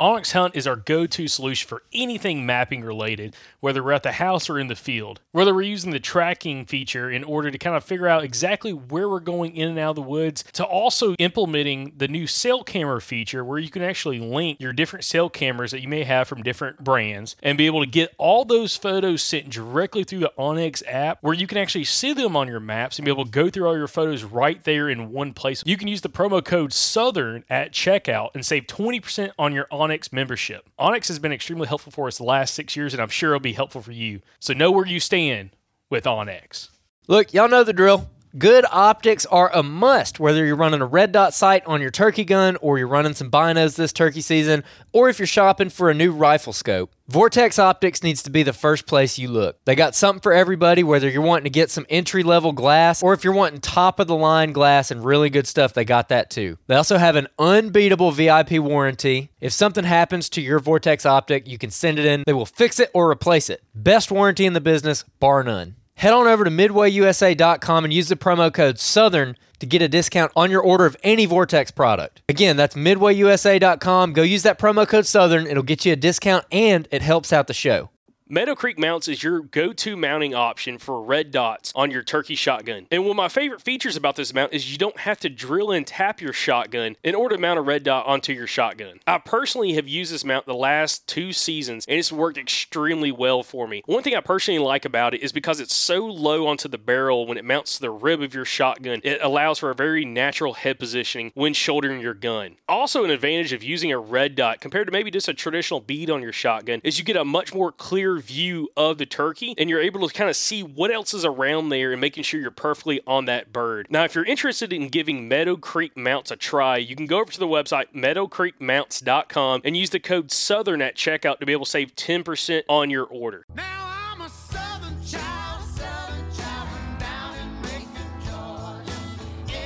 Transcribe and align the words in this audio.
onX 0.00 0.30
Hunt 0.30 0.54
is 0.54 0.64
our 0.64 0.76
go 0.76 1.06
to 1.06 1.26
solution 1.26 1.66
for 1.66 1.82
anything 1.92 2.46
mapping 2.46 2.82
related, 2.82 3.34
whether 3.58 3.82
we're 3.82 3.90
at 3.90 4.04
the 4.04 4.12
house 4.12 4.48
or 4.48 4.56
in 4.56 4.68
the 4.68 4.76
field. 4.76 5.20
Whether 5.32 5.52
we're 5.52 5.62
using 5.62 5.90
the 5.90 5.98
tracking 5.98 6.66
feature 6.66 7.10
in 7.10 7.24
order 7.24 7.50
to 7.50 7.58
kind 7.58 7.74
of 7.74 7.82
figure 7.82 8.06
out 8.06 8.22
exactly 8.22 8.72
where 8.72 9.08
we're 9.08 9.18
going 9.18 9.56
in 9.56 9.70
and 9.70 9.78
out 9.78 9.90
of 9.90 9.96
the 9.96 10.02
woods, 10.02 10.44
to 10.52 10.64
also 10.64 11.14
implementing 11.14 11.94
the 11.96 12.06
new 12.06 12.28
cell 12.28 12.62
camera 12.62 13.00
feature 13.00 13.44
where 13.44 13.58
you 13.58 13.70
can 13.70 13.82
actually 13.82 14.20
link 14.20 14.60
your 14.60 14.72
different 14.72 15.04
cell 15.04 15.28
cameras 15.28 15.72
that 15.72 15.82
you 15.82 15.88
may 15.88 16.04
have 16.04 16.28
from 16.28 16.44
different 16.44 16.84
brands 16.84 17.34
and 17.42 17.58
be 17.58 17.66
able 17.66 17.80
to 17.80 17.90
get 17.90 18.14
all 18.18 18.44
those 18.44 18.76
photos 18.76 19.20
sent 19.20 19.50
directly 19.50 20.04
through 20.04 20.20
the 20.20 20.32
onX 20.38 20.80
app 20.86 21.18
where 21.22 21.34
you 21.34 21.48
can 21.48 21.58
actually 21.58 21.82
see 21.82 22.12
them 22.12 22.36
on 22.36 22.46
your 22.46 22.60
maps 22.60 23.00
and 23.00 23.04
be 23.04 23.10
able 23.10 23.24
to 23.24 23.30
go 23.32 23.50
through 23.50 23.66
all 23.66 23.76
your 23.76 23.88
photos 23.88 24.22
right 24.22 24.62
there 24.62 24.88
in 24.88 25.10
one 25.10 25.34
place. 25.34 25.64
You 25.66 25.76
can 25.76 25.88
use 25.88 26.02
the 26.02 26.08
promo 26.08 26.44
code 26.44 26.72
SOUTHERN 26.72 27.42
at 27.50 27.72
checkout 27.72 28.30
and 28.34 28.46
save 28.46 28.68
20% 28.68 29.32
on 29.36 29.52
your 29.52 29.66
onX 29.72 29.87
onX 29.88 30.12
membership. 30.12 30.68
onX 30.78 31.08
has 31.08 31.18
been 31.18 31.32
extremely 31.32 31.66
helpful 31.66 31.92
for 31.92 32.06
us 32.06 32.18
the 32.18 32.24
last 32.24 32.54
six 32.54 32.76
years, 32.76 32.92
and 32.92 33.02
I'm 33.02 33.08
sure 33.08 33.30
it'll 33.30 33.40
be 33.40 33.52
helpful 33.52 33.82
for 33.82 33.92
you. 33.92 34.20
So 34.38 34.52
know 34.52 34.70
where 34.70 34.86
you 34.86 35.00
stand 35.00 35.50
with 35.90 36.04
onX. 36.04 36.68
Look, 37.06 37.32
y'all 37.32 37.48
know 37.48 37.64
the 37.64 37.72
drill. 37.72 38.08
Good 38.36 38.66
optics 38.70 39.24
are 39.26 39.50
a 39.54 39.62
must, 39.62 40.20
whether 40.20 40.44
you're 40.44 40.54
running 40.54 40.82
a 40.82 40.86
red 40.86 41.12
dot 41.12 41.32
sight 41.32 41.64
on 41.64 41.80
your 41.80 41.90
turkey 41.90 42.24
gun 42.24 42.56
or 42.56 42.76
you're 42.76 42.86
running 42.86 43.14
some 43.14 43.30
binos 43.30 43.76
this 43.76 43.90
turkey 43.92 44.20
season, 44.20 44.64
or 44.92 45.08
if 45.08 45.18
you're 45.18 45.26
shopping 45.26 45.70
for 45.70 45.88
a 45.88 45.94
new 45.94 46.12
rifle 46.12 46.52
scope. 46.52 46.92
Vortex 47.08 47.58
Optics 47.58 48.02
needs 48.02 48.22
to 48.24 48.30
be 48.30 48.42
the 48.42 48.52
first 48.52 48.86
place 48.86 49.18
you 49.18 49.28
look. 49.28 49.64
They 49.64 49.74
got 49.74 49.94
something 49.94 50.20
for 50.20 50.34
everybody, 50.34 50.84
whether 50.84 51.08
you're 51.08 51.22
wanting 51.22 51.44
to 51.44 51.50
get 51.50 51.70
some 51.70 51.86
entry 51.88 52.22
level 52.22 52.52
glass 52.52 53.02
or 53.02 53.14
if 53.14 53.24
you're 53.24 53.32
wanting 53.32 53.62
top 53.62 53.98
of 53.98 54.08
the 54.08 54.16
line 54.16 54.52
glass 54.52 54.90
and 54.90 55.02
really 55.02 55.30
good 55.30 55.46
stuff, 55.46 55.72
they 55.72 55.86
got 55.86 56.10
that 56.10 56.28
too. 56.28 56.58
They 56.66 56.74
also 56.74 56.98
have 56.98 57.16
an 57.16 57.28
unbeatable 57.38 58.10
VIP 58.12 58.58
warranty. 58.58 59.30
If 59.40 59.54
something 59.54 59.84
happens 59.84 60.28
to 60.30 60.42
your 60.42 60.58
Vortex 60.58 61.06
Optic, 61.06 61.48
you 61.48 61.56
can 61.56 61.70
send 61.70 61.98
it 61.98 62.04
in, 62.04 62.24
they 62.26 62.34
will 62.34 62.44
fix 62.44 62.78
it 62.78 62.90
or 62.92 63.10
replace 63.10 63.48
it. 63.48 63.62
Best 63.74 64.10
warranty 64.10 64.44
in 64.44 64.52
the 64.52 64.60
business, 64.60 65.04
bar 65.18 65.42
none. 65.42 65.76
Head 65.98 66.12
on 66.12 66.28
over 66.28 66.44
to 66.44 66.50
midwayusa.com 66.50 67.84
and 67.84 67.92
use 67.92 68.08
the 68.08 68.14
promo 68.14 68.54
code 68.54 68.78
SOUTHERN 68.78 69.34
to 69.58 69.66
get 69.66 69.82
a 69.82 69.88
discount 69.88 70.30
on 70.36 70.48
your 70.48 70.62
order 70.62 70.86
of 70.86 70.96
any 71.02 71.26
Vortex 71.26 71.72
product. 71.72 72.22
Again, 72.28 72.56
that's 72.56 72.76
midwayusa.com. 72.76 74.12
Go 74.12 74.22
use 74.22 74.44
that 74.44 74.60
promo 74.60 74.86
code 74.86 75.06
SOUTHERN. 75.06 75.48
It'll 75.48 75.64
get 75.64 75.84
you 75.84 75.92
a 75.92 75.96
discount 75.96 76.44
and 76.52 76.86
it 76.92 77.02
helps 77.02 77.32
out 77.32 77.48
the 77.48 77.52
show. 77.52 77.90
Meadow 78.30 78.54
Creek 78.54 78.78
Mounts 78.78 79.08
is 79.08 79.22
your 79.22 79.40
go 79.40 79.72
to 79.72 79.96
mounting 79.96 80.34
option 80.34 80.76
for 80.76 81.00
red 81.00 81.30
dots 81.30 81.72
on 81.74 81.90
your 81.90 82.02
turkey 82.02 82.34
shotgun. 82.34 82.86
And 82.90 83.04
one 83.04 83.12
of 83.12 83.16
my 83.16 83.30
favorite 83.30 83.62
features 83.62 83.96
about 83.96 84.16
this 84.16 84.34
mount 84.34 84.52
is 84.52 84.70
you 84.70 84.76
don't 84.76 84.98
have 84.98 85.18
to 85.20 85.30
drill 85.30 85.70
and 85.72 85.86
tap 85.86 86.20
your 86.20 86.34
shotgun 86.34 86.96
in 87.02 87.14
order 87.14 87.36
to 87.36 87.40
mount 87.40 87.58
a 87.58 87.62
red 87.62 87.84
dot 87.84 88.04
onto 88.04 88.34
your 88.34 88.46
shotgun. 88.46 89.00
I 89.06 89.16
personally 89.16 89.72
have 89.74 89.88
used 89.88 90.12
this 90.12 90.26
mount 90.26 90.44
the 90.44 90.52
last 90.52 91.06
two 91.06 91.32
seasons 91.32 91.86
and 91.88 91.98
it's 91.98 92.12
worked 92.12 92.36
extremely 92.36 93.10
well 93.10 93.42
for 93.42 93.66
me. 93.66 93.82
One 93.86 94.02
thing 94.02 94.14
I 94.14 94.20
personally 94.20 94.60
like 94.60 94.84
about 94.84 95.14
it 95.14 95.22
is 95.22 95.32
because 95.32 95.58
it's 95.58 95.74
so 95.74 96.04
low 96.04 96.48
onto 96.48 96.68
the 96.68 96.76
barrel 96.76 97.26
when 97.26 97.38
it 97.38 97.46
mounts 97.46 97.76
to 97.76 97.80
the 97.80 97.90
rib 97.90 98.20
of 98.20 98.34
your 98.34 98.44
shotgun, 98.44 99.00
it 99.04 99.20
allows 99.22 99.58
for 99.58 99.70
a 99.70 99.74
very 99.74 100.04
natural 100.04 100.52
head 100.52 100.78
positioning 100.78 101.32
when 101.34 101.54
shouldering 101.54 102.02
your 102.02 102.12
gun. 102.12 102.56
Also, 102.68 103.04
an 103.04 103.10
advantage 103.10 103.54
of 103.54 103.62
using 103.62 103.90
a 103.90 103.98
red 103.98 104.34
dot 104.34 104.60
compared 104.60 104.86
to 104.86 104.92
maybe 104.92 105.10
just 105.10 105.28
a 105.28 105.34
traditional 105.34 105.80
bead 105.80 106.10
on 106.10 106.20
your 106.20 106.34
shotgun 106.34 106.82
is 106.84 106.98
you 106.98 107.06
get 107.06 107.16
a 107.16 107.24
much 107.24 107.54
more 107.54 107.72
clear 107.72 108.17
view 108.18 108.68
of 108.76 108.98
the 108.98 109.06
turkey 109.06 109.54
and 109.58 109.68
you're 109.70 109.80
able 109.80 110.06
to 110.08 110.14
kind 110.14 110.28
of 110.30 110.36
see 110.36 110.62
what 110.62 110.90
else 110.90 111.14
is 111.14 111.24
around 111.24 111.68
there 111.70 111.92
and 111.92 112.00
making 112.00 112.22
sure 112.24 112.40
you're 112.40 112.50
perfectly 112.50 113.00
on 113.06 113.24
that 113.26 113.52
bird. 113.52 113.86
Now, 113.90 114.04
if 114.04 114.14
you're 114.14 114.24
interested 114.24 114.72
in 114.72 114.88
giving 114.88 115.28
Meadow 115.28 115.56
Creek 115.56 115.96
Mounts 115.96 116.30
a 116.30 116.36
try, 116.36 116.76
you 116.76 116.94
can 116.96 117.06
go 117.06 117.20
over 117.20 117.32
to 117.32 117.38
the 117.38 117.46
website 117.46 117.92
meadowcreekmounts.com 117.94 119.62
and 119.64 119.76
use 119.76 119.90
the 119.90 120.00
code 120.00 120.30
SOUTHERN 120.30 120.82
at 120.82 120.96
checkout 120.96 121.38
to 121.40 121.46
be 121.46 121.52
able 121.52 121.64
to 121.64 121.70
save 121.70 121.94
10% 121.96 122.62
on 122.68 122.90
your 122.90 123.04
order. 123.04 123.44
Now 123.54 123.64
I'm 124.12 124.20
a 124.20 124.28
southern 124.28 124.96
child, 125.04 125.62
southern 125.64 126.32
child 126.36 126.68
from 126.68 126.98
down 126.98 127.34
in 127.36 127.60
Macon, 127.62 128.20
Georgia. 128.24 128.92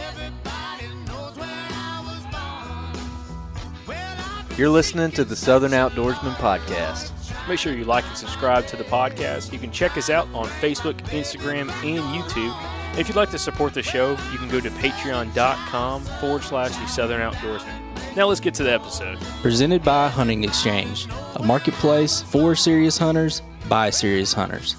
Everybody 0.08 0.94
knows 1.06 1.36
where 1.36 1.48
I 1.48 2.02
was 2.06 2.22
born. 2.32 3.86
Well, 3.86 4.46
You're 4.56 4.68
listening 4.70 5.10
to 5.12 5.24
the 5.24 5.36
Southern 5.36 5.72
Outdoorsman 5.72 6.34
Podcast. 6.36 7.10
Make 7.48 7.58
sure 7.58 7.74
you 7.74 7.84
like 7.84 8.06
and 8.06 8.16
subscribe 8.16 8.66
to 8.68 8.76
the 8.76 8.84
podcast. 8.84 9.52
You 9.52 9.58
can 9.58 9.70
check 9.70 9.96
us 9.96 10.10
out 10.10 10.28
on 10.32 10.46
Facebook, 10.46 10.94
Instagram, 11.08 11.70
and 11.84 12.22
YouTube. 12.22 12.54
If 12.98 13.08
you'd 13.08 13.16
like 13.16 13.30
to 13.30 13.38
support 13.38 13.74
the 13.74 13.82
show, 13.82 14.10
you 14.30 14.38
can 14.38 14.48
go 14.48 14.60
to 14.60 14.70
patreon.com 14.70 16.02
forward 16.20 16.42
slash 16.42 16.76
the 16.76 16.86
Southern 16.86 17.20
Outdoorsman. 17.20 18.16
Now 18.16 18.26
let's 18.26 18.40
get 18.40 18.54
to 18.54 18.62
the 18.62 18.72
episode. 18.72 19.18
Presented 19.40 19.82
by 19.82 20.08
Hunting 20.08 20.44
Exchange, 20.44 21.08
a 21.36 21.42
marketplace 21.42 22.20
for 22.22 22.54
serious 22.54 22.98
hunters 22.98 23.42
by 23.68 23.90
serious 23.90 24.32
hunters. 24.32 24.76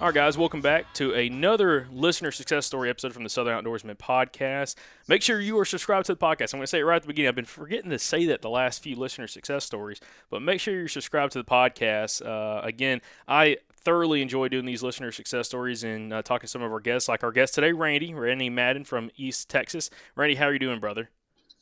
All 0.00 0.08
right, 0.08 0.14
guys, 0.14 0.36
welcome 0.36 0.60
back 0.60 0.92
to 0.94 1.14
another 1.14 1.86
listener 1.90 2.30
success 2.32 2.66
story 2.66 2.90
episode 2.90 3.14
from 3.14 3.22
the 3.22 3.30
Southern 3.30 3.64
Outdoorsman 3.64 3.96
podcast. 3.96 4.74
Make 5.08 5.22
sure 5.22 5.40
you 5.40 5.58
are 5.58 5.64
subscribed 5.64 6.06
to 6.06 6.14
the 6.14 6.18
podcast. 6.18 6.52
I'm 6.52 6.58
going 6.58 6.64
to 6.64 6.66
say 6.66 6.80
it 6.80 6.82
right 6.82 6.96
at 6.96 7.02
the 7.02 7.08
beginning. 7.08 7.28
I've 7.28 7.36
been 7.36 7.44
forgetting 7.44 7.90
to 7.90 7.98
say 7.98 8.26
that 8.26 8.42
the 8.42 8.50
last 8.50 8.82
few 8.82 8.96
listener 8.96 9.28
success 9.28 9.64
stories, 9.64 10.00
but 10.30 10.42
make 10.42 10.60
sure 10.60 10.74
you're 10.74 10.88
subscribed 10.88 11.32
to 11.32 11.38
the 11.38 11.44
podcast. 11.44 12.26
Uh, 12.26 12.60
again, 12.66 13.00
I 13.28 13.58
thoroughly 13.72 14.20
enjoy 14.20 14.48
doing 14.48 14.66
these 14.66 14.82
listener 14.82 15.12
success 15.12 15.46
stories 15.46 15.84
and 15.84 16.12
uh, 16.12 16.22
talking 16.22 16.48
to 16.48 16.50
some 16.50 16.62
of 16.62 16.72
our 16.72 16.80
guests, 16.80 17.08
like 17.08 17.22
our 17.22 17.32
guest 17.32 17.54
today, 17.54 17.72
Randy, 17.72 18.12
Randy 18.12 18.50
Madden 18.50 18.84
from 18.84 19.10
East 19.16 19.48
Texas. 19.48 19.90
Randy, 20.16 20.34
how 20.34 20.46
are 20.46 20.52
you 20.52 20.58
doing, 20.58 20.80
brother? 20.80 21.08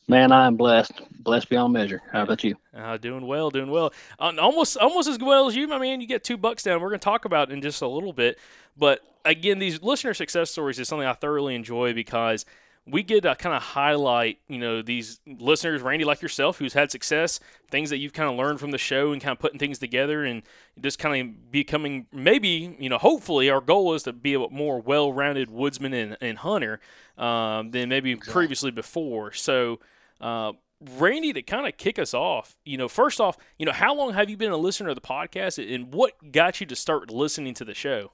Man, 0.09 0.33
I 0.33 0.47
am 0.47 0.57
blessed, 0.57 1.01
blessed 1.21 1.49
beyond 1.49 1.73
measure. 1.73 2.03
How 2.11 2.25
about 2.25 2.43
you? 2.43 2.57
Uh, 2.77 2.97
doing 2.97 3.27
well, 3.27 3.51
doing 3.51 3.71
well. 3.71 3.93
Uh, 4.19 4.33
almost, 4.41 4.77
almost 4.77 5.09
as 5.09 5.19
well 5.19 5.47
as 5.47 5.55
you, 5.55 5.69
my 5.69 5.79
man. 5.79 6.01
You 6.01 6.07
get 6.07 6.25
two 6.25 6.37
bucks 6.37 6.63
down. 6.65 6.81
We're 6.81 6.89
going 6.89 7.01
to 7.01 7.05
talk 7.05 7.25
about 7.25 7.51
it 7.51 7.53
in 7.53 7.63
just 7.63 7.81
a 7.83 7.87
little 7.87 8.13
bit. 8.13 8.39
But 8.77 9.01
again, 9.25 9.59
these 9.59 9.81
listener 9.83 10.13
success 10.15 10.51
stories 10.51 10.79
is 10.79 10.89
something 10.89 11.07
I 11.07 11.13
thoroughly 11.13 11.55
enjoy 11.55 11.95
because 11.95 12.45
we 12.85 13.03
get 13.05 13.23
to 13.23 13.35
kind 13.37 13.55
of 13.55 13.63
highlight, 13.63 14.39
you 14.49 14.59
know, 14.59 14.83
these 14.83 15.21
listeners, 15.25 15.83
Randy, 15.83 16.05
like 16.05 16.21
yourself, 16.21 16.59
who's 16.59 16.73
had 16.73 16.91
success, 16.91 17.39
things 17.71 17.91
that 17.91 17.99
you've 17.99 18.13
kind 18.13 18.29
of 18.29 18.37
learned 18.37 18.59
from 18.59 18.73
the 18.73 18.79
show 18.79 19.13
and 19.13 19.23
kind 19.23 19.33
of 19.33 19.39
putting 19.39 19.59
things 19.59 19.79
together 19.79 20.25
and 20.25 20.43
just 20.81 20.99
kind 20.99 21.21
of 21.21 21.53
becoming 21.53 22.07
maybe, 22.13 22.77
you 22.81 22.89
know, 22.89 22.99
hopefully 22.99 23.49
our 23.49 23.61
goal 23.61 23.95
is 23.95 24.03
to 24.03 24.13
be 24.13 24.35
a 24.35 24.49
more 24.49 24.81
well-rounded 24.81 25.49
woodsman 25.49 25.95
and, 25.95 26.17
and 26.21 26.39
hunter 26.39 26.81
um, 27.17 27.71
than 27.71 27.89
maybe 27.89 28.17
previously 28.17 28.73
before. 28.73 29.31
So, 29.33 29.79
uh, 30.21 30.53
Randy, 30.99 31.33
to 31.35 31.43
kind 31.43 31.69
of 31.69 31.77
kick 31.77 32.01
us 32.01 32.13
off, 32.13 32.57
you 32.65 32.77
know, 32.77 32.89
first 32.89 33.21
off, 33.21 33.37
you 33.59 33.67
know, 33.67 33.73
how 33.73 33.95
long 33.95 34.13
have 34.15 34.29
you 34.29 34.37
been 34.37 34.51
a 34.51 34.57
listener 34.57 34.89
of 34.89 34.97
the 34.97 35.01
podcast 35.01 35.73
and 35.73 35.95
what 35.95 36.33
got 36.33 36.61
you 36.61 36.67
to 36.67 36.75
start 36.75 37.13
listening 37.13 37.55
to 37.55 37.65
the 37.65 37.75
show? 37.75 38.11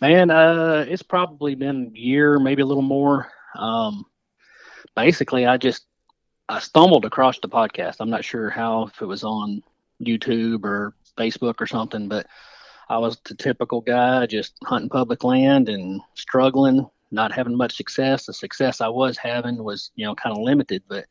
Man, 0.00 0.30
uh, 0.30 0.86
it's 0.88 1.02
probably 1.02 1.56
been 1.56 1.92
a 1.94 1.98
year, 1.98 2.38
maybe 2.38 2.62
a 2.62 2.66
little 2.66 2.80
more. 2.80 3.32
Um, 3.56 4.04
basically, 4.96 5.46
I 5.46 5.56
just 5.56 5.86
I 6.48 6.58
stumbled 6.58 7.04
across 7.04 7.38
the 7.38 7.48
podcast. 7.48 7.96
I'm 8.00 8.10
not 8.10 8.24
sure 8.24 8.50
how 8.50 8.84
if 8.84 9.00
it 9.00 9.06
was 9.06 9.24
on 9.24 9.62
YouTube 10.02 10.64
or 10.64 10.94
Facebook 11.16 11.60
or 11.60 11.66
something, 11.66 12.08
but 12.08 12.26
I 12.88 12.98
was 12.98 13.18
the 13.24 13.34
typical 13.34 13.80
guy, 13.80 14.26
just 14.26 14.54
hunting 14.64 14.88
public 14.88 15.22
land 15.22 15.68
and 15.68 16.00
struggling, 16.14 16.88
not 17.12 17.32
having 17.32 17.56
much 17.56 17.76
success. 17.76 18.26
The 18.26 18.32
success 18.32 18.80
I 18.80 18.88
was 18.88 19.16
having 19.16 19.62
was, 19.62 19.92
you 19.94 20.04
know, 20.04 20.14
kind 20.14 20.36
of 20.36 20.42
limited, 20.42 20.82
but 20.88 21.06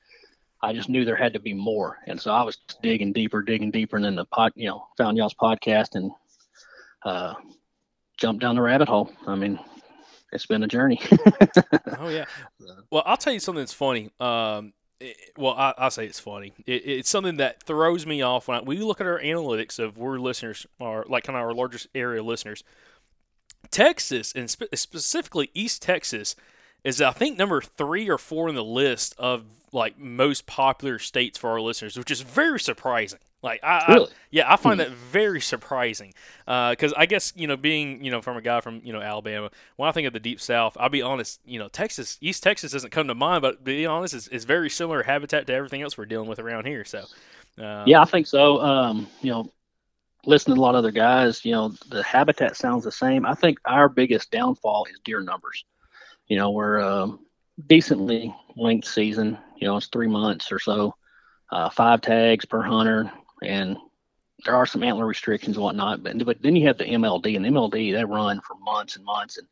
I 0.62 0.74
just 0.74 0.90
knew 0.90 1.06
there 1.06 1.16
had 1.16 1.34
to 1.34 1.40
be 1.40 1.54
more. 1.54 2.00
And 2.06 2.20
so 2.20 2.32
I 2.32 2.44
was 2.44 2.58
digging 2.84 3.14
deeper, 3.14 3.42
digging 3.42 3.72
deeper, 3.72 3.96
and 3.96 4.04
then 4.04 4.16
the 4.16 4.26
pod, 4.26 4.52
you 4.56 4.68
know, 4.68 4.86
found 4.98 5.18
y'all's 5.18 5.34
podcast 5.34 5.96
and 5.96 6.12
uh, 7.06 7.36
jumped 8.18 8.42
down 8.42 8.56
the 8.56 8.62
rabbit 8.62 8.90
hole. 8.90 9.10
I 9.26 9.36
mean, 9.36 9.58
it's 10.32 10.46
been 10.46 10.64
a 10.64 10.68
journey. 10.68 11.02
Oh 12.02 12.08
yeah. 12.08 12.26
Well, 12.92 13.04
I'll 13.06 13.18
tell 13.18 13.34
you 13.34 13.42
something 13.42 13.62
that's 13.62 13.74
funny. 13.74 14.10
Um, 14.22 14.72
it, 15.02 15.18
well, 15.38 15.54
I, 15.54 15.74
I'll 15.78 15.92
say 15.92 16.06
it's 16.06 16.20
funny. 16.20 16.54
It, 16.66 16.84
it's 16.86 17.10
something 17.10 17.38
that 17.38 17.62
throws 17.64 18.06
me 18.06 18.22
off 18.22 18.48
when 18.48 18.58
I, 18.60 18.62
we 18.62 18.78
look 18.78 19.02
at 19.02 19.08
our 19.08 19.20
analytics 19.20 19.80
of 19.80 19.98
where 19.98 20.18
listeners 20.18 20.66
are, 20.80 21.04
like 21.10 21.26
kind 21.26 21.36
of 21.38 21.44
our 21.44 21.54
largest 21.54 21.88
area 21.94 22.24
listeners. 22.24 22.64
Texas 23.70 24.32
and 24.34 24.50
spe- 24.50 24.74
specifically 24.76 25.52
East 25.54 25.82
Texas 25.82 26.36
is 26.84 27.02
I 27.02 27.12
think 27.12 27.38
number 27.38 27.60
three 27.62 28.10
or 28.10 28.18
four 28.18 28.48
in 28.48 28.56
the 28.56 28.64
list 28.64 29.14
of 29.18 29.44
like 29.74 30.00
most 30.00 30.46
popular 30.46 31.00
states 31.00 31.38
for 31.38 31.50
our 31.50 31.62
listeners, 31.62 31.98
which 31.98 32.12
is 32.12 32.22
very 32.22 32.60
surprising. 32.60 33.20
Like 33.42 33.62
I, 33.64 33.96
I 33.96 34.06
yeah, 34.32 34.52
I 34.52 34.58
find 34.58 34.80
that 34.82 34.92
very 34.92 35.40
surprising 35.42 36.14
because 36.46 36.94
I 36.98 37.06
guess 37.06 37.32
you 37.36 37.48
know 37.48 37.56
being 37.58 38.04
you 38.04 38.12
know 38.12 38.22
from 38.22 38.38
a 38.38 38.42
guy 38.42 38.60
from 38.62 38.82
you 38.84 38.92
know 38.92 39.02
Alabama, 39.02 39.50
when 39.78 39.88
I 39.88 39.94
think 39.94 40.08
of 40.08 40.14
the 40.14 40.20
deep 40.20 40.42
South, 40.42 40.76
I'll 40.80 40.90
be 40.90 41.02
honest, 41.02 41.40
you 41.46 41.60
know 41.60 41.70
Texas, 41.70 42.18
East 42.22 42.44
Texas 42.44 42.74
doesn't 42.74 42.92
come 42.92 43.08
to 43.08 43.16
mind, 43.16 43.42
but 43.42 43.60
to 43.60 43.64
be 43.64 43.86
honest, 43.86 44.14
it's, 44.14 44.28
it's 44.28 44.46
very 44.46 44.70
similar 44.70 45.04
habitat 45.04 45.48
to 45.48 45.54
everything 45.54 45.82
else 45.82 45.98
we're 45.98 46.06
dealing 46.06 46.28
with 46.30 46.40
around 46.40 46.66
here. 46.68 46.84
So 46.84 47.06
uh, 47.62 47.84
yeah, 47.88 48.02
I 48.02 48.06
think 48.06 48.28
so. 48.28 48.60
Um, 48.62 49.08
you 49.22 49.32
know, 49.32 49.52
listening 50.26 50.56
to 50.56 50.62
a 50.62 50.64
lot 50.64 50.76
of 50.76 50.80
other 50.80 50.92
guys, 50.92 51.46
you 51.46 51.54
know, 51.54 51.74
the 51.90 52.04
habitat 52.04 52.58
sounds 52.58 52.84
the 52.84 52.92
same. 52.92 53.26
I 53.26 53.36
think 53.36 53.60
our 53.66 53.88
biggest 53.90 54.32
downfall 54.32 54.86
is 54.92 55.00
deer 55.06 55.22
numbers. 55.22 55.64
You 56.28 56.38
know, 56.38 56.52
we're 56.52 56.82
um, 56.82 57.26
decently 57.68 58.36
length 58.58 58.88
season. 58.88 59.38
You 59.58 59.68
know, 59.68 59.78
it's 59.78 59.88
three 59.88 60.08
months 60.08 60.52
or 60.52 60.60
so. 60.60 60.96
uh, 61.52 61.70
five 61.70 62.02
tags 62.02 62.46
per 62.46 62.62
hunter, 62.62 63.12
and 63.44 63.78
there 64.46 64.56
are 64.56 64.66
some 64.66 64.84
antler 64.84 65.06
restrictions 65.06 65.58
and 65.58 65.64
whatnot. 65.64 66.04
But 66.04 66.24
but 66.26 66.42
then 66.42 66.56
you 66.56 66.68
have 66.68 66.78
the 66.78 66.86
MLD, 66.86 67.36
and 67.36 67.46
the 67.46 67.50
MLD 67.50 67.94
they 67.94 68.06
run 68.06 68.42
for 68.42 68.56
months 68.62 68.96
and 68.96 69.06
months, 69.06 69.38
and 69.38 69.48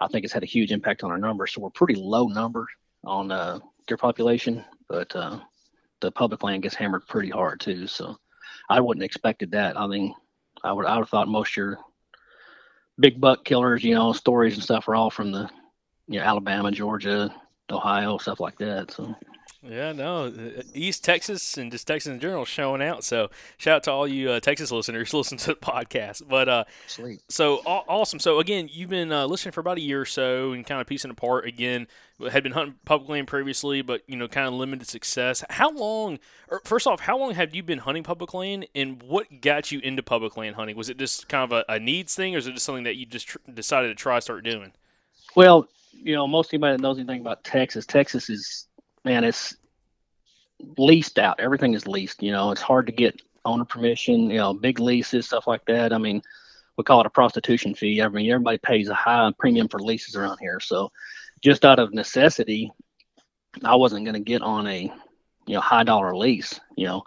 I 0.00 0.08
think 0.08 0.24
it's 0.24 0.32
had 0.32 0.42
a 0.42 0.46
huge 0.46 0.72
impact 0.72 1.02
on 1.02 1.10
our 1.10 1.18
numbers. 1.18 1.52
So 1.52 1.60
we're 1.60 1.70
pretty 1.70 1.94
low 1.94 2.26
number 2.26 2.66
on 3.04 3.30
uh, 3.30 3.58
deer 3.86 3.96
population, 3.96 4.64
but 4.88 5.14
uh, 5.14 5.40
the 6.00 6.10
public 6.10 6.42
land 6.42 6.62
gets 6.62 6.74
hammered 6.74 7.06
pretty 7.06 7.30
hard 7.30 7.60
too. 7.60 7.86
So 7.86 8.16
I 8.68 8.80
wouldn't 8.80 9.04
expected 9.04 9.50
that. 9.52 9.78
I 9.78 9.86
mean, 9.86 10.14
I 10.62 10.72
would 10.72 10.86
I 10.86 10.96
would 10.96 11.02
have 11.02 11.10
thought 11.10 11.28
most 11.28 11.56
your 11.56 11.78
big 12.98 13.20
buck 13.20 13.44
killers, 13.44 13.84
you 13.84 13.94
know, 13.94 14.12
stories 14.12 14.54
and 14.54 14.62
stuff 14.62 14.88
are 14.88 14.94
all 14.94 15.10
from 15.10 15.32
the 15.32 15.50
you 16.08 16.18
know 16.18 16.24
Alabama, 16.24 16.70
Georgia, 16.70 17.34
Ohio, 17.70 18.18
stuff 18.18 18.40
like 18.40 18.58
that. 18.58 18.90
So 18.90 19.14
Yeah, 19.66 19.92
no, 19.92 20.26
uh, 20.26 20.62
East 20.74 21.04
Texas 21.04 21.56
and 21.56 21.72
just 21.72 21.86
Texas 21.86 22.12
in 22.12 22.20
general 22.20 22.44
showing 22.44 22.82
out. 22.82 23.02
So 23.02 23.30
shout 23.56 23.76
out 23.76 23.82
to 23.84 23.92
all 23.92 24.06
you 24.06 24.30
uh, 24.30 24.40
Texas 24.40 24.70
listeners 24.70 25.14
listening 25.14 25.38
to 25.38 25.46
the 25.48 25.54
podcast. 25.54 26.28
But 26.28 26.48
uh, 26.48 26.64
sweet. 26.86 27.22
so 27.28 27.56
aw- 27.64 27.84
awesome. 27.88 28.18
So 28.18 28.40
again, 28.40 28.68
you've 28.70 28.90
been 28.90 29.10
uh, 29.10 29.26
listening 29.26 29.52
for 29.52 29.60
about 29.60 29.78
a 29.78 29.80
year 29.80 30.02
or 30.02 30.06
so 30.06 30.52
and 30.52 30.66
kind 30.66 30.80
of 30.80 30.86
piecing 30.86 31.10
apart. 31.10 31.46
Again, 31.46 31.86
had 32.30 32.42
been 32.42 32.52
hunting 32.52 32.74
public 32.84 33.08
land 33.08 33.26
previously, 33.26 33.80
but 33.80 34.02
you 34.06 34.16
know, 34.16 34.28
kind 34.28 34.46
of 34.46 34.54
limited 34.54 34.86
success. 34.86 35.42
How 35.48 35.70
long? 35.70 36.18
Or 36.48 36.60
first 36.64 36.86
off, 36.86 37.00
how 37.00 37.16
long 37.16 37.32
have 37.34 37.54
you 37.54 37.62
been 37.62 37.78
hunting 37.78 38.02
public 38.02 38.34
land, 38.34 38.66
and 38.74 39.02
what 39.02 39.40
got 39.40 39.72
you 39.72 39.80
into 39.80 40.02
public 40.02 40.36
land 40.36 40.56
hunting? 40.56 40.76
Was 40.76 40.90
it 40.90 40.98
just 40.98 41.28
kind 41.28 41.50
of 41.50 41.64
a, 41.68 41.72
a 41.72 41.78
needs 41.78 42.14
thing, 42.14 42.34
or 42.34 42.38
is 42.38 42.46
it 42.46 42.52
just 42.52 42.66
something 42.66 42.84
that 42.84 42.96
you 42.96 43.06
just 43.06 43.28
tr- 43.28 43.38
decided 43.52 43.88
to 43.88 43.94
try 43.94 44.18
start 44.20 44.44
doing? 44.44 44.72
Well, 45.34 45.68
you 45.92 46.14
know, 46.14 46.26
most 46.26 46.52
anybody 46.52 46.76
that 46.76 46.82
knows 46.82 46.98
anything 46.98 47.22
about 47.22 47.44
Texas, 47.44 47.86
Texas 47.86 48.28
is 48.28 48.66
man, 49.04 49.24
it's 49.24 49.56
leased 50.78 51.18
out. 51.18 51.40
Everything 51.40 51.74
is 51.74 51.86
leased. 51.86 52.22
You 52.22 52.32
know, 52.32 52.50
it's 52.50 52.62
hard 52.62 52.86
to 52.86 52.92
get 52.92 53.20
owner 53.44 53.64
permission. 53.64 54.30
You 54.30 54.38
know, 54.38 54.54
big 54.54 54.80
leases, 54.80 55.26
stuff 55.26 55.46
like 55.46 55.64
that. 55.66 55.92
I 55.92 55.98
mean, 55.98 56.22
we 56.76 56.84
call 56.84 57.00
it 57.00 57.06
a 57.06 57.10
prostitution 57.10 57.74
fee. 57.74 58.02
I 58.02 58.08
mean, 58.08 58.30
everybody 58.30 58.58
pays 58.58 58.88
a 58.88 58.94
high 58.94 59.30
premium 59.38 59.68
for 59.68 59.80
leases 59.80 60.16
around 60.16 60.38
here. 60.40 60.60
So, 60.60 60.90
just 61.42 61.64
out 61.64 61.78
of 61.78 61.92
necessity, 61.92 62.72
I 63.62 63.76
wasn't 63.76 64.04
going 64.04 64.14
to 64.14 64.20
get 64.20 64.42
on 64.42 64.66
a 64.66 64.92
you 65.46 65.54
know 65.54 65.60
high 65.60 65.84
dollar 65.84 66.16
lease. 66.16 66.58
You 66.76 66.86
know, 66.86 67.02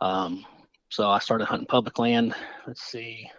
um, 0.00 0.44
so 0.88 1.08
I 1.08 1.18
started 1.18 1.46
hunting 1.46 1.66
public 1.66 1.98
land. 1.98 2.34
Let's 2.66 2.82
see 2.82 3.30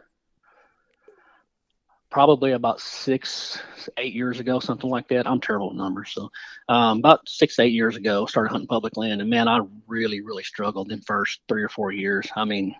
probably 2.15 2.53
about 2.53 2.79
six, 2.79 3.59
eight 3.97 4.13
years 4.13 4.39
ago, 4.39 4.57
something 4.57 4.89
like 4.89 5.05
that. 5.09 5.27
I'm 5.27 5.41
terrible 5.41 5.71
at 5.71 5.75
numbers. 5.75 6.13
So, 6.13 6.31
um, 6.69 6.99
about 6.99 7.27
six, 7.27 7.59
eight 7.59 7.73
years 7.73 7.97
ago, 7.97 8.25
started 8.25 8.51
hunting 8.51 8.69
public 8.69 8.95
land. 8.95 9.19
And 9.19 9.29
man, 9.29 9.49
I 9.49 9.59
really, 9.85 10.21
really 10.21 10.43
struggled 10.43 10.93
in 10.93 11.01
first 11.01 11.41
three 11.49 11.61
or 11.61 11.67
four 11.67 11.91
years. 11.91 12.25
I 12.33 12.45
mean, 12.45 12.73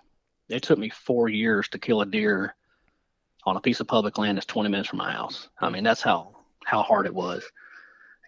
it 0.47 0.63
took 0.63 0.79
me 0.79 0.89
four 0.89 1.27
years 1.27 1.67
to 1.67 1.77
kill 1.77 1.99
a 1.99 2.05
deer 2.05 2.55
on 3.45 3.57
a 3.57 3.59
piece 3.59 3.81
of 3.81 3.89
public 3.89 4.17
land 4.17 4.37
that's 4.37 4.45
20 4.45 4.69
minutes 4.69 4.87
from 4.87 4.99
my 4.99 5.11
house. 5.11 5.49
I 5.59 5.67
mean, 5.67 5.83
that's 5.83 6.01
how, 6.01 6.37
how 6.63 6.81
hard 6.81 7.05
it 7.05 7.13
was. 7.13 7.43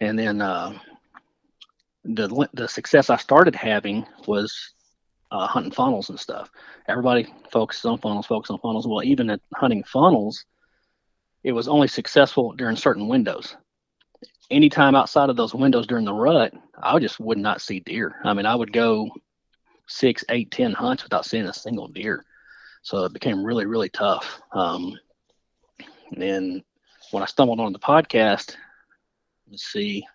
And 0.02 0.18
then, 0.18 0.42
uh, 0.42 0.78
the, 2.04 2.48
the 2.52 2.68
success 2.68 3.08
I 3.08 3.16
started 3.16 3.54
having 3.54 4.04
was 4.26 4.74
uh, 5.30 5.46
hunting 5.46 5.72
funnels 5.72 6.10
and 6.10 6.20
stuff. 6.20 6.50
Everybody 6.86 7.32
focuses 7.50 7.86
on 7.86 7.96
funnels, 7.96 8.26
focuses 8.26 8.50
on 8.50 8.58
funnels. 8.58 8.86
Well, 8.86 9.02
even 9.02 9.30
at 9.30 9.40
hunting 9.54 9.84
funnels, 9.84 10.44
it 11.44 11.52
was 11.52 11.68
only 11.68 11.88
successful 11.88 12.52
during 12.52 12.76
certain 12.76 13.08
windows. 13.08 13.56
Anytime 14.50 14.94
outside 14.94 15.30
of 15.30 15.36
those 15.36 15.54
windows 15.54 15.86
during 15.86 16.04
the 16.04 16.12
rut, 16.12 16.52
I 16.82 16.98
just 16.98 17.20
would 17.20 17.38
not 17.38 17.60
see 17.60 17.80
deer. 17.80 18.16
I 18.24 18.32
mean, 18.32 18.46
I 18.46 18.54
would 18.54 18.72
go 18.72 19.10
six, 19.86 20.24
eight, 20.28 20.50
ten 20.50 20.72
hunts 20.72 21.02
without 21.02 21.26
seeing 21.26 21.46
a 21.46 21.52
single 21.52 21.88
deer. 21.88 22.24
So 22.82 23.04
it 23.04 23.12
became 23.12 23.44
really, 23.44 23.66
really 23.66 23.88
tough. 23.88 24.40
Um, 24.52 24.98
and 26.10 26.22
then 26.22 26.64
when 27.10 27.22
I 27.22 27.26
stumbled 27.26 27.60
on 27.60 27.72
the 27.72 27.78
podcast, 27.78 28.56
let's 29.50 29.64
see, 29.64 30.06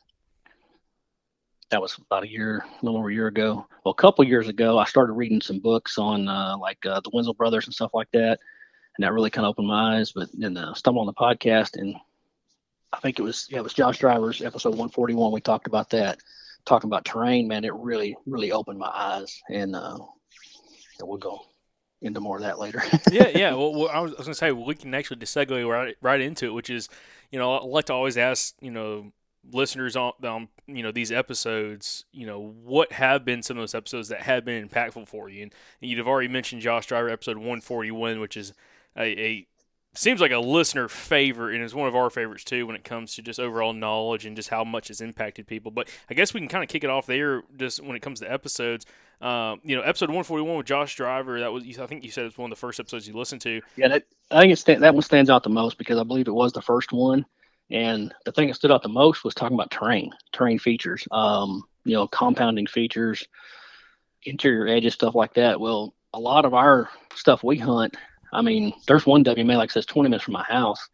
that 1.70 1.81
was 1.81 1.98
about 1.98 2.24
a 2.24 2.30
year, 2.30 2.66
a 2.66 2.86
little 2.86 3.00
over 3.00 3.10
a 3.10 3.14
year 3.14 3.28
ago. 3.28 3.66
Well, 3.84 3.92
a 3.92 4.02
couple 4.02 4.24
years 4.25 4.48
ago, 4.48 4.78
I 4.78 4.86
started 4.86 5.14
reading 5.14 5.42
some 5.42 5.60
books 5.60 5.98
on 5.98 6.28
uh, 6.28 6.58
like 6.58 6.84
uh, 6.86 7.02
the 7.02 7.12
Wensel 7.12 7.36
brothers 7.36 7.66
and 7.66 7.74
stuff 7.74 7.92
like 7.94 8.12
that 8.14 8.40
and 8.98 9.04
that 9.04 9.13
really 9.13 9.30
kind 9.30 9.45
of 9.45 9.51
opened 9.51 9.68
my 9.68 9.98
eyes. 9.98 10.12
But 10.12 10.30
then 10.34 10.57
uh, 10.57 10.74
stumbled 10.74 11.07
on 11.07 11.07
the 11.07 11.13
podcast, 11.13 11.80
and 11.80 11.95
I 12.92 13.00
think 13.00 13.19
it 13.19 13.24
was 13.24 13.48
yeah, 13.50 13.60
it 13.60 13.63
was 13.63 13.74
Josh 13.74 14.00
Driver's 14.00 14.42
episode 14.42 14.69
141. 14.69 15.31
We 15.31 15.42
talked 15.42 15.68
about 15.68 15.90
that, 15.92 16.19
talking 16.66 16.90
about 16.90 17.06
terrain. 17.06 17.48
Man, 17.48 17.66
it 17.66 17.74
really 17.74 18.16
really 18.25 18.51
opened 18.51 18.80
my 18.80 18.92
eyes, 18.94 19.42
and 19.50 19.75
uh, 19.75 19.98
we'll 21.01 21.18
go 21.18 21.42
into 22.01 22.19
more 22.19 22.38
of 22.38 22.44
that 22.44 22.60
later. 22.60 22.84
yeah, 23.12 23.30
yeah. 23.30 23.54
Well, 23.54 23.74
well 23.74 23.90
I, 23.90 24.00
was, 24.00 24.16
was 24.16 24.28
gonna 24.28 24.36
say 24.36 24.51
we 24.51 24.75
can 24.75 24.94
actually 24.94 25.18
just 25.18 25.36
segue 25.36 25.68
right 25.68 25.96
right 26.01 26.22
into 26.22 26.46
it, 26.46 26.54
which 26.54 26.69
is, 26.69 26.89
you 27.31 27.39
know, 27.39 27.56
I 27.56 27.63
like 27.63 27.86
to 27.86 27.94
always 27.94 28.18
ask, 28.18 28.56
you 28.62 28.72
know, 28.72 29.12
listeners 29.51 29.96
on, 29.96 30.13
on 30.24 30.48
you 30.68 30.84
know 30.84 30.92
these 30.92 31.12
episodes, 31.12 32.06
you 32.12 32.25
know, 32.25 32.54
what 32.63 32.92
have 32.92 33.25
been 33.25 33.42
some 33.42 33.57
of 33.57 33.62
those 33.62 33.75
episodes 33.75 34.10
that 34.10 34.22
have 34.22 34.46
been 34.46 34.68
impactful 34.68 35.07
for 35.07 35.30
you, 35.30 35.44
and, 35.44 35.54
and 35.81 35.89
you'd 35.89 35.98
have 35.98 36.07
already 36.07 36.28
mentioned 36.28 36.62
Josh 36.62 36.86
Driver 36.86 37.10
episode 37.10 37.38
141, 37.38 38.19
which 38.19 38.38
is 38.38 38.54
a, 38.98 39.04
a 39.04 39.48
seems 39.95 40.19
like 40.19 40.31
a 40.31 40.40
listener 40.40 40.88
favorite 40.88 41.56
and 41.56 41.63
is 41.63 41.75
one 41.75 41.88
of 41.88 41.95
our 41.95 42.10
favorites 42.10 42.44
too 42.44 42.66
when 42.66 42.75
it 42.75 42.84
comes 42.84 43.16
to 43.16 43.22
just 43.22 43.40
overall 43.40 43.74
knowledge 43.74 44.25
and 44.25 44.36
just 44.36 44.50
how 44.50 44.63
much 44.63 44.90
it's 44.90 45.01
impacted 45.01 45.45
people. 45.45 45.72
But 45.72 45.88
I 46.10 46.13
guess 46.13 46.34
we 46.34 46.40
can 46.40 46.50
kind 46.50 46.63
of 46.63 46.69
kick 46.69 46.84
it 46.84 46.90
off 46.90 47.06
there 47.06 47.44
just 47.57 47.81
when 47.84 47.95
it 47.95 48.01
comes 48.01 48.19
to 48.22 48.31
episodes. 48.31 48.86
Um, 49.22 49.62
you 49.63 49.75
know, 49.75 49.84
episode 49.84 50.10
141 50.10 50.57
with 50.57 50.66
Josh 50.66 50.95
Driver, 50.95 51.40
that 51.40 51.54
was 51.54 51.63
I 51.80 51.86
think 51.86 52.04
you 52.04 52.12
said 52.12 52.24
it 52.24 52.28
was 52.28 52.38
one 52.38 52.51
of 52.51 52.57
the 52.57 52.60
first 52.60 52.80
episodes 52.80 53.07
you 53.07 53.13
listened 53.13 53.42
to. 53.42 53.62
yeah, 53.78 53.88
that, 53.88 54.04
I 54.31 54.42
think 54.42 54.68
it 54.68 54.80
that 54.80 54.94
one 54.94 55.04
stands 55.04 55.30
out 55.30 55.44
the 55.44 55.50
most 55.50 55.78
because 55.78 56.00
I 56.00 56.04
believe 56.04 56.28
it 56.28 56.34
was 56.34 56.51
the 56.51 56.62
first 56.62 56.92
one, 56.92 57.25
and 57.69 58.13
the 58.25 58.31
thing 58.31 58.48
that 58.48 58.56
stood 58.56 58.72
out 58.72 58.84
the 58.84 58.89
most 58.89 59.24
was 59.24 59.34
talking 59.34 59.56
about 59.56 59.72
terrain, 59.72 60.12
terrain 60.34 60.60
features, 60.60 61.07
um, 61.12 61.63
you 61.86 61.94
know, 61.94 62.07
compounding 62.07 62.68
features, 62.68 63.25
interior 64.24 64.68
edges, 64.68 64.96
stuff 64.96 65.16
like 65.16 65.36
that. 65.36 65.60
Well, 65.60 65.94
a 66.13 66.19
lot 66.19 66.44
of 66.44 66.54
our 66.54 66.89
stuff 67.16 67.44
we 67.44 67.57
hunt 67.57 67.96
I 68.33 68.41
mean, 68.41 68.74
there's 68.88 69.06
one 69.06 69.24
WMA 69.24 69.57
like 69.57 69.71
says 69.71 69.85
20 69.85 70.09
minutes 70.09 70.24
from 70.24 70.33
my 70.33 70.44
house. 70.44 70.89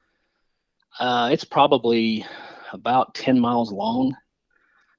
Uh, 1.00 1.30
it's 1.31 1.45
probably 1.45 2.25
about 2.74 3.15
10 3.15 3.39
miles 3.39 3.71
long, 3.71 4.15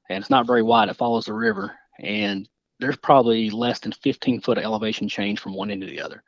and 0.08 0.20
it's 0.20 0.30
not 0.30 0.46
very 0.46 0.62
wide. 0.62 0.88
It 0.88 0.96
follows 0.96 1.26
the 1.26 1.34
river, 1.34 1.74
and 1.98 2.48
there's 2.78 2.96
probably 2.96 3.50
less 3.50 3.80
than 3.80 3.92
15 3.92 4.40
foot 4.40 4.58
of 4.58 4.64
elevation 4.64 5.08
change 5.08 5.38
from 5.38 5.54
one 5.54 5.70
end 5.70 5.82
to 5.82 5.86
the 5.86 6.00
other. 6.00 6.22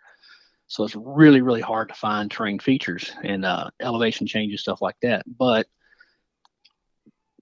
So 0.66 0.84
it's 0.84 0.96
really, 0.96 1.40
really 1.40 1.60
hard 1.60 1.88
to 1.88 1.94
find 1.94 2.30
terrain 2.30 2.58
features 2.58 3.12
and 3.24 3.44
uh, 3.44 3.70
elevation 3.80 4.26
changes, 4.26 4.60
stuff 4.60 4.82
like 4.82 4.96
that. 5.02 5.24
But 5.26 5.66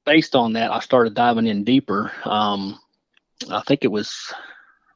based 0.05 0.35
on 0.35 0.55
that, 0.55 0.73
I 0.73 0.81
started 0.81 1.15
diving 1.15 1.47
in 1.47 1.65
deeper. 1.65 2.13
Um, 2.25 2.79
I 3.51 3.63
think 3.67 3.85
it 3.85 3.93
was 3.93 4.33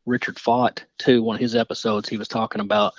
Richard 0.07 0.39
Fought 0.39 0.85
too. 0.99 1.23
One 1.23 1.37
of 1.37 1.41
his 1.41 1.57
episodes, 1.57 2.09
he 2.09 2.17
was 2.17 2.29
talking 2.29 2.61
about 2.61 2.95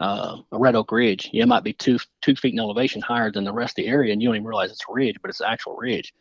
uh, 0.00 0.38
a 0.52 0.58
red 0.58 0.74
oak 0.74 0.92
ridge. 0.92 1.30
It 1.32 1.46
might 1.46 1.64
be 1.64 1.72
two 1.72 1.98
two 2.22 2.36
feet 2.36 2.52
in 2.52 2.60
elevation 2.60 3.00
higher 3.00 3.30
than 3.30 3.44
the 3.44 3.52
rest 3.52 3.78
of 3.78 3.84
the 3.84 3.90
area, 3.90 4.12
and 4.12 4.20
you 4.20 4.28
don't 4.28 4.36
even 4.36 4.46
realize 4.46 4.70
it's 4.70 4.84
a 4.88 4.92
ridge, 4.92 5.16
but 5.20 5.30
it's 5.30 5.40
an 5.40 5.48
actual 5.48 5.76
ridge. 5.76 6.12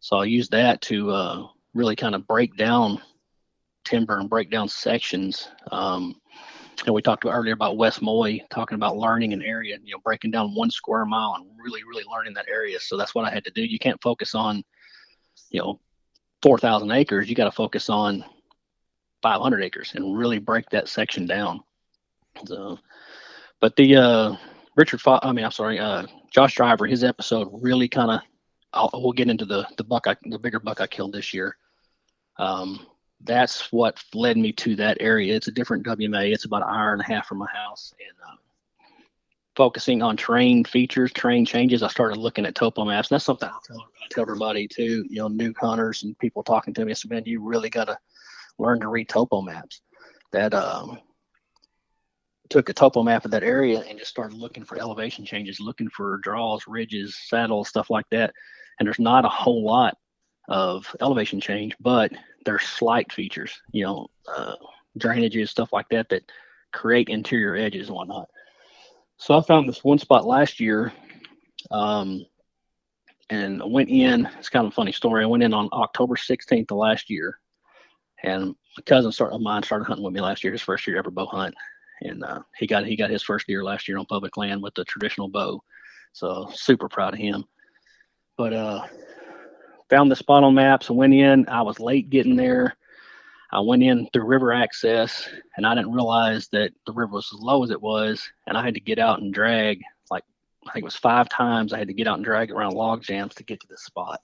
So 0.00 0.18
I 0.18 0.24
use 0.24 0.48
that 0.48 0.80
to 0.82 1.10
uh, 1.10 1.46
really 1.74 1.96
kind 1.96 2.14
of 2.14 2.26
break 2.26 2.56
down 2.56 3.00
timber 3.84 4.18
and 4.18 4.28
break 4.28 4.50
down 4.50 4.68
sections. 4.68 5.48
Um, 5.70 6.20
and 6.86 6.94
we 6.94 7.02
talked 7.02 7.24
earlier 7.24 7.52
about 7.52 7.76
West 7.76 8.02
Moy, 8.02 8.40
talking 8.50 8.74
about 8.74 8.96
learning 8.96 9.32
an 9.32 9.42
area, 9.42 9.78
you 9.84 9.92
know, 9.92 10.00
breaking 10.04 10.32
down 10.32 10.54
one 10.54 10.70
square 10.70 11.04
mile 11.04 11.34
and 11.36 11.46
really, 11.62 11.84
really 11.84 12.04
learning 12.10 12.34
that 12.34 12.48
area. 12.48 12.80
So 12.80 12.96
that's 12.96 13.14
what 13.14 13.24
I 13.24 13.30
had 13.30 13.44
to 13.44 13.50
do. 13.50 13.62
You 13.62 13.78
can't 13.78 14.02
focus 14.02 14.34
on, 14.34 14.64
you 15.50 15.60
know, 15.60 15.80
4,000 16.42 16.90
acres. 16.90 17.28
You 17.28 17.36
got 17.36 17.44
to 17.44 17.52
focus 17.52 17.88
on 17.88 18.24
500 19.22 19.62
acres 19.62 19.92
and 19.94 20.16
really 20.16 20.38
break 20.38 20.68
that 20.70 20.88
section 20.88 21.26
down. 21.26 21.60
So, 22.46 22.78
but 23.62 23.76
the 23.76 23.96
uh, 23.96 24.36
Richard, 24.76 25.00
Fo- 25.00 25.20
I 25.22 25.32
mean, 25.32 25.44
I'm 25.44 25.52
sorry, 25.52 25.78
uh, 25.78 26.06
Josh 26.30 26.56
Driver, 26.56 26.84
his 26.84 27.04
episode 27.04 27.48
really 27.62 27.88
kind 27.88 28.10
of. 28.10 28.20
We'll 28.94 29.12
get 29.12 29.30
into 29.30 29.44
the 29.44 29.66
the 29.76 29.84
buck, 29.84 30.06
I, 30.06 30.16
the 30.24 30.38
bigger 30.38 30.58
buck 30.58 30.80
I 30.80 30.86
killed 30.86 31.12
this 31.12 31.32
year. 31.32 31.56
Um, 32.38 32.86
that's 33.20 33.70
what 33.70 34.02
led 34.14 34.36
me 34.36 34.50
to 34.52 34.74
that 34.76 34.96
area. 34.98 35.36
It's 35.36 35.46
a 35.46 35.52
different 35.52 35.86
WMA. 35.86 36.32
It's 36.32 36.46
about 36.46 36.62
an 36.62 36.74
hour 36.74 36.92
and 36.92 37.02
a 37.02 37.04
half 37.04 37.26
from 37.26 37.38
my 37.38 37.48
house, 37.52 37.94
and 38.00 38.16
uh, 38.26 38.36
focusing 39.54 40.02
on 40.02 40.16
terrain 40.16 40.64
features, 40.64 41.12
terrain 41.12 41.44
changes. 41.44 41.82
I 41.82 41.88
started 41.88 42.16
looking 42.16 42.46
at 42.46 42.54
topo 42.54 42.84
maps. 42.84 43.10
And 43.10 43.16
that's 43.16 43.26
something 43.26 43.48
I 43.48 43.58
tell, 43.64 43.78
I 43.80 44.06
tell 44.10 44.22
everybody 44.22 44.66
too. 44.66 45.04
You 45.08 45.20
know, 45.20 45.28
new 45.28 45.54
hunters 45.60 46.02
and 46.02 46.18
people 46.18 46.42
talking 46.42 46.74
to 46.74 46.84
me. 46.84 46.92
I 46.92 46.94
said, 46.94 47.10
man, 47.10 47.22
you 47.26 47.40
really 47.40 47.70
got 47.70 47.84
to 47.84 47.98
learn 48.58 48.80
to 48.80 48.88
read 48.88 49.08
topo 49.08 49.42
maps. 49.42 49.82
That 50.32 50.54
um, 50.54 50.98
took 52.52 52.68
a 52.68 52.72
topo 52.74 53.02
map 53.02 53.24
of 53.24 53.30
that 53.30 53.42
area 53.42 53.80
and 53.88 53.98
just 53.98 54.10
started 54.10 54.36
looking 54.36 54.62
for 54.62 54.78
elevation 54.78 55.24
changes, 55.24 55.58
looking 55.58 55.88
for 55.88 56.18
draws, 56.18 56.64
ridges, 56.68 57.18
saddles, 57.28 57.66
stuff 57.66 57.88
like 57.88 58.04
that. 58.10 58.34
And 58.78 58.86
there's 58.86 58.98
not 58.98 59.24
a 59.24 59.28
whole 59.30 59.64
lot 59.64 59.96
of 60.48 60.94
elevation 61.00 61.40
change, 61.40 61.74
but 61.80 62.12
there's 62.44 62.64
slight 62.64 63.10
features, 63.10 63.58
you 63.72 63.84
know, 63.84 64.06
uh, 64.28 64.56
drainages, 64.98 65.48
stuff 65.48 65.72
like 65.72 65.88
that, 65.90 66.10
that 66.10 66.30
create 66.74 67.08
interior 67.08 67.56
edges 67.56 67.88
and 67.88 67.96
whatnot. 67.96 68.28
So 69.16 69.38
I 69.38 69.40
found 69.40 69.66
this 69.66 69.82
one 69.82 69.98
spot 69.98 70.26
last 70.26 70.60
year, 70.60 70.92
um, 71.70 72.26
and 73.30 73.62
I 73.62 73.66
went 73.66 73.88
in. 73.88 74.28
It's 74.38 74.50
kind 74.50 74.66
of 74.66 74.72
a 74.72 74.74
funny 74.74 74.92
story. 74.92 75.22
I 75.22 75.26
went 75.26 75.42
in 75.42 75.54
on 75.54 75.70
October 75.72 76.16
16th 76.16 76.70
of 76.70 76.76
last 76.76 77.08
year, 77.08 77.38
and 78.22 78.48
my 78.76 78.82
cousin 78.84 79.10
started, 79.10 79.36
of 79.36 79.40
mine 79.40 79.62
started 79.62 79.86
hunting 79.86 80.04
with 80.04 80.12
me 80.12 80.20
last 80.20 80.44
year, 80.44 80.52
his 80.52 80.60
first 80.60 80.86
year 80.86 80.98
ever 80.98 81.10
bow 81.10 81.24
hunt, 81.26 81.54
and 82.04 82.24
uh, 82.24 82.40
he 82.56 82.66
got 82.66 82.86
he 82.86 82.96
got 82.96 83.10
his 83.10 83.22
first 83.22 83.46
deer 83.46 83.64
last 83.64 83.88
year 83.88 83.98
on 83.98 84.06
public 84.06 84.36
land 84.36 84.62
with 84.62 84.74
the 84.74 84.84
traditional 84.84 85.28
bow. 85.28 85.62
So 86.12 86.50
super 86.54 86.88
proud 86.88 87.14
of 87.14 87.20
him. 87.20 87.44
But 88.36 88.52
uh, 88.52 88.86
found 89.88 90.10
the 90.10 90.16
spot 90.16 90.44
on 90.44 90.54
maps 90.54 90.88
and 90.88 90.98
went 90.98 91.14
in. 91.14 91.48
I 91.48 91.62
was 91.62 91.80
late 91.80 92.10
getting 92.10 92.36
there. 92.36 92.76
I 93.50 93.60
went 93.60 93.82
in 93.82 94.08
through 94.12 94.24
river 94.24 94.52
access, 94.52 95.28
and 95.56 95.66
I 95.66 95.74
didn't 95.74 95.92
realize 95.92 96.48
that 96.48 96.72
the 96.86 96.92
river 96.92 97.12
was 97.12 97.30
as 97.34 97.40
low 97.40 97.62
as 97.62 97.70
it 97.70 97.80
was, 97.80 98.26
and 98.46 98.56
I 98.56 98.64
had 98.64 98.74
to 98.74 98.80
get 98.80 98.98
out 98.98 99.20
and 99.20 99.32
drag 99.32 99.82
like 100.10 100.24
I 100.66 100.72
think 100.72 100.82
it 100.82 100.86
was 100.86 100.96
five 100.96 101.28
times. 101.28 101.72
I 101.72 101.78
had 101.78 101.88
to 101.88 101.94
get 101.94 102.08
out 102.08 102.16
and 102.16 102.24
drag 102.24 102.50
around 102.50 102.72
log 102.74 103.02
jams 103.02 103.34
to 103.36 103.44
get 103.44 103.60
to 103.60 103.66
this 103.68 103.84
spot. 103.84 104.20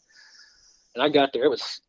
And 0.94 1.02
I 1.02 1.10
got 1.10 1.32
there. 1.32 1.44
It 1.44 1.50
was 1.50 1.80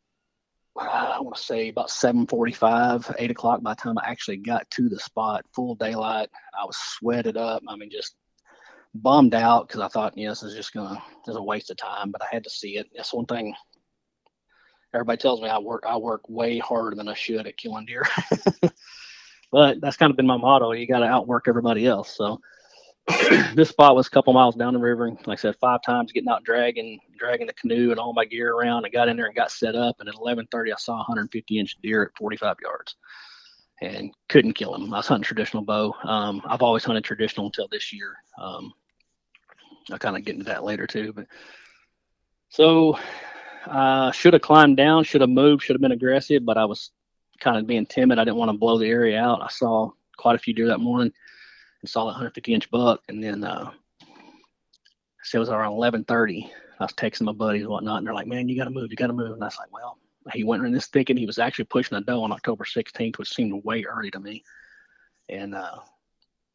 I 0.80 1.20
want 1.22 1.36
to 1.36 1.42
say 1.42 1.70
about 1.70 1.90
7:45, 1.90 3.16
8 3.18 3.32
o'clock. 3.32 3.62
By 3.62 3.74
the 3.74 3.82
time 3.82 3.98
I 3.98 4.10
actually 4.10 4.38
got 4.38 4.70
to 4.72 4.90
the 4.90 5.00
spot, 5.00 5.46
full 5.54 5.76
daylight, 5.76 6.30
I 6.60 6.66
was 6.66 6.78
sweated 6.78 7.38
up. 7.38 7.62
I 7.68 7.76
mean, 7.76 7.90
just 7.92 8.16
bummed 8.94 9.36
out 9.36 9.68
because 9.68 9.82
I 9.82 9.88
thought, 9.88 10.18
you 10.18 10.26
know, 10.26 10.32
this 10.32 10.44
is 10.44 10.56
just 10.56 10.74
gonna, 10.74 11.02
this 11.26 11.34
is 11.34 11.38
a 11.38 11.44
waste 11.44 11.70
of 11.70 11.78
time. 11.78 12.12
But 12.12 12.24
I 12.24 12.28
had 12.32 12.44
to 12.46 12.50
see 12.50 12.78
it. 12.78 12.88
That's 12.96 13.14
one 13.14 13.26
thing. 13.26 13.54
Everybody 14.94 15.18
tells 15.18 15.42
me 15.42 15.50
I 15.50 15.60
work, 15.60 15.84
I 15.88 15.98
work 15.98 16.28
way 16.28 16.58
harder 16.58 16.96
than 16.96 17.08
I 17.08 17.14
should 17.14 17.46
at 17.46 17.58
killing 17.58 17.86
deer. 17.86 18.08
but 19.52 19.82
that's 19.82 19.98
kind 19.98 20.10
of 20.10 20.18
been 20.18 20.26
my 20.26 20.38
motto. 20.38 20.72
You 20.72 20.88
got 20.88 21.00
to 21.00 21.06
outwork 21.06 21.48
everybody 21.48 21.86
else. 21.86 22.16
So 22.16 22.40
this 23.56 23.70
spot 23.70 23.96
was 23.96 24.08
a 24.08 24.10
couple 24.10 24.34
miles 24.34 24.56
down 24.56 24.74
the 24.74 24.80
river. 24.80 25.10
Like 25.10 25.28
I 25.28 25.36
said, 25.36 25.56
five 25.60 25.82
times 25.82 26.12
getting 26.12 26.30
out 26.30 26.44
dragging, 26.44 27.00
dragging 27.18 27.48
the 27.48 27.54
canoe 27.54 27.92
and 27.92 28.00
all 28.00 28.14
my 28.14 28.26
gear 28.26 28.54
around. 28.54 28.86
I 28.86 28.90
got 28.90 29.10
in 29.10 29.18
there 29.18 29.26
and 29.26 29.36
got 29.36 29.52
set 29.52 29.76
up. 29.76 29.98
And 30.00 30.10
at 30.10 30.16
11:30, 30.16 30.72
I 30.72 30.76
saw 30.78 30.94
a 30.94 30.98
150 30.98 31.60
inch 31.60 31.76
deer 31.82 32.04
at 32.04 32.18
45 32.18 32.58
yards, 32.62 32.96
and 33.82 34.12
couldn't 34.28 34.54
kill 34.54 34.76
him. 34.76 34.94
I 34.94 34.98
was 34.98 35.08
hunting 35.08 35.24
traditional 35.24 35.64
bow. 35.64 35.94
Um, 36.04 36.42
I've 36.46 36.62
always 36.62 36.84
hunted 36.84 37.04
traditional 37.04 37.48
until 37.48 37.68
this 37.68 37.92
year. 37.92 38.16
Um, 38.40 38.74
I'll 39.92 40.00
kind 40.00 40.16
of 40.16 40.24
get 40.24 40.36
into 40.36 40.46
that 40.46 40.64
later 40.64 40.86
too. 40.86 41.14
But 41.14 41.28
so 42.50 42.98
uh, 43.66 44.12
should 44.12 44.34
have 44.34 44.42
climbed 44.42 44.78
down, 44.78 45.04
should 45.04 45.22
have 45.22 45.30
moved, 45.30 45.64
should 45.64 45.76
have 45.76 45.82
been 45.82 45.92
aggressive, 45.92 46.46
but 46.46 46.58
I 46.58 46.66
was 46.66 46.92
kind 47.40 47.58
of 47.58 47.66
being 47.66 47.86
timid. 47.86 48.20
I 48.20 48.24
didn't 48.24 48.38
want 48.38 48.52
to 48.52 48.58
blow 48.58 48.78
the 48.78 48.88
area 48.88 49.20
out. 49.20 49.42
I 49.42 49.50
saw 49.50 49.92
quite 50.18 50.36
a 50.36 50.40
few 50.40 50.54
deer 50.54 50.68
that 50.68 50.80
morning 50.80 51.14
and 51.82 51.90
saw 51.90 52.02
that 52.02 52.08
150 52.08 52.54
inch 52.54 52.72
buck. 52.72 53.02
And 53.10 53.24
then 53.24 53.44
uh, 53.44 53.72
so 55.24 55.38
it 55.38 55.40
was 55.40 55.50
around 55.50 55.74
11:30. 55.74 56.50
I 56.80 56.84
was 56.84 56.94
texting 56.94 57.24
my 57.24 57.34
buddies 57.34 57.64
and 57.64 57.72
whatnot, 57.72 57.98
and 57.98 58.08
they're 58.08 58.14
like, 58.14 58.28
"Man, 58.28 58.48
you 58.48 58.58
got 58.58 58.66
to 58.66 58.70
move, 58.70 58.90
you 58.90 58.98
got 58.98 59.08
to 59.08 59.14
move." 59.14 59.34
And 59.34 59.44
I 59.44 59.48
was 59.48 59.58
like, 59.58 59.72
"Well." 59.72 59.98
He 60.34 60.44
went 60.44 60.66
in 60.66 60.72
this 60.72 60.88
thicket. 60.88 61.18
He 61.18 61.26
was 61.26 61.40
actually 61.40 61.66
pushing 61.66 61.98
a 61.98 62.02
doe 62.02 62.22
on 62.22 62.32
October 62.32 62.66
16th, 62.66 63.18
which 63.18 63.34
seemed 63.34 63.64
way 63.64 63.84
early 63.84 64.12
to 64.12 64.20
me. 64.20 64.44
And 65.30 65.56
uh, 65.56 65.78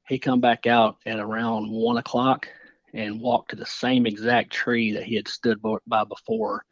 he 0.06 0.18
come 0.18 0.40
back 0.40 0.66
out 0.66 0.96
at 1.06 1.18
around 1.18 1.70
one 1.70 1.96
o'clock 1.96 2.48
and 2.92 3.20
walked 3.20 3.50
to 3.50 3.56
the 3.56 3.66
same 3.66 4.06
exact 4.06 4.52
tree 4.52 4.92
that 4.92 5.04
he 5.04 5.16
had 5.16 5.28
stood 5.28 5.60
by 5.86 6.04
before, 6.04 6.64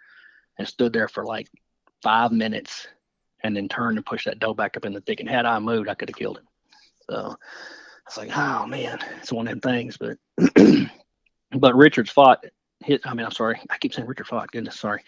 and 0.58 0.68
stood 0.68 0.92
there 0.92 1.08
for 1.08 1.24
like 1.24 1.48
five 2.02 2.30
minutes, 2.30 2.86
and 3.42 3.56
then 3.56 3.68
turned 3.68 3.96
and 3.98 4.06
pushed 4.06 4.26
that 4.26 4.38
doe 4.38 4.54
back 4.54 4.76
up 4.76 4.84
in 4.84 4.92
the 4.92 5.00
thicket. 5.00 5.28
Had 5.28 5.46
I 5.46 5.58
moved, 5.58 5.88
I 5.88 5.94
could 5.94 6.08
have 6.08 6.16
killed 6.16 6.38
him. 6.38 6.48
So 7.10 7.36
I 8.12 8.20
was 8.20 8.28
like, 8.28 8.36
oh 8.36 8.66
man, 8.66 8.98
it's 9.20 9.32
one 9.32 9.48
of 9.48 9.60
them 9.60 9.72
things. 9.72 9.96
But 9.96 10.18
but 11.58 11.74
Richard's 11.74 12.10
fought. 12.10 12.44
Hit. 12.84 13.00
I 13.04 13.14
mean, 13.14 13.24
I'm 13.24 13.32
sorry. 13.32 13.60
I 13.70 13.78
keep 13.78 13.94
saying 13.94 14.06
Richard 14.06 14.26
fought. 14.26 14.50
Goodness, 14.50 14.78
sorry. 14.78 15.02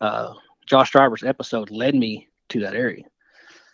Uh, 0.00 0.34
Josh 0.66 0.90
Driver's 0.90 1.22
episode 1.22 1.70
led 1.70 1.94
me 1.94 2.28
to 2.48 2.60
that 2.60 2.74
area. 2.74 3.04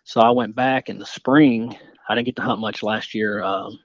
So 0.04 0.20
I 0.20 0.30
went 0.30 0.54
back 0.54 0.88
in 0.90 0.98
the 0.98 1.06
spring. 1.06 1.76
I 2.08 2.14
didn't 2.14 2.26
get 2.26 2.36
to 2.36 2.42
hunt 2.42 2.60
much 2.60 2.82
last 2.82 3.14
year. 3.14 3.42
Um, 3.42 3.78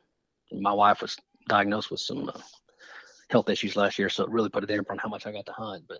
my 0.52 0.74
wife 0.74 1.02
was 1.02 1.18
diagnosed 1.48 1.92
with 1.92 2.02
some 2.02 2.30
uh, 2.30 2.40
health 3.30 3.50
issues 3.50 3.78
last 3.78 4.00
year, 4.00 4.10
so 4.10 4.24
it 4.24 4.30
really 4.30 4.50
put 4.50 4.64
a 4.64 4.68
damper 4.68 4.92
on 4.92 4.98
how 4.98 5.08
much 5.08 5.26
I 5.26 5.32
got 5.32 5.46
to 5.46 5.54
hunt. 5.54 5.86
But 5.88 6.00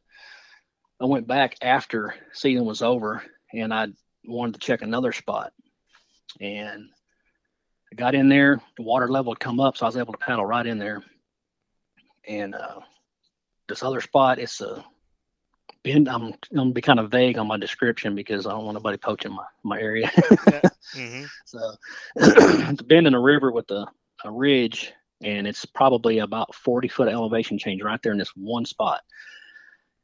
I 1.00 1.06
went 1.06 1.28
back 1.28 1.56
after 1.62 2.16
season 2.34 2.66
was 2.66 2.82
over, 2.82 3.24
and 3.54 3.74
I 3.74 3.88
wanted 4.26 4.56
to 4.56 4.60
check 4.60 4.82
another 4.82 5.14
spot. 5.14 5.54
And 6.42 6.90
I 7.92 7.96
got 7.96 8.16
in 8.16 8.30
there, 8.30 8.62
the 8.78 8.84
water 8.84 9.08
level 9.08 9.34
had 9.34 9.40
come 9.40 9.60
up, 9.60 9.78
so 9.78 9.86
I 9.86 9.90
was 9.90 9.98
able 9.98 10.14
to 10.14 10.20
paddle 10.20 10.46
right 10.46 10.66
in 10.66 10.78
there. 10.78 11.04
And 12.28 12.54
uh, 12.54 12.80
this 13.68 13.82
other 13.82 14.02
spot, 14.02 14.40
it's 14.40 14.62
a 14.62 14.86
bend. 15.84 16.08
I'm, 16.08 16.26
I'm 16.26 16.34
gonna 16.54 16.72
be 16.72 16.82
kind 16.82 17.00
of 17.00 17.10
vague 17.10 17.38
on 17.38 17.48
my 17.48 17.58
description 17.58 18.16
because 18.16 18.46
I 18.46 18.52
don't 18.52 18.66
want 18.66 18.76
nobody 18.76 18.98
poaching 18.98 19.34
my, 19.34 19.46
my 19.64 19.80
area. 19.80 20.10
hmm 20.94 21.24
So 21.46 21.60
it's 22.16 22.82
a 22.82 22.86
bend 22.86 23.08
in 23.08 23.16
a 23.16 23.20
river 23.20 23.52
with 23.52 23.72
a, 23.72 23.88
a 24.24 24.32
ridge, 24.32 24.94
and 25.24 25.48
it's 25.48 25.66
probably 25.66 26.20
about 26.20 26.54
40 26.54 26.88
foot 26.90 27.08
elevation 27.08 27.58
change 27.58 27.82
right 27.82 28.00
there 28.04 28.12
in 28.12 28.20
this 28.20 28.36
one 28.36 28.66
spot. 28.66 29.02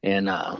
And 0.01 0.29
uh, 0.29 0.57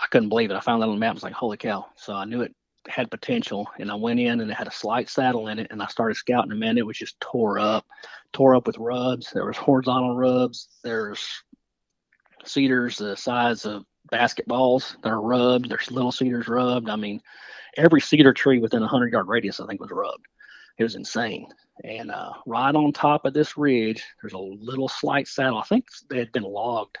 I 0.00 0.06
couldn't 0.10 0.28
believe 0.28 0.50
it. 0.50 0.56
I 0.56 0.60
found 0.60 0.82
that 0.82 0.88
on 0.88 0.94
the 0.94 1.00
map. 1.00 1.10
I 1.10 1.14
was 1.14 1.22
like, 1.22 1.32
holy 1.32 1.56
cow. 1.56 1.86
So 1.96 2.14
I 2.14 2.24
knew 2.24 2.42
it 2.42 2.54
had 2.88 3.10
potential, 3.10 3.68
and 3.78 3.90
I 3.90 3.94
went 3.94 4.20
in 4.20 4.40
and 4.40 4.50
it 4.50 4.54
had 4.54 4.66
a 4.66 4.72
slight 4.72 5.08
saddle 5.08 5.48
in 5.48 5.58
it, 5.58 5.68
and 5.70 5.82
I 5.82 5.86
started 5.86 6.16
scouting, 6.16 6.50
and 6.50 6.60
man, 6.60 6.78
it 6.78 6.86
was 6.86 6.98
just 6.98 7.20
tore 7.20 7.58
up, 7.58 7.86
tore 8.32 8.54
up 8.54 8.66
with 8.66 8.78
rubs. 8.78 9.30
There 9.30 9.46
was 9.46 9.56
horizontal 9.56 10.16
rubs. 10.16 10.68
There's 10.82 11.24
cedars 12.44 12.98
the 12.98 13.16
size 13.16 13.64
of 13.64 13.84
basketballs 14.10 14.96
that 15.02 15.10
are 15.10 15.20
rubbed. 15.20 15.68
There's 15.68 15.90
little 15.90 16.12
cedars 16.12 16.48
rubbed. 16.48 16.88
I 16.88 16.96
mean, 16.96 17.20
every 17.76 18.00
cedar 18.00 18.32
tree 18.32 18.58
within 18.58 18.82
a 18.82 18.88
hundred 18.88 19.12
yard 19.12 19.28
radius, 19.28 19.60
I 19.60 19.66
think, 19.66 19.80
was 19.80 19.90
rubbed. 19.90 20.26
It 20.78 20.82
was 20.82 20.94
insane. 20.94 21.46
And 21.84 22.10
uh, 22.10 22.32
right 22.46 22.74
on 22.74 22.92
top 22.92 23.24
of 23.24 23.34
this 23.34 23.56
ridge, 23.56 24.04
there's 24.20 24.32
a 24.34 24.38
little 24.38 24.88
slight 24.88 25.28
saddle. 25.28 25.58
I 25.58 25.64
think 25.64 25.86
they 26.08 26.18
had 26.18 26.32
been 26.32 26.42
logged, 26.42 26.98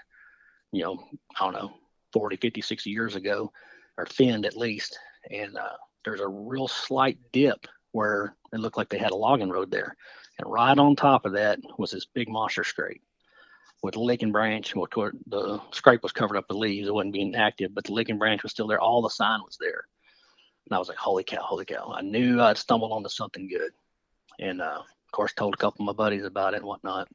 you 0.72 0.82
know, 0.82 1.04
I 1.38 1.44
don't 1.44 1.54
know, 1.54 1.72
40, 2.12 2.36
50, 2.36 2.60
60 2.60 2.90
years 2.90 3.16
ago, 3.16 3.52
or 3.96 4.06
thinned 4.06 4.46
at 4.46 4.56
least. 4.56 4.98
And 5.30 5.56
uh, 5.56 5.76
there's 6.04 6.20
a 6.20 6.28
real 6.28 6.68
slight 6.68 7.18
dip 7.32 7.66
where 7.92 8.34
it 8.52 8.60
looked 8.60 8.76
like 8.76 8.88
they 8.88 8.98
had 8.98 9.12
a 9.12 9.16
logging 9.16 9.50
road 9.50 9.70
there. 9.70 9.96
And 10.38 10.50
right 10.50 10.76
on 10.76 10.96
top 10.96 11.26
of 11.26 11.32
that 11.32 11.58
was 11.78 11.90
this 11.90 12.06
big 12.06 12.28
monster 12.28 12.64
scrape 12.64 13.02
with 13.82 13.96
licking 13.96 14.32
branch. 14.32 14.74
Well, 14.74 14.88
the 15.26 15.60
scrape 15.72 16.02
was 16.02 16.12
covered 16.12 16.36
up 16.36 16.46
with 16.48 16.58
leaves. 16.58 16.88
It 16.88 16.94
wasn't 16.94 17.12
being 17.12 17.34
active, 17.34 17.74
but 17.74 17.84
the 17.84 17.92
licking 17.92 18.18
branch 18.18 18.42
was 18.42 18.52
still 18.52 18.66
there. 18.66 18.80
All 18.80 19.02
the 19.02 19.10
sign 19.10 19.40
was 19.40 19.58
there. 19.60 19.84
And 20.66 20.76
I 20.76 20.78
was 20.78 20.88
like, 20.88 20.98
holy 20.98 21.24
cow, 21.24 21.42
holy 21.42 21.64
cow. 21.64 21.92
I 21.94 22.02
knew 22.02 22.40
I'd 22.40 22.56
stumbled 22.56 22.92
onto 22.92 23.08
something 23.08 23.48
good. 23.48 23.72
And 24.38 24.62
uh, 24.62 24.80
of 24.80 25.12
course, 25.12 25.32
told 25.34 25.54
a 25.54 25.58
couple 25.58 25.82
of 25.82 25.86
my 25.86 25.92
buddies 25.92 26.24
about 26.24 26.54
it 26.54 26.58
and 26.58 26.66
whatnot. 26.66 27.08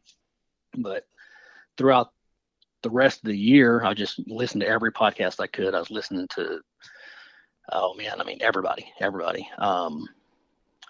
But 0.77 1.07
throughout 1.77 2.11
the 2.83 2.89
rest 2.89 3.19
of 3.19 3.29
the 3.29 3.37
year, 3.37 3.83
I 3.83 3.93
just 3.93 4.19
listened 4.27 4.61
to 4.61 4.67
every 4.67 4.91
podcast 4.91 5.39
I 5.39 5.47
could. 5.47 5.73
I 5.73 5.79
was 5.79 5.89
listening 5.89 6.27
to, 6.35 6.59
oh 7.71 7.93
man, 7.95 8.19
I 8.19 8.23
mean, 8.23 8.39
everybody, 8.41 8.91
everybody. 8.99 9.47
Um, 9.57 10.07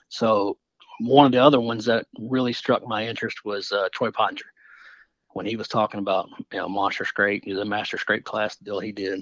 so 0.10 0.57
one 1.00 1.25
of 1.25 1.31
the 1.31 1.43
other 1.43 1.60
ones 1.60 1.86
that 1.86 2.05
really 2.19 2.53
struck 2.53 2.86
my 2.88 3.07
interest 3.07 3.46
was 3.46 3.72
uh, 3.72 3.89
Troy 3.91 4.12
Pottinger 4.12 4.46
when 5.34 5.46
he 5.46 5.55
was 5.55 5.67
talking 5.67 6.00
about 6.00 6.29
you 6.51 6.57
know 6.57 6.67
monster 6.67 7.05
scrape, 7.05 7.43
the 7.46 7.65
master 7.65 7.98
scrape 7.98 8.25
class 8.25 8.55
deal 8.57 8.79
he 8.79 8.91
did. 8.91 9.22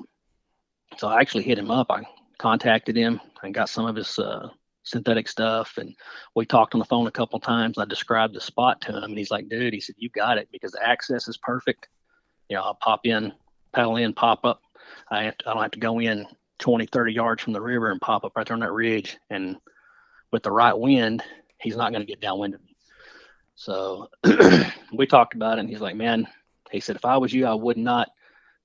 So 0.97 1.07
I 1.07 1.19
actually 1.19 1.43
hit 1.43 1.59
him 1.59 1.71
up. 1.71 1.87
I 1.89 2.03
contacted 2.37 2.95
him 2.95 3.19
and 3.43 3.53
got 3.53 3.69
some 3.69 3.85
of 3.85 3.95
his 3.95 4.17
uh, 4.17 4.49
synthetic 4.83 5.27
stuff, 5.27 5.77
and 5.77 5.95
we 6.35 6.45
talked 6.45 6.73
on 6.73 6.79
the 6.79 6.85
phone 6.85 7.07
a 7.07 7.11
couple 7.11 7.39
times. 7.39 7.77
I 7.77 7.85
described 7.85 8.33
the 8.33 8.41
spot 8.41 8.81
to 8.81 8.97
him, 8.97 9.03
and 9.03 9.17
he's 9.17 9.31
like, 9.31 9.49
"Dude," 9.49 9.73
he 9.73 9.81
said, 9.81 9.95
"You 9.97 10.09
got 10.09 10.37
it 10.37 10.47
because 10.51 10.71
the 10.71 10.87
access 10.87 11.27
is 11.27 11.37
perfect. 11.37 11.89
You 12.49 12.55
know, 12.55 12.63
I'll 12.63 12.75
pop 12.75 13.05
in, 13.05 13.33
paddle 13.73 13.97
in, 13.97 14.13
pop 14.13 14.45
up. 14.45 14.61
I 15.09 15.23
have 15.23 15.37
to, 15.39 15.49
I 15.49 15.53
don't 15.53 15.63
have 15.63 15.71
to 15.71 15.79
go 15.79 15.99
in 15.99 16.25
20, 16.59 16.85
30 16.85 17.13
yards 17.13 17.43
from 17.43 17.53
the 17.53 17.61
river 17.61 17.91
and 17.91 18.01
pop 18.01 18.23
up 18.23 18.33
right 18.35 18.47
there 18.47 18.55
on 18.55 18.61
that 18.61 18.71
ridge. 18.71 19.17
And 19.29 19.57
with 20.31 20.43
the 20.43 20.51
right 20.51 20.77
wind, 20.77 21.23
he's 21.59 21.77
not 21.77 21.91
going 21.91 22.01
to 22.01 22.07
get 22.07 22.21
downwind 22.21 22.55
of 22.55 22.63
me. 22.63 22.75
So 23.55 24.09
we 24.93 25.07
talked 25.07 25.33
about 25.33 25.57
it, 25.57 25.61
and 25.61 25.69
he's 25.69 25.81
like, 25.81 25.95
"Man," 25.95 26.27
he 26.71 26.79
said, 26.79 26.97
"If 26.97 27.05
I 27.05 27.17
was 27.17 27.33
you, 27.33 27.45
I 27.45 27.53
would 27.53 27.77
not 27.77 28.09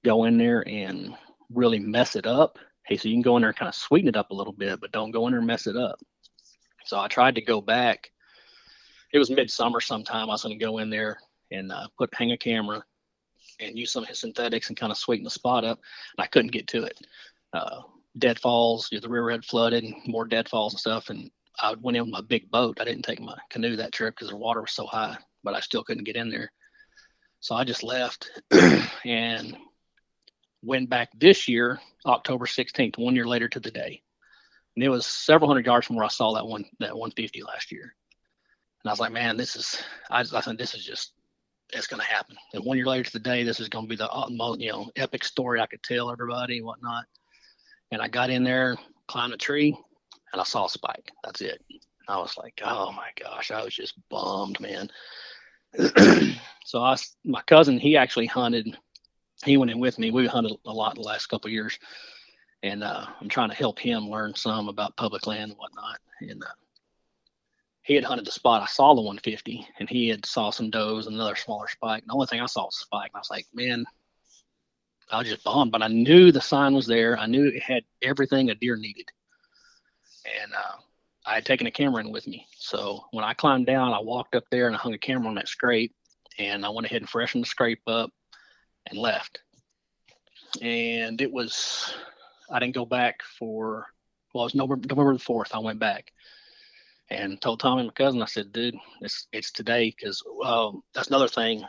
go 0.04 0.24
in 0.24 0.36
there 0.36 0.66
and 0.68 1.14
really 1.52 1.78
mess 1.78 2.16
it 2.16 2.26
up." 2.26 2.58
He 2.86 2.96
said, 2.96 3.10
"You 3.10 3.14
can 3.14 3.22
go 3.22 3.36
in 3.36 3.42
there 3.42 3.50
and 3.50 3.58
kind 3.58 3.68
of 3.68 3.74
sweeten 3.74 4.08
it 4.08 4.16
up 4.16 4.30
a 4.30 4.34
little 4.34 4.52
bit, 4.52 4.80
but 4.80 4.90
don't 4.90 5.12
go 5.12 5.26
in 5.26 5.32
there 5.32 5.38
and 5.38 5.46
mess 5.46 5.68
it 5.68 5.76
up." 5.76 6.00
So 6.86 6.98
I 6.98 7.06
tried 7.06 7.36
to 7.36 7.40
go 7.40 7.60
back. 7.60 8.10
It 9.12 9.18
was 9.18 9.30
midsummer 9.30 9.80
sometime. 9.80 10.28
I 10.28 10.32
was 10.32 10.42
going 10.42 10.58
to 10.58 10.64
go 10.64 10.78
in 10.78 10.90
there 10.90 11.20
and 11.52 11.70
uh, 11.70 11.86
put 11.96 12.12
hang 12.14 12.32
a 12.32 12.36
camera 12.36 12.84
and 13.60 13.78
use 13.78 13.92
some 13.92 14.02
of 14.02 14.08
his 14.08 14.20
synthetics 14.20 14.68
and 14.68 14.76
kind 14.76 14.90
of 14.90 14.98
sweeten 14.98 15.24
the 15.24 15.30
spot 15.30 15.64
up. 15.64 15.78
And 16.16 16.24
I 16.24 16.26
couldn't 16.26 16.52
get 16.52 16.68
to 16.68 16.84
it. 16.84 16.98
Uh, 17.52 17.80
deadfalls. 18.18 18.88
You 18.90 18.98
know, 18.98 19.02
the 19.02 19.08
river 19.08 19.30
had 19.30 19.44
flooded 19.44 19.84
more 20.06 20.26
deadfalls 20.26 20.74
and 20.74 20.80
stuff. 20.80 21.10
And 21.10 21.30
I 21.58 21.74
went 21.74 21.96
in 21.96 22.04
with 22.04 22.12
my 22.12 22.20
big 22.20 22.50
boat. 22.50 22.78
I 22.80 22.84
didn't 22.84 23.04
take 23.04 23.20
my 23.20 23.36
canoe 23.50 23.76
that 23.76 23.92
trip 23.92 24.14
because 24.14 24.30
the 24.30 24.36
water 24.36 24.60
was 24.60 24.72
so 24.72 24.86
high, 24.86 25.16
but 25.42 25.54
I 25.54 25.60
still 25.60 25.84
couldn't 25.84 26.04
get 26.04 26.16
in 26.16 26.30
there. 26.30 26.52
So 27.40 27.54
I 27.54 27.64
just 27.64 27.82
left 27.82 28.30
and 29.04 29.56
went 30.62 30.90
back 30.90 31.08
this 31.16 31.48
year, 31.48 31.80
October 32.04 32.46
16th, 32.46 32.98
one 32.98 33.14
year 33.14 33.26
later 33.26 33.48
to 33.48 33.60
the 33.60 33.70
day. 33.70 34.02
And 34.76 34.84
it 34.84 34.88
was 34.88 35.06
several 35.06 35.48
hundred 35.48 35.66
yards 35.66 35.86
from 35.86 35.96
where 35.96 36.04
I 36.04 36.08
saw 36.08 36.34
that 36.34 36.46
one 36.46 36.64
that 36.78 36.96
150 36.96 37.42
last 37.42 37.72
year. 37.72 37.94
And 38.82 38.90
I 38.90 38.92
was 38.92 39.00
like, 39.00 39.12
man, 39.12 39.36
this 39.36 39.56
is 39.56 39.82
I, 40.10 40.20
I 40.20 40.40
think 40.40 40.58
this 40.58 40.74
is 40.74 40.84
just 40.84 41.12
it's 41.72 41.86
going 41.86 42.00
to 42.00 42.06
happen. 42.06 42.36
And 42.52 42.64
one 42.64 42.76
year 42.76 42.86
later 42.86 43.04
to 43.04 43.12
the 43.12 43.18
day, 43.18 43.42
this 43.42 43.60
is 43.60 43.68
going 43.68 43.86
to 43.86 43.88
be 43.88 43.96
the 43.96 44.10
uh, 44.10 44.28
most 44.30 44.60
you 44.60 44.70
know 44.70 44.90
epic 44.96 45.24
story 45.24 45.60
I 45.60 45.66
could 45.66 45.82
tell 45.82 46.10
everybody 46.10 46.58
and 46.58 46.66
whatnot. 46.66 47.04
And 47.90 48.00
I 48.00 48.08
got 48.08 48.30
in 48.30 48.44
there, 48.44 48.76
climbed 49.06 49.32
a 49.32 49.36
tree, 49.36 49.76
and 50.32 50.40
I 50.40 50.44
saw 50.44 50.66
a 50.66 50.70
spike. 50.70 51.10
That's 51.24 51.40
it. 51.40 51.62
I 52.08 52.18
was 52.18 52.36
like, 52.36 52.60
oh 52.64 52.92
my 52.92 53.10
gosh, 53.20 53.50
I 53.50 53.62
was 53.62 53.74
just 53.74 53.94
bummed, 54.08 54.58
man. 54.60 54.90
so 56.64 56.82
I, 56.82 56.96
my 57.24 57.42
cousin, 57.42 57.78
he 57.78 57.96
actually 57.96 58.26
hunted. 58.26 58.76
He 59.44 59.56
went 59.56 59.70
in 59.70 59.78
with 59.78 59.98
me. 59.98 60.10
We 60.10 60.26
hunted 60.26 60.56
a 60.66 60.72
lot 60.72 60.96
in 60.96 61.02
the 61.02 61.08
last 61.08 61.26
couple 61.26 61.50
years, 61.50 61.78
and 62.62 62.82
uh, 62.82 63.06
I'm 63.20 63.28
trying 63.28 63.50
to 63.50 63.54
help 63.56 63.78
him 63.78 64.10
learn 64.10 64.34
some 64.34 64.68
about 64.68 64.96
public 64.96 65.26
land 65.26 65.52
and 65.52 65.58
whatnot. 65.58 65.98
And 66.20 66.42
uh, 66.42 66.48
he 67.82 67.94
had 67.94 68.04
hunted 68.04 68.26
the 68.26 68.32
spot. 68.32 68.62
I 68.62 68.66
saw 68.66 68.94
the 68.94 69.00
150, 69.00 69.66
and 69.78 69.88
he 69.88 70.08
had 70.08 70.26
saw 70.26 70.50
some 70.50 70.70
does 70.70 71.06
and 71.06 71.14
another 71.14 71.36
smaller 71.36 71.68
spike. 71.68 72.02
And 72.02 72.10
The 72.10 72.14
only 72.14 72.26
thing 72.26 72.40
I 72.40 72.46
saw 72.46 72.66
was 72.66 72.76
spike. 72.76 73.10
And 73.14 73.16
I 73.16 73.20
was 73.20 73.30
like, 73.30 73.46
man, 73.54 73.84
I 75.10 75.18
was 75.18 75.28
just 75.28 75.44
bummed, 75.44 75.72
but 75.72 75.82
I 75.82 75.88
knew 75.88 76.30
the 76.30 76.40
sign 76.40 76.74
was 76.74 76.86
there. 76.86 77.18
I 77.18 77.26
knew 77.26 77.46
it 77.48 77.62
had 77.62 77.84
everything 78.02 78.50
a 78.50 78.54
deer 78.54 78.76
needed, 78.76 79.08
and 80.42 80.52
uh, 80.52 80.76
I 81.26 81.34
had 81.34 81.44
taken 81.44 81.66
a 81.66 81.70
camera 81.70 82.02
in 82.04 82.12
with 82.12 82.26
me. 82.26 82.46
So 82.56 83.04
when 83.10 83.24
I 83.24 83.34
climbed 83.34 83.66
down, 83.66 83.92
I 83.92 84.00
walked 84.00 84.34
up 84.34 84.44
there 84.50 84.66
and 84.66 84.76
I 84.76 84.78
hung 84.78 84.94
a 84.94 84.98
camera 84.98 85.28
on 85.28 85.34
that 85.34 85.48
scrape, 85.48 85.94
and 86.38 86.64
I 86.64 86.70
went 86.70 86.86
ahead 86.86 87.02
and 87.02 87.10
freshened 87.10 87.44
the 87.44 87.48
scrape 87.48 87.82
up 87.86 88.10
and 88.86 88.98
left. 88.98 89.40
And 90.60 91.20
it 91.20 91.30
was, 91.30 91.94
I 92.50 92.58
didn't 92.58 92.74
go 92.74 92.84
back 92.84 93.22
for, 93.22 93.86
well, 94.32 94.44
it 94.44 94.46
was 94.46 94.54
November, 94.54 94.86
November 94.88 95.12
the 95.14 95.20
4th. 95.20 95.54
I 95.54 95.58
went 95.58 95.78
back 95.78 96.12
and 97.08 97.40
told 97.40 97.60
Tommy, 97.60 97.84
my 97.84 97.90
cousin, 97.90 98.22
I 98.22 98.26
said, 98.26 98.52
dude, 98.52 98.76
it's, 99.00 99.26
it's 99.32 99.52
today 99.52 99.94
because 99.96 100.22
um, 100.44 100.82
that's 100.94 101.08
another 101.08 101.28
thing. 101.28 101.64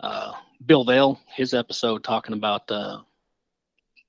Uh, 0.00 0.32
Bill 0.64 0.84
Vale, 0.84 1.20
his 1.34 1.54
episode 1.54 2.04
talking 2.04 2.34
about 2.34 2.70
uh, 2.70 3.00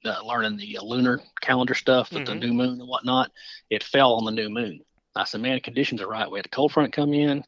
uh, 0.06 0.22
learning 0.26 0.58
the 0.58 0.78
uh, 0.78 0.84
lunar 0.84 1.22
calendar 1.42 1.74
stuff 1.74 2.12
with 2.12 2.24
Mhm. 2.24 2.26
the 2.28 2.36
new 2.36 2.54
moon 2.54 2.80
and 2.80 2.88
whatnot, 2.88 3.32
it 3.70 3.84
fell 3.84 4.14
on 4.14 4.26
the 4.26 4.32
new 4.32 4.50
moon. 4.50 4.82
I 5.16 5.24
said, 5.24 5.42
man, 5.42 5.60
conditions 5.60 6.02
are 6.02 6.08
right. 6.08 6.30
We 6.30 6.40
had 6.40 6.46
a 6.46 6.50
cold 6.50 6.72
front 6.72 6.94
come 6.94 7.14
in, 7.14 7.44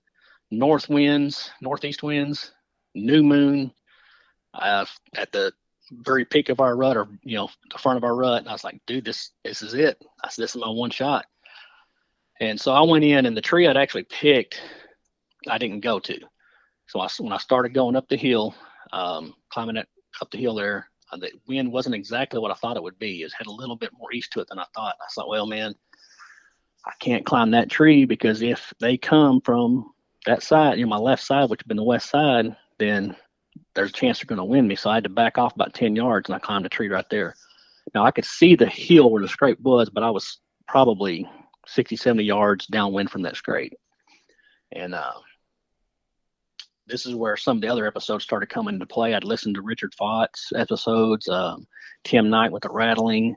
north 0.51 0.89
winds, 0.89 1.51
northeast 1.61 2.01
winds, 2.01 2.51
new 2.95 3.21
moon 3.23 3.71
uh, 4.53 4.85
at 5.15 5.31
the 5.31 5.53
very 5.91 6.25
peak 6.25 6.49
of 6.49 6.59
our 6.59 6.75
rut 6.75 6.97
or, 6.97 7.07
you 7.23 7.37
know, 7.37 7.49
the 7.71 7.77
front 7.77 7.97
of 7.97 8.03
our 8.03 8.15
rut. 8.15 8.39
And 8.39 8.49
I 8.49 8.53
was 8.53 8.63
like, 8.63 8.81
dude, 8.87 9.05
this, 9.05 9.31
this 9.43 9.61
is 9.61 9.73
it. 9.75 10.03
I 10.23 10.29
said, 10.29 10.43
this 10.43 10.55
is 10.55 10.61
my 10.61 10.69
one 10.69 10.89
shot. 10.89 11.25
And 12.39 12.59
so 12.59 12.71
I 12.71 12.81
went 12.81 13.03
in 13.03 13.25
and 13.25 13.35
the 13.37 13.41
tree 13.41 13.67
I'd 13.67 13.77
actually 13.77 14.03
picked, 14.03 14.61
I 15.47 15.57
didn't 15.57 15.81
go 15.81 15.99
to. 15.99 16.19
So 16.89 16.99
I, 16.99 17.07
when 17.19 17.31
I 17.31 17.37
started 17.37 17.75
going 17.75 17.95
up 17.95 18.09
the 18.09 18.17
hill, 18.17 18.55
um, 18.91 19.35
climbing 19.49 19.77
it 19.77 19.87
up 20.21 20.31
the 20.31 20.39
hill 20.39 20.55
there, 20.55 20.89
uh, 21.11 21.17
the 21.17 21.31
wind 21.47 21.71
wasn't 21.71 21.93
exactly 21.93 22.39
what 22.39 22.49
I 22.49 22.55
thought 22.55 22.77
it 22.77 22.83
would 22.83 22.97
be. 22.97 23.21
It 23.21 23.31
had 23.37 23.45
a 23.45 23.51
little 23.51 23.75
bit 23.75 23.91
more 23.95 24.11
east 24.11 24.33
to 24.33 24.39
it 24.41 24.47
than 24.49 24.57
I 24.57 24.65
thought. 24.75 24.95
I 24.99 25.05
thought, 25.13 25.29
well, 25.29 25.45
man, 25.45 25.75
I 26.87 26.91
can't 26.99 27.27
climb 27.27 27.51
that 27.51 27.69
tree 27.69 28.05
because 28.05 28.41
if 28.41 28.73
they 28.79 28.97
come 28.97 29.39
from 29.41 29.91
that 30.25 30.41
side, 30.41 30.79
you 30.79 30.85
know, 30.85 30.89
my 30.89 30.97
left 30.97 31.23
side, 31.23 31.47
which 31.51 31.61
had 31.61 31.67
been 31.67 31.77
the 31.77 31.83
west 31.83 32.09
side, 32.09 32.55
then 32.79 33.15
there's 33.75 33.91
a 33.91 33.93
chance 33.93 34.17
they're 34.17 34.25
going 34.25 34.37
to 34.37 34.43
win 34.43 34.67
me. 34.67 34.75
So 34.75 34.89
I 34.89 34.95
had 34.95 35.03
to 35.03 35.11
back 35.11 35.37
off 35.37 35.53
about 35.53 35.75
10 35.75 35.95
yards 35.95 36.27
and 36.27 36.35
I 36.35 36.39
climbed 36.39 36.65
a 36.65 36.69
tree 36.69 36.89
right 36.89 37.09
there. 37.11 37.35
Now 37.93 38.03
I 38.03 38.11
could 38.11 38.25
see 38.25 38.55
the 38.55 38.65
hill 38.65 39.11
where 39.11 39.21
the 39.21 39.29
scrape 39.29 39.59
was, 39.59 39.91
but 39.91 40.03
I 40.03 40.09
was 40.09 40.39
probably 40.67 41.29
60, 41.67 41.95
70 41.95 42.23
yards 42.23 42.65
downwind 42.65 43.11
from 43.11 43.21
that 43.23 43.35
scrape. 43.35 43.73
And 44.71 44.95
uh, 44.95 45.13
this 46.89 47.05
is 47.05 47.15
where 47.15 47.37
some 47.37 47.57
of 47.57 47.61
the 47.61 47.67
other 47.67 47.85
episodes 47.85 48.23
started 48.23 48.49
coming 48.49 48.73
into 48.73 48.85
play. 48.85 49.13
I'd 49.13 49.23
listened 49.23 49.55
to 49.55 49.61
Richard 49.61 49.93
Fought's 49.93 50.51
episodes, 50.55 51.29
um, 51.29 51.67
Tim 52.03 52.29
Knight 52.29 52.51
with 52.51 52.63
the 52.63 52.69
rattling. 52.69 53.35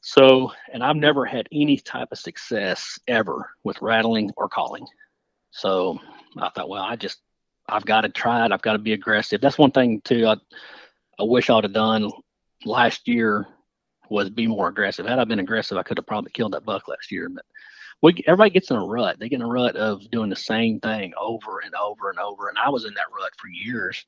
So, 0.00 0.52
and 0.72 0.82
I've 0.82 0.96
never 0.96 1.24
had 1.24 1.48
any 1.52 1.76
type 1.76 2.08
of 2.12 2.18
success 2.18 2.98
ever 3.08 3.50
with 3.64 3.82
rattling 3.82 4.30
or 4.36 4.48
calling. 4.48 4.86
So 5.50 5.98
I 6.38 6.50
thought, 6.50 6.68
well, 6.68 6.82
I 6.82 6.96
just, 6.96 7.18
I've 7.68 7.84
got 7.84 8.02
to 8.02 8.08
try 8.08 8.46
it. 8.46 8.52
I've 8.52 8.62
got 8.62 8.74
to 8.74 8.78
be 8.78 8.92
aggressive. 8.92 9.40
That's 9.40 9.58
one 9.58 9.72
thing 9.72 10.00
too. 10.02 10.26
I, 10.26 10.36
I 11.18 11.24
wish 11.24 11.50
I 11.50 11.56
would 11.56 11.64
have 11.64 11.72
done 11.72 12.10
last 12.64 13.08
year 13.08 13.46
was 14.10 14.30
be 14.30 14.46
more 14.46 14.68
aggressive. 14.68 15.06
Had 15.06 15.18
I 15.18 15.24
been 15.24 15.40
aggressive, 15.40 15.76
I 15.76 15.82
could 15.82 15.98
have 15.98 16.06
probably 16.06 16.30
killed 16.30 16.52
that 16.52 16.64
buck 16.64 16.88
last 16.88 17.10
year. 17.10 17.28
But 17.28 17.44
we, 18.02 18.22
everybody 18.26 18.50
gets 18.50 18.70
in 18.70 18.76
a 18.76 18.84
rut. 18.84 19.18
They 19.18 19.28
get 19.28 19.36
in 19.36 19.46
a 19.46 19.48
rut 19.48 19.76
of 19.76 20.08
doing 20.10 20.30
the 20.30 20.36
same 20.36 20.80
thing 20.80 21.12
over 21.20 21.60
and 21.60 21.74
over 21.74 22.10
and 22.10 22.18
over. 22.18 22.48
And 22.48 22.58
I 22.58 22.70
was 22.70 22.84
in 22.84 22.94
that 22.94 23.12
rut 23.16 23.32
for 23.36 23.48
years 23.48 24.04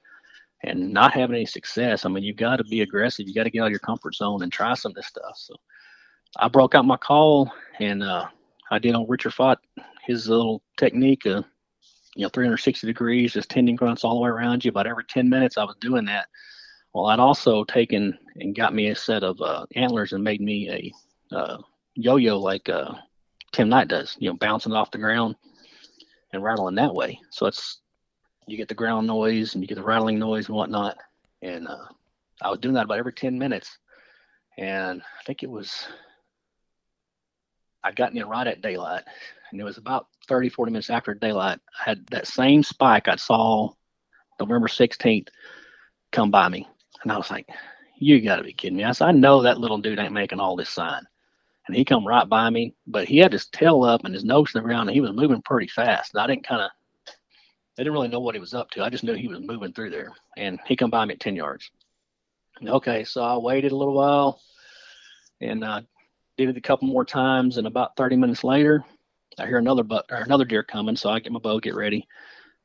and 0.63 0.93
not 0.93 1.13
having 1.13 1.37
any 1.37 1.47
success. 1.47 2.05
I 2.05 2.09
mean, 2.09 2.23
you've 2.23 2.37
got 2.37 2.57
to 2.57 2.65
be 2.65 2.83
aggressive. 2.83 3.27
You 3.27 3.35
got 3.35 3.45
to 3.45 3.51
get 3.51 3.63
out 3.63 3.67
of 3.67 3.71
your 3.73 3.81
comfort 3.81 4.15
zone 4.15 4.43
and 4.43 4.53
try 4.53 4.75
some 4.75 4.91
of 4.91 4.97
this 4.97 5.07
stuff. 5.07 5.37
So 5.37 5.55
I 6.39 6.49
broke 6.49 6.75
out 6.75 6.85
my 6.85 6.97
call 6.97 7.51
and 7.81 8.03
uh, 8.03 8.27
I 8.71 8.79
did 8.79 8.95
on 8.95 9.07
Richard 9.09 9.35
Fought 9.35 9.59
his 10.07 10.29
little 10.29 10.63
technique 10.77 11.27
of, 11.27 11.45
you 12.17 12.23
know, 12.23 12.29
360 12.31 12.87
degrees, 12.87 13.33
just 13.33 13.49
tending 13.49 13.77
grunts 13.77 14.05
all 14.05 14.15
the 14.15 14.21
way 14.21 14.31
around 14.31 14.65
you. 14.65 14.71
About 14.71 14.87
every 14.87 15.05
10 15.05 15.29
minutes, 15.29 15.57
I 15.57 15.65
was 15.65 15.77
doing 15.81 16.05
that. 16.07 16.27
Well, 16.93 17.07
I'd 17.07 17.21
also 17.21 17.65
taken 17.65 18.19
and 18.37 18.55
got 18.55 18.75
me 18.75 18.89
a 18.89 18.97
set 18.97 19.23
of 19.23 19.41
uh, 19.41 19.67
antlers 19.77 20.13
and 20.13 20.25
made 20.25 20.41
me 20.41 20.93
a 21.33 21.37
uh, 21.37 21.59
yo-yo 21.95 22.39
like 22.39 22.69
uh, 22.69 22.95
Tim 23.53 23.69
Knight 23.69 23.89
does, 23.89 24.17
you 24.19 24.31
know, 24.31 24.37
bouncing 24.37 24.73
off 24.73 24.91
the 24.91 24.99
ground 24.99 25.37
and 26.33 26.43
rattling 26.43 26.77
that 26.77 26.95
way. 26.95 27.21
So 27.31 27.47
it's 27.47 27.81
you 28.47 28.57
get 28.57 28.69
the 28.69 28.75
ground 28.75 29.07
noise 29.07 29.55
and 29.55 29.63
you 29.63 29.69
get 29.69 29.77
the 29.77 29.83
rattling 29.83 30.19
noise 30.19 30.49
and 30.49 30.57
whatnot. 30.57 30.99
And 31.43 31.69
uh, 31.69 31.87
I 32.43 32.51
was 32.51 32.59
doing 32.59 32.75
that 32.75 32.85
about 32.85 32.99
every 32.99 33.13
10 33.13 33.39
minutes. 33.39 33.79
And 34.59 35.01
I 35.03 35.23
think 35.25 35.43
it 35.43 35.51
was, 35.51 35.87
I'd 37.83 37.97
gotten 37.97 38.19
in 38.19 38.29
right 38.29 38.47
at 38.47 38.63
daylight. 38.63 39.05
And 39.51 39.61
it 39.61 39.65
was 39.65 39.79
about 39.79 40.09
30, 40.29 40.49
40 40.49 40.73
minutes 40.73 40.91
after 40.91 41.15
daylight. 41.15 41.61
I 41.81 41.91
had 41.91 42.07
that 42.09 42.27
same 42.27 42.63
spike 42.63 43.09
I 43.09 43.17
saw 43.17 43.71
November 44.39 44.69
16th 44.69 45.29
come 46.13 46.31
by 46.31 46.49
me. 46.49 46.69
And 47.03 47.13
I 47.13 47.17
was 47.17 47.31
like, 47.31 47.49
you 47.99 48.21
got 48.21 48.37
to 48.37 48.43
be 48.43 48.53
kidding 48.53 48.79
me. 48.79 48.85
I 48.85 48.93
said, 48.93 49.09
I 49.09 49.13
know 49.13 49.43
that 49.43 49.59
little 49.59 49.79
dude 49.79 49.99
ain't 49.99 50.13
making 50.13 50.41
all 50.41 50.57
this 50.57 50.71
sign. 50.71 51.03
And 51.71 51.77
he 51.77 51.85
come 51.85 52.05
right 52.05 52.29
by 52.29 52.51
me, 52.51 52.75
but 52.89 53.07
he 53.07 53.19
had 53.19 53.33
his 53.33 53.47
tail 53.47 53.85
up 53.85 54.05
and 54.05 54.13
his 54.13 54.25
nose 54.25 54.53
in 54.53 54.61
the 54.61 54.67
ground 54.67 54.89
and 54.89 54.95
he 54.95 55.01
was 55.01 55.13
moving 55.13 55.41
pretty 55.41 55.69
fast. 55.69 56.13
And 56.13 56.21
I 56.21 56.27
didn't 56.27 56.45
kind 56.45 56.63
of, 56.63 56.71
I 57.07 57.13
didn't 57.85 57.93
really 57.93 58.09
know 58.09 58.19
what 58.19 58.35
he 58.35 58.41
was 58.41 58.55
up 58.55 58.73
to. 58.73 58.83
I 58.83 58.91
just 58.91 59.05
knew 59.05 59.15
he 59.15 59.29
was 59.29 59.39
moving 59.39 59.73
through 59.73 59.91
there. 59.91 60.11
And 60.37 60.59
he 60.67 60.75
come 60.75 60.91
by 60.91 61.05
me 61.05 61.15
at 61.15 61.21
10 61.21 61.37
yards. 61.37 61.71
Okay, 62.67 63.05
so 63.05 63.23
I 63.23 63.37
waited 63.37 63.71
a 63.71 63.77
little 63.77 63.95
while 63.95 64.41
and 65.41 65.65
I 65.65 65.83
did 66.37 66.49
it 66.49 66.57
a 66.57 66.61
couple 66.61 66.89
more 66.89 67.05
times. 67.05 67.57
And 67.57 67.69
about 67.69 67.95
30 67.97 68.17
minutes 68.17 68.43
later, 68.43 68.85
I 69.39 69.47
hear 69.47 69.59
another 69.59 69.85
buck 69.85 70.07
or 70.11 70.17
another 70.17 70.45
deer 70.45 70.65
coming. 70.65 70.97
So 70.97 71.09
I 71.09 71.21
get 71.21 71.31
my 71.31 71.39
bow, 71.39 71.61
get 71.61 71.77
ready. 71.77 72.09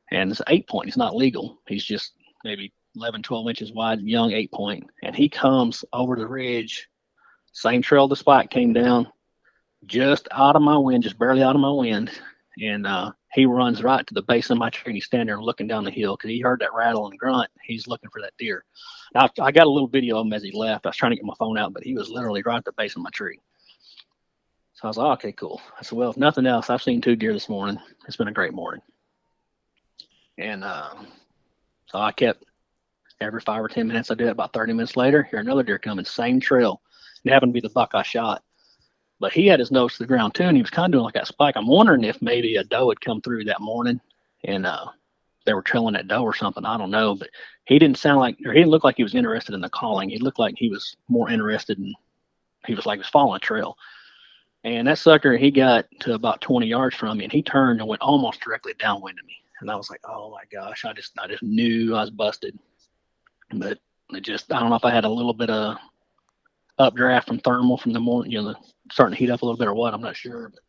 And 0.10 0.32
it's 0.32 0.42
eight 0.48 0.68
point. 0.68 0.88
He's 0.88 0.98
not 0.98 1.16
legal. 1.16 1.62
He's 1.68 1.86
just 1.86 2.14
maybe 2.44 2.74
11, 2.96 3.22
12 3.22 3.50
inches 3.50 3.72
wide, 3.72 4.02
young 4.02 4.32
eight 4.32 4.52
point. 4.52 4.90
And 5.04 5.16
he 5.16 5.30
comes 5.30 5.86
over 5.94 6.16
the 6.16 6.28
ridge, 6.28 6.90
same 7.56 7.82
trail 7.82 8.08
the 8.10 8.18
spike 8.18 8.50
came 8.50 8.74
down, 8.74 9.08
just 9.86 10.28
out 10.32 10.58
of 10.58 10.62
my 10.62 10.78
wind, 10.78 11.04
just 11.04 11.18
barely 11.18 11.42
out 11.42 11.56
of 11.56 11.62
my 11.62 11.72
wind. 11.72 12.12
And 12.62 12.86
uh, 12.86 13.14
he 13.34 13.46
runs 13.46 13.82
right 13.82 14.06
to 14.06 14.14
the 14.14 14.22
base 14.24 14.50
of 14.50 14.58
my 14.58 14.70
tree 14.70 14.92
and 14.92 14.96
he's 14.96 15.06
standing 15.06 15.28
there 15.28 15.42
looking 15.42 15.66
down 15.66 15.86
the 15.86 15.92
hill 15.92 16.18
because 16.18 16.30
he 16.30 16.42
heard 16.42 16.60
that 16.60 16.74
rattle 16.74 17.08
and 17.08 17.18
grunt. 17.18 17.50
He's 17.64 17.88
looking 17.88 18.10
for 18.10 18.22
that 18.22 18.34
deer. 18.38 18.66
Now, 19.14 19.30
I 19.42 19.54
got 19.54 19.68
a 19.68 19.70
little 19.70 19.88
video 19.88 20.20
of 20.20 20.26
him 20.26 20.34
as 20.34 20.44
he 20.44 20.52
left. 20.52 20.86
I 20.86 20.90
was 20.90 20.98
trying 20.98 21.14
to 21.14 21.16
get 21.16 21.24
my 21.24 21.34
phone 21.40 21.58
out, 21.58 21.74
but 21.74 21.84
he 21.84 21.94
was 21.94 22.10
literally 22.10 22.44
right 22.46 22.58
at 22.58 22.66
the 22.66 22.74
base 22.74 22.98
of 22.98 23.02
my 23.02 23.10
tree. 23.12 23.40
So 24.74 24.82
I 24.84 24.88
was 24.88 24.98
like, 24.98 25.20
okay, 25.20 25.32
cool. 25.32 25.62
I 25.80 25.84
said, 25.84 25.98
well, 25.98 26.10
if 26.10 26.18
nothing 26.18 26.46
else, 26.46 26.70
I've 26.70 26.84
seen 26.84 27.00
two 27.00 27.16
deer 27.16 27.32
this 27.32 27.48
morning. 27.48 27.80
It's 28.06 28.18
been 28.18 28.28
a 28.28 28.34
great 28.34 28.54
morning. 28.54 28.82
And 30.38 30.66
uh, 30.66 30.96
so 31.86 32.00
I 32.00 32.12
kept 32.12 32.44
every 33.22 33.40
five 33.40 33.64
or 33.64 33.70
10 33.70 33.88
minutes, 33.88 34.12
I 34.12 34.16
did 34.16 34.28
it 34.28 34.32
about 34.32 34.52
30 34.52 34.74
minutes 34.74 34.98
later. 34.98 35.24
Here, 35.24 35.40
another 35.40 35.64
deer 35.64 35.80
coming, 35.80 36.04
same 36.04 36.42
trail. 36.42 36.82
Happened 37.26 37.52
to 37.54 37.62
be 37.62 37.66
the 37.66 37.74
buck 37.74 37.92
I 37.94 38.04
shot. 38.04 38.44
But 39.20 39.34
he 39.34 39.48
had 39.48 39.60
his 39.60 39.72
nose 39.72 39.94
to 39.94 40.00
the 40.00 40.08
ground 40.08 40.36
too, 40.36 40.44
and 40.44 40.58
he 40.58 40.62
was 40.62 40.70
kind 40.70 40.86
of 40.88 40.92
doing 40.92 41.06
like 41.06 41.14
that 41.14 41.28
spike. 41.28 41.56
I'm 41.56 41.68
wondering 41.68 42.04
if 42.04 42.22
maybe 42.22 42.58
a 42.58 42.64
doe 42.64 42.90
had 42.90 43.02
come 43.02 43.22
through 43.22 43.46
that 43.46 43.62
morning 43.62 44.00
and 44.44 44.66
uh, 44.66 44.88
they 45.46 45.54
were 45.54 45.62
trailing 45.62 45.94
that 45.94 46.08
doe 46.08 46.24
or 46.24 46.36
something. 46.36 46.66
I 46.66 46.78
don't 46.78 46.92
know, 46.92 47.16
but 47.16 47.30
he 47.66 47.80
didn't 47.80 47.98
sound 47.98 48.20
like, 48.20 48.38
or 48.46 48.52
he 48.52 48.60
didn't 48.60 48.72
look 48.72 48.84
like 48.84 48.98
he 48.98 49.04
was 49.04 49.16
interested 49.16 49.56
in 49.56 49.62
the 49.62 49.70
calling. 49.70 50.10
He 50.10 50.18
looked 50.18 50.40
like 50.40 50.56
he 50.58 50.70
was 50.70 50.96
more 51.08 51.30
interested 51.30 51.78
in, 51.78 51.94
he 52.66 52.76
was 52.76 52.86
like 52.86 52.98
he 52.98 53.02
was 53.02 53.10
following 53.10 53.38
a 53.38 53.40
trail. 53.40 53.78
And 54.64 54.88
that 54.88 54.98
sucker, 54.98 55.38
he 55.38 55.52
got 55.52 55.86
to 56.02 56.16
about 56.16 56.42
20 56.42 56.66
yards 56.66 56.96
from 56.96 57.20
me, 57.20 57.24
and 57.24 57.32
he 57.32 57.44
turned 57.44 57.80
and 57.80 57.88
went 57.88 58.02
almost 58.02 58.42
directly 58.42 58.74
downwind 58.80 59.20
of 59.20 59.26
me. 59.26 59.36
And 59.62 59.70
I 59.70 59.76
was 59.76 59.90
like, 59.90 60.02
oh 60.06 60.32
my 60.32 60.44
gosh, 60.52 60.86
I 60.86 60.94
just, 60.94 61.14
I 61.20 61.28
just 61.28 61.44
knew 61.44 61.96
I 61.96 62.02
was 62.02 62.10
busted. 62.10 62.58
But 63.54 63.80
it 64.10 64.22
just, 64.22 64.52
I 64.52 64.60
don't 64.60 64.70
know 64.70 64.76
if 64.76 64.86
I 64.86 64.92
had 64.92 65.06
a 65.06 65.10
little 65.10 65.34
bit 65.34 65.52
of 65.52 65.78
updraft 66.78 67.28
from 67.28 67.40
thermal 67.40 67.78
from 67.78 67.94
the 67.94 68.00
morning, 68.00 68.32
you 68.32 68.42
know, 68.42 68.56
starting 68.92 69.16
to 69.16 69.20
heat 69.20 69.30
up 69.30 69.42
a 69.42 69.46
little 69.46 69.58
bit 69.58 69.68
or 69.68 69.74
what. 69.74 69.94
I'm 69.94 70.02
not 70.02 70.16
sure. 70.16 70.50
But 70.50 70.60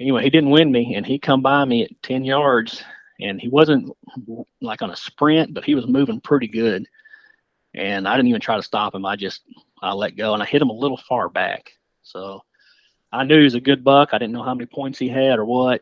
anyway, 0.00 0.22
he 0.22 0.30
didn't 0.30 0.50
win 0.50 0.70
me, 0.72 0.94
and 0.94 1.04
he 1.04 1.18
come 1.18 1.42
by 1.42 1.64
me 1.64 1.84
at 1.84 2.02
10 2.02 2.24
yards, 2.24 2.82
and 3.20 3.40
he 3.40 3.48
wasn't 3.48 3.90
like 4.60 4.82
on 4.82 4.90
a 4.90 4.96
sprint, 4.96 5.54
but 5.54 5.64
he 5.64 5.74
was 5.74 5.86
moving 5.86 6.20
pretty 6.20 6.48
good. 6.48 6.86
And 7.74 8.08
I 8.08 8.16
didn't 8.16 8.28
even 8.28 8.40
try 8.40 8.56
to 8.56 8.62
stop 8.62 8.94
him. 8.94 9.04
I 9.04 9.16
just, 9.16 9.42
I 9.82 9.92
let 9.92 10.16
go, 10.16 10.34
and 10.34 10.42
I 10.42 10.46
hit 10.46 10.62
him 10.62 10.70
a 10.70 10.74
little 10.74 10.96
far 10.96 11.28
back. 11.28 11.70
So 12.02 12.42
I 13.12 13.24
knew 13.24 13.38
he 13.38 13.44
was 13.44 13.54
a 13.54 13.60
good 13.60 13.84
buck. 13.84 14.10
I 14.12 14.18
didn't 14.18 14.32
know 14.32 14.42
how 14.42 14.54
many 14.54 14.66
points 14.66 14.98
he 14.98 15.08
had 15.08 15.38
or 15.38 15.44
what. 15.44 15.80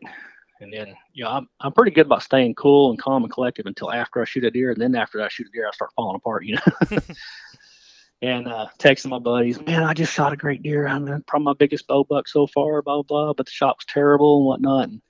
And 0.59 0.73
then, 0.73 0.95
you 1.13 1.23
know, 1.23 1.29
I'm, 1.29 1.47
I'm 1.59 1.71
pretty 1.71 1.91
good 1.91 2.07
about 2.07 2.23
staying 2.23 2.55
cool 2.55 2.89
and 2.89 2.99
calm 2.99 3.23
and 3.23 3.31
collective 3.31 3.67
until 3.67 3.91
after 3.91 4.21
I 4.21 4.25
shoot 4.25 4.43
a 4.43 4.51
deer. 4.51 4.71
And 4.71 4.81
then 4.81 4.95
after 4.95 5.21
I 5.21 5.27
shoot 5.27 5.47
a 5.47 5.51
deer, 5.51 5.67
I 5.67 5.71
start 5.71 5.91
falling 5.95 6.15
apart, 6.15 6.45
you 6.45 6.55
know. 6.55 6.97
and 8.21 8.47
uh, 8.47 8.67
texting 8.79 9.09
my 9.09 9.19
buddies, 9.19 9.63
man, 9.63 9.83
I 9.83 9.93
just 9.93 10.13
shot 10.13 10.33
a 10.33 10.37
great 10.37 10.63
deer. 10.63 10.87
I'm 10.87 11.23
probably 11.23 11.45
my 11.45 11.53
biggest 11.53 11.87
bow 11.87 12.03
buck 12.03 12.27
so 12.27 12.47
far, 12.47 12.81
blah, 12.81 13.01
blah, 13.01 13.03
blah. 13.03 13.33
But 13.33 13.45
the 13.45 13.51
shot 13.51 13.77
was 13.77 13.85
terrible 13.85 14.37
and 14.37 14.45
whatnot. 14.45 14.89
And, 14.89 15.01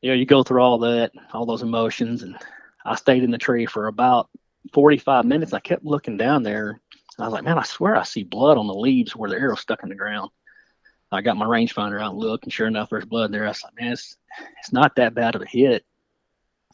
you 0.00 0.10
know, 0.10 0.16
you 0.16 0.26
go 0.26 0.42
through 0.42 0.62
all 0.62 0.78
that, 0.78 1.12
all 1.32 1.46
those 1.46 1.62
emotions. 1.62 2.22
And 2.22 2.36
I 2.84 2.96
stayed 2.96 3.22
in 3.22 3.30
the 3.30 3.38
tree 3.38 3.66
for 3.66 3.86
about 3.86 4.28
45 4.72 5.24
minutes. 5.24 5.52
I 5.52 5.60
kept 5.60 5.84
looking 5.84 6.16
down 6.16 6.42
there. 6.42 6.80
I 7.18 7.24
was 7.24 7.32
like, 7.32 7.44
man, 7.44 7.58
I 7.58 7.62
swear 7.62 7.94
I 7.94 8.02
see 8.02 8.24
blood 8.24 8.58
on 8.58 8.66
the 8.66 8.74
leaves 8.74 9.14
where 9.14 9.30
the 9.30 9.36
arrow 9.36 9.54
stuck 9.54 9.82
in 9.82 9.88
the 9.88 9.94
ground. 9.94 10.30
I 11.12 11.20
got 11.20 11.36
my 11.36 11.44
rangefinder 11.44 12.02
out 12.02 12.12
and 12.12 12.20
looked, 12.20 12.44
and 12.44 12.52
sure 12.52 12.66
enough, 12.66 12.88
there's 12.88 13.04
blood 13.04 13.32
there. 13.32 13.44
I 13.44 13.48
was 13.48 13.62
like, 13.62 13.74
man, 13.78 13.92
it's, 13.92 14.16
it's 14.58 14.72
not 14.72 14.96
that 14.96 15.14
bad 15.14 15.34
of 15.34 15.42
a 15.42 15.46
hit. 15.46 15.84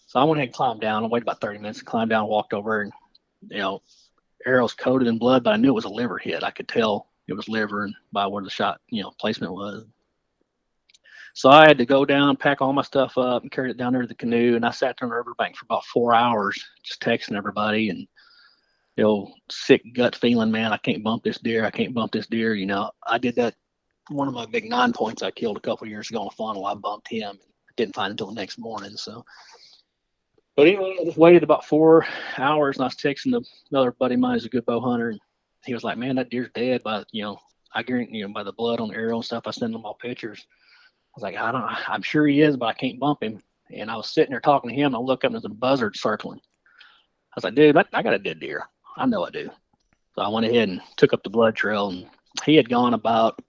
So 0.06 0.20
I 0.20 0.24
went 0.24 0.38
ahead 0.38 0.48
and 0.48 0.54
climbed 0.54 0.80
down. 0.80 1.02
I 1.02 1.08
waited 1.08 1.24
about 1.24 1.40
30 1.40 1.58
minutes, 1.58 1.82
climbed 1.82 2.10
down, 2.10 2.28
walked 2.28 2.54
over, 2.54 2.82
and, 2.82 2.92
you 3.50 3.58
know, 3.58 3.82
arrows 4.48 4.74
coated 4.74 5.08
in 5.08 5.18
blood, 5.18 5.44
but 5.44 5.52
I 5.52 5.56
knew 5.56 5.68
it 5.68 5.72
was 5.72 5.84
a 5.84 5.90
liver 5.90 6.18
hit. 6.18 6.42
I 6.42 6.50
could 6.50 6.68
tell 6.68 7.08
it 7.26 7.34
was 7.34 7.48
liver 7.48 7.84
and 7.84 7.94
by 8.12 8.26
where 8.26 8.42
the 8.42 8.50
shot, 8.50 8.80
you 8.88 9.02
know, 9.02 9.12
placement 9.20 9.52
was. 9.52 9.84
So 11.34 11.50
I 11.50 11.68
had 11.68 11.78
to 11.78 11.86
go 11.86 12.04
down, 12.04 12.36
pack 12.36 12.60
all 12.60 12.72
my 12.72 12.82
stuff 12.82 13.16
up, 13.16 13.42
and 13.42 13.52
carry 13.52 13.70
it 13.70 13.76
down 13.76 13.92
there 13.92 14.02
to 14.02 14.08
the 14.08 14.14
canoe. 14.14 14.56
And 14.56 14.64
I 14.64 14.70
sat 14.70 14.96
there 14.98 15.06
on 15.06 15.10
the 15.10 15.16
riverbank 15.16 15.56
for 15.56 15.66
about 15.66 15.84
four 15.84 16.12
hours, 16.14 16.64
just 16.82 17.00
texting 17.00 17.36
everybody 17.36 17.90
and 17.90 18.08
you 18.96 19.04
know, 19.04 19.32
sick 19.48 19.82
gut 19.94 20.16
feeling, 20.16 20.50
man. 20.50 20.72
I 20.72 20.78
can't 20.78 21.04
bump 21.04 21.22
this 21.22 21.38
deer. 21.38 21.64
I 21.64 21.70
can't 21.70 21.94
bump 21.94 22.10
this 22.10 22.26
deer. 22.26 22.54
You 22.54 22.66
know, 22.66 22.90
I 23.06 23.18
did 23.18 23.36
that. 23.36 23.54
One 24.08 24.26
of 24.26 24.34
my 24.34 24.46
big 24.46 24.68
nine 24.68 24.92
points 24.92 25.22
I 25.22 25.30
killed 25.30 25.58
a 25.58 25.60
couple 25.60 25.86
years 25.86 26.10
ago 26.10 26.22
on 26.22 26.26
a 26.28 26.30
funnel. 26.30 26.66
I 26.66 26.74
bumped 26.74 27.08
him. 27.08 27.30
And 27.30 27.38
didn't 27.78 27.94
find 27.94 28.10
it 28.10 28.14
until 28.14 28.26
the 28.26 28.34
next 28.34 28.58
morning. 28.58 28.96
So, 28.96 29.24
but 30.58 30.66
anyway, 30.66 30.96
I 31.00 31.04
just 31.04 31.16
waited 31.16 31.44
about 31.44 31.64
four 31.64 32.04
hours, 32.36 32.78
and 32.78 32.82
I 32.82 32.86
was 32.86 32.96
texting 32.96 33.30
the, 33.30 33.44
another 33.70 33.92
buddy 33.92 34.14
of 34.14 34.20
mine 34.20 34.34
who's 34.34 34.44
a 34.44 34.48
good 34.48 34.66
bow 34.66 34.80
hunter, 34.80 35.10
and 35.10 35.20
he 35.64 35.72
was 35.72 35.84
like, 35.84 35.96
"Man, 35.96 36.16
that 36.16 36.30
deer's 36.30 36.48
dead 36.52 36.82
by 36.82 37.04
you 37.12 37.22
know, 37.22 37.38
I 37.72 37.84
guarantee 37.84 38.16
you 38.16 38.26
know 38.26 38.34
by 38.34 38.42
the 38.42 38.52
blood 38.52 38.80
on 38.80 38.88
the 38.88 38.96
arrow 38.96 39.14
and 39.14 39.24
stuff. 39.24 39.44
I 39.46 39.52
sent 39.52 39.72
him 39.72 39.84
all 39.84 39.94
pictures. 39.94 40.44
I 40.50 41.12
was 41.14 41.22
like, 41.22 41.36
I 41.36 41.52
don't, 41.52 41.62
I'm 41.88 42.02
sure 42.02 42.26
he 42.26 42.42
is, 42.42 42.56
but 42.56 42.66
I 42.66 42.72
can't 42.72 42.98
bump 42.98 43.22
him. 43.22 43.40
And 43.72 43.88
I 43.88 43.94
was 43.94 44.10
sitting 44.10 44.32
there 44.32 44.40
talking 44.40 44.70
to 44.70 44.74
him, 44.74 44.86
and 44.86 44.96
I 44.96 44.98
look 44.98 45.20
up 45.24 45.28
and 45.28 45.34
there's 45.34 45.44
a 45.44 45.48
buzzard 45.48 45.96
circling. 45.96 46.40
I 46.40 47.34
was 47.36 47.44
like, 47.44 47.54
dude, 47.54 47.76
I, 47.76 47.84
I 47.92 48.02
got 48.02 48.14
a 48.14 48.18
dead 48.18 48.40
deer. 48.40 48.64
I 48.96 49.06
know 49.06 49.24
I 49.24 49.30
do. 49.30 49.48
So 50.16 50.22
I 50.22 50.28
went 50.28 50.46
ahead 50.46 50.70
and 50.70 50.80
took 50.96 51.12
up 51.12 51.22
the 51.22 51.30
blood 51.30 51.54
trail, 51.54 51.90
and 51.90 52.08
he 52.44 52.56
had 52.56 52.68
gone 52.68 52.94
about 52.94 53.40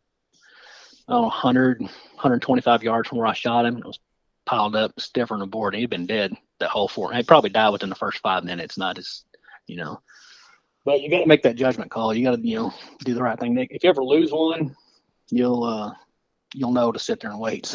oh, 1.07 1.23
100, 1.23 1.81
125 1.81 2.83
yards 2.83 3.09
from 3.09 3.17
where 3.17 3.25
I 3.25 3.33
shot 3.33 3.65
him. 3.65 3.77
It 3.77 3.85
was 3.85 3.97
piled 4.45 4.75
up, 4.75 4.99
stiffer 4.99 5.33
than 5.33 5.41
a 5.41 5.47
board. 5.47 5.73
He'd 5.73 5.89
been 5.89 6.05
dead 6.05 6.35
that 6.59 6.69
whole 6.69 6.87
four. 6.87 7.13
He 7.13 7.23
probably 7.23 7.49
died 7.49 7.69
within 7.69 7.89
the 7.89 7.95
first 7.95 8.19
five 8.19 8.43
minutes. 8.43 8.77
Not 8.77 8.97
as, 8.97 9.23
you 9.67 9.77
know. 9.77 10.01
But 10.85 11.01
you 11.01 11.09
got 11.09 11.19
to 11.19 11.27
make 11.27 11.43
that 11.43 11.55
judgment 11.55 11.91
call. 11.91 12.13
You 12.13 12.23
got 12.23 12.35
to, 12.35 12.47
you 12.47 12.55
know, 12.55 12.73
do 13.03 13.13
the 13.13 13.21
right 13.21 13.39
thing. 13.39 13.53
Nick, 13.53 13.69
if 13.71 13.83
you 13.83 13.89
ever 13.89 14.03
lose 14.03 14.31
one, 14.31 14.75
you'll 15.29 15.63
uh, 15.63 15.93
you'll 16.53 16.71
know 16.71 16.91
to 16.91 16.99
sit 16.99 17.19
there 17.19 17.31
and 17.31 17.39
wait. 17.39 17.73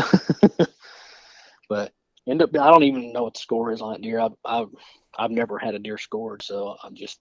but 1.69 1.93
end 2.27 2.43
up, 2.43 2.51
I 2.57 2.71
don't 2.71 2.83
even 2.85 3.13
know 3.13 3.25
what 3.25 3.35
the 3.35 3.41
score 3.41 3.73
is 3.73 3.81
on 3.81 3.93
that 3.93 4.03
deer. 4.03 4.21
I've 4.21 4.33
I've, 4.45 4.69
I've 5.17 5.31
never 5.31 5.59
had 5.59 5.75
a 5.75 5.79
deer 5.79 5.99
scored, 5.99 6.43
so 6.43 6.77
I'm 6.83 6.95
just 6.95 7.21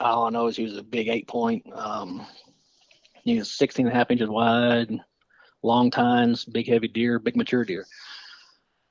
all 0.00 0.24
I 0.24 0.30
know 0.30 0.46
is 0.46 0.56
he 0.56 0.64
was 0.64 0.76
a 0.76 0.82
big 0.82 1.08
eight 1.08 1.28
point. 1.28 1.64
Um, 1.72 2.26
he 3.24 3.38
was 3.38 3.52
16 3.52 3.86
and 3.86 3.94
a 3.94 3.96
half 3.96 4.10
inches 4.10 4.28
wide, 4.28 4.90
long 5.62 5.90
tines, 5.90 6.44
big 6.44 6.66
heavy 6.66 6.88
deer, 6.88 7.18
big 7.18 7.36
mature 7.36 7.64
deer. 7.64 7.86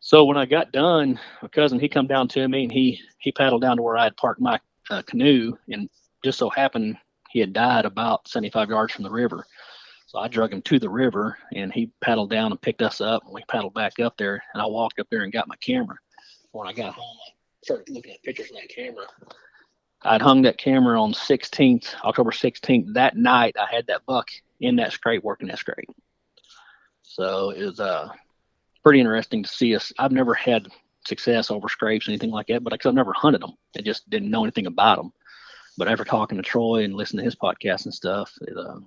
So 0.04 0.26
when 0.26 0.36
I 0.36 0.48
got 0.48 0.72
done, 0.72 1.20
my 1.44 1.48
cousin 1.48 1.80
he 1.80 1.88
come 1.88 2.08
down 2.08 2.28
to 2.30 2.48
me 2.48 2.64
and 2.64 2.72
he 2.72 3.00
he 3.20 3.32
paddled 3.32 3.62
down 3.62 3.78
to 3.78 3.84
where 3.84 3.98
I 3.98 4.04
had 4.06 4.18
parked 4.18 4.42
my 4.42 4.60
uh, 4.90 5.04
canoe, 5.04 5.56
and 5.70 5.90
just 6.24 6.40
so 6.40 6.50
happened 6.50 6.98
he 7.30 7.40
had 7.40 7.54
died 7.54 7.86
about 7.86 8.28
75 8.28 8.70
yards 8.70 8.94
from 8.94 9.04
the 9.04 9.12
river. 9.12 9.46
So 10.08 10.18
I 10.18 10.28
drug 10.28 10.54
him 10.54 10.64
to 10.64 10.80
the 10.80 10.90
river, 10.90 11.38
and 11.54 11.72
he 11.72 11.92
paddled 12.02 12.32
down 12.32 12.52
and 12.52 12.60
picked 12.60 12.82
us 12.82 13.00
up, 13.00 13.24
and 13.24 13.34
we 13.34 13.44
paddled 13.48 13.76
back 13.76 14.00
up 14.00 14.18
there. 14.18 14.44
And 14.54 14.62
I 14.62 14.66
walked 14.66 15.00
up 15.00 15.08
there 15.12 15.22
and 15.22 15.32
got 15.32 15.48
my 15.48 15.56
camera. 15.58 15.98
When 16.52 16.68
I 16.68 16.74
got 16.74 16.96
home, 16.96 17.18
I 17.28 17.64
started 17.64 17.94
looking 17.94 18.14
at 18.14 18.24
pictures 18.24 18.50
of 18.50 18.58
that 18.58 18.70
camera. 18.70 19.06
I'd 20.02 20.22
hung 20.22 20.42
that 20.42 20.58
camera 20.58 21.00
on 21.00 21.14
16th, 21.14 21.94
October 22.04 22.32
16th. 22.32 22.96
That 22.96 23.16
night, 23.16 23.56
I 23.58 23.74
had 23.74 23.86
that 23.88 24.06
buck 24.08 24.30
in 24.60 24.78
that 24.78 24.94
scrape 24.94 25.24
working 25.24 25.48
that 25.50 25.60
scrape. 25.60 25.90
So 27.04 27.52
it 27.52 27.64
was 27.64 27.80
uh, 27.80 28.10
pretty 28.84 29.00
interesting 29.00 29.44
to 29.44 29.50
see 29.50 29.76
us. 29.76 29.91
I've 29.98 30.12
never 30.12 30.34
had 30.34 30.67
success 31.06 31.52
over 31.52 31.70
scrapes 31.70 32.08
anything 32.08 32.32
like 32.32 32.48
that, 32.48 32.63
but 32.63 32.72
because 32.72 32.89
I've 32.89 32.96
never 32.96 33.13
hunted 33.13 33.41
them, 33.41 33.54
I 33.78 33.82
just 33.82 34.10
didn't 34.10 34.30
know 34.30 34.44
anything 34.44 34.67
about 34.67 34.98
them. 34.98 35.13
But 35.78 35.88
after 35.88 36.04
talking 36.04 36.38
to 36.38 36.44
Troy 36.44 36.84
and 36.84 36.96
listening 36.96 37.20
to 37.20 37.26
his 37.26 37.36
podcast 37.36 37.86
and 37.86 37.94
stuff, 37.94 38.34
it, 38.41 38.56
uh, 38.58 38.80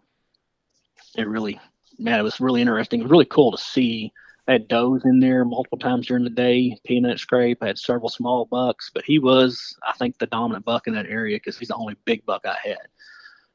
it 1.16 1.28
really, 1.28 1.58
man, 1.98 2.20
it 2.20 2.22
was 2.22 2.40
really 2.40 2.60
interesting. 2.60 3.00
It 3.00 3.04
was 3.04 3.10
really 3.10 3.24
cool 3.24 3.52
to 3.52 3.58
see. 3.58 4.12
I 4.46 4.52
had 4.52 4.68
does 4.68 5.04
in 5.06 5.20
there 5.20 5.44
multiple 5.44 5.78
times 5.78 6.06
during 6.06 6.24
the 6.24 6.30
day, 6.30 6.76
peanut 6.84 7.18
scrape. 7.18 7.62
I 7.62 7.68
had 7.68 7.78
several 7.78 8.10
small 8.10 8.44
bucks, 8.44 8.90
but 8.94 9.04
he 9.04 9.18
was, 9.18 9.74
I 9.86 9.92
think, 9.94 10.18
the 10.18 10.26
dominant 10.26 10.66
buck 10.66 10.86
in 10.86 10.94
that 10.94 11.06
area 11.06 11.36
because 11.36 11.56
he's 11.56 11.68
the 11.68 11.76
only 11.76 11.96
big 12.04 12.26
buck 12.26 12.42
I 12.44 12.56
had. 12.62 12.76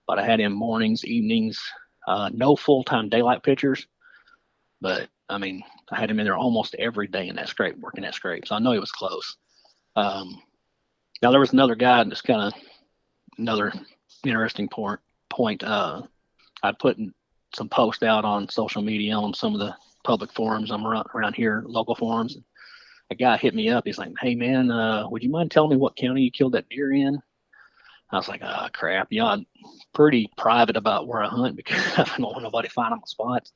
But 0.07 0.17
I 0.17 0.25
had 0.25 0.39
him 0.39 0.53
mornings, 0.53 1.05
evenings, 1.05 1.61
uh, 2.07 2.31
no 2.33 2.55
full 2.55 2.83
time 2.83 3.09
daylight 3.09 3.43
pictures. 3.43 3.87
But 4.81 5.09
I 5.29 5.37
mean, 5.37 5.63
I 5.91 5.99
had 5.99 6.09
him 6.09 6.19
in 6.19 6.25
there 6.25 6.37
almost 6.37 6.75
every 6.75 7.07
day 7.07 7.27
in 7.27 7.35
that 7.35 7.49
scrape, 7.49 7.77
working 7.77 8.03
that 8.03 8.15
scrape. 8.15 8.47
So 8.47 8.55
I 8.55 8.59
know 8.59 8.71
he 8.71 8.79
was 8.79 8.91
close. 8.91 9.37
Um, 9.95 10.41
now 11.21 11.31
there 11.31 11.39
was 11.39 11.53
another 11.53 11.75
guy, 11.75 12.01
and 12.01 12.09
just 12.09 12.23
kind 12.23 12.41
of 12.41 12.53
another 13.37 13.73
interesting 14.25 14.67
point. 14.67 14.99
Point 15.29 15.63
uh, 15.63 16.01
I 16.63 16.71
put 16.71 16.97
some 17.53 17.69
posts 17.69 18.03
out 18.03 18.25
on 18.25 18.49
social 18.49 18.81
media 18.81 19.13
on 19.15 19.33
some 19.33 19.53
of 19.53 19.59
the 19.59 19.75
public 20.03 20.31
forums 20.33 20.71
I'm 20.71 20.85
around, 20.85 21.07
around 21.13 21.35
here, 21.35 21.63
local 21.67 21.95
forums. 21.95 22.37
A 23.11 23.15
guy 23.15 23.37
hit 23.37 23.55
me 23.55 23.69
up. 23.69 23.85
He's 23.85 23.97
like, 23.97 24.11
"Hey 24.19 24.35
man, 24.35 24.71
uh, 24.71 25.07
would 25.09 25.23
you 25.23 25.29
mind 25.29 25.51
telling 25.51 25.71
me 25.71 25.75
what 25.77 25.95
county 25.95 26.23
you 26.23 26.31
killed 26.31 26.53
that 26.53 26.69
deer 26.69 26.91
in?" 26.91 27.21
I 28.11 28.17
was 28.17 28.27
like, 28.27 28.41
"Ah, 28.43 28.69
crap. 28.73 29.07
You 29.11 29.21
know, 29.21 29.27
I'm 29.27 29.45
pretty 29.93 30.31
private 30.37 30.77
about 30.77 31.07
where 31.07 31.21
I 31.23 31.27
hunt 31.27 31.55
because 31.55 31.79
I 31.97 32.03
don't 32.03 32.21
want 32.21 32.43
nobody 32.43 32.69
finding 32.69 32.97
my 32.99 33.05
spots." 33.05 33.51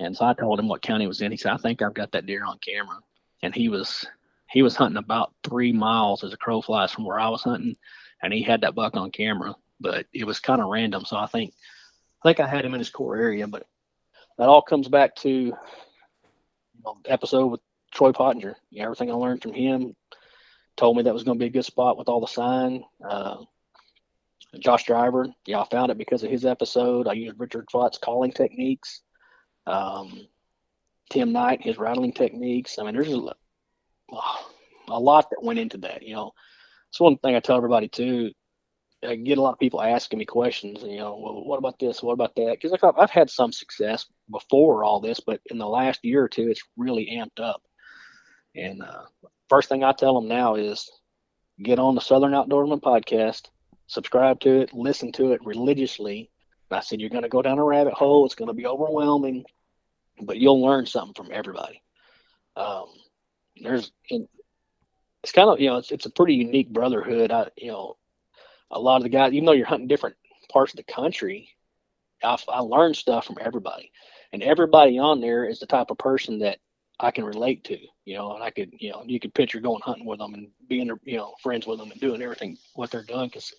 And 0.00 0.16
so 0.16 0.24
I 0.26 0.34
told 0.34 0.60
him 0.60 0.68
what 0.68 0.82
county 0.82 1.06
was 1.06 1.20
in. 1.20 1.32
He 1.32 1.36
said, 1.36 1.52
"I 1.52 1.56
think 1.56 1.82
I've 1.82 1.94
got 1.94 2.12
that 2.12 2.26
deer 2.26 2.44
on 2.44 2.58
camera." 2.58 2.98
And 3.42 3.54
he 3.54 3.68
was 3.68 4.06
he 4.50 4.62
was 4.62 4.76
hunting 4.76 4.98
about 4.98 5.34
three 5.44 5.72
miles 5.72 6.24
as 6.24 6.32
a 6.32 6.36
crow 6.36 6.62
flies 6.62 6.92
from 6.92 7.04
where 7.04 7.18
I 7.18 7.28
was 7.28 7.42
hunting, 7.42 7.76
and 8.22 8.32
he 8.32 8.42
had 8.42 8.62
that 8.62 8.74
buck 8.74 8.96
on 8.96 9.10
camera. 9.10 9.54
But 9.80 10.06
it 10.12 10.24
was 10.24 10.40
kind 10.40 10.60
of 10.60 10.68
random, 10.68 11.04
so 11.04 11.16
I 11.16 11.26
think 11.26 11.52
I 12.22 12.28
think 12.28 12.40
I 12.40 12.46
had 12.46 12.64
him 12.64 12.74
in 12.74 12.80
his 12.80 12.90
core 12.90 13.16
area. 13.16 13.46
But 13.46 13.66
that 14.38 14.48
all 14.48 14.62
comes 14.62 14.88
back 14.88 15.16
to 15.16 15.30
you 15.30 15.54
know, 16.84 16.98
episode 17.06 17.46
with 17.46 17.60
Troy 17.92 18.12
Pottinger. 18.12 18.56
Everything 18.76 19.10
I 19.10 19.14
learned 19.14 19.42
from 19.42 19.52
him 19.52 19.94
told 20.76 20.96
me 20.96 21.02
that 21.02 21.14
was 21.14 21.24
going 21.24 21.38
to 21.38 21.42
be 21.42 21.48
a 21.48 21.52
good 21.52 21.64
spot 21.64 21.98
with 21.98 22.08
all 22.08 22.20
the 22.20 22.26
sign. 22.26 22.84
Uh, 23.06 23.38
Josh 24.58 24.84
Driver, 24.86 25.28
yeah, 25.44 25.60
I 25.60 25.68
found 25.68 25.90
it 25.90 25.98
because 25.98 26.22
of 26.22 26.30
his 26.30 26.46
episode. 26.46 27.06
I 27.06 27.12
used 27.12 27.38
Richard 27.38 27.68
Fought's 27.70 27.98
calling 27.98 28.32
techniques. 28.32 29.02
Um, 29.68 30.26
Tim 31.10 31.32
Knight, 31.32 31.62
his 31.62 31.78
rattling 31.78 32.12
techniques. 32.12 32.78
I 32.78 32.84
mean, 32.84 32.94
there's 32.94 33.12
a, 33.12 33.34
a 34.88 34.98
lot 34.98 35.30
that 35.30 35.42
went 35.42 35.58
into 35.58 35.78
that. 35.78 36.02
You 36.02 36.14
know, 36.14 36.32
it's 36.90 37.00
one 37.00 37.18
thing 37.18 37.34
I 37.34 37.40
tell 37.40 37.56
everybody 37.56 37.88
too. 37.88 38.32
I 39.06 39.14
get 39.14 39.38
a 39.38 39.42
lot 39.42 39.52
of 39.52 39.60
people 39.60 39.80
asking 39.80 40.18
me 40.18 40.24
questions, 40.24 40.82
and 40.82 40.90
you 40.90 40.98
know, 40.98 41.16
well, 41.22 41.44
what 41.44 41.58
about 41.58 41.78
this? 41.78 42.02
What 42.02 42.14
about 42.14 42.34
that? 42.34 42.58
Because 42.60 42.72
I've, 42.72 42.98
I've 42.98 43.10
had 43.10 43.30
some 43.30 43.52
success 43.52 44.06
before 44.28 44.82
all 44.82 45.00
this, 45.00 45.20
but 45.20 45.40
in 45.46 45.58
the 45.58 45.68
last 45.68 46.00
year 46.02 46.24
or 46.24 46.28
two, 46.28 46.48
it's 46.48 46.62
really 46.76 47.16
amped 47.16 47.40
up. 47.40 47.62
And 48.56 48.82
uh, 48.82 49.02
first 49.48 49.68
thing 49.68 49.84
I 49.84 49.92
tell 49.92 50.14
them 50.14 50.28
now 50.28 50.56
is 50.56 50.90
get 51.62 51.78
on 51.78 51.94
the 51.94 52.00
Southern 52.00 52.32
Outdoorman 52.32 52.80
podcast, 52.80 53.48
subscribe 53.86 54.40
to 54.40 54.62
it, 54.62 54.74
listen 54.74 55.12
to 55.12 55.32
it 55.32 55.44
religiously. 55.44 56.30
And 56.70 56.78
I 56.78 56.80
said, 56.80 57.00
you're 57.00 57.10
going 57.10 57.22
to 57.22 57.28
go 57.28 57.42
down 57.42 57.58
a 57.58 57.64
rabbit 57.64 57.94
hole. 57.94 58.26
It's 58.26 58.34
going 58.34 58.48
to 58.48 58.54
be 58.54 58.66
overwhelming, 58.66 59.44
but 60.22 60.38
you'll 60.38 60.62
learn 60.62 60.86
something 60.86 61.14
from 61.14 61.32
everybody. 61.32 61.82
Um, 62.56 62.86
there's, 63.56 63.92
it's 65.22 65.32
kind 65.32 65.48
of, 65.48 65.60
you 65.60 65.68
know, 65.68 65.76
it's, 65.76 65.90
it's 65.90 66.06
a 66.06 66.10
pretty 66.10 66.34
unique 66.34 66.70
brotherhood. 66.70 67.30
I, 67.30 67.48
you 67.56 67.72
know, 67.72 67.96
a 68.70 68.78
lot 68.78 68.96
of 68.96 69.02
the 69.02 69.08
guys, 69.08 69.32
even 69.32 69.46
though 69.46 69.52
you're 69.52 69.66
hunting 69.66 69.88
different 69.88 70.16
parts 70.50 70.72
of 70.72 70.76
the 70.76 70.92
country, 70.92 71.50
I, 72.22 72.36
I 72.48 72.60
learned 72.60 72.96
stuff 72.96 73.26
from 73.26 73.36
everybody. 73.40 73.90
And 74.32 74.42
everybody 74.42 74.98
on 74.98 75.20
there 75.20 75.44
is 75.44 75.60
the 75.60 75.66
type 75.66 75.90
of 75.90 75.98
person 75.98 76.40
that 76.40 76.58
I 77.00 77.10
can 77.12 77.24
relate 77.24 77.64
to, 77.64 77.78
you 78.04 78.16
know, 78.16 78.34
and 78.34 78.42
I 78.42 78.50
could, 78.50 78.72
you 78.78 78.90
know, 78.90 79.04
you 79.06 79.20
could 79.20 79.32
picture 79.32 79.60
going 79.60 79.80
hunting 79.82 80.04
with 80.04 80.18
them 80.18 80.34
and 80.34 80.48
being, 80.68 80.90
you 81.04 81.16
know, 81.16 81.34
friends 81.42 81.66
with 81.66 81.78
them 81.78 81.90
and 81.90 82.00
doing 82.00 82.20
everything 82.20 82.58
what 82.74 82.90
they're 82.90 83.04
doing 83.04 83.28
because 83.28 83.54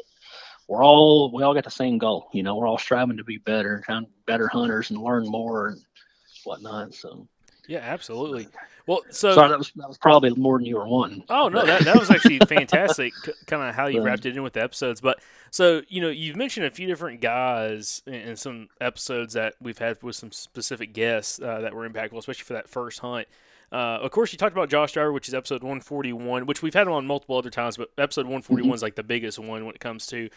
we're 0.68 0.84
all 0.84 1.32
we 1.34 1.42
all 1.42 1.54
got 1.54 1.64
the 1.64 1.72
same 1.72 1.98
goal, 1.98 2.30
you 2.34 2.44
know, 2.44 2.56
we're 2.56 2.68
all 2.68 2.78
striving 2.78 3.18
to 3.18 3.24
be 3.24 3.38
better, 3.38 3.84
of 3.88 4.06
better 4.28 4.48
hunters 4.48 4.92
and 4.92 5.02
learn 5.02 5.26
more 5.26 5.70
and 5.70 5.82
whatnot. 6.46 6.94
So, 6.94 7.28
Yeah, 7.68 7.80
absolutely. 7.80 8.48
Well, 8.90 9.02
so 9.12 9.36
sorry, 9.36 9.50
that 9.50 9.58
was 9.60 9.72
that 9.76 9.88
was 9.88 10.00
probably 10.00 10.32
more 10.32 10.58
than 10.58 10.66
you 10.66 10.78
were 10.78 10.88
wanting. 10.88 11.24
Oh 11.30 11.48
no, 11.48 11.64
that, 11.64 11.84
that 11.84 12.00
was 12.00 12.10
actually 12.10 12.40
fantastic. 12.48 13.14
kind 13.46 13.62
of 13.62 13.76
how 13.76 13.86
you 13.86 14.02
wrapped 14.02 14.26
it 14.26 14.36
in 14.36 14.42
with 14.42 14.54
the 14.54 14.64
episodes. 14.64 15.00
But 15.00 15.20
so 15.52 15.84
you 15.88 16.02
know, 16.02 16.10
you've 16.10 16.36
mentioned 16.36 16.66
a 16.66 16.72
few 16.72 16.88
different 16.88 17.22
guys 17.22 18.02
in, 18.08 18.36
some 18.36 18.68
episodes 18.82 19.36
that 19.36 19.54
we've 19.62 19.78
had 19.78 20.02
with 20.02 20.16
some 20.16 20.32
specific 20.32 20.94
guests 20.94 21.40
uh, 21.40 21.62
that 21.62 21.76
were 21.76 21.88
impactful, 21.88 22.18
especially 22.18 22.46
for 22.46 22.54
that 22.54 22.68
first 22.68 22.98
hunt. 23.00 23.28
Uh, 23.72 24.00
of 24.02 24.10
course, 24.10 24.32
you 24.32 24.40
talked 24.40 24.54
about 24.56 24.70
Josh 24.70 24.94
Driver, 24.94 25.12
which 25.12 25.28
is 25.28 25.36
episode 25.36 25.62
141, 25.62 26.48
which 26.48 26.64
we've 26.64 26.74
had 26.74 26.88
him 26.88 26.94
on 26.94 27.06
multiple 27.06 27.38
other 27.38 27.52
times, 27.52 27.78
but 27.78 27.92
episode 28.00 28.26
141 28.26 28.74
is 28.74 28.82
like 28.82 28.96
the 28.96 29.04
biggest 29.04 29.38
one 29.38 29.66
when 29.66 29.76
it 29.76 29.80
comes 29.80 30.08
to 30.08 30.30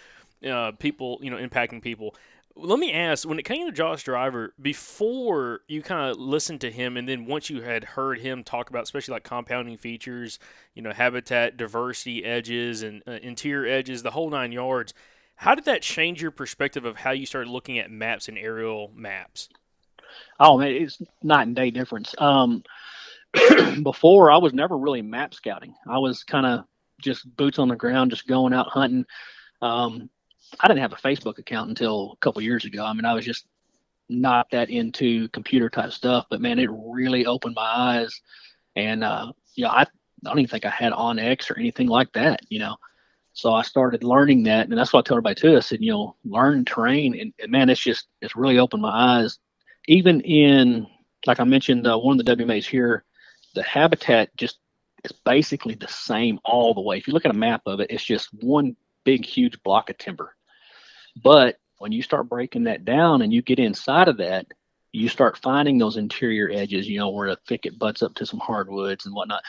uh, 0.47 0.73
people, 0.73 1.19
you 1.23 1.31
know, 1.31 1.39
impacting 1.39 1.81
people. 1.81 2.15
Let 2.55 2.79
me 2.79 2.93
ask, 2.93 3.27
when 3.27 3.39
it 3.39 3.45
came 3.45 3.67
to 3.67 3.73
Josh 3.73 4.05
Driver, 4.05 4.53
before 4.61 5.61
you 5.69 5.81
kind 5.83 6.11
of 6.11 6.19
listened 6.19 6.61
to 6.61 6.71
him, 6.71 6.97
and 6.97 7.09
then 7.09 7.25
once 7.25 7.49
you 7.49 7.63
had 7.63 7.83
heard 7.85 8.21
him 8.21 8.45
talk 8.45 8.69
about, 8.69 8.83
especially 8.83 9.13
like 9.13 9.25
compounding 9.25 9.79
features, 9.79 10.39
you 10.75 10.83
know, 10.83 10.93
habitat 10.93 11.57
diversity 11.57 12.25
edges 12.25 12.83
and 12.83 13.03
uh, 13.07 13.13
interior 13.23 13.73
edges, 13.73 14.03
the 14.03 14.11
whole 14.11 14.29
nine 14.29 14.53
yards, 14.53 14.93
how 15.37 15.55
did 15.55 15.65
that 15.65 15.83
change 15.83 16.21
your 16.21 16.31
perspective 16.31 16.85
of 16.85 16.99
how 16.99 17.11
you 17.11 17.25
started 17.25 17.51
looking 17.51 17.79
at 17.79 17.91
maps 17.91 18.29
and 18.29 18.37
aerial 18.37 18.93
maps? 18.95 19.49
Oh 20.39 20.59
man, 20.59 20.73
it's 20.73 21.01
night 21.23 21.47
and 21.47 21.57
day 21.57 21.71
difference. 21.71 22.15
Um, 22.19 22.63
before 23.83 24.31
I 24.31 24.37
was 24.37 24.53
never 24.53 24.77
really 24.77 25.03
map 25.03 25.33
scouting. 25.35 25.75
I 25.89 25.99
was 25.99 26.23
kind 26.23 26.45
of 26.45 26.65
just 27.01 27.35
boots 27.37 27.59
on 27.59 27.69
the 27.69 27.77
ground, 27.77 28.11
just 28.11 28.27
going 28.27 28.53
out 28.53 28.69
hunting. 28.69 29.07
Um, 29.63 30.11
I 30.61 30.69
didn't 30.69 30.81
have 30.81 30.93
a 30.93 30.97
Facebook 30.97 31.39
account 31.39 31.69
until 31.69 32.13
a 32.13 32.17
couple 32.17 32.43
years 32.43 32.65
ago. 32.65 32.85
I 32.85 32.93
mean, 32.93 33.05
I 33.05 33.15
was 33.15 33.25
just 33.25 33.47
not 34.09 34.51
that 34.51 34.71
into 34.71 35.29
computer 35.29 35.69
type 35.71 35.93
stuff, 35.93 36.27
but 36.31 36.41
man, 36.41 36.59
it 36.59 36.71
really 36.71 37.27
opened 37.27 37.55
my 37.55 37.63
eyes. 37.63 38.21
And 38.77 39.03
uh, 39.03 39.33
yeah, 39.57 39.71
I, 39.71 39.83
I 39.83 39.87
don't 40.25 40.39
even 40.39 40.49
think 40.49 40.65
I 40.65 40.71
had 40.71 40.93
onX 40.93 41.51
or 41.51 41.59
anything 41.59 41.89
like 41.89 42.13
that, 42.13 42.41
you 42.49 42.59
know. 42.59 42.77
So 43.35 43.53
I 43.53 43.63
started 43.63 44.05
learning 44.05 44.43
that, 44.45 44.69
and 44.69 44.77
that's 44.77 44.93
what 44.93 45.01
I 45.01 45.09
told 45.09 45.19
everybody 45.19 45.41
too. 45.41 45.57
I 45.57 45.61
said, 45.61 45.81
you 45.81 45.91
know, 45.91 46.17
learn 46.25 46.65
terrain, 46.65 47.19
and, 47.19 47.33
and 47.41 47.51
man, 47.51 47.71
it's 47.71 47.81
just 47.81 48.09
it's 48.21 48.37
really 48.37 48.59
opened 48.59 48.83
my 48.83 49.21
eyes. 49.21 49.39
Even 49.89 50.21
in, 50.21 50.87
like 51.27 51.41
I 51.41 51.45
mentioned, 51.45 51.87
uh, 51.87 51.99
one 51.99 52.21
of 52.21 52.27
the 52.27 52.37
WMAs 52.37 52.67
here, 52.67 53.05
the 53.55 53.63
habitat 53.63 54.37
just 54.37 54.59
is 55.05 55.13
basically 55.25 55.75
the 55.75 55.89
same 55.89 56.39
all 56.45 56.75
the 56.75 56.83
way. 56.83 56.99
If 56.99 57.09
you 57.09 57.15
look 57.15 57.25
at 57.25 57.31
a 57.31 57.39
map 57.39 57.63
of 57.67 57.81
it, 57.81 57.91
it's 57.91 58.05
just 58.05 58.29
one 58.43 58.77
big, 59.05 59.25
huge 59.25 59.61
block 59.63 59.91
of 59.91 59.99
timber. 59.99 60.37
But 61.17 61.59
when 61.79 61.93
you 61.93 62.03
start 62.03 62.29
breaking 62.29 62.65
that 62.65 62.85
down 62.85 63.23
and 63.23 63.33
you 63.33 63.43
get 63.43 63.59
inside 63.59 64.09
of 64.09 64.19
that, 64.19 64.47
you 64.93 65.09
start 65.09 65.39
finding 65.43 65.79
those 65.79 65.97
interior 65.97 66.51
edges, 66.51 66.89
you 66.89 66.99
know, 66.99 67.11
where 67.11 67.31
the 67.31 67.39
thicket 67.49 67.79
butts 67.79 68.03
up 68.03 68.15
to 68.15 68.27
some 68.27 68.41
hardwoods 68.41 69.07
and 69.07 69.15
whatnot. 69.15 69.43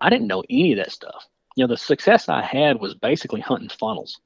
I 0.00 0.10
didn't 0.10 0.26
know 0.26 0.42
any 0.50 0.72
of 0.72 0.78
that 0.78 0.92
stuff. 0.92 1.24
You 1.56 1.64
know, 1.64 1.68
the 1.68 1.76
success 1.76 2.28
I 2.28 2.42
had 2.42 2.80
was 2.80 2.94
basically 2.94 3.40
hunting 3.40 3.68
funnels, 3.68 4.20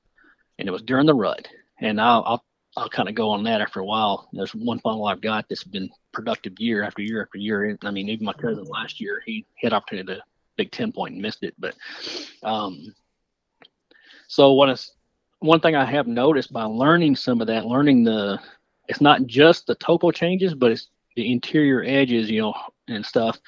and 0.58 0.68
it 0.68 0.70
was 0.72 0.82
during 0.82 1.06
the 1.06 1.14
rut. 1.14 1.48
And 1.78 2.00
I'll 2.00 2.22
I'll, 2.26 2.44
I'll 2.76 2.88
kind 2.88 3.08
of 3.08 3.14
go 3.14 3.30
on 3.30 3.44
that 3.44 3.60
after 3.60 3.80
a 3.80 3.84
while. 3.84 4.28
There's 4.32 4.54
one 4.54 4.80
funnel 4.80 5.06
I've 5.06 5.20
got 5.20 5.48
that's 5.48 5.64
been 5.64 5.90
productive 6.12 6.54
year 6.58 6.82
after 6.82 7.02
year 7.02 7.22
after 7.22 7.38
year. 7.38 7.76
I 7.82 7.90
mean, 7.90 8.08
even 8.08 8.26
my 8.26 8.32
cousin 8.32 8.64
last 8.64 9.00
year, 9.00 9.22
he 9.24 9.46
had 9.56 9.72
opportunity 9.72 10.14
to 10.14 10.22
big 10.56 10.72
ten 10.72 10.92
point 10.92 11.14
and 11.14 11.22
missed 11.22 11.42
it. 11.42 11.54
But 11.58 11.74
um, 12.42 12.94
so 14.28 14.52
what 14.52 14.70
is 14.70 14.92
one 15.42 15.60
thing 15.60 15.74
I 15.74 15.84
have 15.84 16.06
noticed 16.06 16.52
by 16.52 16.64
learning 16.64 17.16
some 17.16 17.40
of 17.40 17.46
that, 17.48 17.66
learning 17.66 18.04
the 18.04 18.40
it's 18.88 19.00
not 19.00 19.26
just 19.26 19.66
the 19.66 19.74
topo 19.76 20.10
changes, 20.10 20.54
but 20.54 20.72
it's 20.72 20.88
the 21.16 21.30
interior 21.30 21.82
edges, 21.84 22.30
you 22.30 22.40
know, 22.40 22.54
and 22.88 23.04
stuff. 23.04 23.38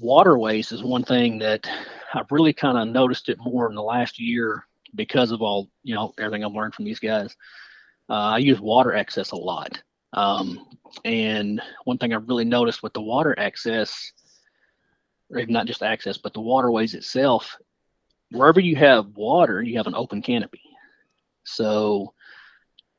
Waterways 0.00 0.72
is 0.72 0.82
one 0.82 1.04
thing 1.04 1.38
that 1.38 1.68
I've 2.14 2.30
really 2.30 2.52
kind 2.52 2.78
of 2.78 2.88
noticed 2.88 3.28
it 3.28 3.38
more 3.40 3.68
in 3.68 3.74
the 3.74 3.82
last 3.82 4.18
year 4.18 4.66
because 4.94 5.32
of 5.32 5.42
all, 5.42 5.70
you 5.82 5.94
know, 5.94 6.14
everything 6.18 6.44
I've 6.44 6.52
learned 6.52 6.74
from 6.74 6.84
these 6.84 7.00
guys. 7.00 7.36
Uh, 8.08 8.34
I 8.34 8.38
use 8.38 8.60
water 8.60 8.94
access 8.94 9.30
a 9.32 9.36
lot. 9.36 9.82
Um, 10.12 10.66
and 11.04 11.60
one 11.84 11.98
thing 11.98 12.12
I've 12.12 12.28
really 12.28 12.44
noticed 12.44 12.82
with 12.82 12.92
the 12.92 13.00
water 13.00 13.34
access, 13.38 14.12
or 15.30 15.44
not 15.46 15.66
just 15.66 15.82
access, 15.82 16.18
but 16.18 16.34
the 16.34 16.40
waterways 16.40 16.94
itself, 16.94 17.56
wherever 18.30 18.60
you 18.60 18.76
have 18.76 19.06
water, 19.16 19.62
you 19.62 19.78
have 19.78 19.86
an 19.86 19.94
open 19.94 20.22
canopy. 20.22 20.60
So 21.44 22.14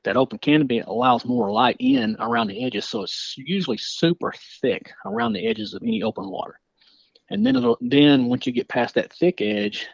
that 0.03 0.17
open 0.17 0.37
canopy 0.37 0.79
allows 0.79 1.25
more 1.25 1.51
light 1.51 1.77
in 1.79 2.17
around 2.19 2.47
the 2.47 2.63
edges. 2.63 2.85
So 2.87 3.03
it's 3.03 3.35
usually 3.37 3.77
super 3.77 4.33
thick 4.61 4.91
around 5.05 5.33
the 5.33 5.47
edges 5.47 5.73
of 5.73 5.81
any 5.81 6.03
open 6.03 6.29
water. 6.29 6.59
And 7.29 7.45
then 7.45 7.55
it'll 7.55 7.77
then 7.81 8.25
once 8.25 8.45
you 8.45 8.51
get 8.51 8.67
past 8.67 8.95
that 8.95 9.13
thick 9.13 9.41
edge, 9.41 9.87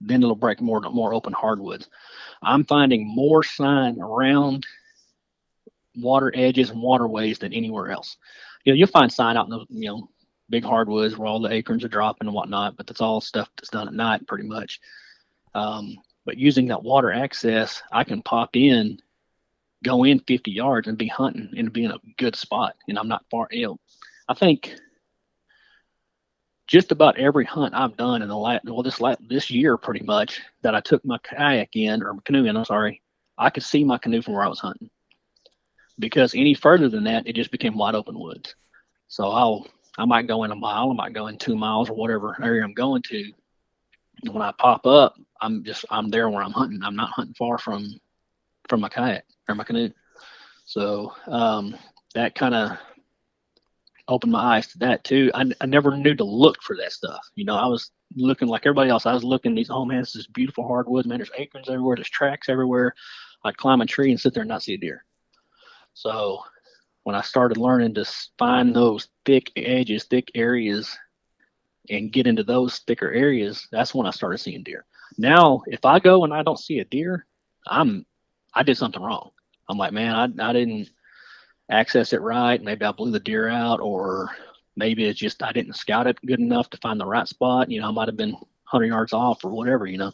then 0.00 0.22
it'll 0.22 0.36
break 0.36 0.60
more 0.60 0.80
more 0.80 1.14
open 1.14 1.32
hardwoods. 1.32 1.88
I'm 2.42 2.64
finding 2.64 3.06
more 3.06 3.42
sign 3.42 4.00
around 4.00 4.66
water 5.96 6.30
edges 6.34 6.70
and 6.70 6.82
waterways 6.82 7.38
than 7.38 7.52
anywhere 7.52 7.90
else. 7.90 8.16
You 8.64 8.72
know, 8.72 8.76
you'll 8.76 8.88
find 8.88 9.12
sign 9.12 9.36
out 9.36 9.46
in 9.46 9.50
the 9.50 9.66
you 9.70 9.88
know 9.88 10.08
big 10.50 10.64
hardwoods 10.64 11.16
where 11.16 11.28
all 11.28 11.40
the 11.40 11.52
acorns 11.52 11.84
are 11.84 11.88
dropping 11.88 12.28
and 12.28 12.34
whatnot, 12.34 12.76
but 12.76 12.86
that's 12.86 13.00
all 13.00 13.20
stuff 13.20 13.48
that's 13.56 13.70
done 13.70 13.88
at 13.88 13.94
night 13.94 14.26
pretty 14.26 14.46
much. 14.46 14.80
Um, 15.54 15.96
but 16.24 16.38
using 16.38 16.68
that 16.68 16.82
water 16.82 17.12
access, 17.12 17.82
I 17.90 18.04
can 18.04 18.22
pop 18.22 18.56
in, 18.56 18.98
go 19.82 20.04
in 20.04 20.20
50 20.20 20.50
yards 20.50 20.88
and 20.88 20.98
be 20.98 21.08
hunting 21.08 21.50
and 21.56 21.72
be 21.72 21.84
in 21.84 21.90
a 21.90 22.00
good 22.18 22.36
spot. 22.36 22.76
And 22.88 22.98
I'm 22.98 23.08
not 23.08 23.24
far, 23.30 23.48
know, 23.52 23.78
I 24.28 24.34
think 24.34 24.74
just 26.66 26.92
about 26.92 27.18
every 27.18 27.44
hunt 27.44 27.74
I've 27.74 27.96
done 27.96 28.22
in 28.22 28.28
the 28.28 28.36
last, 28.36 28.64
well, 28.64 28.82
this 28.82 29.00
last, 29.00 29.18
this 29.28 29.50
year 29.50 29.76
pretty 29.76 30.04
much 30.04 30.40
that 30.62 30.74
I 30.74 30.80
took 30.80 31.04
my 31.04 31.18
kayak 31.18 31.74
in 31.74 32.02
or 32.02 32.14
canoe 32.24 32.44
in, 32.44 32.56
I'm 32.56 32.64
sorry, 32.64 33.02
I 33.36 33.50
could 33.50 33.64
see 33.64 33.82
my 33.82 33.98
canoe 33.98 34.22
from 34.22 34.34
where 34.34 34.44
I 34.44 34.48
was 34.48 34.60
hunting 34.60 34.90
because 35.98 36.34
any 36.34 36.54
further 36.54 36.88
than 36.88 37.04
that, 37.04 37.26
it 37.26 37.34
just 37.34 37.50
became 37.50 37.76
wide 37.76 37.94
open 37.94 38.18
woods. 38.18 38.54
So 39.08 39.28
I'll, 39.28 39.66
I 39.98 40.04
might 40.04 40.26
go 40.26 40.44
in 40.44 40.50
a 40.50 40.56
mile, 40.56 40.90
I 40.90 40.94
might 40.94 41.12
go 41.12 41.26
in 41.26 41.38
two 41.38 41.56
miles 41.56 41.90
or 41.90 41.94
whatever 41.94 42.36
area 42.42 42.62
I'm 42.62 42.74
going 42.74 43.02
to. 43.02 43.32
When 44.28 44.42
I 44.42 44.52
pop 44.52 44.86
up, 44.86 45.16
I'm 45.40 45.64
just 45.64 45.84
I'm 45.90 46.10
there 46.10 46.28
where 46.28 46.42
I'm 46.42 46.52
hunting. 46.52 46.82
I'm 46.82 46.96
not 46.96 47.10
hunting 47.10 47.34
far 47.34 47.58
from 47.58 47.98
from 48.68 48.80
my 48.80 48.88
kayak 48.88 49.24
or 49.48 49.54
my 49.54 49.64
canoe. 49.64 49.90
So 50.64 51.12
um, 51.26 51.76
that 52.14 52.34
kind 52.34 52.54
of 52.54 52.78
opened 54.06 54.32
my 54.32 54.56
eyes 54.56 54.66
to 54.68 54.78
that 54.78 55.04
too. 55.04 55.30
I, 55.34 55.50
I 55.60 55.66
never 55.66 55.96
knew 55.96 56.14
to 56.14 56.24
look 56.24 56.62
for 56.62 56.76
that 56.76 56.92
stuff. 56.92 57.20
You 57.34 57.44
know, 57.44 57.56
I 57.56 57.66
was 57.66 57.90
looking 58.16 58.48
like 58.48 58.62
everybody 58.66 58.90
else. 58.90 59.06
I 59.06 59.12
was 59.14 59.24
looking 59.24 59.54
these 59.54 59.70
oh 59.70 59.84
man, 59.84 60.00
this 60.00 60.16
is 60.16 60.26
beautiful 60.26 60.66
hardwoods, 60.66 61.06
man. 61.06 61.18
There's 61.18 61.30
acorns 61.36 61.68
everywhere. 61.68 61.96
There's 61.96 62.10
tracks 62.10 62.48
everywhere. 62.48 62.94
I'd 63.44 63.56
climb 63.56 63.80
a 63.80 63.86
tree 63.86 64.10
and 64.10 64.20
sit 64.20 64.34
there 64.34 64.42
and 64.42 64.48
not 64.48 64.62
see 64.62 64.74
a 64.74 64.78
deer. 64.78 65.04
So 65.94 66.40
when 67.04 67.16
I 67.16 67.22
started 67.22 67.56
learning 67.56 67.94
to 67.94 68.04
find 68.38 68.74
those 68.74 69.08
thick 69.24 69.50
edges, 69.56 70.04
thick 70.04 70.30
areas, 70.34 70.96
and 71.90 72.12
get 72.12 72.26
into 72.26 72.44
those 72.44 72.78
thicker 72.80 73.10
areas, 73.10 73.66
that's 73.70 73.94
when 73.94 74.06
I 74.06 74.10
started 74.10 74.38
seeing 74.38 74.62
deer. 74.62 74.84
Now, 75.18 75.62
if 75.66 75.84
I 75.84 75.98
go 75.98 76.24
and 76.24 76.32
I 76.32 76.42
don't 76.42 76.58
see 76.58 76.78
a 76.78 76.84
deer, 76.84 77.26
I'm 77.66 78.06
I 78.54 78.62
did 78.62 78.76
something 78.76 79.02
wrong. 79.02 79.30
I'm 79.68 79.78
like, 79.78 79.92
man, 79.92 80.14
I 80.14 80.50
I 80.50 80.52
didn't 80.52 80.90
access 81.70 82.12
it 82.12 82.20
right. 82.20 82.62
Maybe 82.62 82.84
I 82.84 82.92
blew 82.92 83.10
the 83.10 83.20
deer 83.20 83.48
out, 83.48 83.80
or 83.80 84.30
maybe 84.76 85.04
it's 85.04 85.18
just 85.18 85.42
I 85.42 85.52
didn't 85.52 85.76
scout 85.76 86.06
it 86.06 86.24
good 86.24 86.40
enough 86.40 86.70
to 86.70 86.78
find 86.78 87.00
the 87.00 87.06
right 87.06 87.28
spot. 87.28 87.70
You 87.70 87.80
know, 87.80 87.88
I 87.88 87.92
might 87.92 88.08
have 88.08 88.16
been 88.16 88.32
100 88.32 88.86
yards 88.86 89.12
off 89.12 89.44
or 89.44 89.50
whatever. 89.50 89.86
You 89.86 89.98
know, 89.98 90.12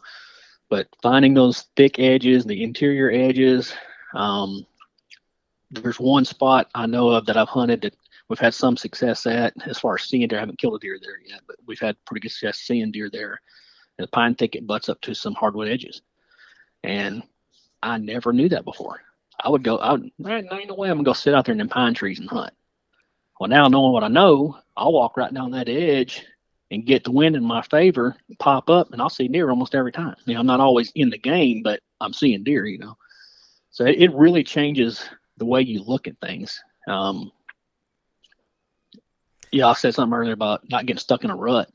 but 0.69 0.87
finding 1.01 1.33
those 1.33 1.65
thick 1.75 1.99
edges, 1.99 2.45
the 2.45 2.63
interior 2.63 3.11
edges. 3.11 3.73
Um, 4.13 4.65
there's 5.71 5.99
one 5.99 6.25
spot 6.25 6.69
I 6.73 6.85
know 6.85 7.09
of 7.09 7.25
that 7.25 7.37
I've 7.37 7.49
hunted 7.49 7.81
that 7.81 7.95
we've 8.29 8.39
had 8.39 8.53
some 8.53 8.77
success 8.77 9.25
at 9.25 9.53
as 9.65 9.79
far 9.79 9.95
as 9.95 10.03
seeing 10.03 10.27
deer. 10.27 10.39
I 10.39 10.41
haven't 10.41 10.59
killed 10.59 10.75
a 10.75 10.79
deer 10.79 10.99
there 11.01 11.19
yet, 11.25 11.41
but 11.47 11.57
we've 11.65 11.79
had 11.79 11.95
pretty 12.05 12.21
good 12.21 12.31
success 12.31 12.59
seeing 12.59 12.91
deer 12.91 13.09
there. 13.09 13.39
And 13.97 14.07
the 14.07 14.11
pine 14.11 14.35
thicket 14.35 14.67
butts 14.67 14.89
up 14.89 15.01
to 15.01 15.13
some 15.15 15.33
hardwood 15.33 15.67
edges, 15.67 16.01
and 16.83 17.23
I 17.81 17.97
never 17.97 18.33
knew 18.33 18.49
that 18.49 18.65
before. 18.65 19.01
I 19.43 19.49
would 19.49 19.63
go, 19.63 19.77
I 19.77 19.93
would, 19.93 20.03
"All 20.03 20.11
right, 20.31 20.45
now 20.45 20.57
you 20.59 20.67
know 20.67 20.73
what, 20.73 20.89
I'm 20.89 20.97
gonna 20.97 21.05
go 21.05 21.13
sit 21.13 21.33
out 21.33 21.45
there 21.45 21.53
in 21.53 21.59
the 21.59 21.65
pine 21.65 21.93
trees 21.93 22.19
and 22.19 22.29
hunt. 22.29 22.53
Well, 23.39 23.49
now 23.49 23.67
knowing 23.67 23.93
what 23.93 24.03
I 24.03 24.07
know, 24.07 24.57
I'll 24.75 24.93
walk 24.93 25.17
right 25.17 25.33
down 25.33 25.51
that 25.51 25.69
edge 25.69 26.25
and 26.71 26.85
get 26.85 27.03
the 27.03 27.11
wind 27.11 27.35
in 27.35 27.43
my 27.43 27.61
favor, 27.61 28.15
pop 28.39 28.69
up, 28.69 28.91
and 28.91 29.01
I'll 29.01 29.09
see 29.09 29.27
deer 29.27 29.49
almost 29.49 29.75
every 29.75 29.91
time. 29.91 30.15
You 30.25 30.33
know, 30.33 30.39
I'm 30.39 30.47
not 30.47 30.59
always 30.59 30.91
in 30.95 31.09
the 31.09 31.17
game, 31.17 31.61
but 31.63 31.81
I'm 32.01 32.13
seeing 32.13 32.43
deer. 32.43 32.65
You 32.65 32.79
know, 32.79 32.97
so 33.69 33.85
it, 33.85 34.01
it 34.01 34.13
really 34.13 34.43
changes 34.43 35.07
the 35.37 35.45
way 35.45 35.61
you 35.61 35.83
look 35.83 36.07
at 36.07 36.19
things. 36.19 36.61
Um, 36.87 37.31
yeah, 39.57 39.67
I 39.67 39.73
said 39.73 39.95
something 39.95 40.15
earlier 40.15 40.33
about 40.33 40.69
not 40.69 40.85
getting 40.85 40.99
stuck 40.99 41.23
in 41.23 41.31
a 41.31 41.35
rut. 41.35 41.71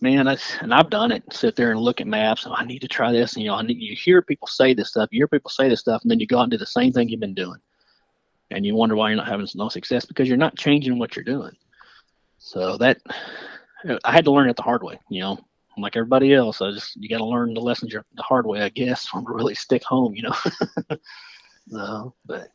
Man, 0.00 0.26
that's 0.26 0.56
and 0.60 0.74
I've 0.74 0.90
done 0.90 1.12
it. 1.12 1.22
Sit 1.32 1.54
there 1.54 1.70
and 1.70 1.80
look 1.80 2.00
at 2.00 2.06
maps. 2.08 2.44
Oh, 2.46 2.52
I 2.52 2.64
need 2.64 2.80
to 2.80 2.88
try 2.88 3.12
this. 3.12 3.34
And 3.34 3.42
you 3.44 3.50
know, 3.50 3.60
need, 3.60 3.78
you 3.78 3.94
hear 3.94 4.20
people 4.20 4.48
say 4.48 4.74
this 4.74 4.90
stuff. 4.90 5.08
You 5.12 5.20
hear 5.20 5.28
people 5.28 5.50
say 5.50 5.68
this 5.68 5.80
stuff, 5.80 6.02
and 6.02 6.10
then 6.10 6.18
you 6.18 6.26
go 6.26 6.38
out 6.38 6.42
and 6.42 6.50
do 6.50 6.58
the 6.58 6.66
same 6.66 6.92
thing 6.92 7.08
you've 7.08 7.20
been 7.20 7.34
doing, 7.34 7.60
and 8.50 8.66
you 8.66 8.74
wonder 8.74 8.96
why 8.96 9.10
you're 9.10 9.16
not 9.16 9.28
having 9.28 9.46
no 9.54 9.68
success 9.68 10.04
because 10.04 10.28
you're 10.28 10.36
not 10.36 10.56
changing 10.56 10.98
what 10.98 11.14
you're 11.14 11.24
doing. 11.24 11.52
So 12.38 12.76
that 12.78 12.98
I 14.04 14.12
had 14.12 14.24
to 14.24 14.32
learn 14.32 14.48
it 14.48 14.56
the 14.56 14.62
hard 14.62 14.82
way. 14.82 14.98
You 15.08 15.20
know, 15.20 15.38
like 15.76 15.96
everybody 15.96 16.34
else, 16.34 16.60
I 16.60 16.72
just 16.72 16.96
you 16.96 17.08
got 17.08 17.18
to 17.18 17.24
learn 17.24 17.54
the 17.54 17.60
lessons 17.60 17.92
the 17.92 18.22
hard 18.22 18.46
way, 18.46 18.62
I 18.62 18.70
guess, 18.70 19.06
to 19.10 19.22
really 19.24 19.54
stick 19.54 19.84
home. 19.84 20.16
You 20.16 20.22
know. 20.22 20.36
so, 21.68 22.14
but 22.26 22.48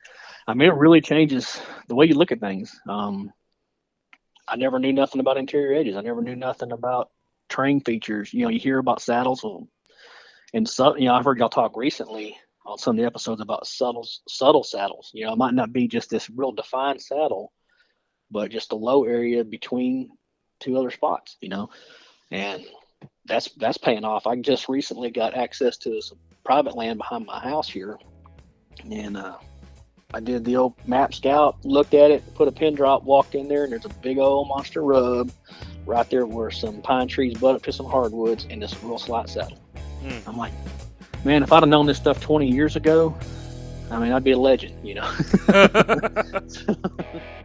I 0.48 0.54
mean, 0.54 0.70
it 0.70 0.76
really 0.76 1.02
changes 1.02 1.62
the 1.88 1.96
way 1.96 2.08
you 2.08 2.16
look 2.16 2.34
at 2.34 2.42
things. 2.42 2.78
Um, 2.90 3.32
I 4.48 4.56
never 4.56 4.80
knew 4.80 4.94
nothing 4.94 5.22
about 5.22 5.38
interior 5.38 5.80
edges. 5.80 5.96
I 5.96 6.02
never 6.02 6.22
knew 6.22 6.36
nothing 6.36 6.72
about 6.72 7.10
terrain 7.50 7.82
features. 7.82 8.34
You 8.34 8.44
know, 8.44 8.50
you 8.50 8.60
hear 8.60 8.78
about 8.78 9.02
saddles, 9.02 9.46
and 10.54 10.68
so 10.68 10.96
you 10.96 11.06
know, 11.06 11.16
I've 11.16 11.26
heard 11.26 11.40
y'all 11.40 11.50
talk 11.50 11.78
recently 11.78 12.38
on 12.66 12.78
some 12.78 12.96
of 12.96 13.02
the 13.02 13.08
episodes 13.08 13.42
about 13.42 13.68
subtle 13.68 14.08
subtle 14.28 14.64
saddles. 14.64 15.12
You 15.14 15.26
know, 15.26 15.34
it 15.34 15.38
might 15.38 15.54
not 15.54 15.74
be 15.74 15.88
just 15.88 16.10
this 16.10 16.30
real 16.30 16.52
defined 16.52 17.02
saddle, 17.02 17.54
but 18.32 18.52
just 18.52 18.72
a 18.72 18.76
low 18.76 19.06
area 19.06 19.44
between 19.44 20.10
two 20.60 20.78
other 20.78 20.92
spots. 20.92 21.38
You 21.42 21.50
know, 21.50 21.70
and 22.32 22.66
that's 23.26 23.50
that's 23.58 23.78
paying 23.78 24.06
off. 24.06 24.28
I 24.28 24.36
just 24.36 24.68
recently 24.70 25.12
got 25.12 25.36
access 25.36 25.78
to 25.80 26.02
some 26.02 26.20
private 26.44 26.76
land 26.76 26.98
behind 26.98 27.26
my 27.26 27.40
house 27.40 27.70
here, 27.70 27.98
and 28.90 29.18
uh, 29.18 29.38
I 30.14 30.20
did 30.20 30.46
the 30.46 30.56
old 30.58 30.76
map 30.88 31.14
scout, 31.14 31.58
looked 31.64 31.94
at 31.94 32.12
it, 32.12 32.24
put 32.36 32.48
a 32.48 32.52
pin 32.52 32.76
drop, 32.76 33.04
walked 33.04 33.36
in 33.36 33.48
there, 33.48 33.64
and 33.64 33.72
there's 33.72 33.86
a 33.86 33.90
big 33.90 34.18
old 34.20 34.48
monster 34.48 34.84
rub 34.84 35.32
right 35.86 36.10
there 36.10 36.26
where 36.26 36.52
some 36.52 36.82
pine 36.82 37.08
trees 37.08 37.38
butt 37.38 37.56
up 37.56 37.64
to 37.64 37.72
some 37.74 37.86
hardwoods 37.86 38.46
and 38.50 38.62
this 38.62 38.82
real 38.84 38.98
slight 38.98 39.30
saddle. 39.30 39.58
Hmm. 40.02 40.30
I'm 40.30 40.38
like, 40.38 40.54
man, 41.26 41.44
if 41.44 41.52
I'd 41.52 41.62
have 41.62 41.70
known 41.70 41.86
this 41.86 41.98
stuff 41.98 42.22
20 42.22 42.48
years 42.48 42.76
ago, 42.76 43.18
I 43.92 44.00
mean, 44.00 44.12
I'd 44.12 44.24
be 44.24 44.32
a 44.32 44.38
legend, 44.38 44.76
you 44.86 44.96
know. 44.96 45.12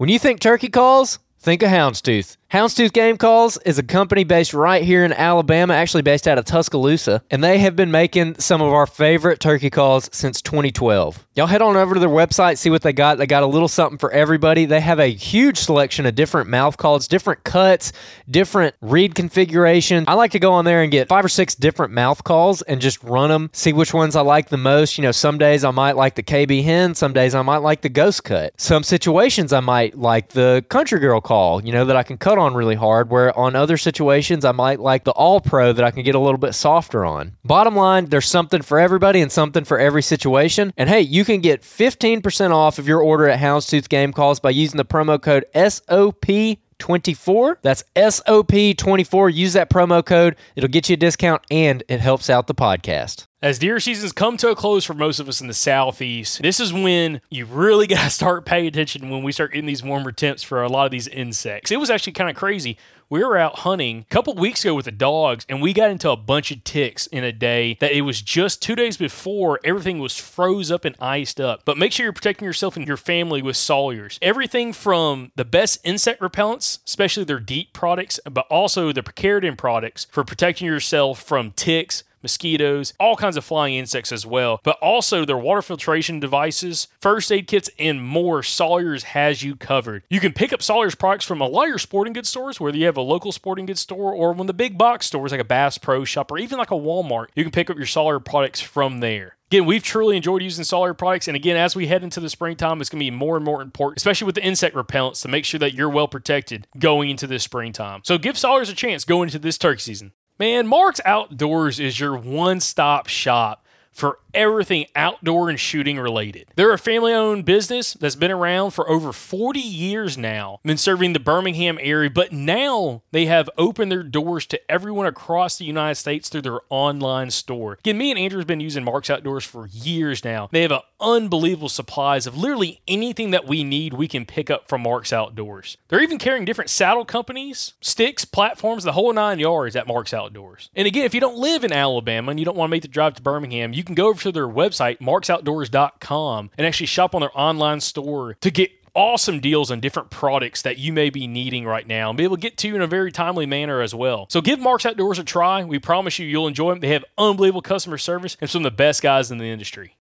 When 0.00 0.08
you 0.08 0.18
think 0.18 0.40
turkey 0.40 0.70
calls, 0.70 1.18
think 1.38 1.62
of 1.62 1.68
Houndstooth. 1.68 2.38
Houndstooth 2.52 2.92
Game 2.92 3.16
Calls 3.16 3.58
is 3.58 3.78
a 3.78 3.82
company 3.84 4.24
based 4.24 4.52
right 4.52 4.82
here 4.82 5.04
in 5.04 5.12
Alabama, 5.12 5.72
actually 5.72 6.02
based 6.02 6.26
out 6.26 6.36
of 6.36 6.44
Tuscaloosa, 6.44 7.22
and 7.30 7.44
they 7.44 7.60
have 7.60 7.76
been 7.76 7.92
making 7.92 8.40
some 8.40 8.60
of 8.60 8.72
our 8.72 8.86
favorite 8.86 9.38
turkey 9.38 9.70
calls 9.70 10.10
since 10.12 10.42
2012. 10.42 11.28
Y'all 11.36 11.46
head 11.46 11.62
on 11.62 11.76
over 11.76 11.94
to 11.94 12.00
their 12.00 12.08
website, 12.08 12.58
see 12.58 12.68
what 12.68 12.82
they 12.82 12.92
got. 12.92 13.18
They 13.18 13.26
got 13.28 13.44
a 13.44 13.46
little 13.46 13.68
something 13.68 13.98
for 13.98 14.10
everybody. 14.10 14.64
They 14.64 14.80
have 14.80 14.98
a 14.98 15.06
huge 15.06 15.58
selection 15.58 16.06
of 16.06 16.16
different 16.16 16.50
mouth 16.50 16.76
calls, 16.76 17.06
different 17.06 17.44
cuts, 17.44 17.92
different 18.28 18.74
reed 18.80 19.14
configurations. 19.14 20.06
I 20.08 20.14
like 20.14 20.32
to 20.32 20.40
go 20.40 20.52
on 20.52 20.64
there 20.64 20.82
and 20.82 20.90
get 20.90 21.06
five 21.06 21.24
or 21.24 21.28
six 21.28 21.54
different 21.54 21.92
mouth 21.92 22.24
calls 22.24 22.62
and 22.62 22.80
just 22.80 23.00
run 23.04 23.30
them, 23.30 23.50
see 23.52 23.72
which 23.72 23.94
ones 23.94 24.16
I 24.16 24.22
like 24.22 24.48
the 24.48 24.56
most. 24.56 24.98
You 24.98 25.02
know, 25.02 25.12
some 25.12 25.38
days 25.38 25.62
I 25.62 25.70
might 25.70 25.94
like 25.94 26.16
the 26.16 26.24
KB 26.24 26.64
hen, 26.64 26.96
some 26.96 27.12
days 27.12 27.32
I 27.32 27.42
might 27.42 27.58
like 27.58 27.82
the 27.82 27.88
ghost 27.88 28.24
cut. 28.24 28.60
Some 28.60 28.82
situations 28.82 29.52
I 29.52 29.60
might 29.60 29.96
like 29.96 30.30
the 30.30 30.64
country 30.68 30.98
girl 30.98 31.20
call, 31.20 31.64
you 31.64 31.72
know, 31.72 31.84
that 31.84 31.94
I 31.94 32.02
can 32.02 32.18
cut 32.18 32.39
on 32.40 32.54
really 32.54 32.74
hard, 32.74 33.10
where 33.10 33.36
on 33.38 33.54
other 33.54 33.76
situations 33.76 34.44
I 34.44 34.52
might 34.52 34.80
like 34.80 35.04
the 35.04 35.12
all 35.12 35.40
pro 35.40 35.72
that 35.72 35.84
I 35.84 35.90
can 35.90 36.02
get 36.02 36.14
a 36.14 36.18
little 36.18 36.38
bit 36.38 36.54
softer 36.54 37.04
on. 37.04 37.36
Bottom 37.44 37.76
line, 37.76 38.06
there's 38.06 38.26
something 38.26 38.62
for 38.62 38.78
everybody 38.78 39.20
and 39.20 39.30
something 39.30 39.64
for 39.64 39.78
every 39.78 40.02
situation. 40.02 40.72
And 40.76 40.88
hey, 40.88 41.02
you 41.02 41.24
can 41.24 41.40
get 41.40 41.62
15% 41.62 42.50
off 42.50 42.78
of 42.78 42.88
your 42.88 43.00
order 43.00 43.28
at 43.28 43.40
Houndstooth 43.40 43.88
Game 43.88 44.12
Calls 44.12 44.40
by 44.40 44.50
using 44.50 44.78
the 44.78 44.84
promo 44.84 45.20
code 45.20 45.44
SOP. 45.54 46.58
24 46.78 47.58
that's 47.60 47.84
SOP24 47.94 49.34
use 49.34 49.52
that 49.52 49.68
promo 49.68 50.02
code 50.02 50.34
it'll 50.56 50.66
get 50.66 50.88
you 50.88 50.94
a 50.94 50.96
discount 50.96 51.42
and 51.50 51.82
it 51.88 52.00
helps 52.00 52.30
out 52.30 52.46
the 52.46 52.54
podcast 52.54 53.26
As 53.42 53.58
deer 53.58 53.80
seasons 53.80 54.12
come 54.12 54.36
to 54.36 54.50
a 54.50 54.54
close 54.54 54.84
for 54.84 54.92
most 54.92 55.18
of 55.18 55.26
us 55.26 55.40
in 55.40 55.46
the 55.46 55.54
southeast, 55.54 56.42
this 56.42 56.60
is 56.60 56.74
when 56.74 57.22
you 57.30 57.46
really 57.46 57.86
got 57.86 58.04
to 58.04 58.10
start 58.10 58.44
paying 58.44 58.66
attention 58.66 59.08
when 59.08 59.22
we 59.22 59.32
start 59.32 59.52
getting 59.52 59.64
these 59.64 59.82
warmer 59.82 60.12
temps 60.12 60.42
for 60.42 60.62
a 60.62 60.68
lot 60.68 60.84
of 60.84 60.90
these 60.90 61.08
insects. 61.08 61.70
It 61.70 61.80
was 61.80 61.88
actually 61.88 62.12
kind 62.12 62.28
of 62.28 62.36
crazy. 62.36 62.76
We 63.08 63.24
were 63.24 63.38
out 63.38 63.60
hunting 63.60 64.00
a 64.00 64.12
couple 64.12 64.34
weeks 64.34 64.62
ago 64.62 64.74
with 64.74 64.84
the 64.84 64.92
dogs, 64.92 65.46
and 65.48 65.62
we 65.62 65.72
got 65.72 65.88
into 65.88 66.10
a 66.10 66.18
bunch 66.18 66.50
of 66.50 66.62
ticks 66.64 67.06
in 67.06 67.24
a 67.24 67.32
day 67.32 67.78
that 67.80 67.92
it 67.92 68.02
was 68.02 68.20
just 68.20 68.60
two 68.60 68.76
days 68.76 68.98
before 68.98 69.58
everything 69.64 70.00
was 70.00 70.18
froze 70.18 70.70
up 70.70 70.84
and 70.84 70.94
iced 71.00 71.40
up. 71.40 71.62
But 71.64 71.78
make 71.78 71.92
sure 71.92 72.04
you're 72.04 72.12
protecting 72.12 72.44
yourself 72.44 72.76
and 72.76 72.86
your 72.86 72.98
family 72.98 73.40
with 73.40 73.56
Sawyers. 73.56 74.18
Everything 74.20 74.74
from 74.74 75.32
the 75.34 75.46
best 75.46 75.80
insect 75.82 76.20
repellents, 76.20 76.80
especially 76.86 77.24
their 77.24 77.40
DEET 77.40 77.72
products, 77.72 78.20
but 78.30 78.46
also 78.50 78.92
the 78.92 79.02
Picaridin 79.02 79.56
products 79.56 80.06
for 80.10 80.24
protecting 80.24 80.66
yourself 80.66 81.22
from 81.22 81.52
ticks, 81.52 82.04
mosquitoes, 82.22 82.92
all 83.00 83.16
kinds 83.16 83.36
of 83.36 83.44
flying 83.44 83.74
insects 83.74 84.12
as 84.12 84.26
well, 84.26 84.60
but 84.62 84.78
also 84.80 85.24
their 85.24 85.38
water 85.38 85.62
filtration 85.62 86.20
devices, 86.20 86.88
first 87.00 87.30
aid 87.32 87.46
kits, 87.46 87.70
and 87.78 88.04
more. 88.04 88.42
Sawyers 88.42 89.04
has 89.04 89.42
you 89.42 89.56
covered. 89.56 90.02
You 90.10 90.20
can 90.20 90.32
pick 90.32 90.52
up 90.52 90.62
Sawyers 90.62 90.94
products 90.94 91.24
from 91.24 91.40
a 91.40 91.46
lot 91.46 91.64
of 91.64 91.68
your 91.68 91.78
sporting 91.78 92.12
goods 92.12 92.28
stores, 92.28 92.60
whether 92.60 92.76
you 92.76 92.86
have 92.86 92.96
a 92.96 93.02
local 93.02 93.32
sporting 93.32 93.66
goods 93.66 93.80
store 93.80 94.12
or 94.12 94.32
one 94.32 94.42
of 94.42 94.46
the 94.46 94.54
big 94.54 94.76
box 94.76 95.06
stores 95.06 95.32
like 95.32 95.40
a 95.40 95.44
Bass 95.44 95.78
Pro 95.78 96.04
Shop 96.04 96.30
or 96.30 96.38
even 96.38 96.58
like 96.58 96.70
a 96.70 96.74
Walmart. 96.74 97.26
You 97.34 97.44
can 97.44 97.52
pick 97.52 97.70
up 97.70 97.76
your 97.76 97.86
Sawyer 97.86 98.20
products 98.20 98.60
from 98.60 99.00
there. 99.00 99.36
Again, 99.50 99.66
we've 99.66 99.82
truly 99.82 100.16
enjoyed 100.16 100.42
using 100.42 100.62
Sawyer 100.62 100.94
products, 100.94 101.26
and 101.26 101.34
again, 101.34 101.56
as 101.56 101.74
we 101.74 101.88
head 101.88 102.04
into 102.04 102.20
the 102.20 102.30
springtime, 102.30 102.80
it's 102.80 102.88
going 102.88 103.00
to 103.00 103.04
be 103.04 103.10
more 103.10 103.34
and 103.34 103.44
more 103.44 103.60
important, 103.62 103.98
especially 103.98 104.26
with 104.26 104.36
the 104.36 104.44
insect 104.44 104.76
repellents, 104.76 105.22
to 105.22 105.28
make 105.28 105.44
sure 105.44 105.58
that 105.58 105.74
you're 105.74 105.88
well 105.88 106.06
protected 106.06 106.68
going 106.78 107.10
into 107.10 107.26
this 107.26 107.42
springtime. 107.42 108.02
So 108.04 108.16
give 108.16 108.38
Sawyers 108.38 108.68
a 108.68 108.74
chance 108.74 109.04
going 109.04 109.28
into 109.28 109.40
this 109.40 109.58
turkey 109.58 109.80
season. 109.80 110.12
Man, 110.40 110.66
Mark's 110.66 111.02
Outdoors 111.04 111.78
is 111.78 112.00
your 112.00 112.16
one 112.16 112.60
stop 112.60 113.08
shop 113.08 113.62
for 114.00 114.18
everything 114.34 114.86
outdoor 114.96 115.50
and 115.50 115.60
shooting 115.60 115.98
related. 115.98 116.48
They're 116.56 116.72
a 116.72 116.78
family 116.78 117.12
owned 117.12 117.44
business 117.44 117.94
that's 117.94 118.14
been 118.14 118.30
around 118.30 118.70
for 118.70 118.88
over 118.88 119.12
40 119.12 119.60
years 119.60 120.16
now, 120.16 120.60
been 120.64 120.76
serving 120.76 121.12
the 121.12 121.20
Birmingham 121.20 121.78
area, 121.80 122.10
but 122.10 122.32
now 122.32 123.02
they 123.12 123.26
have 123.26 123.50
opened 123.58 123.92
their 123.92 124.02
doors 124.02 124.46
to 124.46 124.70
everyone 124.70 125.06
across 125.06 125.58
the 125.58 125.64
United 125.64 125.96
States 125.96 126.28
through 126.28 126.42
their 126.42 126.60
online 126.70 127.30
store. 127.30 127.74
Again, 127.80 127.98
me 127.98 128.10
and 128.10 128.18
Andrew 128.18 128.38
have 128.38 128.46
been 128.46 128.60
using 128.60 128.84
Mark's 128.84 129.10
Outdoors 129.10 129.44
for 129.44 129.66
years 129.66 130.24
now. 130.24 130.48
They 130.50 130.62
have 130.62 130.72
unbelievable 131.00 131.68
supplies 131.68 132.26
of 132.26 132.36
literally 132.36 132.80
anything 132.86 133.30
that 133.32 133.46
we 133.46 133.64
need, 133.64 133.94
we 133.94 134.08
can 134.08 134.24
pick 134.24 134.50
up 134.50 134.68
from 134.68 134.82
Mark's 134.82 135.12
Outdoors. 135.12 135.76
They're 135.88 136.02
even 136.02 136.18
carrying 136.18 136.44
different 136.44 136.70
saddle 136.70 137.04
companies, 137.04 137.74
sticks, 137.80 138.24
platforms, 138.24 138.84
the 138.84 138.92
whole 138.92 139.12
nine 139.12 139.38
yards 139.38 139.76
at 139.76 139.86
Mark's 139.86 140.14
Outdoors. 140.14 140.70
And 140.74 140.86
again, 140.86 141.04
if 141.04 141.14
you 141.14 141.20
don't 141.20 141.36
live 141.36 141.64
in 141.64 141.72
Alabama 141.72 142.30
and 142.30 142.38
you 142.38 142.46
don't 142.46 142.56
want 142.56 142.70
to 142.70 142.72
make 142.72 142.82
the 142.82 142.88
drive 142.88 143.14
to 143.14 143.22
Birmingham, 143.22 143.72
you 143.72 143.84
can 143.90 143.94
go 143.96 144.08
over 144.08 144.20
to 144.22 144.32
their 144.32 144.48
website, 144.48 144.98
marksoutdoors.com, 144.98 146.50
and 146.56 146.66
actually 146.66 146.86
shop 146.86 147.14
on 147.14 147.20
their 147.20 147.38
online 147.38 147.80
store 147.80 148.34
to 148.34 148.50
get 148.50 148.70
awesome 148.94 149.40
deals 149.40 149.70
on 149.70 149.80
different 149.80 150.10
products 150.10 150.62
that 150.62 150.78
you 150.78 150.92
may 150.92 151.10
be 151.10 151.26
needing 151.26 151.64
right 151.64 151.86
now 151.86 152.10
and 152.10 152.16
be 152.16 152.24
able 152.24 152.36
to 152.36 152.40
get 152.40 152.56
to 152.58 152.68
you 152.68 152.74
in 152.74 152.82
a 152.82 152.86
very 152.86 153.12
timely 153.12 153.46
manner 153.46 153.80
as 153.80 153.94
well. 153.94 154.26
So 154.30 154.40
give 154.40 154.58
Mark's 154.58 154.86
Outdoors 154.86 155.18
a 155.18 155.24
try. 155.24 155.62
We 155.64 155.78
promise 155.78 156.18
you 156.18 156.26
you'll 156.26 156.48
enjoy 156.48 156.70
them. 156.70 156.80
They 156.80 156.88
have 156.88 157.04
unbelievable 157.16 157.62
customer 157.62 157.98
service 157.98 158.36
and 158.40 158.50
some 158.50 158.64
of 158.64 158.72
the 158.72 158.76
best 158.76 159.02
guys 159.02 159.30
in 159.30 159.38
the 159.38 159.46
industry. 159.46 159.96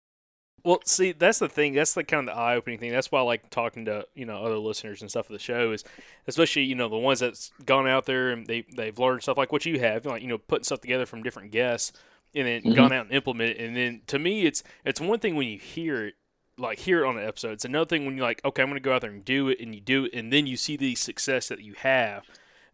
Well, 0.63 0.79
see, 0.83 1.13
that's 1.13 1.39
the 1.39 1.47
thing. 1.47 1.73
That's 1.73 1.93
the 1.93 2.03
kind 2.03 2.27
of 2.27 2.35
the 2.35 2.41
eye-opening 2.41 2.79
thing. 2.79 2.91
That's 2.91 3.09
why 3.09 3.19
I 3.19 3.23
like 3.23 3.49
talking 3.49 3.85
to 3.85 4.05
you 4.15 4.25
know 4.25 4.43
other 4.43 4.57
listeners 4.57 5.01
and 5.01 5.09
stuff 5.09 5.29
of 5.29 5.33
the 5.33 5.39
show 5.39 5.71
is, 5.71 5.85
especially 6.27 6.63
you 6.63 6.75
know 6.75 6.89
the 6.89 6.97
ones 6.97 7.21
that's 7.21 7.51
gone 7.65 7.87
out 7.87 8.05
there 8.05 8.31
and 8.31 8.45
they 8.45 8.65
they've 8.75 8.97
learned 8.99 9.23
stuff 9.23 9.37
like 9.37 9.53
what 9.53 9.65
you 9.65 9.79
have, 9.79 10.05
like 10.05 10.21
you 10.21 10.27
know 10.27 10.37
putting 10.37 10.65
stuff 10.65 10.81
together 10.81 11.05
from 11.05 11.23
different 11.23 11.51
guests 11.51 11.93
and 12.37 12.47
then 12.47 12.61
mm-hmm. 12.61 12.73
gone 12.73 12.91
out 12.93 13.05
and 13.05 13.15
implemented. 13.15 13.57
And 13.57 13.75
then 13.75 14.01
to 14.07 14.19
me, 14.19 14.45
it's 14.45 14.63
it's 14.85 15.01
one 15.01 15.19
thing 15.19 15.35
when 15.35 15.47
you 15.47 15.59
hear 15.59 16.07
it, 16.07 16.15
like 16.57 16.79
hear 16.79 17.03
it 17.03 17.07
on 17.07 17.17
an 17.17 17.27
episode. 17.27 17.51
It's 17.53 17.65
another 17.65 17.85
thing 17.87 18.05
when 18.05 18.15
you're 18.15 18.25
like, 18.25 18.43
okay, 18.45 18.61
I'm 18.61 18.69
going 18.69 18.81
to 18.81 18.83
go 18.83 18.93
out 18.93 19.01
there 19.01 19.11
and 19.11 19.25
do 19.25 19.49
it, 19.49 19.59
and 19.59 19.73
you 19.75 19.81
do 19.81 20.05
it, 20.05 20.13
and 20.13 20.31
then 20.31 20.47
you 20.47 20.57
see 20.57 20.77
the 20.77 20.95
success 20.95 21.47
that 21.49 21.61
you 21.61 21.73
have. 21.73 22.25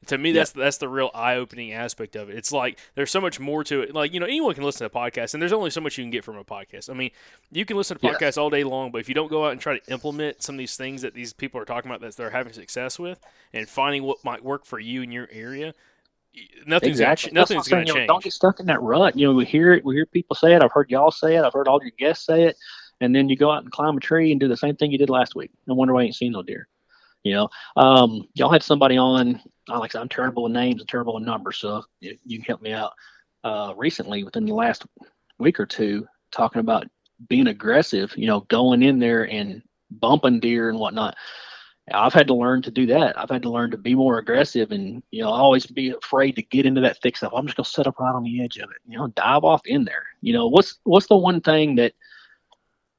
To 0.08 0.18
me, 0.18 0.34
that's 0.34 0.52
that's 0.52 0.80
the 0.80 0.90
real 0.90 1.12
eye-opening 1.14 1.72
aspect 1.72 2.18
of 2.18 2.30
it. 2.30 2.36
It's 2.36 2.52
like 2.52 2.78
there's 2.96 3.10
so 3.10 3.22
much 3.22 3.40
more 3.40 3.64
to 3.64 3.82
it. 3.82 3.94
Like 3.94 4.14
you 4.14 4.20
know, 4.20 4.26
anyone 4.26 4.54
can 4.54 4.66
listen 4.66 4.90
to 4.90 4.98
a 4.98 5.02
podcast, 5.02 5.34
and 5.34 5.42
there's 5.42 5.54
only 5.54 5.70
so 5.70 5.80
much 5.80 5.98
you 5.98 6.04
can 6.04 6.12
get 6.12 6.26
from 6.26 6.36
a 6.36 6.44
podcast. 6.44 6.90
I 6.90 6.94
mean, 6.94 7.12
you 7.54 7.64
can 7.64 7.78
listen 7.78 7.98
to 7.98 8.06
Yes. 8.06 8.18
podcasts 8.18 8.38
all 8.38 8.50
day 8.50 8.66
long, 8.66 8.92
but 8.92 8.98
if 8.98 9.08
you 9.08 9.16
don't 9.16 9.30
go 9.30 9.46
out 9.46 9.54
and 9.54 9.62
try 9.62 9.80
to 9.80 9.92
implement 9.92 10.44
some 10.44 10.56
of 10.56 10.60
these 10.60 10.76
things 10.76 11.04
that 11.04 11.14
these 11.14 11.32
people 11.32 11.62
are 11.62 11.66
talking 11.66 11.90
about 11.90 12.02
that 12.02 12.18
they're 12.18 12.32
having 12.32 12.52
success 12.52 13.00
with, 13.00 13.18
and 13.54 13.70
finding 13.70 14.04
what 14.04 14.26
might 14.26 14.44
work 14.44 14.66
for 14.66 14.78
you 14.78 15.04
in 15.04 15.12
your 15.14 15.30
area, 15.32 15.74
nothing's 16.66 17.00
Exactly. 17.00 17.32
gonna, 17.32 17.40
nothing's 17.42 17.66
That's 17.66 17.72
what 17.72 17.78
I'm 17.78 17.86
going 17.86 17.86
to 17.86 17.88
saying, 17.88 17.88
you 17.88 17.94
know, 17.94 18.00
change. 18.00 18.08
Don't 18.08 18.24
get 18.24 18.34
stuck 18.34 18.60
in 18.60 18.66
that 18.68 18.82
rut. 18.82 19.18
You 19.18 19.28
know, 19.28 19.34
we 19.34 19.46
hear 19.46 19.74
it. 19.74 19.86
We 19.86 19.96
hear 19.96 20.06
people 20.06 20.36
say 20.36 20.54
it. 20.54 20.64
I've 20.64 20.72
heard 20.72 20.90
y'all 20.90 21.12
say 21.12 21.36
it. 21.36 21.44
I've 21.44 21.54
heard 21.54 21.68
all 21.68 21.82
your 21.82 21.92
guests 21.98 22.26
say 22.26 22.44
it. 22.44 22.58
And 23.02 23.14
then 23.14 23.28
you 23.30 23.36
go 23.36 23.52
out 23.52 23.64
and 23.64 23.72
climb 23.72 23.98
a 23.98 24.00
tree 24.00 24.32
and 24.32 24.40
do 24.40 24.48
the 24.48 24.58
same 24.58 24.76
thing 24.76 24.92
you 24.92 24.98
did 24.98 25.10
last 25.10 25.36
week. 25.36 25.52
No 25.68 25.74
wonder 25.74 25.94
why 25.94 26.02
I 26.02 26.06
ain't 26.06 26.16
seen 26.16 26.32
no 26.32 26.44
deer. 26.44 26.68
You 27.24 27.34
know, 27.34 27.50
um, 27.78 28.28
y'all 28.34 28.52
had 28.52 28.64
somebody 28.64 28.98
on. 28.98 29.42
I 29.70 29.78
like 29.78 29.92
I 29.92 29.94
said, 29.94 30.02
I'm 30.02 30.10
terrible 30.10 30.44
with 30.44 30.52
names 30.52 30.82
and 30.82 30.90
terrible 30.90 31.16
with 31.16 31.24
numbers, 31.24 31.58
so 31.58 31.84
you, 32.02 32.18
you 32.26 32.38
can 32.38 32.46
help 32.46 32.62
me 32.62 32.74
out. 32.74 32.92
Uh, 33.44 33.74
recently, 33.76 34.24
within 34.24 34.46
the 34.46 34.54
last 34.54 34.86
week 35.40 35.60
or 35.60 35.66
two, 35.66 36.06
talking 36.32 36.60
about 36.60 36.88
being 37.30 37.48
aggressive. 37.48 38.14
You 38.18 38.28
know, 38.28 38.42
going 38.42 38.84
in 38.84 39.00
there 39.00 39.30
and 39.30 39.62
bumping 39.90 40.40
deer 40.40 40.70
and 40.70 40.80
whatnot. 40.80 41.16
I've 41.92 42.14
had 42.14 42.28
to 42.28 42.34
learn 42.34 42.62
to 42.62 42.72
do 42.72 42.86
that. 42.88 43.20
I've 43.20 43.30
had 43.30 43.44
to 43.44 43.50
learn 43.50 43.72
to 43.72 43.78
be 43.78 43.94
more 43.94 44.18
aggressive 44.18 44.72
and, 44.72 45.04
you 45.12 45.22
know, 45.22 45.30
always 45.30 45.66
be 45.66 45.90
afraid 45.90 46.36
to 46.38 46.42
get 46.42 46.66
into 46.66 46.80
that 46.82 47.02
thick 47.02 47.18
stuff. 47.18 47.34
I'm 47.36 47.46
just 47.46 47.58
gonna 47.58 47.66
set 47.66 47.88
up 47.88 48.00
right 48.00 48.16
on 48.16 48.24
the 48.24 48.42
edge 48.42 48.58
of 48.58 48.70
it. 48.72 48.78
You 48.88 48.98
know, 48.98 49.08
dive 49.08 49.44
off 49.44 49.62
in 49.66 49.84
there. 49.84 50.06
You 50.22 50.34
know, 50.34 50.48
what's 50.48 50.80
what's 50.84 51.08
the 51.08 51.18
one 51.18 51.42
thing 51.42 51.76
that 51.76 51.94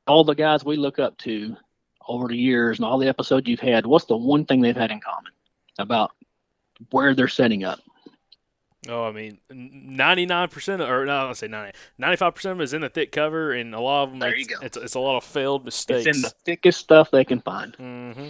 all 0.07 0.23
the 0.23 0.35
guys 0.35 0.65
we 0.65 0.77
look 0.77 0.99
up 0.99 1.17
to 1.19 1.57
over 2.07 2.29
the 2.29 2.37
years 2.37 2.79
and 2.79 2.85
all 2.85 2.99
the 2.99 3.09
episodes 3.09 3.49
you've 3.49 3.61
had, 3.61 3.87
what's 3.87 4.05
the 4.05 4.17
one 4.17 4.45
thing 4.45 4.61
they've 4.61 4.77
had 4.77 4.91
in 4.91 5.01
common 5.01 5.33
about 5.79 6.13
where 6.91 7.15
they're 7.15 7.27
setting 7.27 7.65
up? 7.65 7.81
Oh, 8.87 9.05
I 9.05 9.13
mean, 9.13 9.39
ninety-nine 9.51 10.49
percent, 10.49 10.83
or 10.83 11.07
no, 11.07 11.29
I'll 11.29 11.35
say 11.35 11.49
90, 11.49 11.73
95 11.97 12.35
percent 12.35 12.53
of 12.53 12.61
it 12.61 12.65
is 12.65 12.75
in 12.75 12.83
the 12.83 12.91
thick 12.91 13.13
cover, 13.13 13.53
and 13.53 13.75
a 13.75 13.81
lot 13.81 14.03
of 14.03 14.11
them, 14.11 14.19
There 14.19 14.37
you 14.37 14.45
it's, 14.45 14.55
go. 14.55 14.67
it's, 14.67 14.77
it's 14.77 14.95
a 14.95 15.01
lot 15.01 15.17
of 15.17 15.25
failed 15.25 15.65
mistakes. 15.65 16.05
It's 16.07 16.19
in 16.19 16.23
the 16.23 16.35
thickest 16.45 16.81
stuff 16.81 17.11
they 17.11 17.25
can 17.25 17.41
find. 17.41 17.75
hmm 17.77 18.29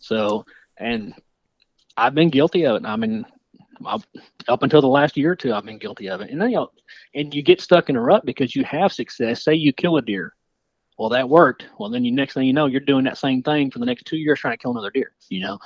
So, 0.00 0.44
and 0.76 1.14
I've 1.96 2.14
been 2.14 2.30
guilty 2.30 2.66
of 2.66 2.76
it. 2.76 2.86
I 2.86 2.96
mean, 2.96 3.24
I've, 3.86 4.06
up 4.48 4.62
until 4.62 4.80
the 4.80 4.88
last 4.88 5.16
year 5.16 5.32
or 5.32 5.36
two, 5.36 5.54
I've 5.54 5.64
been 5.64 5.78
guilty 5.78 6.08
of 6.08 6.20
it. 6.20 6.30
And 6.30 6.40
then, 6.40 6.50
you 6.50 6.56
know, 6.56 6.70
and 7.14 7.32
you 7.34 7.42
get 7.42 7.60
stuck 7.60 7.88
in 7.88 7.96
a 7.96 8.00
rut 8.00 8.26
because 8.26 8.54
you 8.56 8.64
have 8.64 8.92
success. 8.92 9.44
Say 9.44 9.54
you 9.54 9.72
kill 9.72 9.96
a 9.96 10.02
deer, 10.02 10.34
well, 11.00 11.08
that 11.08 11.28
worked. 11.28 11.64
Well, 11.78 11.88
then 11.88 12.04
you 12.04 12.12
next 12.12 12.34
thing 12.34 12.46
you 12.46 12.52
know, 12.52 12.66
you're 12.66 12.80
doing 12.80 13.04
that 13.04 13.16
same 13.16 13.42
thing 13.42 13.70
for 13.70 13.78
the 13.78 13.86
next 13.86 14.04
two 14.04 14.18
years 14.18 14.38
trying 14.38 14.52
to 14.52 14.58
kill 14.58 14.72
another 14.72 14.90
deer. 14.90 15.12
You 15.30 15.40
know, 15.40 15.58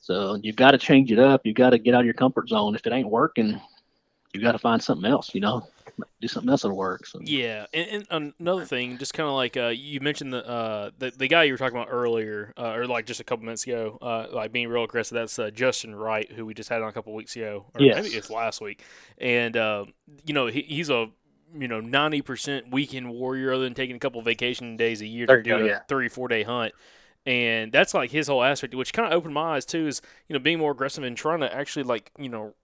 so 0.00 0.38
you've 0.42 0.56
got 0.56 0.72
to 0.72 0.78
change 0.78 1.10
it 1.10 1.18
up. 1.18 1.42
You've 1.44 1.56
got 1.56 1.70
to 1.70 1.78
get 1.78 1.94
out 1.94 2.00
of 2.00 2.04
your 2.04 2.12
comfort 2.12 2.50
zone. 2.50 2.74
If 2.74 2.86
it 2.86 2.92
ain't 2.92 3.08
working, 3.08 3.58
you 4.34 4.40
got 4.42 4.52
to 4.52 4.58
find 4.58 4.82
something 4.82 5.10
else. 5.10 5.34
You 5.34 5.40
know, 5.40 5.66
do 6.20 6.28
something 6.28 6.50
else 6.50 6.62
that'll 6.62 6.76
work. 6.76 7.06
So. 7.06 7.20
Yeah, 7.22 7.66
and, 7.72 8.06
and 8.10 8.32
another 8.38 8.64
thing, 8.64 8.98
just 8.98 9.14
kind 9.14 9.28
of 9.28 9.34
like 9.34 9.56
uh, 9.56 9.68
you 9.68 10.00
mentioned 10.00 10.32
the, 10.32 10.46
uh, 10.46 10.90
the 10.98 11.10
the 11.10 11.28
guy 11.28 11.44
you 11.44 11.52
were 11.52 11.58
talking 11.58 11.76
about 11.76 11.88
earlier, 11.90 12.52
uh, 12.56 12.72
or 12.72 12.86
like 12.86 13.06
just 13.06 13.20
a 13.20 13.24
couple 13.24 13.44
minutes 13.44 13.64
ago, 13.64 13.98
uh, 14.00 14.26
like 14.32 14.52
being 14.52 14.68
real 14.68 14.84
aggressive. 14.84 15.14
That's 15.14 15.38
uh, 15.38 15.50
Justin 15.50 15.94
Wright, 15.94 16.30
who 16.30 16.46
we 16.46 16.54
just 16.54 16.68
had 16.68 16.82
on 16.82 16.88
a 16.88 16.92
couple 16.92 17.14
weeks 17.14 17.36
ago, 17.36 17.66
or 17.74 17.80
Yes. 17.80 18.02
maybe 18.02 18.16
it's 18.16 18.30
last 18.30 18.60
week. 18.60 18.82
And 19.18 19.56
uh, 19.56 19.86
you 20.24 20.34
know, 20.34 20.46
he, 20.46 20.62
he's 20.62 20.90
a 20.90 21.08
you 21.54 21.68
know 21.68 21.80
ninety 21.80 22.22
percent 22.22 22.70
weekend 22.70 23.10
warrior, 23.10 23.52
other 23.52 23.64
than 23.64 23.74
taking 23.74 23.96
a 23.96 24.00
couple 24.00 24.20
vacation 24.22 24.76
days 24.76 25.00
a 25.00 25.06
year 25.06 25.26
to 25.26 25.42
do 25.42 25.50
go, 25.50 25.58
a 25.58 25.66
yeah. 25.66 25.80
three 25.88 26.08
four 26.08 26.28
day 26.28 26.42
hunt. 26.42 26.72
And 27.24 27.72
that's 27.72 27.92
like 27.92 28.12
his 28.12 28.28
whole 28.28 28.44
aspect, 28.44 28.74
which 28.74 28.92
kind 28.92 29.12
of 29.12 29.16
opened 29.16 29.34
my 29.34 29.56
eyes 29.56 29.64
too. 29.64 29.88
Is 29.88 30.00
you 30.28 30.34
know 30.34 30.38
being 30.38 30.58
more 30.58 30.72
aggressive 30.72 31.02
and 31.04 31.16
trying 31.16 31.40
to 31.40 31.52
actually 31.52 31.82
like 31.82 32.12
you 32.18 32.28
know 32.28 32.54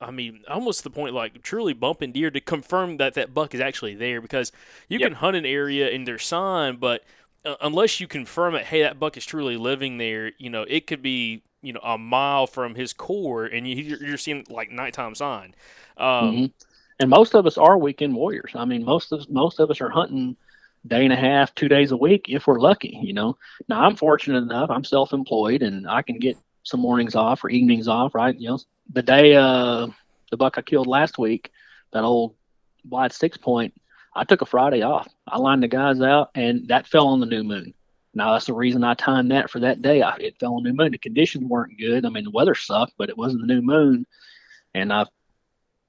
I 0.00 0.10
mean, 0.10 0.42
almost 0.48 0.78
to 0.80 0.84
the 0.84 0.90
point 0.90 1.14
like 1.14 1.42
truly 1.42 1.72
bumping 1.72 2.12
deer 2.12 2.30
to 2.30 2.40
confirm 2.40 2.98
that 2.98 3.14
that 3.14 3.32
buck 3.32 3.54
is 3.54 3.60
actually 3.60 3.94
there 3.94 4.20
because 4.20 4.52
you 4.88 4.98
Yep. 4.98 5.00
can 5.00 5.14
hunt 5.14 5.36
an 5.36 5.46
area 5.46 5.90
and 5.90 6.06
there's 6.06 6.24
sign, 6.26 6.76
but 6.76 7.04
uh, 7.44 7.56
unless 7.62 8.00
you 8.00 8.06
confirm 8.06 8.54
it, 8.54 8.66
hey, 8.66 8.82
that 8.82 8.98
buck 9.00 9.16
is 9.16 9.24
truly 9.24 9.56
living 9.56 9.98
there, 9.98 10.32
you 10.38 10.50
know, 10.50 10.64
it 10.68 10.86
could 10.86 11.02
be 11.02 11.42
you 11.62 11.72
know 11.72 11.80
a 11.82 11.96
mile 11.96 12.46
from 12.46 12.74
his 12.74 12.92
core 12.92 13.46
and 13.46 13.66
you, 13.66 13.76
you're, 13.76 14.04
you're 14.04 14.16
seeing 14.18 14.44
like 14.50 14.70
nighttime 14.70 15.14
sign. 15.14 15.54
Um, 15.96 16.42
Mhm. 16.42 16.52
And 17.00 17.10
most 17.10 17.34
of 17.34 17.46
us 17.46 17.58
are 17.58 17.76
weekend 17.78 18.14
warriors. 18.14 18.52
I 18.54 18.64
mean, 18.64 18.84
most 18.84 19.12
of 19.12 19.28
most 19.30 19.60
of 19.60 19.70
us 19.70 19.80
are 19.80 19.90
hunting 19.90 20.36
day 20.86 21.04
and 21.04 21.12
a 21.12 21.16
half, 21.16 21.54
two 21.54 21.68
days 21.68 21.92
a 21.92 21.96
week 21.96 22.26
if 22.28 22.46
we're 22.46 22.60
lucky. 22.60 22.98
You 23.02 23.12
know. 23.14 23.38
Now 23.68 23.82
I'm 23.84 23.96
fortunate 23.96 24.38
enough. 24.42 24.70
I'm 24.70 24.84
self-employed 24.84 25.62
and 25.62 25.88
I 25.88 26.02
can 26.02 26.18
get 26.18 26.38
some 26.64 26.80
mornings 26.80 27.14
off 27.14 27.44
or 27.44 27.50
evenings 27.50 27.86
off. 27.88 28.14
Right. 28.14 28.38
You 28.38 28.50
know, 28.50 28.58
the 28.92 29.02
day 29.02 29.36
uh 29.36 29.86
the 30.30 30.36
buck 30.36 30.58
I 30.58 30.62
killed 30.62 30.86
last 30.86 31.18
week, 31.18 31.50
that 31.92 32.02
old 32.02 32.34
wide 32.88 33.12
six 33.12 33.36
point, 33.36 33.74
I 34.14 34.24
took 34.24 34.42
a 34.42 34.46
Friday 34.46 34.82
off. 34.82 35.08
I 35.26 35.38
lined 35.38 35.62
the 35.62 35.68
guys 35.68 36.00
out, 36.00 36.30
and 36.34 36.68
that 36.68 36.86
fell 36.86 37.08
on 37.08 37.20
the 37.20 37.26
new 37.26 37.44
moon. 37.44 37.74
Now 38.14 38.32
that's 38.32 38.46
the 38.46 38.52
reason 38.52 38.84
I 38.84 38.94
timed 38.94 39.30
that 39.30 39.50
for 39.50 39.60
that 39.60 39.82
day. 39.82 40.02
I, 40.02 40.16
it 40.16 40.38
fell 40.38 40.54
on 40.54 40.62
the 40.62 40.70
new 40.70 40.76
moon. 40.76 40.92
The 40.92 40.98
conditions 40.98 41.44
weren't 41.44 41.78
good. 41.78 42.04
I 42.04 42.08
mean, 42.08 42.24
the 42.24 42.30
weather 42.30 42.54
sucked, 42.54 42.94
but 42.96 43.08
it 43.08 43.18
wasn't 43.18 43.42
the 43.42 43.52
new 43.54 43.62
moon, 43.62 44.06
and 44.74 44.92
I 44.92 45.06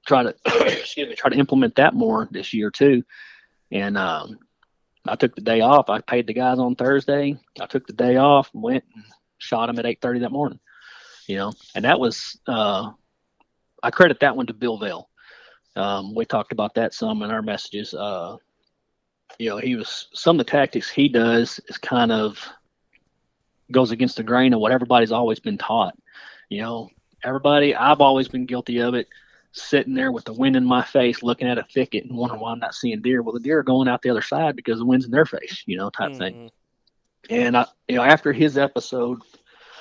try 0.05 0.23
to 0.23 0.35
excuse 0.45 1.09
me 1.09 1.15
try 1.15 1.29
to 1.29 1.37
implement 1.37 1.75
that 1.75 1.93
more 1.93 2.27
this 2.31 2.53
year 2.53 2.71
too. 2.71 3.03
And 3.71 3.97
um, 3.97 4.39
I 5.05 5.15
took 5.15 5.35
the 5.35 5.41
day 5.41 5.61
off. 5.61 5.89
I 5.89 6.01
paid 6.01 6.27
the 6.27 6.33
guys 6.33 6.59
on 6.59 6.75
Thursday. 6.75 7.37
I 7.59 7.65
took 7.65 7.87
the 7.87 7.93
day 7.93 8.17
off 8.17 8.51
and 8.53 8.63
went 8.63 8.83
and 8.93 9.03
shot 9.37 9.69
him 9.69 9.79
at 9.79 9.85
eight 9.85 10.01
thirty 10.01 10.19
that 10.19 10.31
morning. 10.31 10.59
You 11.27 11.37
know, 11.37 11.53
and 11.73 11.85
that 11.85 11.99
was 11.99 12.39
uh, 12.47 12.91
I 13.81 13.91
credit 13.91 14.19
that 14.19 14.35
one 14.35 14.47
to 14.47 14.53
Bill 14.53 14.77
Vale. 14.77 15.09
Um, 15.75 16.15
we 16.15 16.25
talked 16.25 16.51
about 16.51 16.75
that 16.75 16.93
some 16.93 17.21
in 17.21 17.31
our 17.31 17.41
messages. 17.41 17.93
Uh, 17.93 18.37
you 19.39 19.49
know, 19.49 19.57
he 19.57 19.75
was 19.75 20.07
some 20.13 20.39
of 20.39 20.45
the 20.45 20.51
tactics 20.51 20.89
he 20.89 21.09
does 21.09 21.59
is 21.67 21.77
kind 21.77 22.11
of 22.11 22.47
goes 23.71 23.91
against 23.91 24.17
the 24.17 24.23
grain 24.23 24.53
of 24.53 24.59
what 24.59 24.71
everybody's 24.71 25.11
always 25.11 25.39
been 25.39 25.57
taught. 25.57 25.97
You 26.49 26.61
know, 26.61 26.89
everybody 27.23 27.75
I've 27.75 28.01
always 28.01 28.27
been 28.27 28.45
guilty 28.45 28.79
of 28.79 28.93
it 28.93 29.07
sitting 29.51 29.93
there 29.93 30.11
with 30.11 30.25
the 30.25 30.33
wind 30.33 30.55
in 30.55 30.65
my 30.65 30.83
face, 30.83 31.23
looking 31.23 31.47
at 31.47 31.57
a 31.57 31.63
thicket 31.63 32.05
and 32.05 32.15
wondering 32.15 32.41
why 32.41 32.51
I'm 32.51 32.59
not 32.59 32.75
seeing 32.75 33.01
deer. 33.01 33.21
Well, 33.21 33.33
the 33.33 33.39
deer 33.39 33.59
are 33.59 33.63
going 33.63 33.87
out 33.87 34.01
the 34.01 34.09
other 34.09 34.21
side 34.21 34.55
because 34.55 34.79
the 34.79 34.85
wind's 34.85 35.05
in 35.05 35.11
their 35.11 35.25
face, 35.25 35.63
you 35.65 35.77
know, 35.77 35.89
type 35.89 36.11
thing. 36.19 36.51
And 37.29 37.57
I, 37.57 37.65
you 37.87 37.95
know, 37.95 38.03
after 38.03 38.31
his 38.31 38.57
episode 38.57 39.21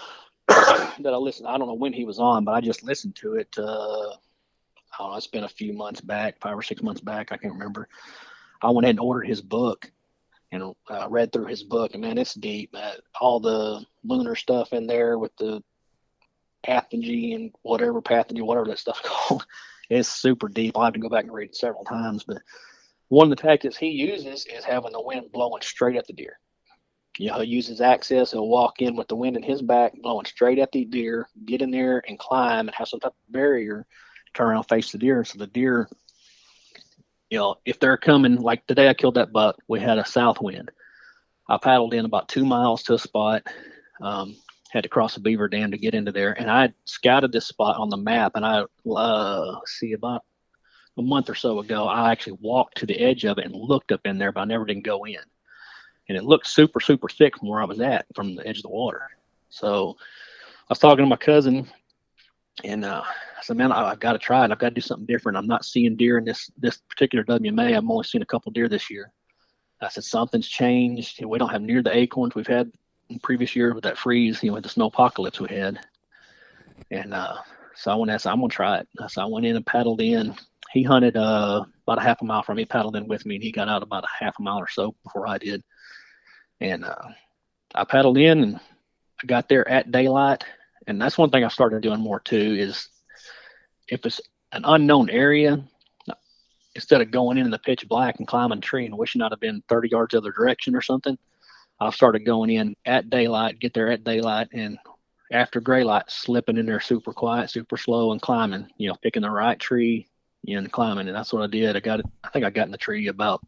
that 0.49 1.12
I 1.12 1.16
listened, 1.16 1.49
I 1.49 1.59
don't 1.59 1.68
know 1.68 1.74
when 1.74 1.92
he 1.92 2.05
was 2.05 2.18
on, 2.18 2.45
but 2.45 2.53
I 2.53 2.61
just 2.61 2.82
listened 2.82 3.16
to 3.16 3.34
it. 3.34 3.55
Uh, 3.59 4.11
I 4.11 4.99
don't 4.99 5.11
know, 5.11 5.16
it's 5.16 5.26
been 5.26 5.45
a 5.45 5.49
few 5.49 5.72
months 5.72 6.01
back, 6.01 6.40
five 6.40 6.57
or 6.57 6.62
six 6.62 6.82
months 6.82 7.01
back. 7.01 7.32
I 7.32 7.36
can't 7.36 7.55
remember. 7.55 7.88
I 8.62 8.70
went 8.70 8.84
ahead 8.84 8.97
and 8.97 9.01
ordered 9.01 9.26
his 9.26 9.42
book 9.42 9.90
and 10.53 10.74
uh, 10.88 11.07
read 11.11 11.32
through 11.32 11.47
his 11.47 11.62
book, 11.62 11.92
and 11.92 12.03
man, 12.03 12.16
it's 12.16 12.34
deep. 12.34 12.74
All 13.20 13.40
the 13.40 13.84
lunar 14.05 14.36
stuff 14.36 14.72
in 14.72 14.86
there 14.86 15.18
with 15.18 15.36
the 15.36 15.62
pathogen 16.66 17.34
and 17.34 17.55
whatever 17.62 18.01
pathogen, 18.01 18.42
whatever 18.42 18.66
that 18.66 18.78
stuff 18.78 19.03
called. 19.05 19.45
It's 19.90 20.09
super 20.09 20.49
deep. 20.49 20.76
I'll 20.76 20.84
have 20.84 20.95
to 20.95 21.01
go 21.01 21.09
back 21.09 21.24
and 21.24 21.32
read 21.32 21.51
it 21.51 21.57
several 21.57 21.84
times. 21.84 22.24
But 22.24 22.38
one 23.09 23.30
of 23.30 23.36
the 23.36 23.42
tactics 23.42 23.76
he 23.76 23.88
uses 23.88 24.47
is 24.47 24.64
having 24.64 24.92
the 24.92 25.03
wind 25.03 25.30
blowing 25.32 25.62
straight 25.62 25.97
at 25.97 26.07
the 26.07 26.14
deer. 26.14 26.38
You 27.18 27.28
know, 27.28 27.34
he'll 27.34 27.44
use 27.44 27.66
his 27.66 27.80
access. 27.80 28.32
He'll 28.32 28.48
walk 28.48 28.82
in 28.82 28.96
with 28.96 29.08
the 29.08 29.16
wind 29.16 29.36
in 29.36 29.42
his 29.42 29.62
back, 29.62 29.92
blowing 30.00 30.26
straight 30.26 30.58
at 30.58 30.72
the 30.72 30.84
deer, 30.84 31.28
get 31.44 31.62
in 31.62 31.70
there 31.70 32.02
and 32.08 32.18
climb 32.18 32.66
and 32.66 32.74
have 32.74 32.88
some 32.88 33.00
type 33.00 33.12
of 33.12 33.32
barrier, 33.32 33.86
turn 34.34 34.48
around, 34.48 34.64
face 34.64 34.90
the 34.90 34.98
deer. 34.98 35.24
So 35.24 35.38
the 35.38 35.46
deer, 35.46 35.88
you 37.30 37.38
know, 37.38 37.56
if 37.64 37.78
they're 37.78 37.96
coming, 37.96 38.36
like 38.36 38.66
today 38.66 38.88
I 38.88 38.94
killed 38.94 39.14
that 39.14 39.32
buck, 39.32 39.56
we 39.68 39.80
had 39.80 39.98
a 39.98 40.04
south 40.04 40.40
wind. 40.40 40.70
I 41.48 41.58
paddled 41.58 41.94
in 41.94 42.04
about 42.04 42.28
two 42.28 42.44
miles 42.44 42.82
to 42.84 42.94
a 42.94 42.98
spot, 42.98 43.46
um, 44.00 44.34
had 44.70 44.82
to 44.82 44.88
cross 44.88 45.16
a 45.16 45.20
beaver 45.20 45.46
dam 45.46 45.70
to 45.70 45.78
get 45.78 45.94
into 45.94 46.10
there. 46.10 46.32
And 46.32 46.50
I 46.50 46.72
scouted 46.84 47.30
this 47.30 47.46
spot 47.46 47.76
on 47.78 47.90
the 47.90 47.96
map 47.96 48.32
and 48.34 48.44
I, 48.44 48.64
uh, 48.90 49.60
see 49.66 49.92
about 49.92 50.22
a 50.96 51.02
month 51.02 51.28
or 51.28 51.34
so 51.34 51.60
ago, 51.60 51.86
I 51.86 52.10
actually 52.10 52.38
walked 52.40 52.78
to 52.78 52.86
the 52.86 52.98
edge 52.98 53.24
of 53.24 53.38
it 53.38 53.44
and 53.44 53.54
looked 53.54 53.92
up 53.92 54.00
in 54.04 54.18
there, 54.18 54.32
but 54.32 54.40
I 54.40 54.44
never 54.44 54.64
didn't 54.64 54.84
go 54.84 55.04
in 55.04 55.16
and 56.09 56.16
it 56.18 56.24
looked 56.24 56.46
super 56.46 56.80
super 56.80 57.09
thick 57.09 57.38
from 57.38 57.48
where 57.48 57.61
I 57.61 57.64
was 57.64 57.80
at 57.80 58.07
from 58.14 58.34
the 58.34 58.46
edge 58.46 58.59
of 58.59 58.62
the 58.62 58.68
water. 58.68 59.09
So 59.48 59.96
I 59.98 60.66
was 60.70 60.78
talking 60.78 61.05
to 61.05 61.09
my 61.09 61.16
cousin, 61.16 61.68
and 62.62 62.84
uh, 62.84 63.02
I 63.05 63.42
said, 63.42 63.57
"Man, 63.57 63.72
I, 63.72 63.90
I've 63.90 64.00
got 64.00 64.12
to 64.12 64.18
try 64.18 64.44
it. 64.44 64.50
I've 64.50 64.59
got 64.59 64.70
to 64.70 64.74
do 64.74 64.80
something 64.80 65.07
different. 65.07 65.38
I'm 65.38 65.46
not 65.46 65.64
seeing 65.64 65.96
deer 65.96 66.18
in 66.18 66.24
this 66.24 66.50
this 66.59 66.78
particular 66.88 67.24
WMA. 67.24 67.76
I'm 67.76 67.90
only 67.90 68.05
seeing 68.05 68.22
a 68.22 68.26
couple 68.26 68.52
deer 68.52 68.68
this 68.68 68.90
year." 68.90 69.12
I 69.80 69.88
said, 69.88 70.05
"Something's 70.05 70.48
changed. 70.48 71.24
We 71.24 71.38
don't 71.38 71.50
have 71.50 71.62
near 71.62 71.82
the 71.82 71.96
acorns 71.96 72.34
we've 72.34 72.46
had 72.46 72.70
in 73.11 73.18
previous 73.20 73.55
year 73.55 73.74
with 73.74 73.84
that 73.84 73.98
freeze. 73.98 74.42
You 74.42 74.50
know, 74.50 74.55
with 74.55 74.64
the 74.64 74.70
snow 74.70 74.86
apocalypse 74.86 75.40
we 75.40 75.55
had." 75.55 75.78
And 76.90 77.14
uh, 77.14 77.36
so 77.74 77.92
I 77.92 77.94
went 77.94 78.11
I 78.11 78.16
said, 78.16 78.30
"I'm 78.30 78.40
gonna 78.40 78.48
try 78.48 78.78
it." 78.78 78.88
So 79.09 79.22
I 79.22 79.26
went 79.26 79.46
in 79.46 79.57
and 79.57 79.66
paddled 79.66 80.00
in. 80.00 80.34
He 80.72 80.82
hunted 80.82 81.16
uh, 81.16 81.64
about 81.86 81.98
a 81.98 82.02
half 82.02 82.20
a 82.20 82.24
mile 82.24 82.42
from 82.42 82.57
me, 82.57 82.64
paddled 82.64 82.96
in 82.96 83.07
with 83.07 83.24
me, 83.24 83.36
and 83.36 83.44
he 83.44 83.52
got 83.52 83.68
out 83.68 83.84
about 83.84 84.05
a 84.05 84.24
half 84.24 84.38
a 84.38 84.42
mile 84.42 84.59
or 84.59 84.68
so 84.68 84.94
before 85.05 85.28
I 85.28 85.38
did 85.38 85.62
and 86.61 86.84
uh, 86.84 87.09
I 87.74 87.84
paddled 87.84 88.18
in 88.18 88.42
and 88.42 88.57
I 89.22 89.26
got 89.26 89.48
there 89.48 89.68
at 89.68 89.90
daylight 89.90 90.44
and 90.86 91.00
that's 91.00 91.18
one 91.18 91.30
thing 91.30 91.44
I 91.44 91.48
started 91.48 91.82
doing 91.82 92.00
more 92.00 92.20
too. 92.20 92.57
Is 92.59 92.88
if 93.88 94.05
it's 94.05 94.20
an 94.52 94.62
unknown 94.64 95.11
area, 95.11 95.64
instead 96.74 97.00
of 97.00 97.11
going 97.11 97.38
in 97.38 97.50
the 97.50 97.59
pitch 97.59 97.88
black 97.88 98.18
and 98.18 98.28
climbing 98.28 98.59
a 98.59 98.61
tree 98.61 98.86
and 98.86 98.98
wishing 98.98 99.22
I'd 99.22 99.32
have 99.32 99.40
been 99.40 99.62
30 99.68 99.88
yards 99.88 100.12
the 100.12 100.18
other 100.18 100.32
direction 100.32 100.74
or 100.74 100.82
something, 100.82 101.16
I've 101.80 101.94
started 101.94 102.20
going 102.20 102.50
in 102.50 102.76
at 102.84 103.11
daylight, 103.11 103.61
get 103.61 103.74
there 103.74 103.90
at 103.90 104.05
daylight, 104.05 104.48
and 104.52 104.78
after 105.32 105.61
gray 105.61 105.84
light, 105.84 106.05
slipping 106.09 106.57
in 106.57 106.66
there 106.66 106.80
super 106.80 107.12
quiet, 107.12 107.50
super 107.50 107.76
slow, 107.76 108.12
and 108.12 108.22
climbing. 108.22 108.68
You 108.76 108.88
know, 108.88 108.96
picking 109.02 109.22
the 109.22 109.30
right 109.30 109.59
tree 109.59 110.07
and 110.46 110.70
climbing. 110.70 111.09
And 111.09 111.16
that's 111.16 111.32
what 111.32 111.42
I 111.42 111.46
did. 111.46 111.76
I 111.76 111.80
got 111.80 112.00
it. 112.00 112.07
I 112.22 112.28
think 112.28 112.44
I 112.44 112.50
got 112.50 112.66
in 112.66 112.72
the 112.72 112.78
tree 112.78 113.09
about 113.09 113.40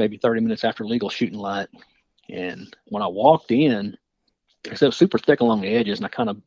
maybe 0.00 0.16
30 0.16 0.40
minutes 0.40 0.64
after 0.64 0.84
legal 0.84 1.10
shooting 1.10 1.38
light. 1.38 1.68
And 2.28 2.74
when 2.86 3.02
I 3.02 3.06
walked 3.06 3.52
in, 3.52 3.96
because 4.62 4.82
it 4.82 4.86
was 4.86 4.96
super 4.96 5.18
thick 5.18 5.40
along 5.40 5.60
the 5.60 5.68
edges, 5.68 5.98
and 5.98 6.06
I 6.06 6.08
kind 6.08 6.30
of 6.30 6.40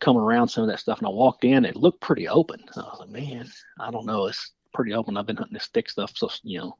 coming 0.00 0.22
around 0.22 0.48
some 0.48 0.64
of 0.64 0.68
that 0.68 0.80
stuff, 0.80 0.98
and 0.98 1.06
I 1.06 1.10
walked 1.10 1.44
in, 1.44 1.64
it 1.64 1.76
looked 1.76 2.00
pretty 2.00 2.28
open. 2.28 2.60
I 2.76 2.80
was 2.80 3.00
like, 3.00 3.08
man, 3.08 3.48
I 3.80 3.90
don't 3.90 4.06
know, 4.06 4.26
it's 4.26 4.52
pretty 4.74 4.94
open. 4.94 5.16
I've 5.16 5.26
been 5.26 5.36
hunting 5.36 5.54
this 5.54 5.68
thick 5.68 5.88
stuff, 5.88 6.12
so 6.14 6.28
you 6.42 6.58
know. 6.58 6.76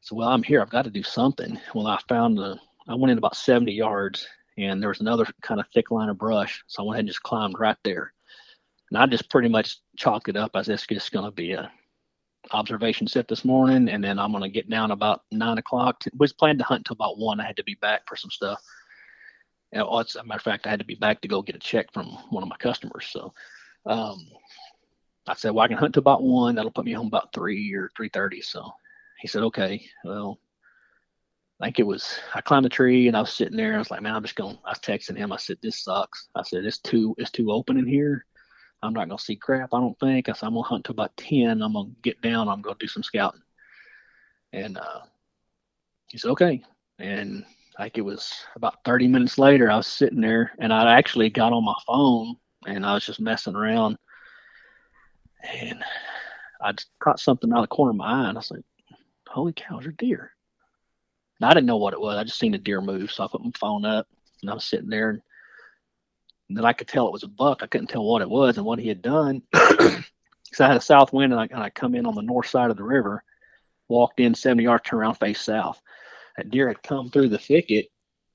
So 0.00 0.16
well, 0.16 0.28
I'm 0.28 0.42
here. 0.42 0.60
I've 0.60 0.70
got 0.70 0.84
to 0.84 0.90
do 0.90 1.02
something. 1.02 1.58
Well, 1.74 1.86
I 1.86 1.98
found 2.08 2.36
the. 2.36 2.58
I 2.86 2.94
went 2.94 3.12
in 3.12 3.18
about 3.18 3.36
70 3.36 3.72
yards, 3.72 4.26
and 4.58 4.80
there 4.80 4.90
was 4.90 5.00
another 5.00 5.26
kind 5.40 5.58
of 5.58 5.66
thick 5.72 5.90
line 5.90 6.10
of 6.10 6.18
brush, 6.18 6.62
so 6.66 6.82
I 6.82 6.86
went 6.86 6.96
ahead 6.96 7.00
and 7.00 7.08
just 7.08 7.22
climbed 7.22 7.58
right 7.58 7.78
there. 7.84 8.12
And 8.90 8.98
I 8.98 9.06
just 9.06 9.30
pretty 9.30 9.48
much 9.48 9.78
chalked 9.96 10.28
it 10.28 10.36
up 10.36 10.52
as 10.54 10.66
this 10.66 10.86
just 10.86 11.10
going 11.10 11.24
to 11.24 11.30
be 11.30 11.52
a 11.52 11.72
observation 12.52 13.06
set 13.06 13.28
this 13.28 13.44
morning, 13.44 13.88
and 13.88 14.02
then 14.02 14.18
I'm 14.18 14.32
to 14.32 14.48
get 14.48 14.68
down 14.68 14.90
about 14.90 15.22
nine 15.32 15.58
o'clock. 15.58 16.02
Was 16.18 16.32
planned 16.32 16.58
to 16.58 16.64
hunt 16.64 16.80
until 16.80 16.94
about 16.94 17.18
one. 17.18 17.40
I 17.40 17.46
had 17.46 17.56
to 17.56 17.64
be 17.64 17.76
back 17.80 18.02
for 18.06 18.16
some 18.16 18.30
stuff. 18.30 18.62
Well, 19.72 20.00
as 20.00 20.14
a 20.14 20.22
matter 20.22 20.38
of 20.38 20.42
fact, 20.42 20.66
I 20.66 20.70
had 20.70 20.78
to 20.78 20.84
be 20.84 20.94
back 20.94 21.20
to 21.22 21.28
go 21.28 21.42
get 21.42 21.56
a 21.56 21.60
check 21.60 21.92
from 21.92 22.06
one 22.30 22.42
of 22.42 22.48
my 22.48 22.56
customers. 22.56 23.08
So 23.10 23.34
um, 23.86 24.24
I 25.26 25.34
said, 25.34 25.50
well, 25.50 25.64
I 25.64 25.68
can 25.68 25.78
hunt 25.78 25.94
to 25.94 26.00
about 26.00 26.22
one. 26.22 26.54
That'll 26.54 26.70
put 26.70 26.84
me 26.84 26.92
home 26.92 27.08
about 27.08 27.32
three 27.32 27.74
or 27.74 27.90
three 27.96 28.08
thirty. 28.08 28.40
So 28.40 28.70
he 29.20 29.26
said, 29.26 29.42
okay. 29.44 29.84
Well, 30.04 30.38
I 31.60 31.66
think 31.66 31.80
it 31.80 31.86
was. 31.86 32.18
I 32.34 32.40
climbed 32.40 32.66
a 32.66 32.68
tree 32.68 33.08
and 33.08 33.16
I 33.16 33.20
was 33.20 33.32
sitting 33.32 33.56
there. 33.56 33.74
I 33.74 33.78
was 33.78 33.90
like, 33.90 34.02
man, 34.02 34.14
I'm 34.14 34.22
just 34.22 34.36
going. 34.36 34.58
I 34.64 34.70
was 34.70 34.78
texting 34.78 35.16
him. 35.16 35.32
I 35.32 35.38
said, 35.38 35.58
this 35.62 35.82
sucks. 35.82 36.28
I 36.34 36.42
said, 36.42 36.64
it's 36.64 36.78
too 36.78 37.14
it's 37.18 37.30
too 37.30 37.50
open 37.50 37.76
in 37.76 37.86
here. 37.86 38.26
I'm 38.84 38.92
not 38.92 39.08
gonna 39.08 39.18
see 39.18 39.36
crap. 39.36 39.72
I 39.72 39.80
don't 39.80 39.98
think. 39.98 40.28
I 40.28 40.32
said, 40.32 40.46
I'm 40.46 40.54
gonna 40.54 40.66
hunt 40.66 40.84
to 40.86 40.92
about 40.92 41.16
ten. 41.16 41.62
I'm 41.62 41.72
gonna 41.72 41.90
get 42.02 42.20
down. 42.20 42.48
I'm 42.48 42.62
gonna 42.62 42.76
do 42.78 42.86
some 42.86 43.02
scouting. 43.02 43.42
And 44.52 44.78
uh, 44.78 45.00
he 46.08 46.18
said, 46.18 46.30
okay. 46.30 46.62
And 46.98 47.44
like 47.78 47.98
it 47.98 48.02
was 48.02 48.32
about 48.54 48.84
30 48.84 49.08
minutes 49.08 49.38
later, 49.38 49.70
I 49.70 49.76
was 49.76 49.86
sitting 49.86 50.20
there 50.20 50.52
and 50.58 50.72
I 50.72 50.96
actually 50.96 51.28
got 51.28 51.52
on 51.52 51.64
my 51.64 51.74
phone 51.86 52.36
and 52.66 52.86
I 52.86 52.94
was 52.94 53.04
just 53.04 53.20
messing 53.20 53.56
around 53.56 53.98
and 55.42 55.82
I 56.60 56.72
just 56.72 56.88
caught 57.00 57.18
something 57.18 57.52
out 57.52 57.58
of 57.58 57.64
the 57.64 57.68
corner 57.68 57.90
of 57.90 57.96
my 57.96 58.06
eye 58.06 58.28
and 58.28 58.38
I 58.38 58.40
was 58.40 58.50
like, 58.50 58.62
holy 59.28 59.52
cow, 59.52 59.80
there's 59.80 59.92
a 59.92 59.96
deer. 59.96 60.30
And 61.40 61.50
I 61.50 61.52
didn't 61.52 61.66
know 61.66 61.76
what 61.76 61.94
it 61.94 62.00
was. 62.00 62.16
I 62.16 62.24
just 62.24 62.38
seen 62.38 62.54
a 62.54 62.58
deer 62.58 62.80
move. 62.80 63.10
So 63.10 63.24
I 63.24 63.28
put 63.30 63.44
my 63.44 63.50
phone 63.58 63.84
up 63.84 64.06
and 64.40 64.50
I 64.50 64.54
was 64.54 64.64
sitting 64.64 64.88
there 64.88 65.10
and 65.10 65.22
then 66.50 66.64
I 66.64 66.72
could 66.72 66.88
tell 66.88 67.06
it 67.06 67.12
was 67.12 67.22
a 67.22 67.28
buck. 67.28 67.62
I 67.62 67.66
couldn't 67.66 67.88
tell 67.88 68.04
what 68.04 68.22
it 68.22 68.30
was 68.30 68.56
and 68.56 68.66
what 68.66 68.78
he 68.78 68.88
had 68.88 69.02
done. 69.02 69.42
Because 70.44 70.66
I 70.66 70.68
had 70.68 70.76
a 70.76 70.82
south 70.82 71.12
wind 71.12 71.32
and 71.32 71.40
I, 71.40 71.48
and 71.50 71.60
I 71.60 71.68
come 71.68 71.96
in 71.96 72.06
on 72.06 72.14
the 72.14 72.22
north 72.22 72.46
side 72.46 72.70
of 72.70 72.76
the 72.76 72.84
river, 72.84 73.24
walked 73.88 74.20
in 74.20 74.36
70 74.36 74.62
yards, 74.62 74.84
turned 74.84 75.00
around, 75.00 75.14
face 75.14 75.40
south. 75.40 75.82
That 76.36 76.50
deer 76.50 76.68
had 76.68 76.80
come 76.80 77.10
through 77.10 77.30
the 77.30 77.38
thicket 77.38 77.88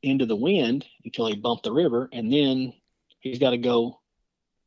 into 0.03 0.25
the 0.25 0.35
wind 0.35 0.85
until 1.05 1.27
he 1.27 1.37
bumped 1.37 1.63
the 1.63 1.71
river, 1.71 2.09
and 2.11 2.29
then 2.29 2.73
he's 3.21 3.39
got 3.39 3.51
to 3.51 3.57
go 3.57 4.01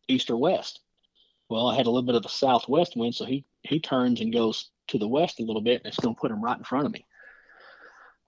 east 0.09 0.31
or 0.31 0.39
west. 0.39 0.81
Well, 1.51 1.69
I 1.69 1.77
had 1.77 1.85
a 1.85 1.91
little 1.91 2.07
bit 2.07 2.15
of 2.15 2.25
a 2.25 2.31
southwest 2.31 2.97
wind, 2.97 3.15
so 3.15 3.27
he 3.27 3.45
he 3.63 3.81
turns 3.81 4.23
and 4.23 4.33
goes 4.33 4.71
to 4.89 4.99
the 4.99 5.09
west 5.09 5.39
a 5.39 5.45
little 5.45 5.61
bit, 5.61 5.83
and 5.83 5.87
it's 5.87 6.01
going 6.01 6.15
to 6.15 6.21
put 6.21 6.31
him 6.31 6.43
right 6.43 6.57
in 6.57 6.65
front 6.65 6.87
of 6.87 6.93
me. 6.93 7.05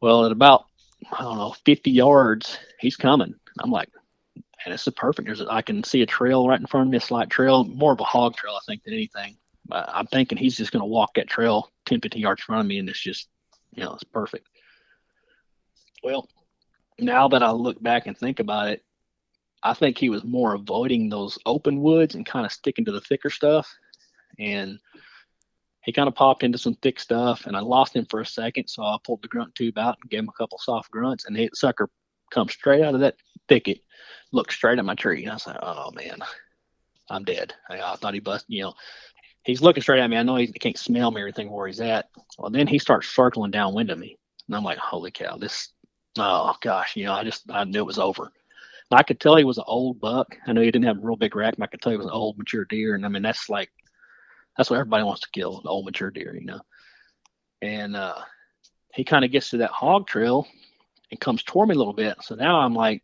Well, 0.03 0.27
at 0.27 0.33
about 0.33 0.67
I 1.13 1.23
don't 1.23 1.39
know 1.39 1.55
50 1.65 1.91
yards, 1.91 2.59
he's 2.79 2.97
coming. 2.97 3.35
I'm 3.61 3.71
like, 3.71 3.89
and 4.65 4.75
it's 4.75 4.87
a 4.87 4.93
perfect. 4.93 5.27
There's 5.27 5.41
I 5.43 5.63
can 5.63 5.85
see 5.85 6.03
a 6.03 6.07
trail 6.07 6.49
right 6.49 6.61
in 6.61 6.67
front 6.67 6.89
of 6.89 6.91
me, 6.91 6.99
a 6.99 7.01
slight 7.01 7.31
trail, 7.31 7.65
more 7.65 7.93
of 7.93 8.01
a 8.01 8.05
hog 8.05 8.37
trail, 8.37 8.55
I 8.55 8.65
think, 8.67 8.83
than 8.83 8.95
anything. 8.95 9.37
I'm 9.71 10.07
thinking 10.07 10.37
he's 10.37 10.57
just 10.57 10.73
going 10.73 10.83
to 10.83 10.87
walk 10.87 11.15
that 11.15 11.29
trail 11.29 11.71
10, 11.87 12.01
15 12.01 12.21
yards 12.21 12.43
in 12.43 12.45
front 12.45 12.61
of 12.61 12.67
me, 12.67 12.79
and 12.79 12.89
it's 12.89 13.01
just, 13.01 13.29
you 13.73 13.83
know, 13.83 13.95
it's 13.95 14.05
perfect. 14.05 14.47
Well, 16.03 16.29
now 16.99 17.29
that 17.29 17.43
I 17.43 17.51
look 17.51 17.83
back 17.83 18.07
and 18.07 18.17
think 18.17 18.41
about 18.41 18.69
it, 18.69 18.85
I 19.63 19.73
think 19.73 19.97
he 19.97 20.11
was 20.11 20.23
more 20.23 20.55
avoiding 20.55 21.09
those 21.09 21.39
open 21.47 21.81
woods 21.81 22.15
and 22.15 22.27
kind 22.27 22.45
of 22.45 22.53
sticking 22.53 22.85
to 22.85 22.93
the 22.93 23.01
thicker 23.01 23.31
stuff. 23.31 23.75
And 24.39 24.79
he 25.83 25.93
kind 25.93 26.09
of 26.09 26.15
popped 26.15 26.43
into 26.43 26.59
some 26.59 26.75
thick 26.75 27.01
stuff, 27.01 27.47
and 27.47 27.57
I 27.57 27.61
lost 27.61 27.97
him 27.97 28.07
for 28.11 28.21
a 28.21 28.27
second. 28.27 28.69
So 28.69 28.83
I 28.83 28.97
pulled 29.03 29.23
the 29.23 29.29
grunt 29.29 29.55
tube 29.55 29.79
out 29.79 29.97
and 30.03 30.11
gave 30.11 30.21
him 30.21 30.29
a 30.29 30.39
couple 30.39 30.59
soft 30.59 30.91
grunts, 30.91 31.25
and 31.25 31.35
the 31.35 31.49
sucker 31.55 31.89
come 32.31 32.49
straight 32.49 32.83
out 32.83 32.95
of 32.95 33.01
that 33.01 33.17
thicket, 33.49 33.81
looked 34.33 34.53
straight 34.53 34.79
at 34.79 34.85
my 34.85 34.95
tree. 34.95 35.23
And 35.23 35.31
I 35.31 35.35
was 35.35 35.47
like, 35.47 35.59
oh 35.63 35.91
man, 35.93 36.19
I'm 37.11 37.25
dead. 37.25 37.55
I, 37.69 37.81
I 37.81 37.97
thought 37.97 38.15
he 38.15 38.21
busted, 38.21 38.53
you 38.55 38.63
know. 38.63 38.75
He's 39.45 39.61
looking 39.61 39.83
straight 39.83 40.01
at 40.01 40.09
me. 40.09 40.17
I 40.17 40.23
know 40.23 40.37
he 40.37 40.47
can't 40.47 40.79
smell 40.79 41.11
me 41.11 41.21
or 41.21 41.27
anything 41.27 41.51
where 41.51 41.67
he's 41.67 41.81
at. 41.81 42.09
Well, 42.39 42.51
then 42.51 42.67
he 42.67 42.79
starts 42.79 43.15
circling 43.15 43.51
downwind 43.51 43.91
of 43.91 43.99
me. 43.99 44.17
And 44.49 44.57
I'm 44.57 44.65
like, 44.65 44.79
holy 44.79 45.11
cow, 45.11 45.37
this, 45.37 45.69
oh 46.19 46.55
gosh, 46.63 46.97
you 46.97 47.05
know, 47.05 47.13
I 47.13 47.25
just, 47.25 47.45
I 47.51 47.65
knew 47.65 47.81
it 47.81 47.87
was 47.87 47.99
over. 47.99 48.33
I 48.91 49.03
could 49.03 49.19
tell 49.19 49.37
he 49.37 49.45
was 49.45 49.59
an 49.59 49.65
old 49.67 50.01
buck. 50.01 50.37
I 50.47 50.53
know 50.53 50.61
he 50.61 50.71
didn't 50.71 50.87
have 50.87 50.99
a 50.99 51.07
real 51.07 51.17
big 51.17 51.35
rack, 51.35 51.57
but 51.59 51.65
I 51.65 51.67
could 51.67 51.83
tell 51.83 51.91
he 51.91 51.99
was 51.99 52.07
an 52.07 52.13
old, 52.13 52.39
mature 52.39 52.65
deer. 52.65 52.95
And 52.95 53.05
I 53.05 53.09
mean, 53.09 53.23
that's 53.23 53.49
like, 53.49 53.71
that's 54.57 54.71
what 54.71 54.79
everybody 54.79 55.03
wants 55.03 55.23
to 55.23 55.31
kill, 55.33 55.59
an 55.59 55.67
old, 55.67 55.85
mature 55.85 56.11
deer, 56.11 56.37
you 56.37 56.47
know. 56.47 56.61
And 57.61 57.97
uh, 57.97 58.21
he 58.95 59.03
kind 59.03 59.25
of 59.25 59.33
gets 59.33 59.51
to 59.51 59.59
that 59.59 59.71
hog 59.71 60.07
trail 60.07 60.47
and 61.11 61.19
comes 61.19 61.43
toward 61.43 61.69
me 61.69 61.75
a 61.75 61.79
little 61.79 61.93
bit. 61.93 62.19
So 62.23 62.35
now 62.35 62.61
I'm 62.61 62.75
like, 62.75 63.03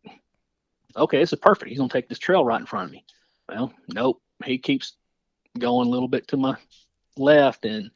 okay, 0.97 1.19
this 1.19 1.33
is 1.33 1.39
perfect. 1.39 1.69
He's 1.69 1.79
gonna 1.79 1.91
take 1.91 2.09
this 2.09 2.19
trail 2.19 2.45
right 2.45 2.61
in 2.61 2.67
front 2.67 2.87
of 2.87 2.93
me. 2.93 3.05
Well, 3.49 3.73
nope. 3.89 4.21
He 4.45 4.59
keeps 4.59 4.97
going 5.59 5.89
a 5.89 5.91
little 5.91 6.09
bit 6.09 6.29
to 6.29 6.37
my 6.37 6.57
left, 7.17 7.65
and 7.65 7.91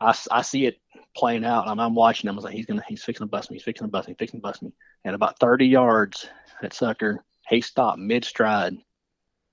I, 0.00 0.14
I 0.30 0.42
see 0.42 0.66
it 0.66 0.78
playing 1.16 1.44
out. 1.44 1.68
I'm, 1.68 1.80
I'm 1.80 1.94
watching 1.94 2.28
him. 2.28 2.34
I 2.34 2.36
was 2.36 2.44
like, 2.44 2.54
he's 2.54 2.66
gonna, 2.66 2.84
he's 2.86 3.02
fixing 3.02 3.26
to 3.26 3.30
bust 3.30 3.50
me. 3.50 3.56
He's 3.56 3.64
fixing 3.64 3.86
to 3.86 3.90
bust 3.90 4.08
me. 4.08 4.12
He's 4.12 4.18
fixing 4.18 4.40
to 4.40 4.42
bust 4.42 4.62
me. 4.62 4.72
And 5.04 5.14
about 5.14 5.38
30 5.40 5.66
yards, 5.66 6.28
that 6.62 6.74
sucker, 6.74 7.24
he 7.48 7.60
stopped 7.60 7.98
mid 7.98 8.24
stride, 8.24 8.76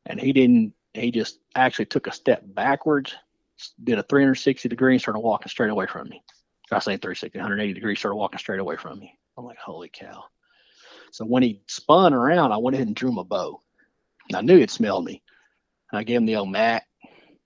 and 0.06 0.20
he 0.20 0.34
didn't. 0.34 0.74
He 0.94 1.12
just 1.12 1.40
actually 1.56 1.86
took 1.86 2.06
a 2.06 2.12
step 2.12 2.44
backwards, 2.46 3.16
did 3.84 3.98
a 3.98 4.04
360 4.04 4.70
degree, 4.70 4.94
and 4.94 5.02
started 5.02 5.22
walking 5.22 5.50
straight 5.50 5.72
away 5.72 5.88
from 5.88 6.10
me. 6.10 6.24
I 6.72 6.80
say 6.80 6.98
360, 6.98 7.38
180 7.38 7.74
degrees, 7.74 8.00
started 8.00 8.16
walking 8.16 8.40
straight 8.40 8.60
away 8.60 8.78
from 8.78 9.00
me. 9.00 9.18
I'm 9.38 9.46
like, 9.46 9.58
holy 9.58 9.90
cow. 9.90 10.26
So 11.14 11.26
when 11.26 11.44
he 11.44 11.62
spun 11.68 12.12
around, 12.12 12.52
I 12.52 12.58
went 12.58 12.74
ahead 12.74 12.88
and 12.88 12.96
drew 12.96 13.12
my 13.12 13.22
bow. 13.22 13.62
And 14.30 14.36
I 14.36 14.42
knew 14.42 14.58
he'd 14.58 14.72
smelled 14.72 15.06
me. 15.06 15.22
I 15.92 16.04
gave 16.04 16.18
him 16.18 16.26
the 16.26 16.38
old 16.38 16.50
Mac. 16.50 16.88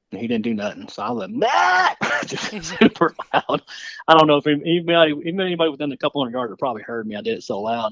And 0.10 0.22
he 0.22 0.28
didn't 0.28 0.46
do 0.46 0.54
nothing. 0.54 0.88
So 0.88 1.04
I 1.04 1.12
was 1.12 1.28
like, 1.28 1.32
Mac! 1.32 1.98
Just 2.26 2.64
super 2.80 3.14
loud. 3.34 3.62
I 4.08 4.14
don't 4.14 4.28
know 4.28 4.38
if 4.38 4.48
anybody, 4.48 5.12
even 5.26 5.42
anybody 5.42 5.70
within 5.70 5.92
a 5.92 5.98
couple 5.98 6.22
hundred 6.22 6.38
yards 6.38 6.50
would 6.52 6.60
probably 6.60 6.84
heard 6.84 7.06
me. 7.06 7.18
I 7.18 7.22
did 7.22 7.40
it 7.40 7.44
so 7.44 7.60
loud. 7.60 7.92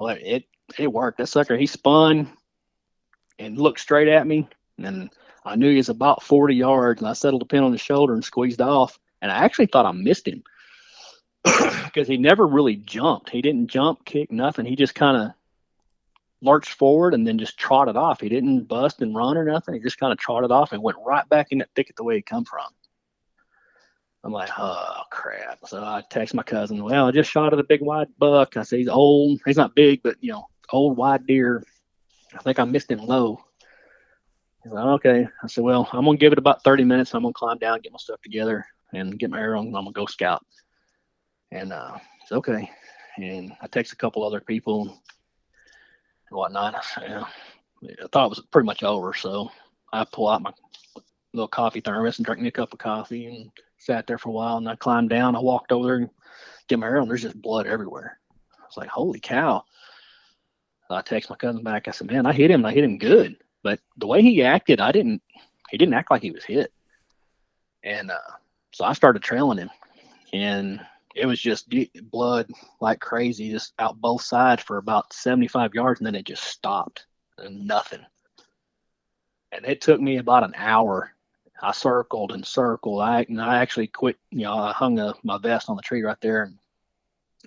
Well, 0.00 0.16
it, 0.20 0.44
it 0.76 0.92
worked. 0.92 1.18
That 1.18 1.28
sucker, 1.28 1.56
he 1.56 1.66
spun 1.66 2.28
and 3.38 3.56
looked 3.56 3.78
straight 3.78 4.08
at 4.08 4.26
me. 4.26 4.48
And 4.76 5.08
I 5.44 5.54
knew 5.54 5.70
he 5.70 5.76
was 5.76 5.88
about 5.88 6.24
40 6.24 6.56
yards. 6.56 7.00
And 7.00 7.08
I 7.08 7.12
settled 7.12 7.42
the 7.42 7.46
pin 7.46 7.62
on 7.62 7.70
his 7.70 7.80
shoulder 7.80 8.14
and 8.14 8.24
squeezed 8.24 8.60
off. 8.60 8.98
And 9.22 9.30
I 9.30 9.36
actually 9.36 9.66
thought 9.66 9.86
I 9.86 9.92
missed 9.92 10.26
him 10.26 10.42
because 11.96 12.06
he 12.06 12.18
never 12.18 12.46
really 12.46 12.76
jumped. 12.76 13.30
He 13.30 13.40
didn't 13.40 13.68
jump, 13.68 14.04
kick, 14.04 14.30
nothing. 14.30 14.66
He 14.66 14.76
just 14.76 14.94
kind 14.94 15.16
of 15.16 15.30
lurched 16.42 16.74
forward 16.74 17.14
and 17.14 17.26
then 17.26 17.38
just 17.38 17.56
trotted 17.56 17.96
off. 17.96 18.20
He 18.20 18.28
didn't 18.28 18.64
bust 18.64 19.00
and 19.00 19.16
run 19.16 19.38
or 19.38 19.46
nothing. 19.46 19.72
He 19.72 19.80
just 19.80 19.98
kind 19.98 20.12
of 20.12 20.18
trotted 20.18 20.50
off 20.50 20.72
and 20.72 20.82
went 20.82 20.98
right 21.06 21.26
back 21.30 21.52
in 21.52 21.58
that 21.58 21.70
thicket 21.74 21.96
the 21.96 22.04
way 22.04 22.16
he 22.16 22.20
come 22.20 22.44
from. 22.44 22.66
I'm 24.22 24.30
like, 24.30 24.50
oh 24.58 25.04
crap. 25.10 25.60
So 25.64 25.82
I 25.82 26.02
text 26.10 26.34
my 26.34 26.42
cousin, 26.42 26.84
well, 26.84 27.06
I 27.06 27.12
just 27.12 27.30
shot 27.30 27.54
at 27.54 27.58
a 27.58 27.64
big 27.64 27.80
white 27.80 28.08
buck. 28.18 28.58
I 28.58 28.62
said 28.62 28.78
he's 28.78 28.88
old. 28.88 29.40
He's 29.46 29.56
not 29.56 29.74
big, 29.74 30.02
but 30.02 30.16
you 30.20 30.32
know, 30.32 30.48
old 30.70 30.98
white 30.98 31.26
deer. 31.26 31.64
I 32.34 32.42
think 32.42 32.58
I 32.58 32.64
missed 32.64 32.90
him 32.90 32.98
low. 32.98 33.42
He's 34.62 34.72
like, 34.72 34.84
okay. 34.84 35.28
I 35.42 35.46
said, 35.46 35.64
well, 35.64 35.88
I'm 35.94 36.04
gonna 36.04 36.18
give 36.18 36.32
it 36.32 36.38
about 36.38 36.62
30 36.62 36.84
minutes. 36.84 37.14
I'm 37.14 37.22
gonna 37.22 37.32
climb 37.32 37.56
down, 37.56 37.80
get 37.80 37.92
my 37.92 37.98
stuff 37.98 38.20
together, 38.20 38.66
and 38.92 39.18
get 39.18 39.30
my 39.30 39.40
arrow, 39.40 39.60
and 39.60 39.68
I'm 39.68 39.84
gonna 39.84 39.92
go 39.92 40.04
scout. 40.04 40.44
And 41.52 41.72
uh, 41.72 41.96
it's 42.22 42.32
okay. 42.32 42.70
And 43.18 43.52
I 43.62 43.66
text 43.66 43.92
a 43.92 43.96
couple 43.96 44.24
other 44.24 44.40
people 44.40 44.82
and 44.82 46.36
whatnot. 46.36 46.84
Yeah, 47.00 47.24
I 47.84 48.06
thought 48.12 48.26
it 48.26 48.30
was 48.30 48.42
pretty 48.50 48.66
much 48.66 48.82
over. 48.82 49.14
So 49.14 49.50
I 49.92 50.04
pull 50.04 50.28
out 50.28 50.42
my 50.42 50.52
little 51.32 51.48
coffee 51.48 51.80
thermos 51.80 52.18
and 52.18 52.26
drink 52.26 52.40
me 52.40 52.48
a 52.48 52.52
cup 52.52 52.72
of 52.72 52.78
coffee 52.78 53.26
and 53.26 53.50
sat 53.78 54.06
there 54.06 54.18
for 54.18 54.30
a 54.30 54.32
while. 54.32 54.56
And 54.56 54.68
I 54.68 54.76
climbed 54.76 55.10
down. 55.10 55.36
I 55.36 55.40
walked 55.40 55.72
over 55.72 55.86
there 55.86 55.96
and 55.96 56.10
get 56.68 56.78
my 56.78 56.86
arrow, 56.86 57.06
there's 57.06 57.22
just 57.22 57.40
blood 57.40 57.66
everywhere. 57.66 58.18
I 58.58 58.64
was 58.64 58.76
like, 58.76 58.88
holy 58.88 59.20
cow. 59.20 59.64
I 60.90 61.02
text 61.02 61.30
my 61.30 61.36
cousin 61.36 61.62
back. 61.62 61.88
I 61.88 61.90
said, 61.90 62.06
"Man, 62.06 62.26
I 62.26 62.32
hit 62.32 62.50
him. 62.50 62.64
I 62.64 62.72
hit 62.72 62.84
him 62.84 62.98
good." 62.98 63.36
But 63.62 63.80
the 63.96 64.06
way 64.06 64.22
he 64.22 64.42
acted, 64.42 64.80
I 64.80 64.92
didn't. 64.92 65.22
He 65.70 65.78
didn't 65.78 65.94
act 65.94 66.10
like 66.10 66.22
he 66.22 66.30
was 66.30 66.44
hit. 66.44 66.72
And 67.82 68.10
uh, 68.10 68.32
so 68.72 68.84
I 68.84 68.92
started 68.92 69.22
trailing 69.22 69.58
him, 69.58 69.70
and 70.32 70.80
it 71.16 71.26
was 71.26 71.40
just 71.40 71.72
blood 72.10 72.50
like 72.80 73.00
crazy, 73.00 73.50
just 73.50 73.72
out 73.78 74.00
both 74.00 74.22
sides 74.22 74.62
for 74.62 74.76
about 74.76 75.12
75 75.12 75.74
yards, 75.74 76.00
and 76.00 76.06
then 76.06 76.14
it 76.14 76.26
just 76.26 76.44
stopped 76.44 77.06
and 77.38 77.66
nothing. 77.66 78.04
And 79.52 79.64
it 79.64 79.80
took 79.80 80.00
me 80.00 80.18
about 80.18 80.44
an 80.44 80.54
hour. 80.56 81.12
I 81.62 81.72
circled 81.72 82.32
and 82.32 82.46
circled. 82.46 83.00
I 83.00 83.22
and 83.22 83.40
I 83.40 83.58
actually 83.58 83.86
quit. 83.86 84.18
You 84.30 84.44
know, 84.44 84.58
I 84.58 84.72
hung 84.72 84.98
a, 84.98 85.14
my 85.22 85.38
vest 85.38 85.70
on 85.70 85.76
the 85.76 85.82
tree 85.82 86.02
right 86.02 86.20
there, 86.20 86.42
and 86.42 86.58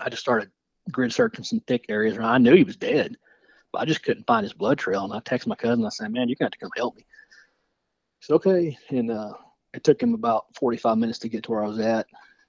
I 0.02 0.10
just 0.10 0.24
started 0.24 0.50
grid 0.92 1.14
searching 1.14 1.44
some 1.44 1.60
thick 1.60 1.86
areas. 1.90 2.18
And 2.18 2.26
I 2.26 2.40
knew 2.40 2.56
he 2.56 2.64
was 2.64 2.78
dead, 2.78 3.18
but 3.72 3.82
I 3.82 3.86
just 3.86 4.02
couldn't 4.02 4.26
find 4.26 4.44
his 4.44 4.54
blood 4.54 4.80
trail. 4.80 5.04
And 5.04 5.14
I 5.14 5.20
texted 5.20 5.48
my 5.48 5.56
cousin. 5.56 5.86
I 5.86 5.90
said, 5.90 6.12
"Man, 6.12 6.28
you're 6.28 6.38
gonna 6.40 6.48
have 6.48 6.52
to 6.54 6.58
come 6.58 6.72
help 6.76 6.96
me." 6.96 7.06
Said, 8.22 8.34
"Okay." 8.36 8.78
And 8.90 9.12
uh, 9.12 9.34
it 9.76 9.84
took 9.84 10.02
him 10.02 10.16
about 10.16 10.46
45 10.56 10.98
minutes 10.98 11.20
to 11.20 11.30
get 11.30 11.44
to 11.44 11.52
where 11.52 11.64
I 11.64 11.68
was 11.68 11.80
at. 11.80 12.08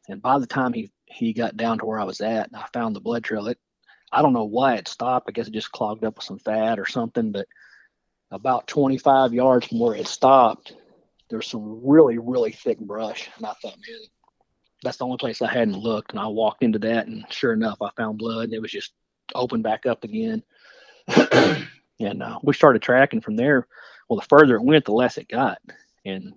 And 0.08 0.22
by 0.22 0.38
the 0.38 0.46
time 0.46 0.72
he 0.72 0.90
he 1.10 1.32
got 1.32 1.56
down 1.56 1.78
to 1.78 1.86
where 1.86 2.00
I 2.00 2.04
was 2.04 2.20
at, 2.20 2.48
and 2.48 2.56
I 2.56 2.66
found 2.72 2.94
the 2.94 3.00
blood 3.00 3.24
trail. 3.24 3.46
It 3.48 3.58
I 4.12 4.22
don't 4.22 4.32
know 4.32 4.44
why 4.44 4.74
it 4.74 4.88
stopped. 4.88 5.28
I 5.28 5.32
guess 5.32 5.48
it 5.48 5.54
just 5.54 5.72
clogged 5.72 6.04
up 6.04 6.16
with 6.16 6.24
some 6.24 6.38
fat 6.38 6.78
or 6.78 6.86
something. 6.86 7.32
But 7.32 7.46
about 8.30 8.66
25 8.66 9.32
yards 9.32 9.66
from 9.66 9.80
where 9.80 9.94
it 9.94 10.08
stopped, 10.08 10.74
there's 11.28 11.48
some 11.48 11.80
really 11.84 12.18
really 12.18 12.52
thick 12.52 12.78
brush. 12.78 13.28
And 13.36 13.46
I 13.46 13.52
thought, 13.60 13.76
man, 13.76 14.00
that's 14.82 14.96
the 14.96 15.04
only 15.04 15.18
place 15.18 15.42
I 15.42 15.52
hadn't 15.52 15.76
looked. 15.76 16.12
And 16.12 16.20
I 16.20 16.26
walked 16.26 16.62
into 16.62 16.78
that, 16.80 17.06
and 17.06 17.24
sure 17.30 17.52
enough, 17.52 17.78
I 17.82 17.90
found 17.96 18.18
blood, 18.18 18.44
and 18.44 18.54
it 18.54 18.62
was 18.62 18.72
just 18.72 18.92
opened 19.34 19.62
back 19.62 19.86
up 19.86 20.04
again. 20.04 20.42
and 22.00 22.22
uh, 22.22 22.38
we 22.42 22.54
started 22.54 22.82
tracking 22.82 23.20
from 23.20 23.36
there. 23.36 23.66
Well, 24.08 24.18
the 24.18 24.26
further 24.26 24.56
it 24.56 24.64
went, 24.64 24.84
the 24.84 24.92
less 24.92 25.18
it 25.18 25.28
got. 25.28 25.58
And 26.04 26.34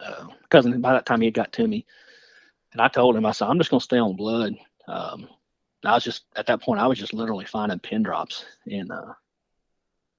uh, 0.00 0.26
cousin, 0.50 0.80
by 0.80 0.92
that 0.92 1.06
time, 1.06 1.20
he 1.20 1.26
had 1.26 1.34
got 1.34 1.52
to 1.54 1.66
me, 1.66 1.86
and 2.76 2.82
I 2.82 2.88
told 2.88 3.16
him, 3.16 3.24
I 3.24 3.30
said, 3.30 3.48
I'm 3.48 3.56
just 3.56 3.70
going 3.70 3.80
to 3.80 3.84
stay 3.84 3.96
on 3.96 4.16
blood. 4.16 4.54
Um, 4.86 5.30
I 5.82 5.94
was 5.94 6.04
just 6.04 6.26
at 6.36 6.46
that 6.48 6.60
point, 6.60 6.78
I 6.78 6.86
was 6.86 6.98
just 6.98 7.14
literally 7.14 7.46
finding 7.46 7.78
pin 7.78 8.02
drops, 8.02 8.44
and 8.66 8.92
uh, 8.92 9.14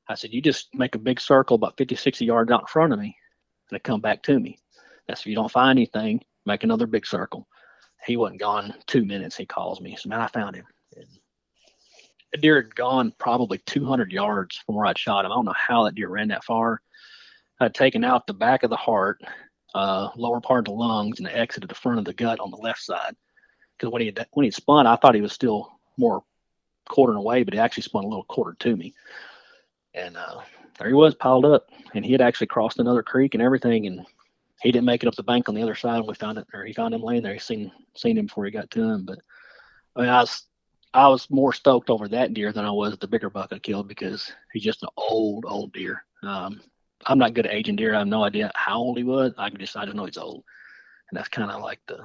I 0.09 0.15
said, 0.15 0.33
you 0.33 0.41
just 0.41 0.73
make 0.73 0.95
a 0.95 0.99
big 0.99 1.21
circle 1.21 1.53
about 1.53 1.77
50, 1.77 1.95
60 1.95 2.25
yards 2.25 2.51
out 2.51 2.61
in 2.61 2.65
front 2.65 2.93
of 2.93 2.99
me, 2.99 3.15
and 3.69 3.83
come 3.83 4.01
back 4.01 4.23
to 4.23 4.39
me. 4.39 4.57
That's 5.07 5.21
if 5.21 5.27
you 5.27 5.35
don't 5.35 5.51
find 5.51 5.77
anything, 5.77 6.23
make 6.47 6.63
another 6.63 6.87
big 6.87 7.05
circle. 7.05 7.47
He 8.07 8.17
wasn't 8.17 8.39
gone 8.39 8.73
two 8.87 9.05
minutes. 9.05 9.37
He 9.37 9.45
calls 9.45 9.79
me. 9.79 9.95
Said, 9.95 10.09
man, 10.09 10.21
I 10.21 10.27
found 10.27 10.55
him. 10.55 10.65
And 10.95 11.05
the 12.31 12.39
deer 12.39 12.55
had 12.55 12.75
gone 12.75 13.13
probably 13.19 13.59
200 13.67 14.11
yards 14.11 14.57
from 14.65 14.73
where 14.73 14.87
I'd 14.87 14.97
shot 14.97 15.25
him. 15.25 15.31
I 15.31 15.35
don't 15.35 15.45
know 15.45 15.53
how 15.55 15.83
that 15.83 15.93
deer 15.93 16.09
ran 16.09 16.29
that 16.29 16.43
far. 16.43 16.81
I'd 17.59 17.75
taken 17.75 18.03
out 18.03 18.25
the 18.25 18.33
back 18.33 18.63
of 18.63 18.71
the 18.71 18.75
heart, 18.75 19.21
uh, 19.77 20.09
lower 20.15 20.41
part 20.41 20.59
of 20.59 20.65
the 20.65 20.71
lungs, 20.71 21.19
and 21.19 21.27
exited 21.27 21.69
the 21.69 21.75
front 21.75 21.99
of 21.99 22.05
the 22.05 22.13
gut 22.13 22.39
on 22.39 22.51
the 22.51 22.57
left 22.57 22.81
side. 22.81 23.15
Because 23.77 23.91
when 23.91 24.01
he 24.01 24.07
had, 24.07 24.27
when 24.31 24.43
he 24.43 24.51
spun, 24.51 24.87
I 24.87 24.95
thought 24.95 25.15
he 25.15 25.21
was 25.21 25.33
still 25.33 25.79
more 25.97 26.23
quartering 26.89 27.17
away, 27.17 27.43
but 27.43 27.53
he 27.53 27.59
actually 27.59 27.83
spun 27.83 28.03
a 28.03 28.07
little 28.07 28.23
quarter 28.23 28.55
to 28.59 28.75
me. 28.75 28.93
And 29.93 30.17
uh, 30.17 30.39
there 30.79 30.87
he 30.87 30.93
was 30.93 31.15
piled 31.15 31.45
up, 31.45 31.69
and 31.93 32.03
he 32.03 32.11
had 32.11 32.21
actually 32.21 32.47
crossed 32.47 32.79
another 32.79 33.03
creek 33.03 33.35
and 33.35 33.43
everything, 33.43 33.85
and 33.85 34.05
he 34.61 34.71
didn't 34.71 34.85
make 34.85 35.03
it 35.03 35.07
up 35.07 35.15
the 35.15 35.23
bank 35.23 35.47
on 35.47 35.55
the 35.55 35.61
other 35.61 35.75
side. 35.75 35.97
And 35.99 36.07
we 36.07 36.15
found 36.15 36.39
it, 36.39 36.47
or 36.53 36.65
he 36.65 36.73
found 36.73 36.93
him 36.93 37.03
laying 37.03 37.21
there. 37.21 37.33
He 37.33 37.39
seen 37.39 37.71
seen 37.95 38.17
him 38.17 38.25
before 38.25 38.45
he 38.45 38.51
got 38.51 38.71
to 38.71 38.81
him. 38.81 39.05
But 39.05 39.19
I 39.95 40.01
mean, 40.01 40.09
I 40.09 40.21
was 40.21 40.43
I 40.93 41.07
was 41.07 41.29
more 41.29 41.53
stoked 41.53 41.91
over 41.91 42.07
that 42.07 42.33
deer 42.33 42.51
than 42.51 42.65
I 42.65 42.71
was 42.71 42.97
the 42.97 43.07
bigger 43.07 43.29
buck 43.29 43.53
I 43.53 43.59
killed 43.59 43.87
because 43.87 44.31
he's 44.53 44.63
just 44.63 44.81
an 44.81 44.89
old 44.97 45.45
old 45.47 45.71
deer. 45.73 46.03
Um, 46.23 46.61
I'm 47.07 47.17
not 47.17 47.33
good 47.33 47.45
at 47.47 47.53
aging 47.53 47.77
deer. 47.77 47.95
I 47.95 47.99
have 47.99 48.07
no 48.07 48.23
idea 48.23 48.51
how 48.55 48.79
old 48.79 48.97
he 48.97 49.03
was. 49.03 49.33
I 49.37 49.49
can 49.49 49.59
just 49.59 49.75
I 49.77 49.85
just 49.85 49.95
know 49.95 50.05
he's 50.05 50.17
old, 50.17 50.43
and 51.09 51.17
that's 51.17 51.29
kind 51.29 51.49
of 51.51 51.61
like 51.61 51.79
the 51.87 51.99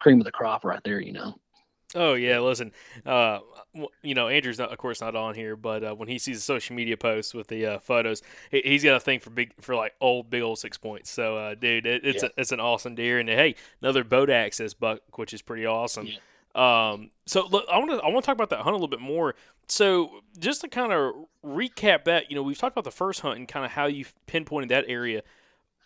cream 0.00 0.20
of 0.20 0.24
the 0.24 0.32
crop 0.32 0.64
right 0.64 0.82
there, 0.84 1.00
you 1.00 1.12
know. 1.12 1.34
Oh 1.94 2.14
yeah, 2.14 2.40
listen. 2.40 2.72
Uh, 3.04 3.40
you 4.02 4.14
know, 4.14 4.28
Andrew's 4.28 4.58
not, 4.58 4.72
of 4.72 4.78
course, 4.78 5.02
not 5.02 5.14
on 5.14 5.34
here, 5.34 5.56
but 5.56 5.84
uh, 5.84 5.94
when 5.94 6.08
he 6.08 6.18
sees 6.18 6.38
the 6.38 6.42
social 6.42 6.74
media 6.74 6.96
posts 6.96 7.34
with 7.34 7.48
the 7.48 7.66
uh, 7.66 7.78
photos, 7.80 8.22
he, 8.50 8.62
he's 8.64 8.82
got 8.82 8.96
a 8.96 9.00
thing 9.00 9.20
for 9.20 9.28
big 9.28 9.52
for 9.60 9.74
like 9.76 9.92
old, 10.00 10.30
big 10.30 10.40
old 10.40 10.58
six 10.58 10.78
points. 10.78 11.10
So, 11.10 11.36
uh, 11.36 11.54
dude, 11.54 11.84
it, 11.84 12.02
it's 12.02 12.22
Yeah. 12.22 12.30
a, 12.34 12.40
it's 12.40 12.50
an 12.52 12.60
awesome 12.60 12.94
deer, 12.94 13.18
and 13.18 13.28
hey, 13.28 13.56
another 13.82 14.04
boat 14.04 14.30
access 14.30 14.72
buck, 14.72 15.00
which 15.18 15.34
is 15.34 15.42
pretty 15.42 15.66
awesome. 15.66 16.08
Um, 16.54 17.10
so 17.26 17.46
look, 17.46 17.64
I 17.70 17.78
want 17.78 17.90
to 17.90 17.96
I 17.98 18.08
want 18.08 18.24
to 18.24 18.26
talk 18.26 18.34
about 18.34 18.50
that 18.50 18.60
hunt 18.60 18.74
a 18.74 18.76
little 18.76 18.88
bit 18.88 19.00
more. 19.00 19.34
So, 19.68 20.20
just 20.38 20.60
to 20.62 20.68
kind 20.68 20.92
of 20.92 21.14
recap 21.44 22.04
that, 22.04 22.30
you 22.30 22.36
know, 22.36 22.42
we've 22.42 22.58
talked 22.58 22.74
about 22.74 22.84
the 22.84 22.90
first 22.90 23.20
hunt 23.20 23.38
and 23.38 23.48
kind 23.48 23.64
of 23.64 23.70
how 23.70 23.86
you 23.86 24.04
pinpointed 24.26 24.68
that 24.70 24.84
area. 24.86 25.22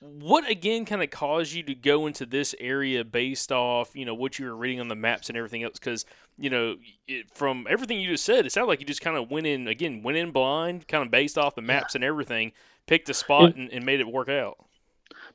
What 0.00 0.48
again 0.50 0.84
kind 0.84 1.02
of 1.02 1.10
caused 1.10 1.52
you 1.52 1.62
to 1.64 1.74
go 1.74 2.06
into 2.06 2.26
this 2.26 2.54
area 2.60 3.04
based 3.04 3.50
off 3.50 3.94
you 3.94 4.04
know 4.04 4.14
what 4.14 4.38
you 4.38 4.46
were 4.46 4.56
reading 4.56 4.80
on 4.80 4.88
the 4.88 4.94
maps 4.94 5.28
and 5.28 5.38
everything 5.38 5.62
else? 5.62 5.78
Because 5.78 6.04
you 6.36 6.50
know 6.50 6.76
it, 7.08 7.30
from 7.32 7.66
everything 7.70 8.00
you 8.00 8.10
just 8.10 8.24
said 8.24 8.44
it 8.44 8.52
sounded 8.52 8.68
like 8.68 8.80
you 8.80 8.86
just 8.86 9.00
kind 9.00 9.16
of 9.16 9.30
went 9.30 9.46
in 9.46 9.66
again 9.66 10.02
went 10.02 10.18
in 10.18 10.32
blind 10.32 10.86
kind 10.86 11.02
of 11.02 11.10
based 11.10 11.38
off 11.38 11.54
the 11.54 11.62
maps 11.62 11.94
and 11.94 12.04
everything 12.04 12.52
picked 12.86 13.08
a 13.08 13.14
spot 13.14 13.54
and, 13.54 13.70
and 13.72 13.86
made 13.86 14.00
it 14.00 14.06
work 14.06 14.28
out. 14.28 14.58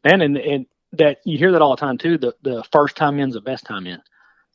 Man 0.04 0.22
and 0.22 0.38
and 0.38 0.66
that 0.94 1.22
you 1.26 1.40
hear 1.40 1.52
that 1.54 1.62
all 1.62 1.76
the 1.76 1.80
time 1.80 1.98
too. 1.98 2.20
The 2.20 2.36
the 2.44 2.64
first 2.72 2.96
time 2.96 3.20
in's 3.20 3.34
the 3.34 3.42
best 3.42 3.66
time 3.66 3.88
in 3.88 4.00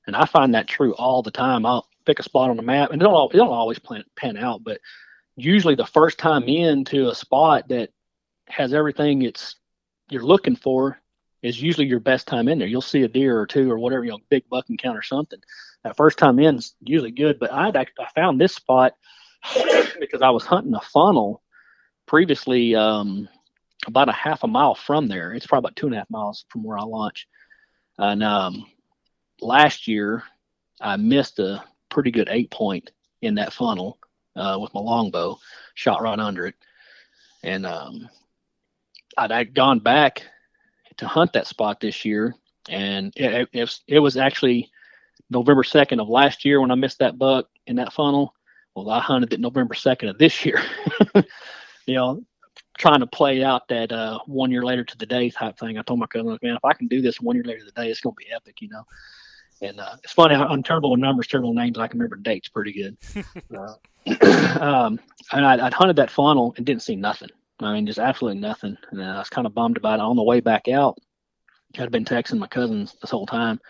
and 0.06 0.16
i 0.16 0.24
find 0.24 0.54
that 0.54 0.68
true 0.68 0.94
all 0.94 1.22
the 1.22 1.30
time 1.30 1.66
i'll 1.66 1.86
pick 2.04 2.18
a 2.18 2.22
spot 2.22 2.50
on 2.50 2.56
the 2.56 2.62
map 2.62 2.90
and 2.90 3.02
it 3.02 3.04
don't, 3.04 3.34
it 3.34 3.36
don't 3.36 3.48
always 3.48 3.80
pan 4.16 4.36
out 4.36 4.62
but 4.62 4.80
usually 5.36 5.74
the 5.74 5.86
first 5.86 6.18
time 6.18 6.44
in 6.44 6.84
to 6.84 7.08
a 7.08 7.14
spot 7.14 7.68
that 7.68 7.90
has 8.48 8.72
everything 8.72 9.22
it's 9.22 9.56
you're 10.08 10.22
looking 10.22 10.56
for 10.56 10.98
is 11.42 11.60
usually 11.60 11.86
your 11.86 12.00
best 12.00 12.26
time 12.26 12.48
in 12.48 12.58
there 12.58 12.68
you'll 12.68 12.80
see 12.80 13.02
a 13.02 13.08
deer 13.08 13.38
or 13.38 13.46
two 13.46 13.70
or 13.70 13.78
whatever 13.78 14.04
you 14.04 14.10
know 14.10 14.18
big 14.30 14.48
buck 14.48 14.68
encounter 14.70 15.02
something 15.02 15.40
that 15.82 15.96
first 15.96 16.18
time 16.18 16.38
in 16.38 16.56
is 16.56 16.74
usually 16.80 17.10
good 17.10 17.38
but 17.38 17.52
act- 17.52 17.98
i 17.98 18.08
found 18.14 18.40
this 18.40 18.54
spot 18.54 18.94
because 20.00 20.22
i 20.22 20.30
was 20.30 20.44
hunting 20.44 20.74
a 20.74 20.80
funnel 20.80 21.42
previously 22.06 22.76
um 22.76 23.28
about 23.86 24.08
a 24.08 24.12
half 24.12 24.42
a 24.42 24.46
mile 24.46 24.74
from 24.74 25.08
there. 25.08 25.32
It's 25.32 25.46
probably 25.46 25.68
about 25.68 25.76
two 25.76 25.86
and 25.86 25.94
a 25.94 25.98
half 25.98 26.10
miles 26.10 26.44
from 26.48 26.62
where 26.62 26.78
I 26.78 26.82
launch. 26.82 27.26
And 27.98 28.22
um, 28.22 28.66
last 29.40 29.86
year, 29.88 30.22
I 30.80 30.96
missed 30.96 31.38
a 31.38 31.62
pretty 31.88 32.10
good 32.10 32.28
eight 32.30 32.50
point 32.50 32.90
in 33.22 33.34
that 33.36 33.52
funnel 33.52 33.98
uh, 34.36 34.58
with 34.60 34.72
my 34.74 34.80
longbow, 34.80 35.38
shot 35.74 36.02
right 36.02 36.18
under 36.18 36.46
it. 36.46 36.54
And 37.42 37.66
um, 37.66 38.08
I'd, 39.16 39.32
I'd 39.32 39.54
gone 39.54 39.78
back 39.78 40.22
to 40.98 41.06
hunt 41.06 41.32
that 41.32 41.46
spot 41.46 41.80
this 41.80 42.04
year, 42.04 42.34
and 42.68 43.12
it, 43.16 43.48
it, 43.52 43.80
it 43.86 43.98
was, 43.98 44.16
actually 44.16 44.70
November 45.30 45.62
2nd 45.62 46.00
of 46.00 46.08
last 46.08 46.44
year 46.44 46.60
when 46.60 46.70
I 46.70 46.74
missed 46.74 46.98
that 46.98 47.18
buck 47.18 47.48
in 47.66 47.76
that 47.76 47.92
funnel. 47.92 48.34
Well, 48.74 48.90
I 48.90 49.00
hunted 49.00 49.32
it 49.32 49.40
November 49.40 49.74
2nd 49.74 50.10
of 50.10 50.18
this 50.18 50.44
year. 50.44 50.62
you 51.86 51.94
know, 51.94 52.22
trying 52.78 53.00
to 53.00 53.06
play 53.06 53.42
out 53.42 53.68
that 53.68 53.90
uh, 53.92 54.18
one 54.26 54.50
year 54.50 54.62
later 54.62 54.84
to 54.84 54.98
the 54.98 55.06
day 55.06 55.30
type 55.30 55.58
thing. 55.58 55.78
I 55.78 55.82
told 55.82 56.00
my 56.00 56.06
cousin, 56.06 56.38
man, 56.42 56.56
if 56.56 56.64
I 56.64 56.74
can 56.74 56.88
do 56.88 57.00
this 57.00 57.20
one 57.20 57.36
year 57.36 57.44
later 57.44 57.60
to 57.60 57.64
the 57.66 57.82
day, 57.82 57.90
it's 57.90 58.00
going 58.00 58.14
to 58.14 58.24
be 58.24 58.32
epic, 58.32 58.60
you 58.60 58.68
know. 58.68 58.84
And 59.62 59.80
uh, 59.80 59.96
it's 60.04 60.12
funny, 60.12 60.34
I'm 60.34 60.62
terrible 60.62 60.90
with 60.90 61.00
numbers, 61.00 61.26
terrible 61.26 61.50
with 61.50 61.58
names. 61.58 61.78
I 61.78 61.88
can 61.88 61.98
remember 61.98 62.16
dates 62.16 62.48
pretty 62.48 62.72
good. 62.72 62.96
uh, 63.56 63.74
um, 64.60 65.00
and 65.32 65.46
I'd, 65.46 65.60
I'd 65.60 65.72
hunted 65.72 65.96
that 65.96 66.10
funnel 66.10 66.54
and 66.56 66.66
didn't 66.66 66.82
see 66.82 66.96
nothing. 66.96 67.30
I 67.60 67.72
mean, 67.72 67.86
just 67.86 67.98
absolutely 67.98 68.40
nothing. 68.40 68.76
And 68.90 69.02
I 69.02 69.18
was 69.18 69.30
kind 69.30 69.46
of 69.46 69.54
bummed 69.54 69.78
about 69.78 69.98
it. 69.98 70.02
On 70.02 70.16
the 70.16 70.22
way 70.22 70.40
back 70.40 70.68
out, 70.68 70.98
I'd 71.78 71.90
been 71.90 72.04
texting 72.04 72.38
my 72.38 72.46
cousins 72.46 72.96
this 73.00 73.10
whole 73.10 73.26
time. 73.26 73.60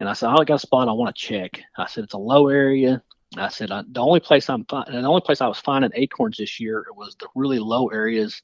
And 0.00 0.08
I 0.08 0.12
said, 0.12 0.28
I 0.28 0.44
got 0.44 0.54
a 0.54 0.58
spot 0.58 0.88
I 0.88 0.92
want 0.92 1.14
to 1.14 1.20
check. 1.20 1.60
I 1.76 1.86
said, 1.86 2.04
it's 2.04 2.14
a 2.14 2.18
low 2.18 2.48
area. 2.48 3.02
I 3.36 3.48
said, 3.48 3.70
I, 3.72 3.82
the 3.90 4.00
only 4.00 4.20
place 4.20 4.48
I'm 4.48 4.64
the 4.68 5.02
only 5.04 5.20
place 5.20 5.40
I 5.40 5.48
was 5.48 5.58
finding 5.58 5.90
acorns 5.94 6.38
this 6.38 6.58
year 6.58 6.86
was 6.96 7.16
the 7.18 7.26
really 7.34 7.58
low 7.58 7.88
areas. 7.88 8.40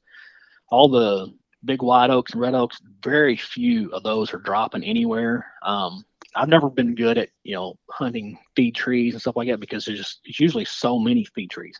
All 0.69 0.89
the 0.89 1.33
big 1.63 1.81
white 1.81 2.11
oaks 2.11 2.33
and 2.33 2.41
red 2.41 2.53
oaks, 2.53 2.79
very 3.03 3.35
few 3.35 3.91
of 3.91 4.03
those 4.03 4.33
are 4.33 4.39
dropping 4.39 4.83
anywhere. 4.83 5.51
Um, 5.63 6.05
I've 6.35 6.49
never 6.49 6.69
been 6.69 6.95
good 6.95 7.17
at 7.17 7.29
you 7.43 7.55
know 7.55 7.77
hunting 7.89 8.37
feed 8.55 8.75
trees 8.75 9.13
and 9.13 9.21
stuff 9.21 9.35
like 9.35 9.47
that 9.47 9.59
because 9.59 9.85
there's 9.85 9.99
just 9.99 10.19
it's 10.25 10.39
usually 10.39 10.65
so 10.65 10.99
many 10.99 11.25
feed 11.25 11.49
trees. 11.49 11.79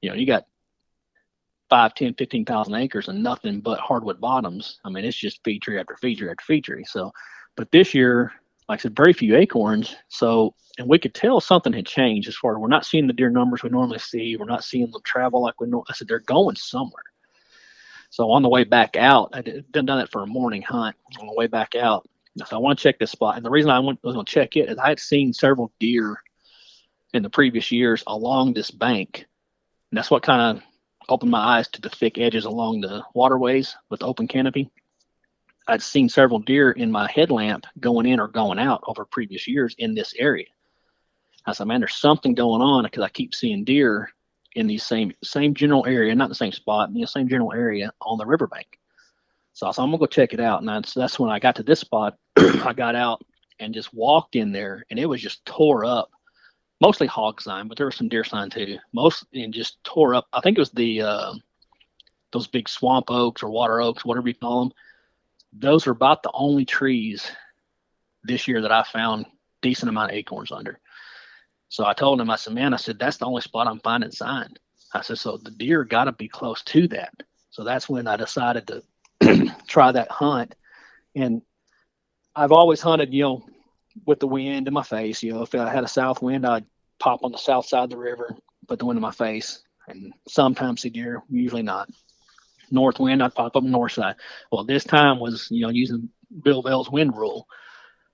You 0.00 0.10
know, 0.10 0.16
you 0.16 0.26
got 0.26 0.46
five, 1.68 1.94
ten, 1.94 2.14
fifteen 2.14 2.44
thousand 2.44 2.74
acres 2.74 3.08
and 3.08 3.22
nothing 3.22 3.60
but 3.60 3.80
hardwood 3.80 4.20
bottoms. 4.20 4.80
I 4.84 4.90
mean, 4.90 5.04
it's 5.04 5.16
just 5.16 5.42
feed 5.44 5.62
tree 5.62 5.78
after 5.78 5.96
feed 5.96 6.18
tree 6.18 6.30
after 6.30 6.44
feed 6.44 6.64
tree. 6.64 6.84
So, 6.84 7.12
but 7.56 7.70
this 7.70 7.94
year, 7.94 8.32
like 8.68 8.80
I 8.80 8.82
said, 8.82 8.96
very 8.96 9.12
few 9.12 9.36
acorns. 9.36 9.94
So, 10.08 10.54
and 10.78 10.88
we 10.88 10.98
could 10.98 11.14
tell 11.14 11.40
something 11.40 11.72
had 11.72 11.86
changed 11.86 12.28
as 12.28 12.36
far 12.36 12.56
as 12.56 12.60
we're 12.60 12.68
not 12.68 12.86
seeing 12.86 13.06
the 13.06 13.12
deer 13.12 13.30
numbers 13.30 13.62
we 13.62 13.70
normally 13.70 13.98
see. 13.98 14.36
We're 14.36 14.46
not 14.46 14.64
seeing 14.64 14.90
them 14.90 15.02
travel 15.04 15.42
like 15.42 15.60
we 15.60 15.68
know. 15.68 15.84
I 15.88 15.92
said 15.92 16.08
they're 16.08 16.20
going 16.20 16.56
somewhere. 16.56 17.02
So 18.10 18.30
on 18.30 18.42
the 18.42 18.48
way 18.48 18.64
back 18.64 18.96
out, 18.96 19.30
I 19.32 19.42
did, 19.42 19.70
done 19.72 19.86
that 19.86 20.10
for 20.10 20.22
a 20.22 20.26
morning 20.26 20.62
hunt. 20.62 20.96
On 21.20 21.26
the 21.26 21.34
way 21.34 21.46
back 21.46 21.74
out, 21.74 22.08
so 22.44 22.56
I 22.56 22.60
want 22.60 22.78
to 22.78 22.82
check 22.82 22.98
this 22.98 23.12
spot. 23.12 23.36
And 23.36 23.44
the 23.44 23.50
reason 23.50 23.70
I 23.70 23.78
went, 23.78 24.02
was 24.02 24.14
going 24.14 24.26
to 24.26 24.32
check 24.32 24.56
it 24.56 24.68
is 24.68 24.78
I 24.78 24.88
had 24.88 25.00
seen 25.00 25.32
several 25.32 25.72
deer 25.80 26.22
in 27.14 27.22
the 27.22 27.30
previous 27.30 27.72
years 27.72 28.02
along 28.06 28.52
this 28.52 28.70
bank 28.70 29.26
And 29.90 29.98
that's 29.98 30.10
what 30.10 30.22
kind 30.22 30.58
of 30.58 30.62
opened 31.08 31.30
my 31.30 31.38
eyes 31.38 31.68
to 31.68 31.80
the 31.80 31.88
thick 31.88 32.18
edges 32.18 32.44
along 32.44 32.80
the 32.80 33.04
waterways 33.14 33.76
with 33.88 34.00
the 34.00 34.06
open 34.06 34.28
canopy. 34.28 34.70
I'd 35.68 35.82
seen 35.82 36.08
several 36.08 36.40
deer 36.40 36.72
in 36.72 36.90
my 36.90 37.10
headlamp 37.10 37.66
going 37.80 38.06
in 38.06 38.20
or 38.20 38.28
going 38.28 38.58
out 38.58 38.82
over 38.86 39.04
previous 39.04 39.48
years 39.48 39.74
in 39.78 39.94
this 39.94 40.14
area. 40.18 40.46
I 41.46 41.52
said, 41.52 41.66
man, 41.66 41.80
there's 41.80 41.96
something 41.96 42.34
going 42.34 42.60
on 42.60 42.84
because 42.84 43.02
I 43.02 43.08
keep 43.08 43.34
seeing 43.34 43.64
deer 43.64 44.10
in 44.54 44.66
the 44.66 44.78
same 44.78 45.12
same 45.22 45.54
general 45.54 45.86
area, 45.86 46.14
not 46.14 46.28
the 46.28 46.34
same 46.34 46.52
spot, 46.52 46.88
in 46.88 46.94
the 46.94 47.06
same 47.06 47.28
general 47.28 47.52
area 47.52 47.92
on 48.00 48.18
the 48.18 48.26
riverbank. 48.26 48.78
So 49.56 49.66
I 49.66 49.70
said, 49.70 49.80
I'm 49.80 49.88
gonna 49.88 50.00
go 50.00 50.06
check 50.06 50.34
it 50.34 50.40
out. 50.40 50.60
And 50.60 50.68
that's 50.68 50.92
that's 50.92 51.18
when 51.18 51.30
I 51.30 51.38
got 51.38 51.56
to 51.56 51.62
this 51.62 51.80
spot. 51.80 52.18
I 52.36 52.74
got 52.74 52.94
out 52.94 53.24
and 53.58 53.72
just 53.72 53.94
walked 53.94 54.36
in 54.36 54.52
there, 54.52 54.84
and 54.90 54.98
it 54.98 55.06
was 55.06 55.22
just 55.22 55.46
tore 55.46 55.82
up. 55.86 56.10
Mostly 56.82 57.06
hog 57.06 57.40
sign, 57.40 57.66
but 57.66 57.78
there 57.78 57.86
was 57.86 57.96
some 57.96 58.10
deer 58.10 58.22
sign 58.22 58.50
too. 58.50 58.76
Most 58.92 59.24
and 59.32 59.54
just 59.54 59.82
tore 59.82 60.14
up. 60.14 60.26
I 60.30 60.42
think 60.42 60.58
it 60.58 60.60
was 60.60 60.72
the 60.72 61.00
uh, 61.00 61.32
those 62.34 62.46
big 62.46 62.68
swamp 62.68 63.06
oaks 63.08 63.42
or 63.42 63.48
water 63.48 63.80
oaks, 63.80 64.04
whatever 64.04 64.28
you 64.28 64.34
call 64.34 64.64
them. 64.64 64.72
Those 65.54 65.86
are 65.86 65.92
about 65.92 66.22
the 66.22 66.32
only 66.34 66.66
trees 66.66 67.26
this 68.24 68.46
year 68.46 68.60
that 68.60 68.72
I 68.72 68.82
found 68.82 69.24
decent 69.62 69.88
amount 69.88 70.10
of 70.10 70.18
acorns 70.18 70.52
under. 70.52 70.78
So 71.70 71.86
I 71.86 71.94
told 71.94 72.20
him, 72.20 72.28
I 72.28 72.36
said, 72.36 72.52
man, 72.52 72.74
I 72.74 72.76
said, 72.76 72.98
that's 72.98 73.16
the 73.16 73.24
only 73.24 73.40
spot 73.40 73.68
I'm 73.68 73.80
finding 73.80 74.10
sign. 74.10 74.50
I 74.92 75.00
said, 75.00 75.16
so 75.16 75.38
the 75.38 75.50
deer 75.50 75.82
got 75.82 76.04
to 76.04 76.12
be 76.12 76.28
close 76.28 76.62
to 76.64 76.88
that. 76.88 77.14
So 77.48 77.64
that's 77.64 77.88
when 77.88 78.06
I 78.06 78.16
decided 78.16 78.66
to 78.66 78.82
try 79.66 79.92
that 79.92 80.10
hunt. 80.10 80.54
And 81.14 81.42
I've 82.34 82.52
always 82.52 82.80
hunted, 82.80 83.12
you 83.14 83.22
know, 83.22 83.46
with 84.04 84.20
the 84.20 84.26
wind 84.26 84.68
in 84.68 84.74
my 84.74 84.82
face. 84.82 85.22
You 85.22 85.34
know, 85.34 85.42
if 85.42 85.54
I 85.54 85.72
had 85.72 85.84
a 85.84 85.88
south 85.88 86.22
wind, 86.22 86.46
I'd 86.46 86.66
pop 86.98 87.24
on 87.24 87.32
the 87.32 87.38
south 87.38 87.66
side 87.66 87.84
of 87.84 87.90
the 87.90 87.96
river, 87.96 88.36
put 88.66 88.78
the 88.78 88.86
wind 88.86 88.98
in 88.98 89.02
my 89.02 89.10
face, 89.10 89.62
and 89.88 90.12
sometimes 90.28 90.82
see 90.82 90.90
deer, 90.90 91.22
usually 91.30 91.62
not. 91.62 91.88
North 92.70 92.98
wind, 92.98 93.22
I'd 93.22 93.34
pop 93.34 93.56
up 93.56 93.62
north 93.62 93.92
side. 93.92 94.16
Well, 94.50 94.64
this 94.64 94.84
time 94.84 95.20
was, 95.20 95.48
you 95.50 95.62
know, 95.62 95.70
using 95.70 96.10
Bill 96.42 96.62
Vale's 96.62 96.90
wind 96.90 97.16
rule. 97.16 97.46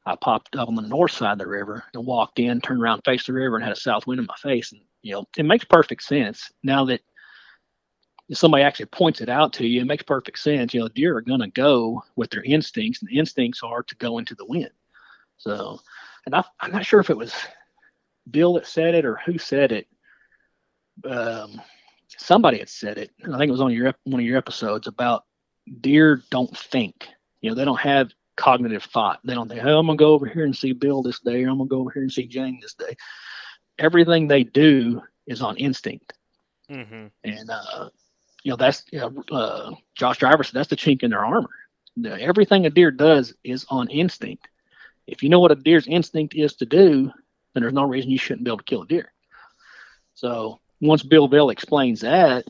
I 0.04 0.16
popped 0.16 0.56
up 0.56 0.68
on 0.68 0.74
the 0.74 0.82
north 0.82 1.12
side 1.12 1.32
of 1.32 1.38
the 1.38 1.46
river 1.46 1.84
and 1.94 2.04
walked 2.04 2.38
in, 2.38 2.60
turned 2.60 2.82
around, 2.82 3.02
faced 3.04 3.28
the 3.28 3.32
river, 3.32 3.56
and 3.56 3.64
had 3.64 3.72
a 3.72 3.80
south 3.80 4.06
wind 4.06 4.20
in 4.20 4.26
my 4.26 4.34
face. 4.42 4.72
And 4.72 4.82
you 5.02 5.14
know, 5.14 5.24
it 5.36 5.44
makes 5.44 5.64
perfect 5.64 6.02
sense 6.02 6.50
now 6.62 6.84
that 6.86 7.00
somebody 8.32 8.62
actually 8.62 8.86
points 8.86 9.20
it 9.20 9.28
out 9.28 9.52
to 9.54 9.66
you. 9.66 9.80
It 9.80 9.86
makes 9.86 10.02
perfect 10.02 10.38
sense. 10.38 10.72
You 10.72 10.80
know, 10.80 10.88
deer 10.88 11.16
are 11.16 11.22
going 11.22 11.40
to 11.40 11.48
go 11.48 12.02
with 12.16 12.30
their 12.30 12.42
instincts, 12.42 13.00
and 13.00 13.08
the 13.08 13.18
instincts 13.18 13.62
are 13.62 13.82
to 13.82 13.96
go 13.96 14.18
into 14.18 14.34
the 14.34 14.46
wind. 14.46 14.70
So, 15.38 15.80
and 16.26 16.34
I, 16.34 16.44
I'm 16.60 16.72
not 16.72 16.86
sure 16.86 17.00
if 17.00 17.10
it 17.10 17.16
was 17.16 17.34
Bill 18.30 18.54
that 18.54 18.66
said 18.66 18.94
it 18.94 19.04
or 19.04 19.16
who 19.26 19.38
said 19.38 19.72
it. 19.72 19.86
Um, 21.08 21.60
somebody 22.08 22.58
had 22.58 22.68
said 22.68 22.98
it. 22.98 23.10
And 23.22 23.34
I 23.34 23.38
think 23.38 23.48
it 23.48 23.52
was 23.52 23.60
on 23.60 23.72
your 23.72 23.94
one 24.04 24.20
of 24.20 24.26
your 24.26 24.38
episodes 24.38 24.86
about 24.86 25.24
deer 25.80 26.22
don't 26.30 26.56
think. 26.56 27.08
You 27.40 27.50
know, 27.50 27.56
they 27.56 27.64
don't 27.64 27.80
have 27.80 28.12
cognitive 28.36 28.84
thought. 28.84 29.20
They 29.24 29.34
don't 29.34 29.48
think, 29.48 29.62
"Oh, 29.64 29.78
I'm 29.78 29.86
gonna 29.86 29.96
go 29.96 30.12
over 30.12 30.26
here 30.26 30.44
and 30.44 30.56
see 30.56 30.72
Bill 30.72 31.02
this 31.02 31.20
day, 31.20 31.44
or 31.44 31.50
I'm 31.50 31.58
gonna 31.58 31.68
go 31.68 31.80
over 31.80 31.90
here 31.90 32.02
and 32.02 32.12
see 32.12 32.26
Jane 32.26 32.58
this 32.60 32.74
day." 32.74 32.96
Everything 33.78 34.26
they 34.26 34.44
do 34.44 35.02
is 35.26 35.42
on 35.42 35.56
instinct, 35.56 36.12
Mm-hmm. 36.70 37.06
and 37.24 37.50
uh, 37.50 37.88
you 38.42 38.50
know 38.50 38.56
that's 38.56 38.84
you 38.92 39.24
uh, 39.32 39.72
Josh 39.94 40.18
Driver 40.18 40.42
said 40.42 40.54
that's 40.54 40.68
the 40.68 40.76
chink 40.76 41.02
in 41.02 41.10
their 41.10 41.24
armor. 41.24 41.50
The- 41.96 42.20
everything 42.20 42.66
a 42.66 42.70
deer 42.70 42.90
does 42.90 43.34
is 43.44 43.66
on 43.70 43.88
instinct. 43.90 44.48
If 45.06 45.22
you 45.22 45.28
know 45.28 45.40
what 45.40 45.52
a 45.52 45.56
deer's 45.56 45.86
instinct 45.86 46.34
is 46.36 46.54
to 46.56 46.66
do, 46.66 47.10
then 47.54 47.62
there's 47.62 47.72
no 47.72 47.84
reason 47.84 48.10
you 48.10 48.18
shouldn't 48.18 48.44
be 48.44 48.50
able 48.50 48.58
to 48.58 48.64
kill 48.64 48.82
a 48.82 48.86
deer. 48.86 49.12
So 50.14 50.60
once 50.80 51.02
Bill 51.02 51.28
Vale 51.28 51.50
explains 51.50 52.00
that, 52.00 52.44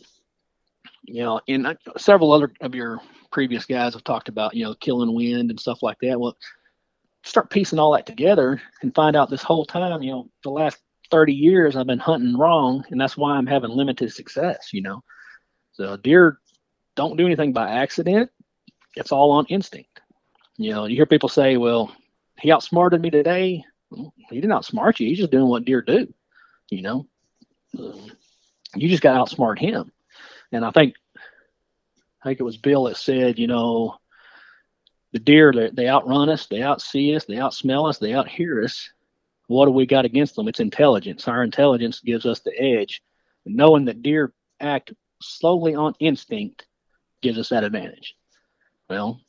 you 1.04 1.22
know, 1.22 1.40
and 1.48 1.66
I- 1.68 1.76
several 1.96 2.32
other 2.32 2.52
of 2.60 2.74
your 2.74 3.00
previous 3.30 3.64
guys 3.64 3.94
have 3.94 4.04
talked 4.04 4.28
about, 4.28 4.54
you 4.54 4.64
know, 4.64 4.74
killing 4.74 5.14
wind 5.14 5.50
and 5.50 5.58
stuff 5.58 5.82
like 5.82 5.98
that. 6.02 6.20
Well, 6.20 6.36
start 7.24 7.50
piecing 7.50 7.78
all 7.78 7.92
that 7.92 8.06
together 8.06 8.60
and 8.82 8.94
find 8.94 9.16
out 9.16 9.30
this 9.30 9.42
whole 9.42 9.64
time, 9.64 10.02
you 10.02 10.10
know, 10.12 10.30
the 10.42 10.50
last 10.50 10.78
30 11.10 11.34
years 11.34 11.76
I've 11.76 11.86
been 11.86 11.98
hunting 11.98 12.36
wrong, 12.36 12.84
and 12.90 13.00
that's 13.00 13.16
why 13.16 13.32
I'm 13.36 13.46
having 13.46 13.70
limited 13.70 14.12
success, 14.12 14.72
you 14.72 14.82
know. 14.82 15.02
So 15.72 15.96
deer 15.96 16.38
don't 16.96 17.16
do 17.16 17.26
anything 17.26 17.52
by 17.52 17.70
accident. 17.70 18.30
It's 18.94 19.12
all 19.12 19.32
on 19.32 19.46
instinct. 19.46 20.00
You 20.58 20.72
know, 20.72 20.84
you 20.84 20.96
hear 20.96 21.06
people 21.06 21.28
say, 21.28 21.56
well, 21.56 21.94
he 22.38 22.52
outsmarted 22.52 23.00
me 23.00 23.10
today. 23.10 23.64
Well, 23.90 24.12
he 24.30 24.40
didn't 24.40 24.52
outsmart 24.52 25.00
you. 25.00 25.08
He's 25.08 25.18
just 25.18 25.30
doing 25.30 25.48
what 25.48 25.64
deer 25.64 25.82
do, 25.82 26.12
you 26.70 26.82
know. 26.82 27.06
Um, 27.78 28.10
you 28.74 28.88
just 28.88 29.02
got 29.02 29.14
to 29.14 29.34
outsmart 29.34 29.58
him. 29.58 29.90
And 30.50 30.64
I 30.64 30.70
think 30.70 30.94
I 32.22 32.28
think 32.28 32.40
it 32.40 32.44
was 32.44 32.56
Bill 32.56 32.84
that 32.84 32.96
said, 32.96 33.38
you 33.38 33.46
know, 33.46 33.96
the 35.12 35.18
deer 35.18 35.52
they, 35.52 35.70
they 35.70 35.88
outrun 35.88 36.28
us, 36.28 36.46
they 36.46 36.58
outsee 36.58 37.16
us, 37.16 37.24
they 37.24 37.34
outsmell 37.34 37.88
us, 37.88 37.98
they 37.98 38.10
outhear 38.10 38.64
us. 38.64 38.90
What 39.48 39.66
do 39.66 39.72
we 39.72 39.86
got 39.86 40.04
against 40.04 40.36
them? 40.36 40.48
It's 40.48 40.60
intelligence. 40.60 41.26
Our 41.28 41.42
intelligence 41.42 42.00
gives 42.00 42.24
us 42.24 42.40
the 42.40 42.58
edge. 42.58 43.02
Knowing 43.44 43.86
that 43.86 44.02
deer 44.02 44.32
act 44.60 44.92
slowly 45.22 45.74
on 45.74 45.94
instinct 46.00 46.66
gives 47.22 47.38
us 47.38 47.48
that 47.50 47.64
advantage. 47.64 48.14
Well, 48.90 49.20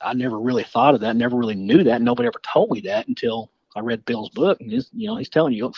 I 0.00 0.14
never 0.14 0.38
really 0.38 0.64
thought 0.64 0.94
of 0.94 1.00
that, 1.00 1.16
never 1.16 1.36
really 1.36 1.54
knew 1.54 1.84
that. 1.84 2.02
Nobody 2.02 2.26
ever 2.26 2.40
told 2.52 2.70
me 2.70 2.80
that 2.82 3.08
until 3.08 3.50
I 3.76 3.80
read 3.80 4.04
Bill's 4.04 4.30
book. 4.30 4.60
And 4.60 4.70
he's, 4.70 4.88
you 4.92 5.06
know, 5.06 5.16
he's 5.16 5.28
telling 5.28 5.52
you, 5.52 5.72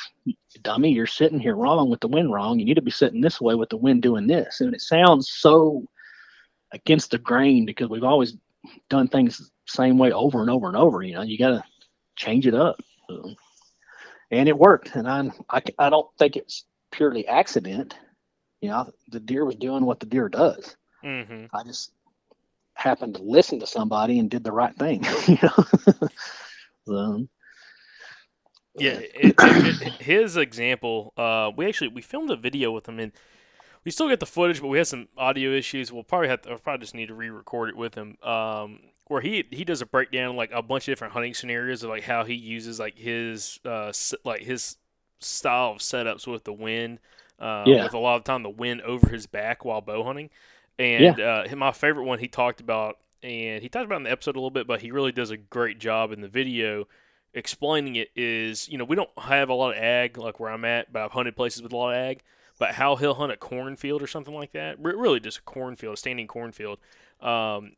dummy, 0.63 0.93
you're 0.93 1.07
sitting 1.07 1.41
here 1.41 1.57
wrong 1.57 1.91
with 1.91 2.01
the 2.01 2.09
wind 2.09 2.33
wrong. 2.33 2.59
You 2.59 2.65
need 2.65 2.75
to 2.75 2.83
be 2.83 2.91
sitting 2.91 3.21
this 3.21 3.41
way 3.41 3.55
with 3.55 3.69
the 3.69 3.77
wind 3.77 4.03
doing 4.03 4.27
this. 4.27 4.61
And 4.61 4.73
it 4.75 4.81
sounds 4.81 5.31
so 5.31 5.85
against 6.73 7.11
the 7.11 7.19
grain 7.19 7.65
because 7.65 7.89
we've 7.89 8.05
always 8.05 8.37
done 8.89 9.09
things 9.09 9.51
same 9.67 9.99
way 9.99 10.13
over 10.13 10.41
and 10.41 10.51
over 10.51 10.69
and 10.69 10.77
over. 10.77 11.03
You 11.03 11.15
know, 11.15 11.23
you 11.23 11.39
got 11.39 11.51
to 11.51 11.65
change 12.17 12.47
it 12.47 12.55
up. 12.55 12.81
And 14.31 14.49
it 14.49 14.59
worked. 14.59 14.95
And 14.95 15.09
I'm, 15.09 15.33
I, 15.51 15.63
I 15.79 15.91
don't 15.91 16.09
think 16.19 16.37
it's 16.37 16.65
purely 16.91 17.27
accident. 17.27 17.97
You 18.61 18.69
know, 18.71 18.93
the 19.09 19.21
deer 19.21 19.45
was 19.45 19.55
doing 19.57 19.85
what 19.85 20.01
the 20.01 20.07
deer 20.07 20.29
does. 20.29 20.77
Mm-hmm. 21.05 21.55
I 21.57 21.63
just 21.65 21.93
happened 22.75 23.15
to 23.17 23.23
listen 23.23 23.61
to 23.61 23.67
somebody 23.67 24.19
and 24.19 24.31
did 24.31 24.45
the 24.45 24.53
right 24.53 24.75
thing. 24.77 25.05
you 25.27 25.39
know. 25.43 26.09
so, 26.87 27.29
Yeah, 28.77 28.99
it, 29.01 29.35
it, 29.39 29.83
it- 29.83 29.93
his 30.03 30.37
example. 30.37 31.13
Uh, 31.17 31.51
we 31.57 31.67
actually 31.67 31.89
we 31.89 32.03
filmed 32.03 32.31
a 32.31 32.37
video 32.37 32.73
with 32.73 32.89
him, 32.89 32.99
and 32.99 33.13
we 33.85 33.91
still 33.91 34.09
get 34.09 34.21
the 34.21 34.27
footage, 34.27 34.61
but 34.61 34.69
we 34.69 34.79
had 34.79 34.87
some 34.87 35.09
audio 35.17 35.51
issues. 35.53 35.93
We'll 35.93 36.03
probably 36.05 36.29
have 36.29 36.43
to, 36.43 36.51
I'll 36.51 36.59
probably 36.59 36.83
just 36.85 36.95
need 36.95 37.07
to 37.09 37.15
re-record 37.15 37.71
it 37.71 37.77
with 37.77 37.95
him. 37.95 38.17
Um, 38.23 38.81
where 39.07 39.21
he 39.23 39.45
he 39.51 39.65
does 39.65 39.81
a 39.81 39.87
breakdown 39.87 40.37
like 40.37 40.51
a 40.53 40.63
bunch 40.63 40.87
of 40.87 40.93
different 40.93 41.15
hunting 41.15 41.33
scenarios 41.33 41.83
of 41.83 41.89
like 41.91 42.03
how 42.03 42.25
he 42.25 42.35
uses 42.35 42.79
like 42.79 42.99
his 42.99 43.59
uh 43.65 43.91
like 44.25 44.43
his 44.43 44.77
style 45.21 45.71
of 45.73 45.79
setups 45.79 46.27
with 46.27 46.45
the 46.45 46.53
wind. 46.53 46.99
Uh, 47.39 47.65
Yeah. 47.67 47.85
With 47.85 47.95
a 47.95 47.99
lot 47.99 48.17
of 48.17 48.25
time 48.25 48.43
the 48.43 48.51
wind 48.51 48.83
over 48.83 49.09
his 49.09 49.27
back 49.27 49.65
while 49.65 49.81
bow 49.81 50.03
hunting, 50.05 50.31
and 50.79 51.21
uh, 51.21 51.45
my 51.57 51.73
favorite 51.73 52.05
one 52.05 52.19
he 52.19 52.29
talked 52.29 52.61
about, 52.61 52.99
and 53.23 53.63
he 53.63 53.69
talked 53.69 53.87
about 53.87 53.97
in 53.97 54.05
the 54.05 54.11
episode 54.11 54.37
a 54.37 54.39
little 54.39 54.51
bit, 54.51 54.67
but 54.67 54.81
he 54.83 54.91
really 54.91 55.13
does 55.13 55.31
a 55.31 55.37
great 55.37 55.79
job 55.79 56.13
in 56.13 56.21
the 56.21 56.29
video 56.29 56.87
explaining 57.35 57.97
it 57.97 58.11
is, 58.17 58.69
you 58.69 58.79
know, 58.79 58.85
we 58.85 58.97
don't 58.97 59.11
have 59.19 59.49
a 59.49 59.55
lot 59.55 59.71
of 59.71 59.77
ag 59.83 60.17
like 60.19 60.41
where 60.41 60.51
I'm 60.51 60.65
at, 60.65 60.93
but 60.93 61.03
I've 61.03 61.13
hunted 61.13 61.37
places 61.37 61.63
with 61.63 61.73
a 61.73 61.77
lot 61.77 61.91
of 61.91 61.97
ag. 61.97 62.23
But 62.59 62.75
how 62.75 62.97
he'll 62.97 63.15
hunt 63.15 63.31
a 63.31 63.37
cornfield 63.37 64.03
or 64.03 64.09
something 64.09 64.35
like 64.35 64.53
that, 64.53 64.83
re- 64.83 64.95
really 64.95 65.21
just 65.21 65.39
a 65.39 65.43
cornfield, 65.43 65.95
a 65.95 65.97
standing 65.97 66.27
cornfield, 66.27 66.79
um, 67.21 67.77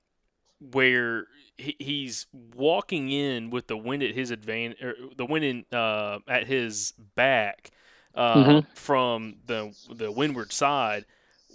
where 0.72 1.26
he, 1.58 1.76
he's 1.78 2.26
walking 2.54 3.10
in 3.10 3.50
with 3.50 3.66
the 3.66 3.76
wind 3.76 4.02
at 4.02 4.14
his 4.14 4.30
advantage, 4.30 4.78
the 5.16 5.26
wind 5.26 5.44
in, 5.44 5.64
uh, 5.78 6.18
at 6.28 6.46
his 6.46 6.92
back 7.14 7.70
uh, 8.14 8.44
Mhm. 8.44 8.66
from 8.74 9.36
the 9.46 9.74
the 9.90 10.10
windward 10.10 10.52
side, 10.52 11.04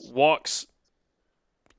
walks 0.09 0.65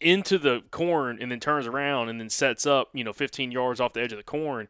into 0.00 0.38
the 0.38 0.62
corn 0.70 1.18
and 1.20 1.30
then 1.32 1.40
turns 1.40 1.66
around 1.66 2.08
and 2.08 2.20
then 2.20 2.28
sets 2.28 2.66
up, 2.66 2.90
you 2.92 3.02
know, 3.02 3.12
15 3.14 3.50
yards 3.50 3.80
off 3.80 3.94
the 3.94 4.00
edge 4.02 4.12
of 4.12 4.18
the 4.18 4.22
corn. 4.24 4.68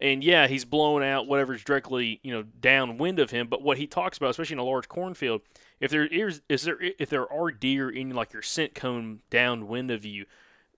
And 0.00 0.22
yeah, 0.22 0.46
he's 0.46 0.64
blowing 0.64 1.02
out 1.04 1.26
whatever's 1.26 1.64
directly, 1.64 2.20
you 2.22 2.32
know, 2.32 2.42
downwind 2.42 3.18
of 3.18 3.30
him. 3.32 3.48
But 3.48 3.62
what 3.62 3.78
he 3.78 3.88
talks 3.88 4.16
about, 4.16 4.30
especially 4.30 4.54
in 4.54 4.60
a 4.60 4.64
large 4.64 4.86
cornfield, 4.88 5.40
if 5.80 5.90
there 5.90 6.06
is, 6.06 6.42
is 6.48 6.62
there 6.62 6.78
if 6.80 7.10
there 7.10 7.30
are 7.32 7.50
deer 7.50 7.90
in 7.90 8.10
like 8.10 8.32
your 8.32 8.42
scent 8.42 8.76
cone 8.76 9.22
downwind 9.30 9.90
of 9.90 10.04
you, 10.04 10.26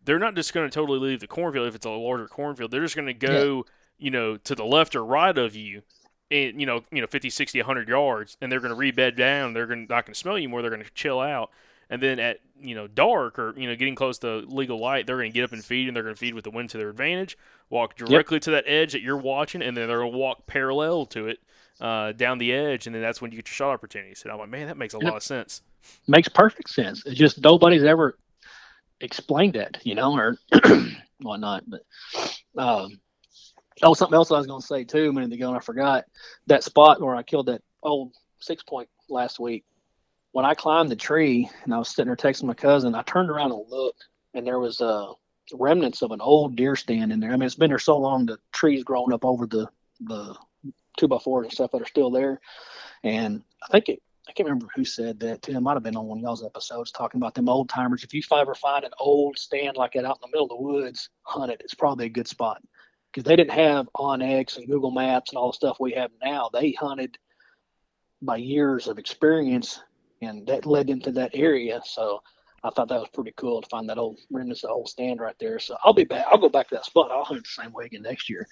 they're 0.03 0.19
not 0.19 0.35
just 0.35 0.55
going 0.55 0.67
to 0.69 0.75
totally 0.75 0.99
leave 0.99 1.21
the 1.21 1.27
cornfield 1.27 1.69
if 1.69 1.75
it's 1.75 1.85
a 1.85 1.91
larger 1.91 2.27
cornfield. 2.29 2.71
They're 2.71 2.81
just 2.81 2.97
going 2.97 3.07
to 3.07 3.13
go, 3.13 3.67
you 3.99 4.11
know, 4.11 4.39
to 4.39 4.55
the 4.55 4.65
left 4.65 4.97
or 4.97 5.05
right 5.05 5.37
of 5.37 5.55
you, 5.55 5.83
and 6.31 6.61
you 6.61 6.67
know, 6.67 6.85
you 6.93 7.01
know, 7.01 7.07
50, 7.07 7.31
60, 7.31 7.59
100 7.61 7.89
yards, 7.89 8.37
and 8.41 8.51
they're 8.51 8.61
going 8.61 8.71
to 8.71 8.77
rebed 8.77 9.17
down. 9.17 9.53
They're 9.53 9.67
going 9.67 9.87
not 9.89 10.07
going 10.07 10.15
to 10.15 10.19
smell 10.19 10.39
you 10.39 10.49
more. 10.49 10.63
They're 10.63 10.71
going 10.71 10.85
to 10.85 10.91
chill 10.95 11.21
out. 11.21 11.51
And 11.89 12.01
then 12.01 12.21
at 12.21 12.39
you 12.61 12.75
know 12.77 12.87
dark 12.87 13.39
or 13.39 13.53
you 13.59 13.67
know 13.67 13.75
getting 13.75 13.97
close 13.97 14.19
to 14.21 14.39
legal 14.47 14.79
light, 14.79 15.07
they're 15.07 15.17
going 15.17 15.33
to 15.33 15.35
get 15.35 15.45
up 15.45 15.53
and 15.53 15.65
feed, 15.65 15.89
and 15.89 15.97
they're 15.97 16.05
going 16.05 16.15
to 16.15 16.19
feed 16.19 16.35
with 16.35 16.45
the 16.45 16.51
wind 16.51 16.71
to 16.71 16.79
their 16.79 16.89
advantage. 16.91 17.37
Walk 17.69 17.97
directly 17.97 18.39
to 18.41 18.51
that 18.53 18.65
edge 18.67 18.93
that 18.93 19.03
you're 19.03 19.17
watching, 19.17 19.61
and 19.63 19.77
then 19.77 19.89
they're 19.89 19.99
going 19.99 20.13
to 20.13 20.19
walk 20.19 20.47
parallel 20.47 21.07
to 21.07 21.27
it 21.29 21.39
uh, 21.81 22.13
down 22.13 22.39
the 22.39 22.53
edge, 22.53 22.87
and 22.87 22.95
then 22.95 23.03
that's 23.03 23.21
when 23.21 23.33
you 23.33 23.39
get 23.39 23.49
your 23.49 23.55
shot 23.55 23.73
opportunities. 23.73 24.23
And 24.23 24.31
I'm 24.33 24.39
like, 24.39 24.51
man, 24.51 24.69
that 24.69 24.77
makes 24.77 24.95
a 24.95 24.99
Yep. 25.01 25.05
lot 25.11 25.17
of 25.17 25.23
sense. 25.23 25.63
makes 26.07 26.29
perfect 26.29 26.71
sense. 26.71 27.03
It's 27.07 27.19
just 27.19 27.43
nobody's 27.43 27.83
ever 27.85 28.17
explained 29.01 29.55
that, 29.55 29.79
you 29.85 29.95
know, 29.95 30.15
or 30.17 30.37
whatnot. 31.23 31.65
But 31.69 31.83
um, 32.57 33.01
oh, 33.83 33.95
something 33.95 34.15
else 34.15 34.31
I 34.31 34.39
was 34.39 34.47
going 34.47 34.61
to 34.61 34.67
say 34.67 34.85
too 34.85 35.09
a 35.09 35.13
minute 35.13 35.33
ago, 35.33 35.49
and 35.49 35.57
I 35.57 35.61
forgot 35.61 36.05
that 36.47 36.65
spot 36.65 37.01
where 37.01 37.15
I 37.15 37.23
killed 37.23 37.47
that 37.47 37.63
old 37.83 38.15
six 38.41 38.63
point 38.63 38.89
last 39.09 39.39
week. 39.39 39.65
When 40.33 40.45
I 40.45 40.55
climbed 40.55 40.91
the 40.91 40.97
tree 40.97 41.51
and 41.65 41.75
I 41.75 41.79
was 41.79 41.89
sitting 41.89 42.07
there 42.07 42.17
texting 42.17 42.45
my 42.45 42.55
cousin, 42.55 42.95
I 42.95 43.03
turned 43.03 43.31
around 43.31 43.53
and 43.53 43.69
looked, 43.69 44.07
and 44.35 44.47
there 44.47 44.61
was 44.61 44.81
uh, 44.81 45.13
remnants 45.53 46.03
of 46.03 46.13
an 46.13 46.21
old 46.21 46.57
deer 46.57 46.77
stand 46.77 47.13
in 47.13 47.21
there. 47.21 47.31
I 47.31 47.37
mean, 47.37 47.43
it's 47.43 47.57
been 47.57 47.71
there 47.71 47.79
so 47.79 47.99
long, 47.99 48.27
the 48.27 48.39
trees 48.53 48.85
grown 48.85 49.13
up 49.13 49.25
over 49.25 49.47
the 49.47 49.69
the 50.01 50.37
two 50.97 51.09
by 51.09 51.19
fours 51.19 51.45
and 51.45 51.53
stuff 51.53 51.73
that 51.73 51.83
are 51.83 51.87
still 51.87 52.11
there. 52.11 52.41
And 53.03 53.43
I 53.63 53.73
think 53.73 53.89
it 53.89 54.03
I 54.29 54.33
can't 54.33 54.49
remember 54.49 54.69
who 54.77 54.85
said 54.85 55.19
that 55.21 55.43
too. 55.43 55.57
It 55.57 55.61
might 55.61 55.75
have 55.75 55.83
been 55.83 55.97
on 55.97 56.07
one 56.07 56.19
of 56.19 56.23
y'all's 56.23 56.45
episodes 56.45 56.93
talking 56.93 57.21
about 57.21 57.35
them 57.35 57.49
old 57.49 57.69
timers. 57.69 58.05
If 58.05 58.15
you 58.15 58.23
ever 58.33 58.55
find 58.55 58.85
an 58.85 58.93
old 59.01 59.37
stand 59.37 59.77
like 59.77 59.95
that 59.95 60.05
out 60.05 60.19
in 60.23 60.31
the 60.31 60.37
middle 60.37 60.45
of 60.45 60.51
the 60.51 60.57
woods, 60.57 61.09
hunt 61.23 61.51
it. 61.51 61.61
It's 61.65 61.75
probably 61.75 62.07
a 62.07 62.11
good 62.11 62.29
spot 62.29 62.63
because 63.13 63.27
they 63.27 63.37
didn't 63.37 63.53
have 63.53 63.89
onX 63.97 64.57
and 64.57 64.67
Google 64.67 64.91
Maps 64.91 65.31
and 65.31 65.39
all 65.39 65.51
the 65.51 65.57
stuff 65.57 65.79
we 65.81 65.93
have 65.93 66.11
now. 66.23 66.51
They 66.53 66.73
hunted 66.73 67.19
by 68.23 68.37
years 68.37 68.87
of 68.87 68.99
experience, 68.99 69.81
and 70.23 70.47
that 70.47 70.67
led 70.67 70.87
them 70.87 71.01
to 71.03 71.13
that 71.13 71.31
area. 71.35 71.81
So 71.85 72.23
I 72.63 72.71
thought 72.71 72.89
that 72.89 73.01
was 73.01 73.09
pretty 73.13 73.33
cool 73.37 73.63
to 73.63 73.69
find 73.69 73.89
that 73.89 73.99
old 73.99 74.19
remnants 74.31 74.63
of 74.65 74.69
the 74.69 74.75
old 74.75 74.89
stand 74.89 75.21
right 75.21 75.37
there. 75.41 75.59
So 75.59 75.77
I'll 75.83 75.95
be 75.95 76.05
back. 76.05 76.27
I'll 76.31 76.39
go 76.39 76.49
back 76.49 76.69
to 76.69 76.77
that 76.77 76.85
spot. 76.85 77.11
I'll 77.11 77.25
hunt 77.25 77.45
the 77.45 77.63
same 77.63 77.73
way 77.73 77.87
again 77.87 78.03
next 78.03 78.29
year. 78.29 78.47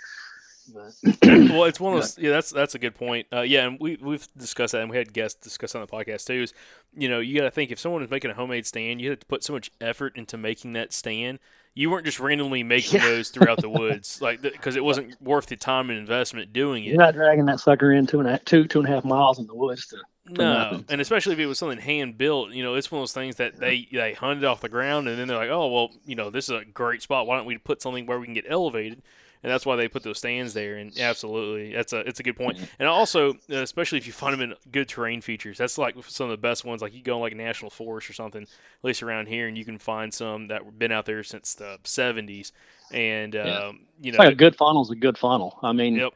But, 0.72 0.92
well, 1.22 1.64
it's 1.64 1.80
one 1.80 1.94
of 1.94 2.00
those. 2.00 2.18
Yeah, 2.18 2.30
that's 2.30 2.50
that's 2.50 2.74
a 2.74 2.78
good 2.78 2.94
point. 2.94 3.26
Uh, 3.32 3.40
yeah, 3.40 3.66
and 3.66 3.78
we 3.80 3.96
we've 4.00 4.26
discussed 4.36 4.72
that, 4.72 4.82
and 4.82 4.90
we 4.90 4.96
had 4.96 5.12
guests 5.12 5.40
discuss 5.40 5.74
on 5.74 5.80
the 5.80 5.86
podcast 5.86 6.26
too. 6.26 6.42
Is 6.42 6.52
you 6.94 7.08
know 7.08 7.20
you 7.20 7.36
got 7.36 7.44
to 7.44 7.50
think 7.50 7.70
if 7.70 7.78
someone 7.78 8.02
is 8.02 8.10
making 8.10 8.30
a 8.30 8.34
homemade 8.34 8.66
stand, 8.66 9.00
you 9.00 9.10
have 9.10 9.20
to 9.20 9.26
put 9.26 9.42
so 9.42 9.52
much 9.52 9.70
effort 9.80 10.16
into 10.16 10.36
making 10.36 10.74
that 10.74 10.92
stand. 10.92 11.38
You 11.78 11.90
weren't 11.90 12.04
just 12.04 12.18
randomly 12.18 12.64
making 12.64 12.98
Yeah. 13.00 13.06
those 13.06 13.28
throughout 13.28 13.60
the 13.60 13.68
woods, 13.80 14.20
like 14.20 14.42
because 14.42 14.74
it 14.74 14.82
wasn't 14.82 15.20
worth 15.22 15.46
the 15.46 15.54
time 15.54 15.90
and 15.90 15.98
investment 16.00 16.52
doing 16.52 16.84
it. 16.84 16.88
You're 16.88 16.96
not 16.98 17.14
dragging 17.14 17.44
that 17.46 17.60
sucker 17.60 17.92
in 17.92 18.04
two 18.04 18.18
and 18.18 18.26
a 18.28 18.32
half, 18.32 18.44
two, 18.44 18.66
two 18.66 18.80
and 18.80 18.88
a 18.88 18.90
half 18.90 19.04
miles 19.04 19.38
in 19.38 19.46
the 19.46 19.54
woods 19.54 19.86
to 19.86 19.98
No, 20.28 20.70
nothing. 20.70 20.86
and 20.88 21.00
especially 21.00 21.34
if 21.34 21.38
it 21.38 21.46
was 21.46 21.56
something 21.60 21.78
hand 21.78 22.18
built, 22.18 22.50
you 22.50 22.64
know, 22.64 22.74
it's 22.74 22.90
one 22.90 22.98
of 22.98 23.02
those 23.02 23.12
things 23.12 23.36
that 23.36 23.60
they 23.60 23.86
they 23.92 24.14
hunted 24.14 24.44
off 24.44 24.60
the 24.60 24.68
ground, 24.68 25.06
and 25.06 25.16
then 25.16 25.28
they're 25.28 25.36
like, 25.36 25.50
oh 25.50 25.68
well, 25.68 25.90
you 26.04 26.16
know, 26.16 26.30
this 26.30 26.48
is 26.48 26.60
a 26.60 26.64
great 26.64 27.00
spot. 27.00 27.28
Why 27.28 27.36
don't 27.36 27.46
we 27.46 27.56
put 27.58 27.80
something 27.80 28.06
where 28.06 28.18
we 28.18 28.26
can 28.26 28.34
get 28.34 28.46
elevated? 28.48 29.00
And 29.42 29.52
that's 29.52 29.64
why 29.64 29.76
they 29.76 29.88
put 29.88 30.02
those 30.02 30.18
stands 30.18 30.54
there. 30.54 30.76
And 30.76 30.92
absolutely, 30.98 31.72
that's 31.72 31.92
a 31.92 32.00
it's 32.00 32.20
a 32.20 32.22
good 32.22 32.36
point. 32.36 32.56
And 32.78 32.88
also, 32.88 33.34
uh, 33.50 33.56
especially 33.62 33.98
if 33.98 34.06
you 34.06 34.12
find 34.12 34.32
them 34.34 34.40
in 34.50 34.54
good 34.72 34.88
terrain 34.88 35.20
features, 35.20 35.58
that's 35.58 35.78
like 35.78 35.96
some 36.08 36.24
of 36.24 36.30
the 36.30 36.36
best 36.36 36.64
ones. 36.64 36.82
Like 36.82 36.94
you 36.94 37.02
go 37.02 37.16
in 37.16 37.20
like 37.22 37.36
national 37.36 37.70
forest 37.70 38.10
or 38.10 38.12
something, 38.14 38.42
at 38.42 38.48
least 38.84 39.02
around 39.02 39.28
here, 39.28 39.48
and 39.48 39.56
you 39.56 39.64
can 39.64 39.78
find 39.78 40.12
some 40.12 40.48
that 40.48 40.64
have 40.64 40.78
been 40.78 40.92
out 40.92 41.06
there 41.06 41.22
since 41.22 41.54
the 41.54 41.78
'70s. 41.84 42.52
And 42.90 43.34
Yeah. 43.42 43.62
um, 43.68 43.80
you 44.00 44.12
It's 44.12 44.18
know, 44.18 44.24
like 44.24 44.32
a 44.32 44.34
good 44.34 44.56
funnel 44.56 44.82
is 44.82 44.90
a 44.90 44.96
good 44.96 45.18
funnel. 45.18 45.58
I 45.62 45.72
mean, 45.72 45.96
Yep. 45.96 46.12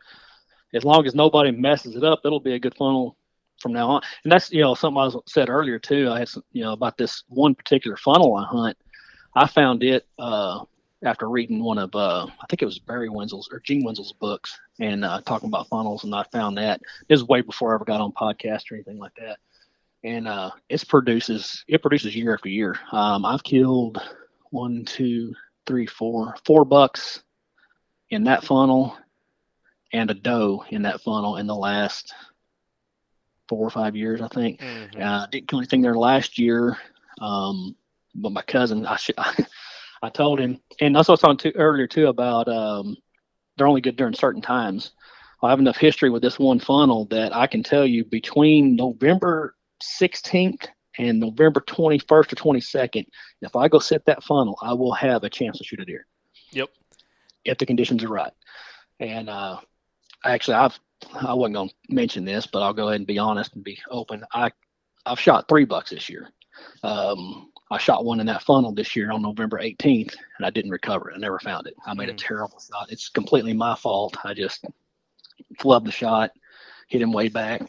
as 0.75 0.85
long 0.85 1.07
as 1.07 1.15
nobody 1.15 1.51
messes 1.51 1.97
it 1.97 2.05
up, 2.05 2.21
it'll 2.25 2.41
be 2.41 2.55
a 2.55 2.59
good 2.59 2.75
funnel 2.77 3.17
from 3.61 3.73
now 3.73 3.89
on. 3.91 4.03
And 4.25 4.33
that's 4.33 4.51
you 4.53 4.63
know 4.63 4.75
something 4.75 5.01
I 5.01 5.05
was 5.07 5.17
said 5.27 5.49
earlier 5.49 5.79
too. 5.79 6.11
I 6.11 6.19
had 6.21 6.29
some, 6.29 6.45
you 6.53 6.63
know 6.65 6.73
about 6.73 6.97
this 6.97 7.25
one 7.29 7.55
particular 7.55 7.97
funnel 7.97 8.35
I 8.37 8.45
hunt. 8.45 8.77
I 9.35 9.47
found 9.47 9.83
it 9.83 10.07
uh, 10.19 10.65
after 11.05 11.29
reading 11.29 11.63
one 11.63 11.79
of 11.79 11.95
uh, 11.95 12.27
I 12.27 12.47
think 12.49 12.63
it 12.63 12.67
was 12.67 12.79
Barry 12.79 13.09
Wensel's 13.09 13.49
or 13.53 13.61
Gene 13.61 13.85
Wensel's 13.85 14.13
books 14.13 14.59
and 14.81 15.05
uh, 15.05 15.21
talking 15.25 15.49
about 15.49 15.69
funnels, 15.69 16.05
and 16.05 16.15
I 16.15 16.25
found 16.33 16.59
that 16.59 16.81
this 17.09 17.21
is 17.21 17.29
way 17.29 17.41
before 17.41 17.73
I 17.73 17.75
ever 17.75 17.85
got 17.85 18.01
on 18.01 18.13
podcast 18.13 18.71
or 18.71 18.75
anything 18.75 18.99
like 18.99 19.15
that. 19.17 19.39
And 20.05 20.27
uh, 20.27 20.51
it 20.69 20.87
produces 20.89 21.65
it 21.69 21.83
produces 21.83 22.17
year 22.17 22.35
after 22.35 22.49
year. 22.49 22.77
Um, 22.91 23.25
I've 23.25 23.45
killed 23.45 24.03
one, 24.51 24.85
two, 24.85 25.35
three, 25.67 25.87
four, 25.87 26.35
four 26.45 26.65
bucks 26.65 27.23
in 28.11 28.25
that 28.25 28.45
funnel 28.45 28.97
and 29.93 30.11
a 30.11 30.15
doe 30.15 30.65
in 30.71 30.83
that 30.83 31.01
funnel 31.01 31.37
in 31.37 31.47
the 31.47 31.55
last 31.55 32.13
four 33.49 33.67
or 33.67 33.71
five 33.71 33.97
years, 33.97 34.21
I 34.21 34.29
think. 34.29 34.61
mhm. 34.61 35.01
Uh, 35.01 35.27
didn't 35.27 35.49
kill 35.49 35.59
anything 35.59 35.83
there 35.83 35.95
last 35.97 36.39
year. 36.39 36.77
Um, 37.21 37.77
but 38.15 38.33
my 38.33 38.43
cousin, 38.43 38.87
I 38.87 38.97
should, 38.97 39.15
I 39.19 39.35
told 40.11 40.41
him, 40.41 40.61
and 40.81 40.95
that's 40.95 41.09
what 41.09 41.13
I 41.13 41.29
was 41.29 41.39
talking 41.39 41.53
to 41.53 41.59
earlier 41.59 41.87
too 41.87 42.09
about. 42.09 42.49
Um, 42.49 42.97
they're 43.57 43.67
only 43.67 43.81
good 43.81 43.97
during 43.97 44.15
certain 44.15 44.43
times. 44.43 44.93
I 45.43 45.51
have 45.51 45.59
enough 45.59 45.77
history 45.77 46.09
with 46.09 46.23
this 46.23 46.39
one 46.39 46.61
funnel 46.61 47.07
that 47.07 47.35
I 47.35 47.47
can 47.47 47.63
tell 47.63 47.85
you 47.85 48.05
between 48.05 48.77
November 48.77 49.57
16th 49.83 50.69
and 50.99 51.19
November 51.19 51.61
21st 51.61 52.11
or 52.11 52.23
22nd, 52.25 53.07
if 53.41 53.57
I 53.57 53.69
go 53.69 53.79
set 53.79 54.05
that 54.07 54.23
funnel, 54.23 54.57
I 54.63 54.75
will 54.75 54.93
have 54.93 55.25
a 55.25 55.31
chance 55.31 55.59
to 55.59 55.65
shoot 55.65 55.81
a 55.81 55.85
deer 55.85 56.07
yep. 56.53 56.69
if 57.45 57.59
the 57.59 57.67
conditions 57.67 58.05
are 58.05 58.09
right. 58.09 58.33
And 59.01 59.29
uh, 59.29 59.59
actually, 60.25 60.55
I've 60.55 60.79
I 61.15 61.35
wasn't 61.35 61.55
going 61.57 61.69
to 61.69 61.75
mention 61.89 62.25
this, 62.25 62.47
but 62.47 62.63
I'll 62.63 62.73
go 62.73 62.89
ahead 62.89 63.01
and 63.01 63.07
be 63.07 63.19
honest 63.19 63.55
and 63.55 63.65
be 63.65 63.79
open. 63.91 64.25
I 64.33 64.51
I've 65.05 65.19
shot 65.19 65.49
three 65.49 65.65
bucks 65.65 65.91
this 65.91 66.09
year. 66.09 66.29
Um, 66.85 67.51
I 67.73 67.79
shot 67.79 68.05
one 68.05 68.21
in 68.21 68.27
that 68.27 68.43
funnel 68.43 68.73
this 68.73 68.95
year 68.95 69.11
on 69.11 69.23
November 69.23 69.59
18th, 69.59 70.15
and 70.37 70.47
I 70.47 70.51
didn't 70.51 70.71
recover 70.71 71.11
it. 71.11 71.15
I 71.17 71.19
never 71.19 71.39
found 71.39 71.67
it. 71.67 71.75
I 71.87 71.95
made 71.95 72.11
a 72.11 72.13
Mm. 72.13 72.19
terrible 72.19 72.61
shot. 72.61 72.93
It's 72.93 73.09
completely 73.09 73.55
my 73.55 73.75
fault. 73.75 74.17
I 74.25 74.35
just 74.35 74.65
flubbed 75.59 75.87
the 75.87 75.91
shot, 75.93 76.33
hit 76.89 77.01
him 77.01 77.13
way 77.13 77.29
back, 77.29 77.63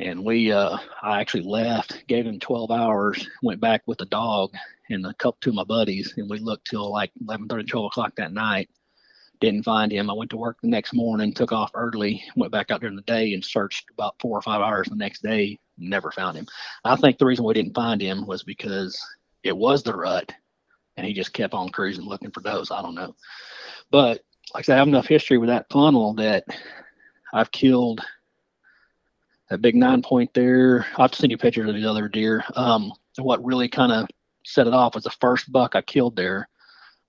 and 0.00 0.24
we. 0.24 0.50
Uh, 0.50 0.78
I 1.02 1.20
actually 1.20 1.44
left, 1.44 2.06
gave 2.08 2.26
him 2.26 2.40
12 2.40 2.72
hours, 2.72 3.28
went 3.42 3.60
back 3.60 3.82
with 3.86 3.98
the 3.98 4.06
dog 4.06 4.52
and 4.90 5.06
a 5.06 5.14
couple 5.14 5.50
of 5.50 5.54
my 5.54 5.64
buddies, 5.64 6.14
and 6.16 6.28
we 6.28 6.40
looked 6.40 6.68
till 6.68 6.90
like 6.90 7.12
11:30, 7.22 7.68
12 7.68 7.86
o'clock 7.86 8.16
that 8.16 8.32
night. 8.32 8.68
Didn't 9.40 9.62
find 9.62 9.92
him. 9.92 10.10
I 10.10 10.14
went 10.14 10.30
to 10.30 10.36
work 10.36 10.58
the 10.60 10.68
next 10.68 10.92
morning, 10.92 11.32
took 11.32 11.52
off 11.52 11.70
early, 11.74 12.22
went 12.36 12.52
back 12.52 12.70
out 12.72 12.80
during 12.80 12.96
the 12.96 13.02
day, 13.02 13.32
and 13.32 13.44
searched 13.44 13.88
about 13.92 14.16
four 14.20 14.36
or 14.36 14.42
five 14.42 14.60
hours 14.60 14.88
the 14.88 14.96
next 14.96 15.22
day. 15.22 15.58
Never 15.78 16.10
found 16.10 16.36
him. 16.36 16.46
I 16.84 16.96
think 16.96 17.16
the 17.16 17.26
reason 17.26 17.44
we 17.44 17.54
didn't 17.54 17.74
find 17.74 18.02
him 18.02 18.26
was 18.26 18.42
because 18.42 19.00
it 19.42 19.56
was 19.56 19.82
the 19.82 19.94
rut, 19.94 20.32
and 20.96 21.06
he 21.06 21.12
just 21.12 21.32
kept 21.32 21.54
on 21.54 21.70
cruising 21.70 22.04
looking 22.04 22.30
for 22.30 22.40
those. 22.40 22.70
I 22.70 22.82
don't 22.82 22.94
know, 22.94 23.14
but 23.90 24.20
like 24.54 24.62
I 24.62 24.62
said, 24.62 24.74
I 24.74 24.78
have 24.78 24.88
enough 24.88 25.06
history 25.06 25.38
with 25.38 25.48
that 25.48 25.70
funnel 25.70 26.14
that 26.14 26.44
I've 27.32 27.50
killed 27.50 28.00
that 29.48 29.62
big 29.62 29.74
nine 29.74 30.02
point 30.02 30.32
there. 30.34 30.86
To 30.96 31.08
send 31.12 31.30
you 31.30 31.38
pictures 31.38 31.68
of 31.68 31.74
these 31.74 31.86
other 31.86 32.08
deer. 32.08 32.44
Um, 32.54 32.92
and 33.16 33.26
what 33.26 33.44
really 33.44 33.68
kind 33.68 33.92
of 33.92 34.08
set 34.44 34.66
it 34.66 34.72
off 34.72 34.94
was 34.94 35.04
the 35.04 35.10
first 35.10 35.50
buck 35.52 35.74
I 35.74 35.82
killed 35.82 36.16
there 36.16 36.48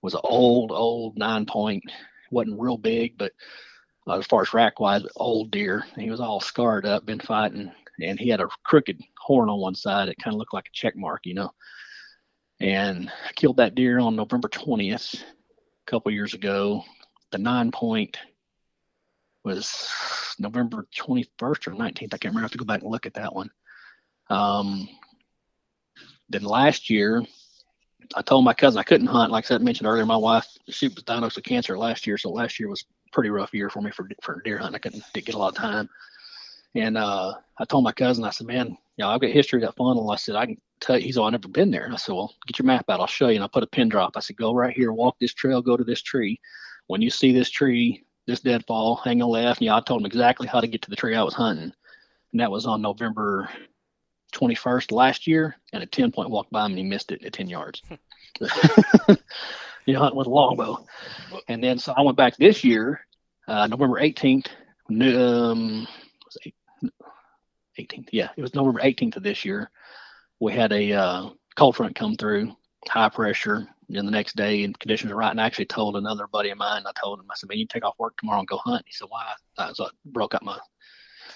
was 0.02 0.14
an 0.14 0.20
old, 0.24 0.72
old 0.72 1.16
nine 1.16 1.46
point. 1.46 1.82
wasn't 2.30 2.60
real 2.60 2.76
big, 2.76 3.16
but 3.16 3.32
uh, 4.06 4.18
as 4.18 4.26
far 4.26 4.42
as 4.42 4.52
rack 4.52 4.80
wise, 4.80 5.04
old 5.16 5.50
deer. 5.50 5.84
He 5.96 6.10
was 6.10 6.20
all 6.20 6.40
scarred 6.40 6.84
up, 6.84 7.06
been 7.06 7.20
fighting, 7.20 7.70
and 8.00 8.18
he 8.18 8.28
had 8.28 8.40
a 8.40 8.48
crooked 8.64 9.00
horn 9.18 9.48
on 9.48 9.60
one 9.60 9.76
side. 9.76 10.08
It 10.08 10.18
kind 10.22 10.34
of 10.34 10.38
looked 10.38 10.54
like 10.54 10.66
a 10.66 10.72
check 10.72 10.96
mark, 10.96 11.24
you 11.24 11.34
know. 11.34 11.52
And 12.62 13.10
I 13.10 13.32
killed 13.32 13.56
that 13.56 13.74
deer 13.74 13.98
on 13.98 14.14
November 14.14 14.48
20th, 14.48 15.20
a 15.20 15.90
couple 15.90 16.12
years 16.12 16.32
ago. 16.32 16.84
The 17.32 17.38
nine 17.38 17.72
point 17.72 18.16
was 19.44 19.90
November 20.38 20.86
21st 20.96 21.26
or 21.40 21.72
19th. 21.72 22.14
I 22.14 22.18
can't 22.18 22.24
remember. 22.26 22.38
I 22.38 22.42
have 22.42 22.52
to 22.52 22.58
go 22.58 22.64
back 22.64 22.82
and 22.82 22.90
look 22.92 23.04
at 23.04 23.14
that 23.14 23.34
one. 23.34 23.50
Um, 24.30 24.88
then 26.28 26.44
last 26.44 26.88
year, 26.88 27.24
I 28.14 28.22
told 28.22 28.44
my 28.44 28.54
cousin 28.54 28.78
I 28.78 28.84
couldn't 28.84 29.08
hunt. 29.08 29.32
Like 29.32 29.44
I 29.44 29.48
said, 29.48 29.62
mentioned 29.62 29.88
earlier, 29.88 30.06
my 30.06 30.16
wife 30.16 30.46
she 30.68 30.86
was 30.86 31.02
diagnosed 31.02 31.34
with 31.34 31.44
cancer 31.44 31.76
last 31.76 32.06
year, 32.06 32.16
so 32.16 32.30
last 32.30 32.60
year 32.60 32.68
was 32.68 32.84
pretty 33.12 33.30
rough 33.30 33.52
year 33.52 33.70
for 33.70 33.82
me 33.82 33.90
for 33.90 34.08
for 34.22 34.40
deer 34.42 34.58
hunting. 34.58 34.76
I 34.76 34.78
couldn't 34.78 35.04
get 35.12 35.34
a 35.34 35.38
lot 35.38 35.48
of 35.48 35.56
time, 35.56 35.88
and 36.76 36.96
uh, 36.96 37.34
I 37.58 37.64
told 37.64 37.84
my 37.84 37.92
cousin, 37.92 38.24
I 38.24 38.30
said, 38.30 38.46
"Man, 38.46 38.68
you 38.68 38.76
know, 38.98 39.08
I've 39.08 39.20
got 39.20 39.30
history 39.30 39.62
of 39.62 39.68
that 39.68 39.76
funnel." 39.76 40.10
I 40.10 40.16
said, 40.16 40.36
"I 40.36 40.46
can 40.46 40.60
tell 40.86 40.98
you." 40.98 41.04
He's 41.04 41.16
all, 41.16 41.26
"I've 41.26 41.32
never 41.32 41.48
been 41.48 41.70
there." 41.70 41.84
And 41.84 41.94
I 41.94 41.96
said, 41.96 42.14
"Well, 42.14 42.34
get 42.46 42.58
your 42.58 42.66
map 42.66 42.84
out. 42.88 43.00
I'll 43.00 43.06
show 43.06 43.28
you." 43.28 43.36
And 43.36 43.44
I 43.44 43.48
put 43.48 43.62
a 43.62 43.66
pin 43.66 43.88
drop. 43.88 44.16
I 44.16 44.20
said, 44.20 44.36
"Go 44.36 44.54
right 44.54 44.74
here, 44.74 44.92
walk 44.92 45.16
this 45.18 45.34
trail, 45.34 45.62
go 45.62 45.76
to 45.76 45.84
this 45.84 46.02
tree. 46.02 46.40
When 46.86 47.02
you 47.02 47.10
see 47.10 47.32
this 47.32 47.50
tree, 47.50 48.04
this 48.26 48.40
deadfall, 48.40 48.96
hang 48.96 49.22
a 49.22 49.26
left." 49.26 49.60
And 49.60 49.66
yeah, 49.66 49.76
I 49.76 49.80
told 49.80 50.02
him 50.02 50.06
exactly 50.06 50.46
how 50.46 50.60
to 50.60 50.66
get 50.66 50.82
to 50.82 50.90
the 50.90 50.96
tree 50.96 51.14
I 51.14 51.22
was 51.22 51.34
hunting, 51.34 51.72
and 52.32 52.40
that 52.40 52.50
was 52.50 52.66
on 52.66 52.82
November 52.82 53.48
21st 54.32 54.92
last 54.92 55.26
year, 55.26 55.56
and 55.72 55.82
a 55.82 55.86
10 55.86 56.10
point 56.10 56.30
walk 56.30 56.48
by 56.50 56.64
him 56.64 56.72
and 56.72 56.78
he 56.78 56.84
missed 56.84 57.12
it 57.12 57.24
at 57.24 57.32
10 57.32 57.48
yards. 57.48 57.82
you 59.86 59.94
know, 59.94 60.00
hunting 60.00 60.18
with 60.18 60.26
a 60.26 60.30
longbow. 60.30 60.84
And 61.48 61.62
then 61.62 61.78
so 61.78 61.92
I 61.96 62.02
went 62.02 62.16
back 62.16 62.36
this 62.36 62.64
year, 62.64 63.06
uh, 63.46 63.66
November 63.66 64.00
18th. 64.00 64.48
Um, 64.90 65.86
was 66.24 66.38
eight- 66.46 66.54
18th? 67.78 68.08
Yeah, 68.12 68.30
it 68.36 68.42
was 68.42 68.54
November 68.54 68.80
18th 68.80 69.16
of 69.16 69.22
this 69.22 69.44
year. 69.44 69.70
We 70.42 70.52
had 70.52 70.72
a 70.72 70.92
uh, 70.92 71.30
cold 71.56 71.76
front 71.76 71.94
come 71.94 72.16
through, 72.16 72.54
high 72.88 73.08
pressure. 73.08 73.68
And 73.94 74.08
the 74.08 74.12
next 74.12 74.36
day, 74.36 74.64
and 74.64 74.78
conditions 74.78 75.12
are 75.12 75.16
right. 75.16 75.30
And 75.30 75.40
I 75.40 75.44
actually 75.44 75.66
told 75.66 75.96
another 75.96 76.26
buddy 76.26 76.48
of 76.48 76.56
mine, 76.56 76.84
I 76.86 76.92
told 76.98 77.20
him, 77.20 77.26
I 77.30 77.34
said, 77.36 77.48
man, 77.50 77.58
you 77.58 77.66
take 77.66 77.84
off 77.84 77.98
work 77.98 78.16
tomorrow 78.16 78.38
and 78.38 78.48
go 78.48 78.56
hunt. 78.56 78.84
He 78.86 78.92
said, 78.92 79.08
why? 79.10 79.34
So 79.74 79.84
I 79.84 79.88
broke 80.06 80.34
up 80.34 80.42
my 80.42 80.58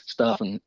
stuff 0.06 0.40
and 0.40 0.60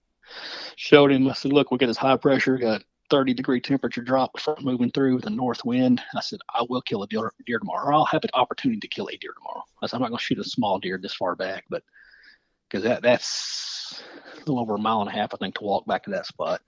showed 0.76 1.12
him. 1.12 1.28
I 1.28 1.34
said, 1.34 1.54
"Look, 1.54 1.72
we 1.72 1.78
got 1.78 1.88
this 1.88 1.98
high 1.98 2.18
pressure, 2.18 2.58
got 2.58 2.84
30 3.10 3.34
degree 3.34 3.60
temperature 3.60 4.02
drop, 4.02 4.36
moving 4.62 4.92
through 4.92 5.16
with 5.16 5.26
a 5.26 5.32
north 5.32 5.66
wind." 5.66 6.02
I 6.16 6.22
said, 6.22 6.40
"I 6.54 6.66
will 6.70 6.82
kill 6.82 7.04
a 7.04 7.08
deer, 7.08 7.34
deer 7.46 7.60
tomorrow, 7.60 7.88
or 7.88 7.94
I'll 7.94 8.06
have 8.06 8.24
an 8.24 8.30
opportunity 8.34 8.80
to 8.82 8.88
kill 8.88 9.08
a 9.08 9.18
deer 9.18 9.34
tomorrow." 9.34 9.64
I 9.82 9.88
said, 9.88 9.98
"I'm 9.98 10.02
not 10.02 10.10
going 10.10 10.20
to 10.20 10.24
shoot 10.24 10.40
a 10.40 10.44
small 10.44 10.80
deer 10.80 11.00
this 11.02 11.16
far 11.16 11.36
back, 11.36 11.66
but 11.70 11.84
because 12.70 12.84
that 12.84 13.02
that's 13.02 14.04
a 14.36 14.40
little 14.40 14.60
over 14.60 14.76
a 14.76 14.78
mile 14.78 15.02
and 15.02 15.10
a 15.10 15.14
half, 15.14 15.34
I 15.34 15.38
think, 15.38 15.56
to 15.56 15.64
walk 15.64 15.86
back 15.86 16.04
to 16.04 16.12
that 16.12 16.26
spot." 16.26 16.62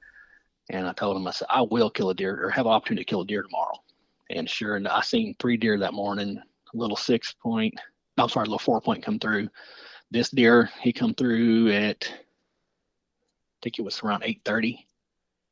And 0.72 0.88
I 0.88 0.94
told 0.94 1.18
him, 1.18 1.28
I 1.28 1.32
said, 1.32 1.48
"I 1.50 1.62
will 1.62 1.90
kill 1.90 2.10
a 2.10 2.16
deer, 2.16 2.46
or 2.46 2.50
have 2.50 2.66
an 2.66 2.72
opportunity 2.72 3.04
to 3.04 3.10
kill 3.10 3.22
a 3.22 3.26
deer 3.26 3.44
tomorrow." 3.44 3.78
And 4.30 4.50
sure 4.50 4.78
enough, 4.78 4.94
I 4.94 5.02
seen 5.02 5.36
three 5.38 5.58
deer 5.58 5.78
that 5.78 5.94
morning. 5.94 6.38
A 6.38 6.78
little 6.78 6.96
six 6.96 7.34
point, 7.34 7.74
I'm 8.18 8.30
sorry, 8.30 8.46
a 8.46 8.46
little 8.46 8.60
four 8.60 8.80
point 8.80 9.04
come 9.04 9.20
through. 9.20 9.50
This 10.12 10.30
deer, 10.30 10.70
he 10.82 10.94
come 10.94 11.14
through 11.14 11.72
at, 11.72 12.10
I 12.10 13.58
think 13.62 13.80
it 13.80 13.82
was 13.82 14.02
around 14.02 14.24
8:30. 14.24 14.88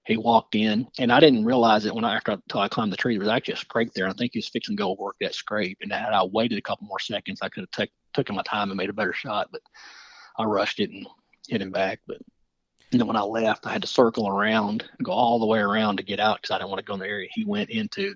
He 0.06 0.16
walked 0.16 0.56
in, 0.56 0.88
and 0.98 1.12
I 1.12 1.20
didn't 1.20 1.46
realize 1.46 1.86
it 1.86 1.94
when 1.94 2.06
I 2.06 2.16
after 2.16 2.32
until 2.32 2.62
I 2.62 2.70
climbed 2.70 2.94
the 2.94 2.98
tree. 2.98 3.16
There 3.16 3.20
was 3.20 3.30
actually 3.30 3.56
a 3.56 3.58
scrape 3.58 3.94
there. 3.94 4.08
I 4.08 4.14
think 4.14 4.34
he 4.34 4.40
was 4.40 4.48
fixing 4.48 4.78
to 4.78 4.82
go 4.82 4.94
work 4.94 5.18
that 5.20 5.36
scrape, 5.36 5.78
and 5.82 5.92
had 5.92 6.14
I 6.14 6.24
waited 6.24 6.58
a 6.58 6.62
couple 6.62 6.88
more 6.88 7.00
seconds, 7.00 7.42
I 7.42 7.50
could 7.50 7.62
have 7.64 7.72
took 7.72 7.90
took 8.14 8.30
my 8.32 8.42
time 8.44 8.72
and 8.72 8.78
made 8.78 8.90
a 8.90 8.94
better 8.94 9.14
shot. 9.14 9.50
But 9.52 9.62
I 10.38 10.46
rushed 10.46 10.80
it 10.80 10.90
and 10.90 11.06
hit 11.48 11.62
him 11.62 11.72
back. 11.72 12.00
But 12.08 12.22
and 12.92 13.00
then 13.00 13.08
when 13.08 13.16
I 13.16 13.22
left, 13.22 13.68
I 13.68 13.72
had 13.72 13.82
to 13.84 13.88
circle 13.88 14.28
around, 14.28 14.84
go 15.04 15.12
all 15.12 15.40
the 15.40 15.46
way 15.46 15.60
around 15.60 15.98
to 15.98 16.04
get 16.04 16.20
out 16.20 16.42
because 16.42 16.52
I 16.52 16.58
didn't 16.58 16.70
want 16.70 16.80
to 16.80 16.86
go 16.86 16.94
in 16.96 17.00
the 17.00 17.08
area 17.08 17.30
he 17.32 17.46
went 17.46 17.70
into, 17.70 18.16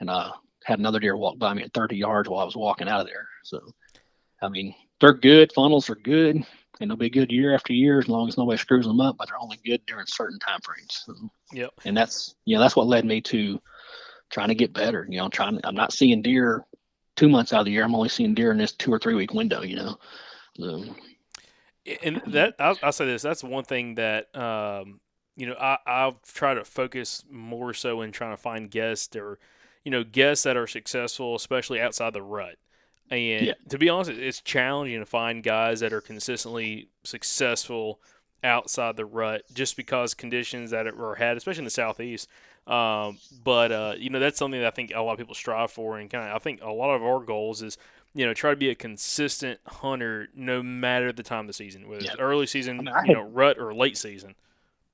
and 0.00 0.10
uh 0.10 0.32
had 0.64 0.78
another 0.80 0.98
deer 0.98 1.16
walk 1.16 1.38
by 1.38 1.54
me 1.54 1.62
at 1.62 1.72
30 1.72 1.96
yards 1.96 2.28
while 2.28 2.40
I 2.40 2.44
was 2.44 2.56
walking 2.56 2.88
out 2.88 3.00
of 3.00 3.06
there. 3.06 3.28
So, 3.44 3.60
I 4.42 4.48
mean, 4.48 4.74
they're 5.00 5.12
good. 5.12 5.52
Funnels 5.52 5.88
are 5.90 5.94
good, 5.94 6.44
and 6.80 6.90
they'll 6.90 6.96
be 6.96 7.08
good 7.08 7.30
year 7.30 7.54
after 7.54 7.72
year 7.72 8.00
as 8.00 8.08
long 8.08 8.26
as 8.28 8.36
nobody 8.36 8.58
screws 8.58 8.84
them 8.84 9.00
up. 9.00 9.16
But 9.16 9.28
they're 9.28 9.40
only 9.40 9.58
good 9.64 9.86
during 9.86 10.06
certain 10.06 10.40
time 10.40 10.60
frames. 10.64 11.02
So, 11.06 11.14
Yep. 11.52 11.70
and 11.84 11.96
that's 11.96 12.34
you 12.44 12.56
know 12.56 12.62
that's 12.62 12.74
what 12.74 12.88
led 12.88 13.04
me 13.04 13.20
to 13.22 13.60
trying 14.30 14.48
to 14.48 14.54
get 14.54 14.72
better. 14.72 15.06
You 15.08 15.18
know, 15.18 15.28
trying. 15.28 15.60
I'm 15.64 15.76
not 15.76 15.92
seeing 15.92 16.22
deer 16.22 16.64
two 17.16 17.28
months 17.28 17.52
out 17.52 17.60
of 17.60 17.66
the 17.66 17.72
year. 17.72 17.84
I'm 17.84 17.94
only 17.94 18.08
seeing 18.08 18.34
deer 18.34 18.50
in 18.50 18.58
this 18.58 18.72
two 18.72 18.92
or 18.92 18.98
three 18.98 19.14
week 19.14 19.32
window. 19.34 19.62
You 19.62 19.76
know. 19.76 19.98
So, 20.58 20.84
and 22.02 22.20
that 22.26 22.54
I'll, 22.58 22.78
I'll 22.82 22.92
say 22.92 23.06
this 23.06 23.22
that's 23.22 23.44
one 23.44 23.64
thing 23.64 23.94
that 23.96 24.34
um, 24.36 25.00
you 25.36 25.46
know 25.46 25.54
I, 25.54 25.78
I've 25.86 26.20
tried 26.22 26.54
to 26.54 26.64
focus 26.64 27.24
more 27.30 27.74
so 27.74 28.02
in 28.02 28.12
trying 28.12 28.32
to 28.32 28.36
find 28.42 28.70
guests 28.70 29.14
or 29.16 29.38
you 29.84 29.90
know 29.90 30.04
guests 30.04 30.44
that 30.44 30.56
are 30.56 30.66
successful 30.66 31.34
especially 31.34 31.80
outside 31.80 32.12
the 32.12 32.22
rut 32.22 32.56
and 33.10 33.48
Yeah. 33.48 33.54
to 33.68 33.78
be 33.78 33.88
honest 33.88 34.10
it's 34.10 34.40
challenging 34.40 34.98
to 34.98 35.06
find 35.06 35.42
guys 35.42 35.80
that 35.80 35.92
are 35.92 36.00
consistently 36.00 36.88
successful 37.04 38.00
outside 38.42 38.96
the 38.96 39.04
rut 39.04 39.42
just 39.52 39.76
because 39.76 40.14
conditions 40.14 40.70
that 40.70 40.86
are 40.86 41.14
had 41.14 41.36
especially 41.36 41.60
in 41.60 41.64
the 41.64 41.70
southeast 41.70 42.28
um, 42.66 43.20
but 43.44 43.70
uh, 43.70 43.94
you 43.96 44.10
know 44.10 44.18
that's 44.18 44.38
something 44.38 44.60
that 44.60 44.66
I 44.66 44.70
think 44.70 44.90
a 44.92 45.00
lot 45.00 45.12
of 45.12 45.18
people 45.18 45.34
strive 45.36 45.70
for 45.70 45.98
and 45.98 46.10
kind 46.10 46.28
of 46.28 46.34
I 46.34 46.38
think 46.40 46.60
a 46.62 46.70
lot 46.72 46.94
of 46.96 47.02
our 47.04 47.20
goals 47.20 47.62
is 47.62 47.78
you 48.16 48.24
know, 48.26 48.32
try 48.34 48.50
to 48.50 48.56
be 48.56 48.70
a 48.70 48.74
consistent 48.74 49.60
hunter 49.66 50.28
no 50.34 50.62
matter 50.62 51.12
the 51.12 51.22
time 51.22 51.40
of 51.40 51.46
the 51.48 51.52
season, 51.52 51.88
whether 51.88 52.04
it's 52.04 52.16
early 52.18 52.46
season, 52.46 52.80
I 52.80 52.82
mean, 52.82 52.88
I 52.88 53.00
you 53.02 53.06
had- 53.08 53.16
know, 53.16 53.28
rut 53.30 53.58
or 53.58 53.74
late 53.74 53.96
season. 53.98 54.34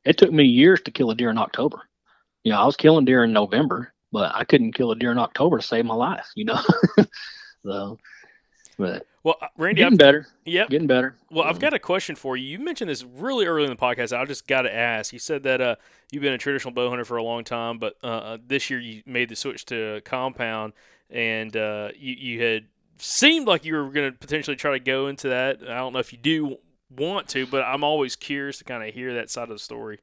it 0.05 0.18
took 0.18 0.33
me 0.33 0.45
years 0.45 0.81
to 0.83 0.91
kill 0.91 1.11
a 1.11 1.14
deer 1.14 1.31
in 1.31 1.39
October. 1.39 1.81
You 2.45 2.53
know, 2.53 2.59
I 2.61 2.66
was 2.66 2.77
killing 2.77 3.05
deer 3.05 3.23
in 3.25 3.33
November, 3.33 3.93
but 4.11 4.35
I 4.35 4.43
couldn't 4.45 4.73
kill 4.73 4.91
a 4.91 4.97
deer 4.97 5.12
in 5.12 5.18
October 5.18 5.59
to 5.59 5.62
save 5.66 5.85
my 5.85 5.95
life. 5.95 6.27
You 6.35 6.47
know. 6.47 6.61
so, 7.64 7.99
but 8.79 9.07
Well, 9.23 9.37
uh, 9.41 9.47
Randy, 9.57 9.81
getting 9.83 9.95
I've, 9.95 9.99
better. 9.99 10.27
yep. 10.45 10.68
Getting 10.68 10.89
better. 10.89 11.14
Well, 11.31 11.45
I've 11.45 11.61
got 11.61 11.75
a 11.75 11.79
question 11.79 12.16
for 12.16 12.37
you. 12.37 12.45
You 12.47 12.59
mentioned 12.59 12.91
this 12.91 13.05
really 13.05 13.47
early 13.47 13.64
in 13.64 13.70
the 13.70 13.77
podcast. 13.77 14.16
I 14.16 14.25
just 14.25 14.47
got 14.49 14.62
to 14.62 14.75
ask. 14.75 15.12
You 15.12 15.18
said 15.20 15.45
that 15.45 15.61
uh, 15.61 15.77
you've 16.11 16.23
been 16.23 16.33
a 16.33 16.39
traditional 16.39 16.73
bow 16.75 16.89
hunter 16.89 17.05
for 17.05 17.16
a 17.18 17.23
long 17.23 17.45
time, 17.45 17.79
but 17.79 17.95
uh, 18.03 18.07
uh, 18.07 18.39
this 18.45 18.70
year 18.70 18.81
you 18.81 19.03
made 19.07 19.29
the 19.29 19.37
switch 19.37 19.64
to 19.66 20.01
compound, 20.05 20.73
and 21.11 21.57
uh, 21.57 21.91
you, 21.97 22.14
you 22.14 22.43
had 22.43 22.64
seemed 22.99 23.47
like 23.47 23.64
you 23.64 23.74
were 23.74 23.90
going 23.90 24.12
to 24.12 24.18
potentially 24.18 24.57
try 24.57 24.72
to 24.72 24.80
go 24.80 25.09
into 25.09 25.28
that. 25.28 25.61
I 25.62 25.78
don't 25.78 25.93
know 25.93 25.99
if 25.99 26.12
you 26.12 26.18
do 26.18 26.59
want 26.90 27.28
to, 27.28 27.47
but 27.47 27.62
I'm 27.62 27.84
always 27.84 28.16
curious 28.16 28.59
to 28.59 28.64
kind 28.64 28.86
of 28.86 28.95
hear 28.95 29.14
that 29.14 29.30
side 29.30 29.45
of 29.45 29.51
the 29.51 29.59
story. 29.59 30.01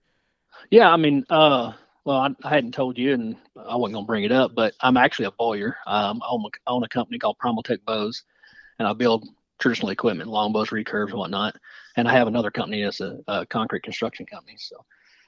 Yeah, 0.69 0.91
I 0.91 0.97
mean, 0.97 1.25
uh, 1.29 1.73
well, 2.05 2.17
I, 2.17 2.29
I 2.43 2.49
hadn't 2.49 2.73
told 2.73 2.97
you, 2.97 3.13
and 3.13 3.35
I 3.55 3.75
wasn't 3.75 3.95
gonna 3.95 4.05
bring 4.05 4.23
it 4.23 4.31
up, 4.31 4.55
but 4.55 4.73
I'm 4.81 4.97
actually 4.97 5.25
a 5.25 5.31
bowyer. 5.31 5.77
Um, 5.85 6.21
I 6.23 6.29
own, 6.67 6.83
a- 6.83 6.87
company 6.87 7.19
called 7.19 7.37
Primaltech 7.37 7.83
Bows, 7.85 8.23
and 8.79 8.87
I 8.87 8.93
build 8.93 9.27
traditional 9.59 9.91
equipment, 9.91 10.29
longbows, 10.29 10.69
recurves, 10.69 11.09
and 11.09 11.19
whatnot. 11.19 11.55
And 11.97 12.07
I 12.07 12.13
have 12.13 12.27
another 12.27 12.51
company 12.51 12.83
that's 12.83 13.01
a, 13.01 13.19
a 13.27 13.45
concrete 13.45 13.83
construction 13.83 14.25
company. 14.25 14.57
So, 14.57 14.85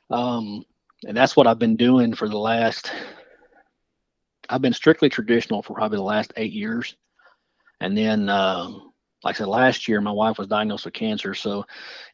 um, 0.10 0.64
and 1.04 1.16
that's 1.16 1.36
what 1.36 1.48
I've 1.48 1.60
been 1.60 1.76
doing 1.76 2.14
for 2.14 2.30
the 2.30 2.38
last. 2.38 2.92
I've 4.50 4.62
been 4.62 4.74
strictly 4.74 5.10
traditional 5.10 5.62
for 5.62 5.74
probably 5.74 5.98
the 5.98 6.04
last 6.04 6.34
eight 6.36 6.54
years, 6.54 6.96
and 7.82 7.98
then, 7.98 8.30
um, 8.30 8.94
like 9.24 9.36
I 9.36 9.40
said, 9.40 9.48
last 9.48 9.88
year 9.88 10.00
my 10.00 10.12
wife 10.12 10.38
was 10.38 10.48
diagnosed 10.48 10.86
with 10.86 10.94
cancer. 10.94 11.34
So, 11.34 11.66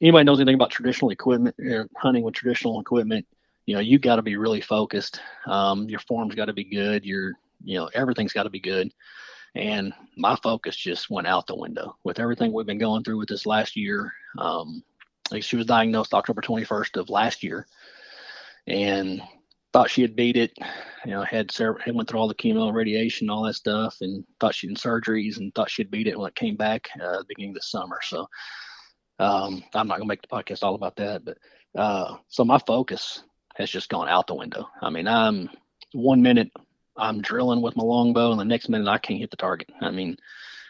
anybody 0.02 0.24
knows 0.24 0.40
anything 0.40 0.56
about 0.56 0.72
traditional 0.72 1.12
equipment, 1.12 1.56
uh, 1.60 1.84
hunting 1.96 2.24
with 2.24 2.34
traditional 2.34 2.80
equipment, 2.80 3.28
you 3.68 3.76
know, 3.76 3.82
you 3.82 4.00
got 4.00 4.16
to 4.16 4.22
be 4.24 4.38
really 4.38 4.62
focused. 4.62 5.20
Um, 5.46 5.88
your 5.90 6.00
form's 6.00 6.34
got 6.34 6.46
to 6.46 6.54
be 6.54 6.64
good. 6.64 7.06
Your, 7.06 7.34
you 7.64 7.78
know, 7.78 7.90
everything's 7.94 8.34
got 8.34 8.44
to 8.44 8.50
be 8.50 8.62
good. 8.62 8.92
And 9.56 9.94
my 10.16 10.38
focus 10.38 10.76
just 10.76 11.10
went 11.10 11.28
out 11.28 11.48
the 11.48 11.56
window 11.56 11.98
with 12.04 12.20
everything 12.20 12.54
we've 12.54 12.66
been 12.66 12.78
going 12.78 13.04
through 13.04 13.18
with 13.18 13.28
this 13.28 13.46
last 13.46 13.76
year. 13.76 14.14
Um, 14.38 14.84
like 15.32 15.44
she 15.44 15.58
was 15.58 15.66
diagnosed 15.66 16.14
October 16.14 16.42
21st 16.42 16.98
of 16.98 17.10
last 17.10 17.44
year, 17.44 17.68
and 18.66 19.22
thought 19.78 19.92
she 19.92 20.02
had 20.02 20.16
beat 20.16 20.36
it. 20.36 20.58
You 21.06 21.12
know, 21.12 21.22
had 21.22 21.52
several, 21.52 21.80
went 21.94 22.10
through 22.10 22.20
all 22.20 22.28
the 22.28 22.34
chemo, 22.34 22.74
radiation, 22.74 23.30
all 23.30 23.44
that 23.44 23.54
stuff, 23.54 23.98
and 24.02 24.26
thought 24.40 24.56
she'd 24.56 24.72
had 24.72 24.78
surgeries, 24.78 25.38
and 25.38 25.54
thought 25.54 25.70
she'd 25.70 25.92
beat 25.92 26.08
it 26.08 26.18
when 26.18 26.28
it 26.28 26.36
came 26.36 26.56
back 26.56 26.90
uh, 27.00 27.22
beginning 27.28 27.52
of 27.52 27.56
the 27.58 27.62
summer. 27.62 28.00
So 28.02 28.28
um, 29.20 29.64
I'm 29.76 29.88
not 29.88 30.00
gonna 30.00 30.08
make 30.08 30.24
the 30.24 30.36
podcast 30.36 30.64
all 30.64 30.74
about 30.74 30.96
that, 30.96 31.24
but 31.24 31.38
uh, 31.76 32.16
so 32.28 32.44
my 32.44 32.58
focus 32.66 33.22
has 33.56 33.70
just 33.70 33.90
gone 33.90 34.10
out 34.10 34.26
the 34.26 34.34
window. 34.34 34.68
I 34.82 34.90
mean, 34.90 35.08
I'm 35.08 35.48
one 35.94 36.24
minute 36.24 36.52
I'm 36.96 37.22
drilling 37.22 37.62
with 37.62 37.78
my 37.78 37.84
longbow, 37.84 38.32
and 38.32 38.40
the 38.40 38.46
next 38.46 38.70
minute 38.70 38.90
I 38.90 38.98
can't 38.98 39.20
hit 39.20 39.30
the 39.30 39.38
target. 39.38 39.70
I 39.80 39.92
mean, 39.92 40.18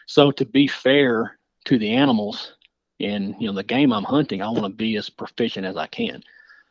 so 0.06 0.30
to 0.32 0.44
be 0.44 0.66
fair 0.66 1.38
to 1.64 1.78
the 1.78 1.94
animals 1.94 2.52
and 3.00 3.34
you 3.40 3.46
know 3.46 3.54
the 3.54 3.62
game 3.62 3.90
I'm 3.90 4.04
hunting, 4.04 4.42
I 4.42 4.50
want 4.50 4.64
to 4.64 4.68
be 4.68 4.96
as 4.96 5.08
proficient 5.08 5.64
as 5.64 5.78
I 5.78 5.86
can. 5.86 6.22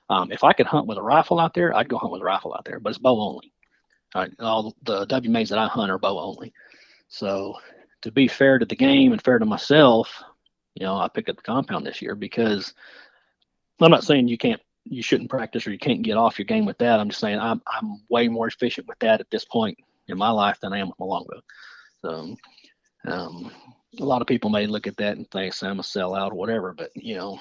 Um, 0.10 0.32
if 0.32 0.44
I 0.44 0.54
could 0.54 0.68
hunt 0.68 0.88
with 0.88 0.98
a 0.98 1.02
rifle 1.02 1.40
out 1.40 1.54
there, 1.54 1.76
I'd 1.76 1.90
go 1.90 1.98
hunt 1.98 2.14
with 2.14 2.22
a 2.22 2.26
rifle 2.26 2.54
out 2.54 2.66
there, 2.66 2.80
but 2.80 2.90
it's 2.90 3.00
bow 3.00 3.20
only. 3.20 3.52
All, 4.40 4.76
the 4.84 5.06
WMAs 5.08 5.50
that 5.50 5.60
I 5.60 5.68
hunt 5.68 5.92
are 5.92 6.00
bow 6.00 6.18
only. 6.20 6.54
So 7.10 7.56
to 8.02 8.12
be 8.12 8.28
fair 8.28 8.58
to 8.58 8.66
the 8.66 8.76
game 8.76 9.12
and 9.12 9.22
fair 9.22 9.38
to 9.38 9.46
myself, 9.46 10.24
you 10.76 10.86
know, 10.86 10.96
I 10.96 11.08
picked 11.08 11.30
up 11.30 11.36
the 11.36 11.42
compound 11.42 11.86
this 11.86 12.02
year 12.02 12.16
because 12.16 12.74
I'm 13.82 13.92
not 13.92 14.04
saying 14.04 14.28
you 14.28 14.38
can't, 14.38 14.62
you 14.86 15.04
shouldn't 15.04 15.30
practice 15.30 15.68
or 15.68 15.72
you 15.72 15.80
can't 15.80 16.04
get 16.04 16.18
off 16.18 16.40
your 16.40 16.46
game 16.46 16.66
with 16.66 16.78
that. 16.78 17.00
I'm 17.00 17.10
just 17.10 17.20
saying 17.20 17.40
I'm, 17.40 17.62
I'm 17.68 18.02
way 18.10 18.30
more 18.30 18.48
efficient 18.48 18.88
with 18.88 19.00
that 19.00 19.20
at 19.20 19.30
this 19.30 19.44
point 19.44 19.78
in 20.08 20.18
my 20.18 20.30
life 20.30 20.60
than 20.62 20.72
I 20.72 20.80
am 20.80 20.88
with 20.88 21.00
my 21.00 21.06
longbow. 21.06 21.42
So, 22.02 22.36
um, 23.06 23.52
a 24.00 24.06
lot 24.06 24.22
of 24.22 24.28
people 24.28 24.50
may 24.50 24.68
look 24.68 24.88
at 24.88 24.98
that 24.98 25.18
and 25.18 25.30
think 25.30 25.54
I'm 25.62 25.80
a 25.80 25.84
sellout 25.84 26.32
or 26.32 26.36
whatever, 26.36 26.74
but 26.74 26.92
you 26.96 27.16
know, 27.16 27.40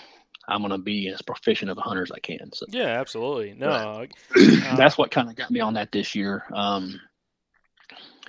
I'm 0.49 0.61
going 0.61 0.71
to 0.73 0.79
be 0.79 1.09
as 1.09 1.23
proficient 1.23 1.71
of 1.71 1.79
a 1.79 1.81
hunter 1.81 2.03
as 2.03 2.13
I 2.13 2.19
can. 2.21 2.53
So 2.53 2.67
Yeah, 2.69 3.01
absolutely. 3.01 3.55
No, 3.55 3.71
uh, 3.71 4.07
that's 4.77 4.97
what 4.97 5.11
kind 5.11 5.29
of 5.29 5.37
got 5.37 5.51
me 5.51 5.61
on 5.61 5.75
that 5.75 5.93
this 5.93 6.15
year. 6.15 6.45
Um, 6.53 7.01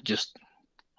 just 0.03 0.37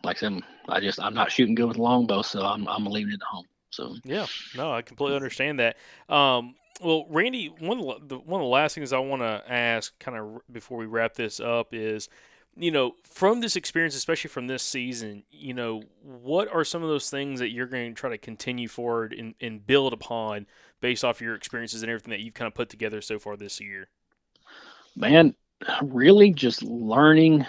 like 0.04 0.16
I 0.18 0.20
said, 0.20 0.40
I 0.68 0.80
just 0.80 1.00
I'm 1.00 1.14
not 1.14 1.32
shooting 1.32 1.54
good 1.54 1.68
with 1.68 1.76
longbow, 1.76 2.22
so 2.22 2.42
I'm 2.42 2.68
I'm 2.68 2.86
leaving 2.86 3.12
it 3.12 3.20
at 3.20 3.26
home. 3.26 3.46
So 3.70 3.96
Yeah, 4.04 4.26
no, 4.56 4.72
I 4.72 4.82
completely 4.82 5.16
understand 5.16 5.60
that. 5.60 5.76
Um, 6.08 6.54
well, 6.80 7.06
Randy, 7.08 7.46
one 7.58 7.80
of 7.80 7.86
the, 7.86 8.16
the 8.16 8.18
one 8.18 8.40
of 8.40 8.44
the 8.44 8.50
last 8.50 8.74
things 8.74 8.92
I 8.92 8.98
want 8.98 9.22
to 9.22 9.42
ask, 9.48 9.98
kind 9.98 10.16
of 10.16 10.40
before 10.50 10.78
we 10.78 10.86
wrap 10.86 11.14
this 11.14 11.40
up, 11.40 11.68
is, 11.72 12.08
you 12.58 12.70
know, 12.70 12.96
from 13.04 13.40
this 13.40 13.56
experience, 13.56 13.94
especially 13.94 14.28
from 14.28 14.46
this 14.46 14.62
season, 14.62 15.24
you 15.30 15.54
know, 15.54 15.82
what 16.02 16.48
are 16.52 16.64
some 16.64 16.82
of 16.82 16.88
those 16.88 17.10
things 17.10 17.40
that 17.40 17.50
you're 17.50 17.66
going 17.66 17.94
to 17.94 18.00
try 18.00 18.10
to 18.10 18.18
continue 18.18 18.68
forward 18.68 19.12
and, 19.12 19.34
and 19.40 19.66
build 19.66 19.92
upon 19.92 20.46
based 20.80 21.04
off 21.04 21.20
your 21.20 21.34
experiences 21.34 21.82
and 21.82 21.90
everything 21.90 22.10
that 22.10 22.20
you've 22.20 22.34
kind 22.34 22.46
of 22.46 22.54
put 22.54 22.68
together 22.68 23.00
so 23.00 23.18
far 23.18 23.36
this 23.36 23.60
year? 23.60 23.88
man, 24.98 25.34
really 25.82 26.32
just 26.32 26.62
learning 26.62 27.46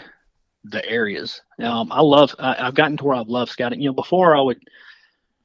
the 0.63 0.87
areas. 0.87 1.41
Um, 1.59 1.91
I 1.91 2.01
love. 2.01 2.35
I, 2.39 2.55
I've 2.59 2.75
gotten 2.75 2.97
to 2.97 3.03
where 3.03 3.15
I've 3.15 3.27
loved 3.27 3.51
scouting. 3.51 3.81
You 3.81 3.89
know, 3.89 3.93
before 3.93 4.35
I 4.35 4.41
would, 4.41 4.61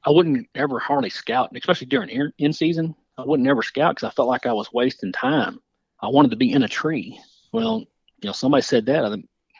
I 0.04 0.10
wouldn't 0.10 0.48
ever 0.54 0.78
hardly 0.78 1.10
scout, 1.10 1.50
especially 1.54 1.86
during 1.86 2.10
in, 2.10 2.32
in 2.38 2.52
season. 2.52 2.94
I 3.16 3.22
wouldn't 3.24 3.48
ever 3.48 3.62
scout 3.62 3.96
because 3.96 4.08
I 4.08 4.12
felt 4.12 4.28
like 4.28 4.46
I 4.46 4.52
was 4.52 4.72
wasting 4.72 5.12
time. 5.12 5.60
I 6.00 6.08
wanted 6.08 6.32
to 6.32 6.36
be 6.36 6.52
in 6.52 6.64
a 6.64 6.68
tree. 6.68 7.18
Well, 7.52 7.80
you 8.20 8.28
know, 8.28 8.32
somebody 8.32 8.62
said 8.62 8.86
that 8.86 9.04
I 9.04 9.16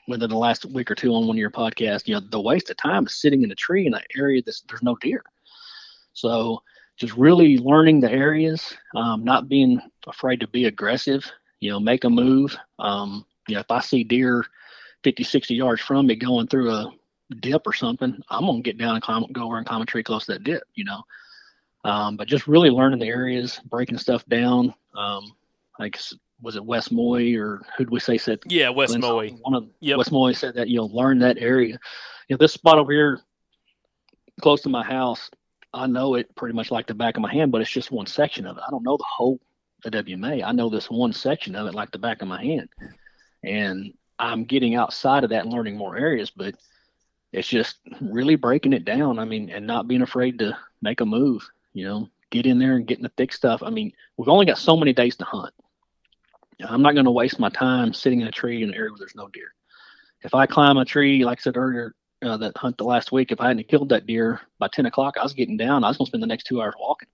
within 0.07 0.31
the 0.31 0.37
last 0.37 0.65
week 0.67 0.91
or 0.91 0.95
two 0.95 1.15
on 1.15 1.27
one 1.27 1.37
of 1.37 1.41
your 1.41 1.51
podcasts. 1.51 2.07
You 2.07 2.15
know, 2.15 2.21
the 2.21 2.41
waste 2.41 2.71
of 2.71 2.77
time 2.77 3.07
is 3.07 3.15
sitting 3.15 3.43
in 3.43 3.51
a 3.51 3.55
tree 3.55 3.87
in 3.87 3.95
an 3.95 4.03
area 4.17 4.43
that 4.43 4.61
there's 4.69 4.83
no 4.83 4.97
deer. 4.97 5.23
So 6.13 6.63
just 6.97 7.17
really 7.17 7.59
learning 7.59 8.01
the 8.01 8.11
areas, 8.11 8.77
um, 8.95 9.25
not 9.25 9.49
being 9.49 9.81
afraid 10.07 10.41
to 10.41 10.49
be 10.49 10.67
aggressive, 10.67 11.31
you 11.61 11.71
know, 11.71 11.81
make 11.81 12.05
a 12.05 12.11
move. 12.11 12.57
Um, 12.79 13.25
you 13.49 13.55
know, 13.55 13.61
if 13.61 13.71
I 13.71 13.81
see 13.81 14.05
deer 14.05 14.45
50, 15.03 15.25
60 15.25 15.55
yards 15.55 15.83
from 15.83 16.07
me 16.07 16.15
going 16.15 16.47
through 16.47 16.71
a 16.71 16.93
dip 17.41 17.67
or 17.67 17.73
something, 17.73 18.17
I'm 18.31 18.47
going 18.47 18.63
to 18.63 18.71
get 18.71 18.79
down 18.79 18.95
and 18.95 19.03
climb, 19.03 19.25
go 19.33 19.45
over 19.45 19.59
and 19.59 19.67
climb 19.67 19.83
a 19.83 19.87
tree 19.87 20.03
close 20.03 20.27
to 20.27 20.33
that 20.33 20.45
dip, 20.45 20.63
you 20.75 20.85
know. 20.85 21.03
Um, 21.85 22.17
but 22.17 22.29
just 22.29 22.47
really 22.47 22.71
learning 22.71 23.01
the 23.01 23.09
areas, 23.09 23.61
breaking 23.67 23.99
stuff 23.99 24.25
down. 24.27 24.73
Um, 24.97 25.33
like, 25.79 25.99
was 26.41 26.57
it 26.57 26.65
Wes 26.65 26.91
Moy 26.91 27.35
or 27.37 27.63
who 27.77 27.85
did 27.85 27.91
we 27.91 28.01
say 28.01 28.19
said 28.19 28.41
Yeah, 28.47 28.71
Wes 28.71 28.97
Moy. 28.97 29.31
One 29.43 29.55
of 29.55 29.69
Yep. 29.81 29.99
Wes 29.99 30.11
Moy 30.11 30.33
said 30.33 30.55
that 30.55 30.69
you'll 30.69 30.95
learn 30.95 31.19
that 31.21 31.39
area. 31.39 31.79
You 32.29 32.35
know, 32.35 32.37
this 32.39 32.53
spot 32.53 32.79
over 32.79 32.93
here, 32.93 33.21
close 34.41 34.63
to 34.63 34.69
my 34.69 34.83
house, 34.83 35.31
I 35.73 35.87
know 35.87 36.15
it 36.15 36.35
pretty 36.37 36.55
much 36.55 36.71
like 36.71 36.87
the 36.87 36.95
back 36.95 37.17
of 37.17 37.23
my 37.23 37.33
hand, 37.33 37.51
but 37.51 37.61
it's 37.61 37.71
just 37.71 37.91
one 37.91 38.07
section 38.07 38.47
of 38.47 38.57
it. 38.57 38.63
I 38.67 38.71
don't 38.71 38.85
know 38.85 38.97
the 38.97 39.05
whole 39.09 39.41
of 39.85 39.93
WMA. 39.93 40.45
I 40.45 40.53
know 40.53 40.71
this 40.71 40.91
one 40.91 41.13
section 41.13 41.55
of 41.57 41.67
it 41.67 41.75
like 41.75 41.91
the 41.91 41.99
back 41.99 42.23
of 42.23 42.29
my 42.29 42.43
hand, 42.43 42.69
and 43.43 43.93
I'm 44.19 44.45
getting 44.45 44.77
outside 44.77 45.25
of 45.25 45.31
that 45.31 45.45
and 45.45 45.53
learning 45.53 45.77
more 45.77 45.97
areas. 45.97 46.31
But 46.31 46.55
it's 47.33 47.49
just 47.49 47.79
really 48.01 48.37
breaking 48.37 48.73
it 48.73 48.85
down. 48.85 49.19
I 49.19 49.25
mean, 49.25 49.51
and 49.51 49.67
not 49.67 49.89
being 49.89 50.03
afraid 50.03 50.39
to 50.39 50.57
make 50.81 51.01
a 51.01 51.07
move. 51.07 51.47
You 51.73 51.85
know, 51.87 52.09
get 52.31 52.47
in 52.47 52.59
there 52.59 52.77
and 52.77 52.87
get 52.87 52.99
in 52.99 53.03
the 53.03 53.13
thick 53.17 53.33
stuff. 53.33 53.63
I 53.63 53.71
mean, 53.71 53.93
we've 54.17 54.29
only 54.29 54.47
got 54.47 54.59
so 54.59 54.77
many 54.77 54.93
days 54.93 55.17
to 55.17 55.25
hunt. 55.25 55.53
I'm 56.67 56.83
not 56.83 56.95
going 56.95 57.07
to 57.07 57.11
waste 57.11 57.39
my 57.39 57.49
time 57.51 57.93
sitting 57.93 58.21
in 58.21 58.29
a 58.29 58.33
tree 58.33 58.63
in 58.63 58.71
an 58.71 58.75
area 58.75 58.91
where 58.91 58.99
there's 58.99 59.15
no 59.15 59.29
deer. 59.29 59.55
If 60.23 60.35
I 60.35 60.47
climb 60.47 60.77
a 60.77 60.85
tree, 60.85 61.25
like 61.25 61.39
I 61.39 61.43
said 61.43 61.57
earlier, 61.57 61.95
uh, 62.23 62.37
that 62.39 62.57
hunt 62.57 62.79
the 62.79 62.85
last 62.85 63.13
week, 63.13 63.33
if 63.33 63.41
I 63.41 63.49
hadn't 63.49 63.69
killed 63.69 63.91
that 63.91 64.07
deer 64.07 64.41
by 64.59 64.69
10 64.69 64.87
o'clock, 64.87 65.17
I 65.19 65.23
was 65.23 65.35
getting 65.35 65.57
down. 65.57 65.85
I 65.85 65.89
was 65.89 65.99
going 65.99 66.07
to 66.07 66.11
spend 66.11 66.23
the 66.23 66.29
next 66.29 66.45
two 66.45 66.63
hours 66.63 66.75
walking 66.79 67.09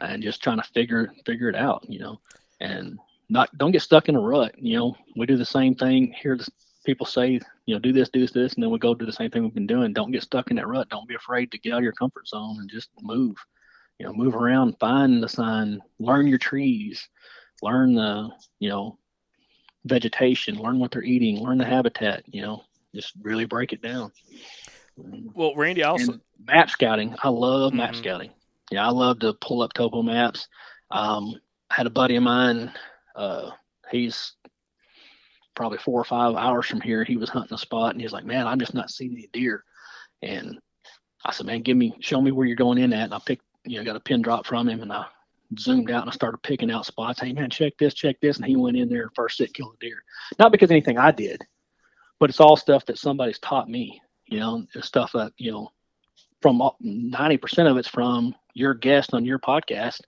and 0.00 0.22
just 0.22 0.42
trying 0.42 0.58
to 0.58 0.68
figure 0.74 1.12
figure 1.26 1.48
it 1.48 1.56
out, 1.56 1.84
you 1.88 1.98
know, 1.98 2.20
and 2.60 2.98
not 3.28 3.56
don't 3.58 3.72
get 3.72 3.82
stuck 3.82 4.08
in 4.08 4.16
a 4.16 4.20
rut. 4.20 4.54
You 4.58 4.78
know, 4.78 4.96
we 5.16 5.26
do 5.26 5.36
the 5.36 5.44
same 5.44 5.74
thing 5.74 6.14
here. 6.20 6.38
People 6.84 7.06
say, 7.06 7.40
you 7.66 7.74
know, 7.74 7.78
do 7.78 7.92
this, 7.92 8.08
do 8.08 8.20
this, 8.20 8.30
this, 8.30 8.54
and 8.54 8.62
then 8.62 8.70
we 8.70 8.78
go 8.78 8.94
do 8.94 9.06
the 9.06 9.12
same 9.12 9.30
thing 9.30 9.42
we've 9.42 9.54
been 9.54 9.66
doing. 9.66 9.92
Don't 9.92 10.12
get 10.12 10.22
stuck 10.22 10.50
in 10.50 10.56
that 10.56 10.68
rut. 10.68 10.88
Don't 10.88 11.08
be 11.08 11.14
afraid 11.14 11.50
to 11.52 11.58
get 11.58 11.72
out 11.72 11.78
of 11.78 11.84
your 11.84 11.92
comfort 11.92 12.28
zone 12.28 12.58
and 12.60 12.70
just 12.70 12.90
move. 13.00 13.36
You 13.98 14.06
know, 14.06 14.12
move 14.12 14.36
around, 14.36 14.78
find 14.78 15.22
the 15.22 15.28
sign, 15.28 15.80
learn 15.98 16.28
your 16.28 16.38
trees, 16.38 17.08
learn 17.62 17.94
the, 17.94 18.30
you 18.58 18.68
know, 18.68 18.98
vegetation, 19.84 20.56
learn 20.58 20.78
what 20.78 20.90
they're 20.90 21.02
eating, 21.02 21.40
learn 21.42 21.58
the 21.58 21.64
habitat. 21.64 22.22
You 22.26 22.42
know, 22.42 22.64
just 22.94 23.14
really 23.22 23.44
break 23.44 23.72
it 23.72 23.82
down. 23.82 24.12
Well, 25.34 25.54
Randy, 25.54 25.82
also 25.82 26.12
And 26.12 26.20
map 26.46 26.70
scouting. 26.70 27.14
I 27.22 27.28
love 27.28 27.72
map 27.72 27.92
Mhm. 27.92 27.96
scouting. 27.96 28.32
Yeah, 28.70 28.86
I 28.86 28.90
love 28.90 29.20
to 29.20 29.32
pull 29.34 29.62
up 29.62 29.72
topo 29.72 30.02
maps. 30.02 30.48
Um, 30.90 31.34
I 31.70 31.74
had 31.74 31.86
a 31.86 31.90
buddy 31.90 32.16
of 32.16 32.22
mine. 32.22 32.72
Uh, 33.14 33.50
he's 33.90 34.34
probably 35.54 35.78
four 35.78 36.00
or 36.00 36.04
five 36.04 36.34
hours 36.36 36.66
from 36.66 36.80
here. 36.80 37.04
He 37.04 37.16
was 37.16 37.30
hunting 37.30 37.54
a 37.54 37.58
spot, 37.58 37.92
and 37.92 38.00
he's 38.00 38.12
like, 38.12 38.24
"Man, 38.24 38.46
I'm 38.46 38.58
just 38.58 38.74
not 38.74 38.90
seeing 38.90 39.12
any 39.12 39.28
deer." 39.32 39.64
And 40.22 40.58
I 41.24 41.32
said, 41.32 41.46
"Man, 41.46 41.62
give 41.62 41.76
me, 41.76 41.94
show 42.00 42.20
me 42.20 42.30
where 42.30 42.46
you're 42.46 42.56
going 42.56 42.78
in 42.78 42.92
at." 42.92 43.04
And 43.04 43.14
I 43.14 43.18
picked, 43.18 43.44
you 43.64 43.78
know, 43.78 43.84
got 43.84 43.96
a 43.96 44.00
pin 44.00 44.22
drop 44.22 44.46
from 44.46 44.68
him, 44.68 44.82
and 44.82 44.92
I 44.92 45.06
zoomed 45.58 45.90
out 45.90 46.02
and 46.02 46.10
I 46.10 46.12
started 46.12 46.42
picking 46.42 46.70
out 46.70 46.86
spots. 46.86 47.20
Hey, 47.20 47.32
man, 47.32 47.50
check 47.50 47.74
this, 47.78 47.94
check 47.94 48.20
this, 48.20 48.36
and 48.36 48.46
he 48.46 48.56
went 48.56 48.76
in 48.76 48.88
there 48.88 49.10
first 49.14 49.38
sit 49.38 49.54
killed 49.54 49.74
a 49.74 49.84
deer. 49.84 50.02
Not 50.38 50.52
because 50.52 50.70
anything 50.70 50.98
I 50.98 51.10
did, 51.10 51.42
but 52.18 52.30
it's 52.30 52.40
all 52.40 52.56
stuff 52.56 52.84
that 52.86 52.98
somebody's 52.98 53.38
taught 53.38 53.68
me. 53.68 54.00
You 54.26 54.40
know, 54.40 54.66
it's 54.74 54.86
stuff 54.86 55.12
that 55.14 55.32
you 55.38 55.50
know 55.52 55.70
from 56.42 56.62
ninety 56.80 57.36
percent 57.36 57.68
of 57.68 57.76
it's 57.76 57.88
from 57.88 58.34
your 58.54 58.74
guest 58.74 59.14
on 59.14 59.24
your 59.24 59.38
podcast, 59.38 60.00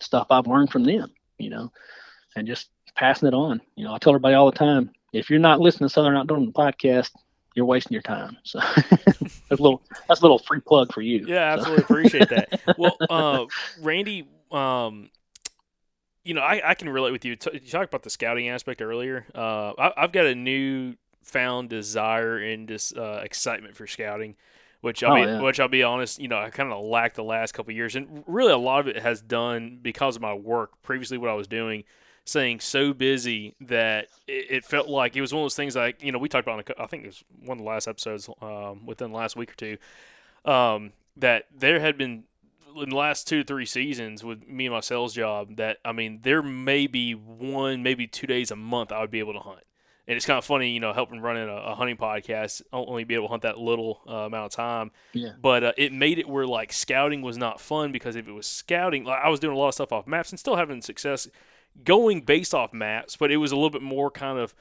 stuff 0.00 0.26
I've 0.30 0.46
learned 0.46 0.70
from 0.70 0.84
them, 0.84 1.12
you 1.38 1.50
know, 1.50 1.72
and 2.36 2.46
just 2.46 2.68
passing 2.94 3.28
it 3.28 3.34
on. 3.34 3.60
You 3.76 3.84
know, 3.84 3.94
I 3.94 3.98
tell 3.98 4.12
everybody 4.12 4.34
all 4.34 4.50
the 4.50 4.56
time, 4.58 4.90
if 5.12 5.30
you're 5.30 5.38
not 5.38 5.60
listening 5.60 5.88
to 5.88 5.92
Southern 5.92 6.16
Outdoor 6.16 6.36
on 6.36 6.46
the 6.46 6.52
podcast, 6.52 7.10
you're 7.54 7.66
wasting 7.66 7.94
your 7.94 8.02
time. 8.02 8.36
So 8.42 8.58
that's 8.90 9.50
a 9.50 9.62
little 9.62 9.80
that's 10.08 10.20
a 10.20 10.24
little 10.24 10.38
free 10.40 10.60
plug 10.60 10.92
for 10.92 11.00
you. 11.00 11.24
Yeah, 11.26 11.54
So- 11.56 11.60
absolutely 11.60 11.84
appreciate 11.84 12.28
that. 12.30 12.60
Well, 12.78 12.96
uh, 13.08 13.46
Randy, 13.80 14.28
um, 14.54 15.10
you 16.24 16.34
know, 16.34 16.40
I, 16.40 16.70
I 16.70 16.74
can 16.74 16.88
relate 16.88 17.12
with 17.12 17.24
you. 17.24 17.36
T- 17.36 17.50
You 17.52 17.60
talked 17.70 17.90
about 17.92 18.02
the 18.02 18.10
scouting 18.10 18.48
aspect 18.48 18.80
earlier. 18.80 19.26
Uh, 19.34 19.72
I, 19.78 19.92
I've 19.96 20.12
got 20.12 20.26
a 20.26 20.34
new 20.34 20.94
found 21.22 21.68
desire 21.70 22.38
and 22.38 22.68
just 22.68 22.96
uh, 22.96 23.20
excitement 23.22 23.76
for 23.76 23.86
scouting, 23.86 24.36
which 24.80 25.02
I'll 25.02 25.10
Oh, 25.10 25.14
be 25.14 25.26
yeah. 25.26 25.36
which 25.36 25.60
I'll 25.60 25.68
be 25.68 25.82
honest, 25.82 26.18
you 26.18 26.28
know, 26.28 26.38
I 26.38 26.50
kind 26.50 26.72
of 26.72 26.82
lacked 26.84 27.16
the 27.16 27.24
last 27.24 27.52
couple 27.52 27.72
of 27.72 27.76
years, 27.76 27.94
and 27.96 28.24
really 28.26 28.52
a 28.52 28.58
lot 28.58 28.80
of 28.80 28.88
it 28.88 28.96
has 29.02 29.20
done 29.20 29.78
because 29.82 30.16
of 30.16 30.22
my 30.22 30.34
work. 30.34 30.80
Previously, 30.82 31.18
what 31.18 31.30
I 31.30 31.34
was 31.34 31.46
doing. 31.48 31.84
Saying 32.26 32.60
so 32.60 32.94
busy 32.94 33.54
that 33.60 34.06
it, 34.26 34.46
it 34.48 34.64
felt 34.64 34.88
like 34.88 35.14
it 35.14 35.20
was 35.20 35.34
one 35.34 35.42
of 35.42 35.44
those 35.44 35.56
things 35.56 35.76
like 35.76 36.02
you 36.02 36.10
know 36.10 36.16
we 36.18 36.30
talked 36.30 36.46
about. 36.48 36.58
In 36.58 36.74
a 36.78 36.82
I 36.82 36.86
think 36.86 37.04
it 37.04 37.08
was 37.08 37.22
one 37.44 37.58
of 37.58 37.62
the 37.62 37.68
last 37.68 37.86
episodes 37.86 38.30
um, 38.40 38.86
within 38.86 39.10
the 39.10 39.16
last 39.18 39.36
week 39.36 39.50
or 39.52 39.56
two 39.56 39.76
um, 40.44 40.92
that 41.16 41.46
there 41.56 41.80
had 41.80 41.96
been 41.98 42.24
in 42.82 42.90
the 42.90 42.96
last 42.96 43.28
two 43.28 43.44
three 43.44 43.66
seasons 43.66 44.24
with 44.24 44.46
me 44.48 44.66
and 44.66 44.74
my 44.74 44.80
sales 44.80 45.14
job 45.14 45.56
that 45.56 45.78
I 45.84 45.92
mean 45.92 46.20
there 46.22 46.42
may 46.42 46.86
be 46.86 47.12
one 47.12 47.82
maybe 47.82 48.06
two 48.06 48.26
days 48.26 48.50
a 48.50 48.56
month 48.56 48.92
I 48.92 49.00
would 49.00 49.10
be 49.10 49.20
able 49.20 49.32
to 49.34 49.38
hunt 49.40 49.60
and 50.06 50.16
it's 50.16 50.26
kind 50.26 50.38
of 50.38 50.44
funny 50.44 50.70
you 50.72 50.80
know 50.80 50.92
helping 50.92 51.20
running 51.20 51.48
a, 51.48 51.52
a 51.54 51.74
hunting 51.74 51.96
podcast 51.96 52.62
I'll 52.72 52.86
only 52.88 53.04
be 53.04 53.14
able 53.14 53.26
to 53.26 53.30
hunt 53.30 53.42
that 53.42 53.58
little 53.58 54.00
uh, 54.08 54.12
amount 54.26 54.46
of 54.46 54.52
time 54.52 54.90
Yeah. 55.12 55.30
but 55.40 55.64
uh, 55.64 55.72
it 55.76 55.92
made 55.92 56.18
it 56.18 56.28
where 56.28 56.46
like 56.46 56.72
scouting 56.72 57.22
was 57.22 57.36
not 57.38 57.60
fun 57.60 57.92
because 57.92 58.16
if 58.16 58.26
it 58.28 58.32
was 58.32 58.46
scouting 58.46 59.04
like 59.04 59.20
I 59.22 59.28
was 59.28 59.40
doing 59.40 59.54
a 59.54 59.58
lot 59.58 59.68
of 59.68 59.74
stuff 59.74 59.92
off 59.92 60.06
maps 60.06 60.30
and 60.30 60.38
still 60.40 60.56
having 60.56 60.82
success 60.82 61.28
going 61.84 62.20
based 62.22 62.54
off 62.54 62.72
maps 62.72 63.16
but 63.16 63.30
it 63.30 63.36
was 63.38 63.52
a 63.52 63.56
little 63.56 63.70
bit 63.70 63.82
more 63.82 64.10
kind 64.10 64.38
of 64.38 64.54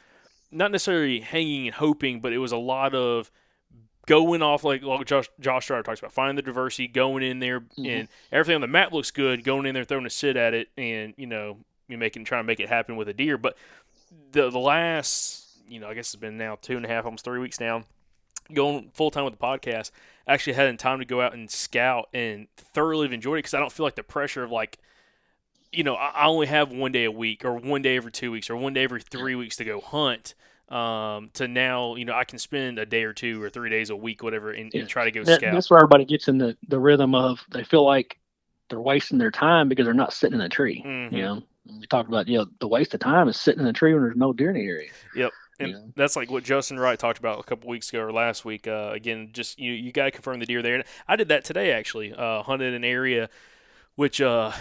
not 0.52 0.72
necessarily 0.72 1.20
hanging 1.20 1.68
and 1.68 1.76
hoping 1.76 2.20
but 2.22 2.32
it 2.32 2.38
was 2.38 2.52
a 2.52 2.58
lot 2.58 2.94
of 2.94 3.32
going 4.06 4.42
off 4.42 4.64
like, 4.64 4.84
like 4.84 5.06
Josh 5.06 5.30
Josh 5.40 5.68
Driver 5.68 5.84
talks 5.84 6.00
about, 6.00 6.14
finding 6.14 6.36
the 6.36 6.42
diversity, 6.42 6.88
going 6.88 7.24
in 7.24 7.40
there, 7.40 7.62
mm-hmm. 7.62 7.86
and 7.86 8.08
everything 8.32 8.56
on 8.56 8.62
the 8.62 8.68
map 8.68 8.92
looks 8.92 9.12
good. 9.12 9.44
Going 9.44 9.66
in 9.66 9.74
there, 9.74 9.84
throwing 9.84 10.06
a 10.06 10.10
sit 10.10 10.38
at 10.38 10.54
it, 10.54 10.70
and 10.78 11.14
you 11.18 11.28
know, 11.28 11.58
you 11.88 11.98
making 11.98 12.26
trying 12.26 12.44
to 12.44 12.48
make 12.48 12.60
it 12.60 12.70
happen 12.70 12.96
with 12.96 13.08
a 13.08 13.14
deer. 13.14 13.38
But 13.38 13.58
the 14.32 14.50
the 14.50 14.60
last, 14.60 15.58
you 15.68 15.80
know, 15.80 15.88
I 15.88 15.94
guess 15.94 16.14
it's 16.14 16.16
been 16.16 16.38
now 16.38 16.58
two 16.62 16.78
and 16.78 16.86
a 16.86 16.90
half, 16.90 17.06
almost 17.06 17.24
three 17.24 17.40
weeks 17.40 17.60
now, 17.60 17.84
going 18.54 18.90
full 18.94 19.12
time 19.12 19.26
with 19.26 19.38
the 19.38 19.44
podcast. 19.44 19.92
Actually, 20.28 20.54
had 20.54 20.80
time 20.80 21.00
to 21.00 21.06
go 21.06 21.22
out 21.22 21.34
and 21.34 21.50
scout 21.50 22.10
and 22.14 22.48
thoroughly 22.56 23.08
have 23.08 23.14
enjoyed 23.14 23.36
it 23.36 23.40
because 23.40 23.54
I 23.54 23.60
don't 23.60 23.72
feel 23.72 23.86
like 23.86 23.96
the 23.96 24.04
pressure 24.04 24.44
of 24.44 24.52
like. 24.52 24.78
You 25.72 25.84
know, 25.84 25.96
I 25.96 26.10
I 26.10 26.26
only 26.28 26.46
have 26.46 26.72
one 26.72 26.92
day 26.92 27.04
a 27.04 27.12
week, 27.12 27.44
or 27.44 27.56
one 27.56 27.82
day 27.82 27.96
every 27.96 28.12
two 28.12 28.32
weeks, 28.32 28.48
or 28.48 28.56
one 28.56 28.74
day 28.74 28.84
every 28.84 29.02
three 29.02 29.34
weeks 29.34 29.56
to 29.56 29.66
go 29.66 29.82
hunt 29.82 30.36
um, 30.70 31.30
to 31.34 31.48
now, 31.48 31.96
you 31.96 32.06
know, 32.06 32.14
I 32.14 32.24
can 32.24 32.40
spend 32.40 32.80
a 32.80 32.86
day 32.86 33.04
or 33.04 33.14
two 33.14 33.42
or 33.42 33.50
three 33.50 33.70
days 33.70 33.90
a 33.90 33.96
week, 33.96 34.24
whatever, 34.24 34.52
and, 34.52 34.74
Yeah. 34.74 34.82
and 34.82 34.90
try 34.90 35.06
to 35.06 35.12
go 35.12 35.24
That- 35.24 35.40
scout. 35.40 35.54
that's 35.54 35.70
where 35.70 35.80
everybody 35.80 36.06
gets 36.06 36.28
in 36.28 36.38
the, 36.38 36.58
the 36.68 36.80
rhythm 36.80 37.14
of 37.16 37.46
they 37.52 37.64
feel 37.64 37.84
like 37.86 38.18
they're 38.70 38.82
wasting 38.82 39.18
their 39.20 39.30
time 39.32 39.70
because 39.70 39.86
they're 39.86 39.94
not 39.94 40.14
sitting 40.14 40.36
in 40.40 40.42
a 40.46 40.50
tree. 40.50 40.82
Mhm. 40.86 41.12
You 41.12 41.22
know, 41.22 41.44
we 41.80 41.86
talked 41.88 42.08
about 42.10 42.28
you 42.28 42.38
know 42.40 42.46
the 42.60 42.68
waste 42.68 42.94
of 42.94 43.00
time 43.02 43.28
is 43.28 43.40
sitting 43.40 43.62
in 43.62 43.68
a 43.68 43.74
tree 43.74 43.94
when 43.94 44.04
there's 44.04 44.16
no 44.16 44.34
deer 44.34 44.50
in 44.50 44.56
the 44.56 44.66
area. 44.66 44.90
Yep. 45.16 45.32
And 45.60 45.70
Yeah. 45.72 45.78
that's 45.96 46.16
like 46.16 46.32
what 46.32 46.44
Justin 46.44 46.80
Wright 46.80 46.98
talked 46.98 47.20
about 47.20 47.40
a 47.40 47.44
couple 47.44 47.70
weeks 47.70 47.90
ago 47.90 48.02
or 48.02 48.12
last 48.12 48.44
week. 48.44 48.68
Uh, 48.68 48.90
again, 48.94 49.30
just 49.34 49.60
you 49.60 49.74
you 49.74 49.92
got 49.92 50.06
to 50.06 50.12
confirm 50.12 50.40
the 50.40 50.46
deer 50.48 50.62
there. 50.64 50.76
And 50.76 50.84
I 51.08 51.16
did 51.16 51.28
that 51.28 51.44
today 51.46 51.72
actually. 51.72 52.14
Uh, 52.14 52.42
hunted 52.42 52.74
an 52.74 52.84
area 52.84 53.30
which 53.96 54.20
uh, 54.22 54.52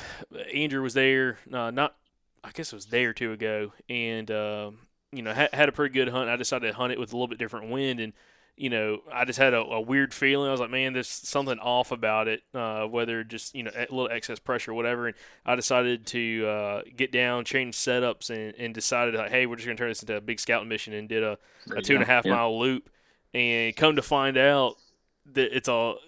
Andrew 0.52 0.82
was 0.82 0.92
there. 0.92 1.38
Uh, 1.50 1.70
not 1.70 1.96
I 2.44 2.50
guess 2.50 2.72
it 2.72 2.76
was 2.76 2.86
a 2.86 2.90
day 2.90 3.04
or 3.06 3.12
two 3.14 3.32
ago, 3.32 3.72
and 3.88 4.30
uh, 4.30 4.72
you 5.12 5.22
know 5.22 5.32
had, 5.32 5.52
had 5.55 5.68
a 5.68 5.72
pretty 5.72 5.93
good 5.93 6.09
hunt. 6.09 6.28
I 6.30 6.36
decided 6.36 6.68
to 6.68 6.74
hunt 6.74 6.93
it 6.93 6.98
with 6.98 7.12
a 7.12 7.16
little 7.16 7.28
bit 7.28 7.39
different 7.39 7.70
wind, 7.70 8.01
and 8.01 8.12
you 8.56 8.70
know 8.70 9.01
I 9.12 9.24
just 9.24 9.39
had 9.39 9.55
a, 9.55 9.59
a 9.60 9.80
weird 9.80 10.12
feeling. 10.12 10.48
I 10.48 10.52
was 10.52 10.60
like, 10.60 10.70
man, 10.70 10.93
there's 10.93 11.09
something 11.09 11.59
off 11.59 11.90
about 11.93 12.28
it. 12.28 12.43
Uh, 12.55 12.84
whether 12.86 13.24
just 13.24 13.55
you 13.55 13.62
know 13.62 13.70
a 13.74 13.80
little 13.93 14.09
excess 14.10 14.39
pressure, 14.39 14.72
or 14.72 14.74
whatever. 14.74 15.06
And 15.09 15.16
I 15.47 15.55
decided 15.55 16.06
to 16.09 16.47
uh, 16.47 16.82
get 16.97 17.12
down, 17.12 17.44
change 17.44 17.74
setups, 17.76 18.30
and, 18.30 18.55
and 18.59 18.74
decided 18.74 19.14
like, 19.14 19.30
hey, 19.30 19.47
we're 19.47 19.56
just 19.56 19.66
gonna 19.66 19.76
turn 19.76 19.89
this 19.90 20.02
into 20.02 20.16
a 20.16 20.20
big 20.20 20.40
scouting 20.40 20.68
mission, 20.68 20.93
and 20.93 21.09
did 21.09 21.22
a 21.22 21.39
a 21.76 21.82
two 21.82 21.94
and 21.94 22.02
a 22.02 22.06
half 22.06 22.24
Yeah. 22.24 22.32
mile 22.34 22.59
loop, 22.59 22.89
and 23.34 23.74
come 23.76 23.97
to 23.97 24.02
find 24.02 24.36
out 24.36 24.76
that 25.32 25.56
it's 25.56 25.68
all 25.68 25.98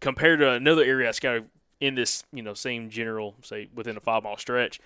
compared 0.00 0.38
to 0.40 0.50
another 0.50 0.84
area 0.84 1.08
I 1.08 1.12
scouted 1.12 1.48
in 1.80 1.94
this 1.94 2.22
you 2.32 2.42
know 2.42 2.54
same 2.54 2.90
general 2.90 3.34
say 3.42 3.68
within 3.74 3.96
a 3.96 4.00
five 4.00 4.22
mile 4.22 4.36
stretch. 4.36 4.80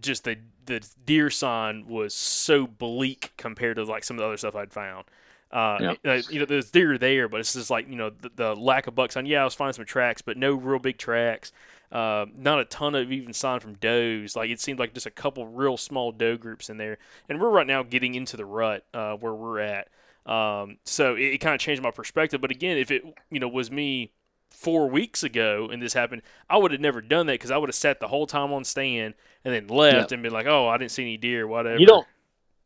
Just 0.00 0.24
the 0.24 0.38
the 0.66 0.86
deer 1.04 1.30
sign 1.30 1.86
was 1.88 2.14
so 2.14 2.66
bleak 2.66 3.32
compared 3.36 3.76
to 3.76 3.84
like 3.84 4.04
some 4.04 4.16
of 4.16 4.20
the 4.20 4.26
other 4.26 4.36
stuff 4.36 4.54
I'd 4.54 4.72
found. 4.72 5.04
Uh, 5.52 5.96
uh, 6.04 6.22
you 6.30 6.38
know, 6.38 6.44
there's 6.44 6.70
deer 6.70 6.96
there, 6.96 7.28
but 7.28 7.40
it's 7.40 7.54
just 7.54 7.70
like 7.70 7.88
you 7.88 7.96
know 7.96 8.10
the, 8.10 8.30
the 8.36 8.54
lack 8.54 8.86
of 8.86 8.94
bucks 8.94 9.14
sign. 9.14 9.26
Yeah, 9.26 9.42
I 9.42 9.44
was 9.44 9.54
finding 9.54 9.74
some 9.74 9.84
tracks, 9.84 10.22
but 10.22 10.36
no 10.36 10.54
real 10.54 10.78
big 10.78 10.96
tracks. 10.96 11.52
Uh, 11.90 12.26
not 12.36 12.60
a 12.60 12.64
ton 12.64 12.94
of 12.94 13.10
even 13.10 13.32
sign 13.32 13.58
from 13.58 13.74
does. 13.74 14.36
Like 14.36 14.50
it 14.50 14.60
seemed 14.60 14.78
like 14.78 14.94
just 14.94 15.06
a 15.06 15.10
couple 15.10 15.46
real 15.46 15.76
small 15.76 16.12
doe 16.12 16.36
groups 16.36 16.70
in 16.70 16.76
there. 16.76 16.98
And 17.28 17.40
we're 17.40 17.50
right 17.50 17.66
now 17.66 17.82
getting 17.82 18.14
into 18.14 18.36
the 18.36 18.44
rut 18.44 18.84
uh, 18.94 19.14
where 19.14 19.34
we're 19.34 19.58
at. 19.58 19.88
Um, 20.24 20.78
so 20.84 21.16
it, 21.16 21.34
it 21.34 21.38
kind 21.38 21.54
of 21.54 21.60
changed 21.60 21.82
my 21.82 21.90
perspective. 21.90 22.40
But 22.40 22.52
again, 22.52 22.76
if 22.76 22.92
it 22.92 23.02
you 23.30 23.40
know 23.40 23.48
was 23.48 23.72
me 23.72 24.12
four 24.50 24.88
weeks 24.88 25.22
ago 25.22 25.68
and 25.72 25.80
this 25.80 25.92
happened, 25.92 26.22
I 26.48 26.58
would 26.58 26.72
have 26.72 26.80
never 26.80 27.00
done 27.00 27.26
that 27.26 27.34
because 27.34 27.50
I 27.50 27.56
would 27.56 27.68
have 27.68 27.74
sat 27.74 28.00
the 28.00 28.08
whole 28.08 28.26
time 28.26 28.52
on 28.52 28.64
stand 28.64 29.14
and 29.44 29.54
then 29.54 29.68
left 29.68 30.10
Yeah. 30.10 30.14
and 30.14 30.22
been 30.22 30.32
like, 30.32 30.46
oh, 30.46 30.68
I 30.68 30.76
didn't 30.76 30.90
see 30.90 31.02
any 31.02 31.16
deer, 31.16 31.46
whatever. 31.46 31.78
You 31.78 31.86
don't 31.86 32.06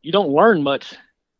you 0.02 0.12
don't 0.12 0.28
learn 0.31 0.62
much 0.62 0.94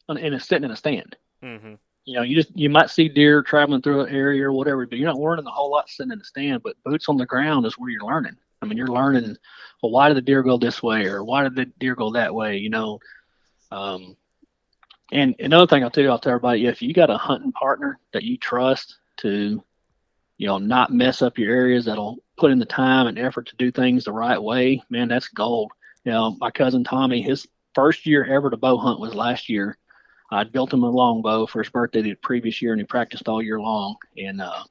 on- 0.09 0.17
in 0.17 0.33
a 0.35 0.41
sitting 0.41 0.65
in 0.65 0.71
a 0.71 0.77
stand. 0.77 1.17
hmm 1.43 1.75
You 2.05 2.15
know, 2.17 2.23
you 2.23 2.35
just 2.37 2.57
you 2.57 2.71
might 2.71 2.91
see 2.91 3.09
deer 3.09 3.43
traveling 3.43 3.83
through 3.83 4.03
an 4.03 4.15
area 4.15 4.47
or 4.49 4.53
whatever, 4.53 4.87
but 4.87 4.99
you're 4.99 5.09
not 5.09 5.19
learning 5.19 5.47
a 5.47 5.51
whole 5.51 5.71
lot 5.71 5.89
sitting 5.89 6.13
in 6.13 6.21
a 6.21 6.25
stand. 6.25 6.63
But 6.63 6.77
boots 6.85 7.09
on 7.09 7.17
the 7.17 7.27
ground 7.27 7.67
is 7.67 7.75
where 7.79 7.91
you're 7.91 8.05
learning. 8.05 8.37
I 8.63 8.67
mean, 8.67 8.79
you're 8.79 8.87
learning. 8.87 9.37
Well, 9.83 9.93
why 9.93 10.09
did 10.09 10.17
the 10.17 10.23
deer 10.23 10.43
go 10.43 10.57
this 10.57 10.83
way, 10.83 11.07
or 11.07 11.23
why 11.25 11.43
did 11.43 11.55
the 11.57 11.67
deer 11.79 11.95
go 11.95 12.13
that 12.13 12.35
way? 12.35 12.57
You 12.57 12.71
know, 12.71 13.01
um, 13.71 14.17
and 15.13 15.35
another 15.39 15.67
thing 15.67 15.83
I'll 15.85 15.91
tell 15.91 16.05
you, 16.05 16.11
I'll 16.11 16.19
tell 16.19 16.33
everybody, 16.33 16.67
if 16.67 16.81
you 16.81 16.95
got 16.95 17.11
a 17.11 17.19
hunting 17.19 17.53
partner 17.53 17.99
that 18.13 18.23
you 18.23 18.39
trust 18.39 18.97
to, 19.19 19.63
you 20.37 20.47
know, 20.47 20.59
not 20.59 20.93
mess 20.93 21.23
up 21.23 21.39
your 21.39 21.55
areas, 21.55 21.85
that'll 21.85 22.19
put 22.37 22.51
in 22.51 22.59
the 22.59 22.65
time 22.65 23.07
and 23.07 23.19
effort 23.19 23.47
to 23.47 23.57
do 23.57 23.71
things 23.71 24.05
the 24.05 24.13
right 24.13 24.43
way, 24.43 24.83
man, 24.91 25.09
that's 25.09 25.29
gold. 25.29 25.71
You 26.05 26.13
know, 26.13 26.37
my 26.41 26.51
cousin 26.51 26.85
Tommy, 26.85 27.23
his 27.23 27.47
first 27.75 28.07
year 28.07 28.25
ever 28.25 28.51
to 28.51 28.57
bow 28.57 28.77
hunt 28.77 29.01
was 29.01 29.15
last 29.15 29.49
year. 29.49 29.77
I'd 30.31 30.53
built 30.53 30.73
him 30.73 30.83
a 30.83 30.91
longbow 30.91 31.47
for 31.47 31.63
his 31.63 31.71
birthday 31.71 32.03
the 32.03 32.15
previous 32.15 32.61
year, 32.61 32.73
and 32.73 32.81
he 32.81 32.87
practiced 32.87 33.29
all 33.29 33.43
year 33.43 33.61
long. 33.61 33.97
And 34.17 34.41
uh, 34.41 34.65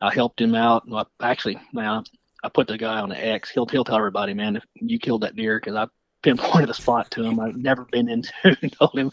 I 0.00 0.12
helped 0.12 0.40
him 0.40 0.54
out. 0.54 0.88
Well, 0.88 1.08
actually, 1.20 1.58
now 1.72 2.04
I 2.42 2.48
put 2.48 2.66
the 2.66 2.78
guy 2.78 3.00
on 3.00 3.08
the 3.08 3.26
X. 3.26 3.50
He'll 3.50 3.66
he'll 3.66 3.84
tell 3.84 3.96
everybody, 3.96 4.34
man, 4.34 4.56
if 4.56 4.64
you 4.74 4.98
killed 4.98 5.22
that 5.22 5.36
deer, 5.36 5.60
because 5.60 5.76
I 5.76 5.86
pinpointed 6.22 6.68
the 6.68 6.74
spot 6.74 7.10
to 7.12 7.22
him 7.22 7.38
I've 7.38 7.56
never 7.56 7.84
been 7.84 8.08
into. 8.08 8.32
and 8.44 8.72
told 8.78 8.98
him 8.98 9.12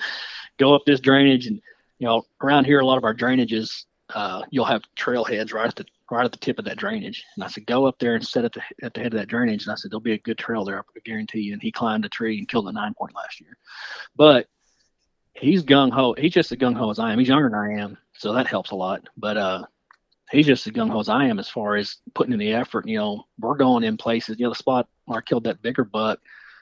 go 0.58 0.74
up 0.74 0.84
this 0.86 1.00
drainage, 1.00 1.48
and 1.48 1.62
you 2.00 2.08
know 2.08 2.26
around 2.42 2.66
here 2.66 2.80
a 2.80 2.86
lot 2.86 2.98
of 2.98 3.04
our 3.04 3.16
drainages, 3.16 3.86
uh, 4.14 4.44
you'll 4.50 4.66
have 4.66 4.84
trailheads 4.98 5.54
right 5.54 5.68
at 5.68 5.76
the 5.76 5.86
right 6.10 6.26
at 6.26 6.32
the 6.32 6.38
tip 6.38 6.60
of 6.60 6.66
that 6.66 6.78
drainage. 6.78 7.24
And 7.36 7.44
I 7.44 7.48
said, 7.48 7.66
go 7.66 7.86
up 7.86 7.98
there 8.00 8.16
and 8.16 8.26
sit 8.26 8.46
at 8.46 8.54
the 8.54 8.62
at 8.84 8.94
the 8.94 9.02
head 9.02 9.14
of 9.14 9.20
that 9.20 9.28
drainage. 9.28 9.64
And 9.64 9.72
I 9.72 9.76
said, 9.76 9.92
there'll 9.92 10.02
be 10.02 10.14
a 10.14 10.20
good 10.20 10.38
trail 10.38 10.66
there, 10.66 10.80
I 10.80 11.00
guarantee 11.06 11.42
you. 11.42 11.54
And 11.54 11.62
he 11.62 11.72
climbed 11.72 12.06
a 12.06 12.10
tree 12.10 12.38
and 12.38 12.48
killed 12.48 12.68
a 12.68 12.72
nine 12.72 12.94
point 12.94 13.16
last 13.16 13.40
year. 13.40 13.58
But 14.16 14.48
he's 15.34 15.64
gung 15.64 15.92
ho. 15.92 16.16
He's 16.18 16.34
just 16.34 16.52
as 16.52 16.58
gung 16.58 16.76
ho 16.76 16.90
as 16.90 17.00
I 17.00 17.12
am. 17.12 17.20
He's 17.20 17.28
younger 17.28 17.50
than 17.50 17.58
I 17.58 17.82
am, 17.82 17.98
so 18.14 18.34
that 18.34 18.48
helps 18.48 18.72
a 18.72 18.76
lot. 18.76 19.08
But 19.18 19.38
uh, 19.38 19.64
he's 20.32 20.48
just 20.48 20.68
as 20.68 20.74
gung 20.74 20.92
ho 20.92 21.00
as 21.00 21.10
I 21.10 21.26
am 21.26 21.40
as 21.40 21.50
far 21.50 21.76
as 21.76 21.98
putting 22.14 22.34
in 22.34 22.40
the 22.40 22.54
effort. 22.54 22.88
You 22.88 22.98
know, 22.98 23.26
we're 23.40 23.56
going 23.56 23.84
in 23.84 23.98
places. 23.98 24.38
You 24.40 24.46
know, 24.46 24.52
the 24.52 24.56
spot 24.56 24.88
where 25.06 25.20
I 25.20 25.22
killed 25.22 25.46
that 25.46 25.62
bigger 25.62 25.84
buck. 25.84 26.20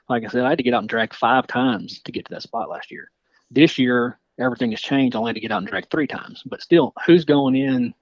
Like 0.07 0.23
I 0.23 0.27
said, 0.27 0.43
I 0.43 0.49
had 0.49 0.57
to 0.57 0.63
get 0.63 0.73
out 0.73 0.79
and 0.79 0.89
drag 0.89 1.13
five 1.13 1.45
times 1.45 2.01
to 2.01 2.11
get 2.11 2.25
to 2.25 2.33
that 2.33 2.41
spot 2.41 2.69
last 2.69 2.89
year. 2.89 3.11
This 3.51 3.77
year, 3.77 4.19
everything 4.39 4.71
has 4.71 4.81
changed. 4.81 5.15
I 5.15 5.19
only 5.19 5.29
had 5.29 5.35
to 5.35 5.41
get 5.41 5.51
out 5.51 5.59
and 5.59 5.67
drag 5.67 5.89
three 5.89 6.07
times. 6.07 6.43
But 6.45 6.61
still, 6.61 6.93
who's 7.05 7.25
going 7.25 7.55
in 7.55 7.93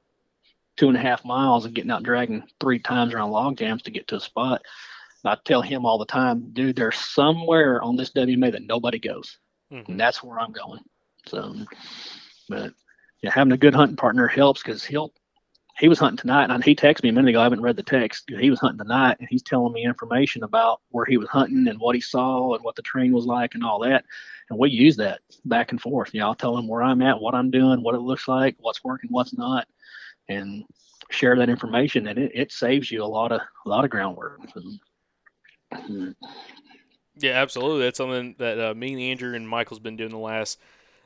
two 0.78 0.88
and 0.88 0.98
a 0.98 1.02
half 1.02 1.26
miles 1.26 1.66
and 1.66 1.74
getting 1.74 1.92
out 1.92 1.98
and 1.98 2.06
dragging 2.06 2.44
three 2.60 2.80
times 2.80 3.14
around 3.14 3.32
log 3.32 3.58
jams 3.58 3.82
to 3.84 3.92
get 3.92 4.08
to 4.10 4.16
a 4.18 4.20
spot? 4.22 4.62
I 5.26 5.36
tell 5.44 5.62
him 5.62 5.86
all 5.86 5.98
the 5.98 6.06
time, 6.06 6.52
dude, 6.54 6.76
there's 6.76 6.96
somewhere 6.98 7.82
on 7.82 7.98
this 7.98 8.12
WMA 8.12 8.52
that 8.52 8.66
nobody 8.66 9.00
goes 9.00 9.38
Mhm. 9.74 9.90
and 9.90 10.00
that's 10.00 10.24
where 10.24 10.40
I'm 10.40 10.54
going. 10.54 10.80
So, 11.26 11.54
but 12.48 12.72
yeah, 13.22 13.32
having 13.32 13.52
a 13.52 13.58
good 13.58 13.76
hunting 13.76 13.98
partner 13.98 14.28
helps 14.28 14.62
because 14.64 14.86
he'll 14.86 15.12
he 15.80 15.88
was 15.88 16.00
hunting 16.00 16.18
tonight, 16.18 16.50
and 16.50 16.64
he 16.64 16.76
texted 16.76 17.04
me 17.04 17.10
a 17.10 17.14
minute 17.14 17.30
ago. 17.30 17.40
I 17.40 17.44
haven't 17.44 17.62
read 17.62 17.76
the 17.76 17.84
text. 17.84 18.26
He 18.28 18.50
was 18.50 18.60
hunting 18.60 18.80
tonight, 18.80 19.18
and 19.20 19.28
he's 19.30 19.44
telling 19.44 19.74
me 19.74 19.86
information 19.86 20.44
about 20.44 20.82
where 20.90 21.06
he 21.06 21.18
was 21.18 21.30
hunting 21.30 21.68
and 21.68 21.80
what 21.80 21.94
he 21.94 22.02
saw 22.02 22.56
and 22.56 22.64
what 22.64 22.76
the 22.76 22.82
terrain 22.82 23.14
was 23.14 23.26
like 23.26 23.54
and 23.54 23.64
all 23.64 23.80
that. 23.80 24.04
And 24.50 24.58
we 24.58 24.70
use 24.72 24.96
that 24.98 25.20
back 25.46 25.72
and 25.72 25.80
forth. 25.80 26.14
You 26.14 26.24
I'll 26.24 26.36
tell 26.36 26.58
him 26.58 26.68
where 26.68 26.82
I'm 26.82 27.02
at, 27.02 27.22
what 27.22 27.36
I'm 27.36 27.52
doing, 27.52 27.84
what 27.84 27.96
it 27.96 28.02
looks 28.02 28.28
like, 28.28 28.56
what's 28.60 28.84
working, 28.84 29.12
what's 29.12 29.38
not, 29.38 29.68
and 30.28 30.64
share 31.12 31.36
that 31.38 31.50
information. 31.50 32.08
And 32.08 32.18
it, 32.18 32.32
it 32.34 32.52
saves 32.52 32.92
you 32.92 33.04
a 33.04 33.06
lot 33.06 33.32
of 33.32 33.42
a 33.66 33.70
lot 33.70 33.86
of 33.86 33.92
groundwork. 33.92 34.40
Yeah, 37.20 37.34
absolutely. 37.34 37.82
That's 37.84 37.98
something 37.98 38.36
that 38.40 38.60
uh, 38.60 38.74
me 38.74 38.94
and 38.94 39.02
Andrew 39.02 39.36
and 39.36 39.48
Michael's 39.48 39.80
been 39.80 39.98
doing 39.98 40.12
the 40.12 40.18
last 40.18 40.60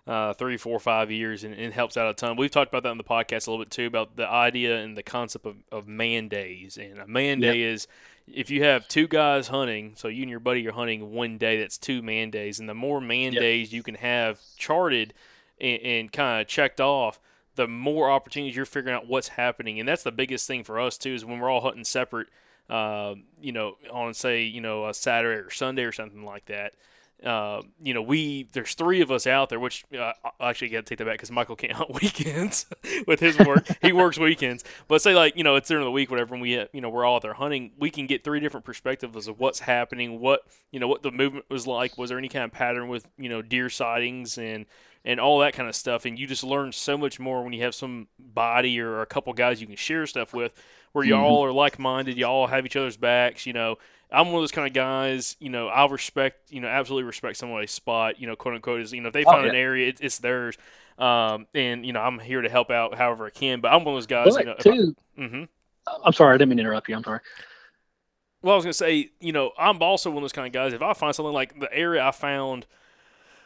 uh, 0.07 0.34
three, 0.34 0.57
four, 0.57 0.80
five 0.80 1.11
years, 1.11 1.44
and 1.44 1.53
it 1.53 1.73
helps 1.73 1.95
out 1.98 2.10
a 2.10 2.14
ton. 2.14 2.36
We've 2.36 2.52
talked 2.52 2.72
about 2.72 2.84
that 2.84 2.91
in 2.91 2.98
the 2.98 3.03
podcast 3.03 3.48
a 3.48 3.52
little 3.52 3.64
bit 3.64 3.72
too 3.72 3.86
about 3.86 4.15
the 4.15 4.28
idea 4.28 4.82
and 4.82 4.98
the 4.98 5.03
concept 5.03 5.45
of, 5.45 5.57
of 5.72 5.88
man 5.88 6.28
days. 6.28 6.78
And 6.78 6.99
a 6.99 7.07
man 7.07 7.41
Yep. 7.41 7.53
day 7.53 7.61
is 7.61 7.88
if 8.28 8.49
you 8.49 8.64
have 8.64 8.88
two 8.88 9.07
guys 9.07 9.48
hunting, 9.49 9.94
so 9.95 10.07
you 10.07 10.23
and 10.23 10.30
your 10.30 10.40
buddy 10.40 10.68
are 10.68 10.72
hunting 10.72 11.11
one 11.14 11.38
day, 11.38 11.60
that's 11.60 11.78
two 11.78 12.02
man 12.02 12.32
days. 12.32 12.60
And 12.60 12.68
the 12.68 12.73
more 12.73 12.99
man 12.99 13.34
Yep. 13.34 13.41
days 13.41 13.73
you 13.73 13.84
can 13.84 13.95
have 13.95 14.40
charted 14.57 15.14
and, 15.60 15.82
and 15.82 16.11
kind 16.11 16.41
of 16.41 16.48
checked 16.48 16.82
off, 16.82 17.19
the 17.56 17.68
more 17.68 18.10
opportunities 18.10 18.56
you're 18.56 18.65
figuring 18.65 18.95
out 18.95 19.07
what's 19.07 19.28
happening. 19.30 19.80
And 19.80 19.88
that's 19.88 20.03
the 20.03 20.11
biggest 20.11 20.48
thing 20.48 20.64
for 20.64 20.80
us 20.80 20.98
too 20.98 21.14
is 21.14 21.23
when 21.26 21.40
we're 21.40 21.49
all 21.49 21.61
hunting 21.61 21.84
separate. 21.84 22.28
Uh, 22.69 23.15
you 23.41 23.52
know, 23.52 23.76
on 23.91 24.14
say 24.14 24.44
you 24.44 24.61
know 24.61 24.88
a 24.88 24.94
Saturday 24.94 25.41
or 25.45 25.49
Sunday 25.49 25.84
or 25.84 25.91
something 25.91 26.23
like 26.23 26.45
that. 26.45 26.73
Uh, 27.23 27.61
you 27.84 27.93
know, 27.93 28.02
we 28.02 28.48
there's 28.53 28.73
three 28.73 29.02
of 29.02 29.11
us 29.11 29.27
out 29.27 29.49
there, 29.49 29.60
which 29.60 29.85
uh, 29.98 30.14
I 30.39 30.49
actually 30.49 30.69
got 30.69 30.80
to 30.80 30.84
take 30.84 30.98
that 30.98 31.06
back 31.06 31.15
because 31.15 31.30
Michael 31.30 31.56
can't 31.56 31.73
hunt 31.73 31.93
weekends 32.02 32.65
with 33.07 33.19
his 33.19 33.38
work. 33.38 33.68
he 33.81 33.93
works 33.93 34.18
weekends, 34.18 34.64
but 34.88 35.02
say 35.02 35.14
like 35.14 35.35
you 35.35 35.43
know 35.43 35.56
it's 35.56 35.68
during 35.68 35.85
the 35.85 35.91
week, 35.91 36.10
whatever. 36.10 36.31
When 36.31 36.41
we 36.41 36.57
uh, 36.57 36.65
you 36.73 36.81
know 36.81 36.89
we're 36.89 37.06
all 37.06 37.18
out 37.18 37.22
there 37.22 37.34
hunting, 37.34 37.73
we 37.77 37.91
can 37.91 38.07
get 38.07 38.23
three 38.23 38.39
different 38.39 38.65
perspectives 38.65 39.27
of 39.27 39.39
what's 39.39 39.60
happening, 39.60 40.19
what 40.19 40.41
you 40.72 40.80
know 40.80 40.88
what 40.88 41.03
the 41.03 41.11
movement 41.11 41.45
was 41.49 41.68
like. 41.68 41.98
Was 41.98 42.10
there 42.10 42.18
any 42.18 42.30
kind 42.30 42.45
of 42.45 42.52
pattern 42.52 42.88
with 42.88 43.06
you 43.18 43.30
know 43.30 43.43
deer 43.43 43.69
sightings 43.69 44.39
and 44.39 44.65
and 45.06 45.19
all 45.19 45.39
that 45.39 45.53
kind 45.53 45.69
of 45.69 45.76
stuff? 45.76 46.06
And 46.06 46.18
you 46.18 46.26
just 46.26 46.43
learn 46.43 46.72
so 46.72 46.98
much 46.98 47.19
more 47.19 47.43
when 47.43 47.53
you 47.53 47.61
have 47.61 47.76
some 47.76 48.07
body 48.18 48.80
or 48.80 49.02
a 49.02 49.06
couple 49.06 49.31
guys 49.34 49.61
you 49.61 49.68
can 49.68 49.76
share 49.76 50.07
stuff 50.07 50.34
with, 50.34 50.53
where 50.93 51.06
y'all 51.06 51.43
are 51.43 51.52
like 51.52 51.77
minded, 51.77 52.18
y'all 52.18 52.48
have 52.48 52.65
each 52.65 52.76
other's 52.76 52.98
backs. 52.98 53.45
You 53.45 53.53
know, 53.53 53.77
I'm 54.12 54.28
one 54.28 54.36
of 54.36 54.42
those 54.42 54.52
kind 54.52 54.68
of 54.68 54.74
guys. 54.74 55.36
You 55.40 55.50
know, 55.50 55.68
I'll 55.68 55.90
respect, 55.90 56.52
you 56.52 56.60
know, 56.62 56.68
absolutely 56.68 57.06
respect 57.06 57.38
somebody's 57.38 57.72
spot. 57.72 58.20
You 58.20 58.28
know, 58.28 58.36
quote 58.36 58.56
unquote 58.56 58.82
is 58.82 58.94
you 58.94 59.02
know 59.02 59.08
if 59.08 59.14
they 59.14 59.26
Oh, 59.26 59.26
find 59.26 59.46
an 59.48 59.56
area, 59.56 59.90
it, 59.90 60.00
it's 60.02 60.20
theirs. 60.20 60.58
Um, 60.98 61.48
and 61.56 61.86
you 61.86 61.94
know, 61.94 62.02
I'm 62.02 62.20
here 62.20 62.42
to 62.42 62.50
help 62.50 62.72
out 62.72 62.96
however 62.96 63.26
I 63.26 63.30
can. 63.30 63.62
But 63.62 63.70
I'm 63.70 63.84
one 63.84 63.96
of 63.96 63.98
those 63.98 64.08
guys. 64.08 64.38
you 64.38 64.46
know, 64.46 64.56
too, 64.60 64.96
I, 65.18 65.22
hmm 65.22 65.44
I'm 66.06 66.14
sorry, 66.14 66.36
I 66.36 66.38
didn't 66.38 66.50
mean 66.50 66.58
to 66.58 66.62
interrupt 66.64 66.90
you. 66.90 66.96
I'm 66.96 67.04
sorry. 67.04 67.20
well, 68.42 68.54
I 68.54 68.56
was 68.56 68.66
gonna 68.66 68.74
say, 68.74 69.12
you 69.20 69.32
know, 69.32 69.52
I'm 69.58 69.82
also 69.82 70.10
one 70.10 70.18
of 70.18 70.24
those 70.24 70.32
kind 70.34 70.48
of 70.48 70.54
guys. 70.54 70.74
If 70.74 70.82
I 70.82 70.94
find 70.94 71.16
something 71.16 71.34
like 71.34 71.60
the 71.60 71.72
area 71.74 72.04
I 72.04 72.12
found, 72.12 72.66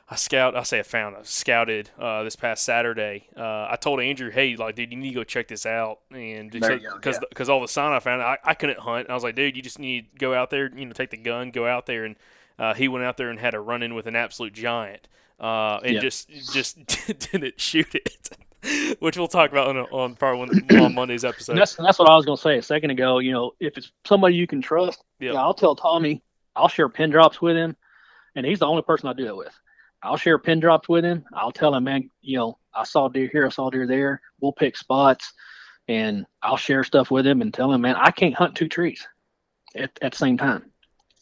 I 0.08 0.16
scout. 0.18 0.56
I 0.56 0.62
say 0.64 0.80
I 0.80 0.84
found. 0.84 1.16
I 1.16 1.24
scouted 1.24 1.90
uh, 2.00 2.22
this 2.24 2.36
past 2.36 2.64
Saturday. 2.64 3.28
Uh, 3.36 3.68
I 3.72 3.76
told 3.80 4.00
Andrew, 4.00 4.30
hey, 4.30 4.56
like, 4.56 4.76
dude, 4.76 4.92
you 4.92 5.00
need 5.00 5.10
to 5.10 5.16
go 5.16 5.24
check 5.24 5.48
this 5.48 5.66
out, 5.66 6.00
and 6.12 6.52
go, 6.52 6.60
because 6.60 7.16
yeah. 7.16 7.20
because 7.30 7.50
all 7.50 7.60
the 7.62 7.68
sign 7.68 7.92
I 7.92 8.00
found, 8.00 8.22
I, 8.22 8.38
I 8.44 8.54
couldn't 8.54 8.80
hunt. 8.80 9.10
I 9.10 9.16
was 9.16 9.24
like, 9.24 9.36
dude, 9.36 9.56
you 9.56 9.64
just 9.64 9.80
need 9.80 10.12
to 10.12 10.18
go 10.20 10.34
out 10.36 10.52
there, 10.52 10.70
you 10.76 10.86
know, 10.86 10.92
take 10.94 11.10
the 11.10 11.18
gun, 11.18 11.50
go 11.50 11.66
out 11.66 11.88
there, 11.88 12.06
and 12.06 12.16
uh, 12.60 12.76
he 12.76 12.88
went 12.88 13.04
out 13.04 13.18
there 13.18 13.30
and 13.32 13.40
had 13.40 13.56
a 13.56 13.60
run 13.60 13.82
in 13.82 13.96
with 13.96 14.06
an 14.06 14.16
absolute 14.16 14.54
giant, 14.54 15.08
uh, 15.40 15.80
and 15.84 15.96
Yeah. 15.96 16.02
just 16.02 16.30
just 16.54 16.78
didn't 17.32 17.60
shoot 17.60 17.96
it. 17.96 18.30
Which 19.00 19.18
we'll 19.18 19.28
talk 19.28 19.52
about 19.52 19.68
on, 19.70 19.78
on 19.78 20.16
probably 20.16 20.40
one, 20.40 20.82
on 20.82 20.94
Monday's 20.96 21.24
episode. 21.26 21.54
And 21.54 21.62
that's 21.62 21.78
and 21.78 21.86
that's 21.86 22.00
what 22.00 22.10
I 22.10 22.16
was 22.16 22.26
going 22.26 22.38
to 22.38 22.42
say 22.42 22.58
a 22.58 22.64
second 22.64 22.90
ago. 22.92 23.20
You 23.20 23.32
know, 23.32 23.52
if 23.60 23.78
it's 23.78 23.92
somebody 24.06 24.36
you 24.36 24.48
can 24.48 24.62
trust, 24.62 25.04
Yep. 25.20 25.34
yeah, 25.34 25.40
I'll 25.40 25.54
tell 25.54 25.76
Tommy. 25.76 26.22
I'll 26.56 26.68
share 26.68 26.90
pin 26.90 27.10
drops 27.10 27.42
with 27.42 27.56
him, 27.56 27.76
and 28.36 28.46
he's 28.46 28.60
the 28.60 28.66
only 28.68 28.82
person 28.82 29.10
I 29.10 29.14
do 29.14 29.28
it 29.28 29.36
with. 29.36 29.54
I'll 30.04 30.18
share 30.18 30.38
pin 30.38 30.60
drops 30.60 30.88
with 30.88 31.04
him. 31.04 31.26
I'll 31.34 31.52
tell 31.52 31.74
him, 31.74 31.86
man, 31.86 32.10
you 32.22 32.38
know, 32.38 32.60
I 32.74 32.84
saw 32.84 33.08
deer 33.08 33.30
here, 33.32 33.46
I 33.46 33.50
saw 33.50 33.70
deer 33.70 33.88
there. 33.88 34.22
We'll 34.40 34.52
pick 34.52 34.78
spots, 34.78 35.34
and 35.88 36.26
I'll 36.44 36.58
share 36.58 36.84
stuff 36.84 37.12
with 37.12 37.26
him 37.26 37.42
and 37.42 37.54
tell 37.54 37.72
him, 37.72 37.82
man, 37.82 37.96
I 37.96 38.12
can't 38.12 38.36
hunt 38.36 38.56
two 38.56 38.68
trees 38.68 39.08
at 39.76 39.92
at 40.02 40.12
the 40.12 40.18
same 40.18 40.38
time. 40.38 40.72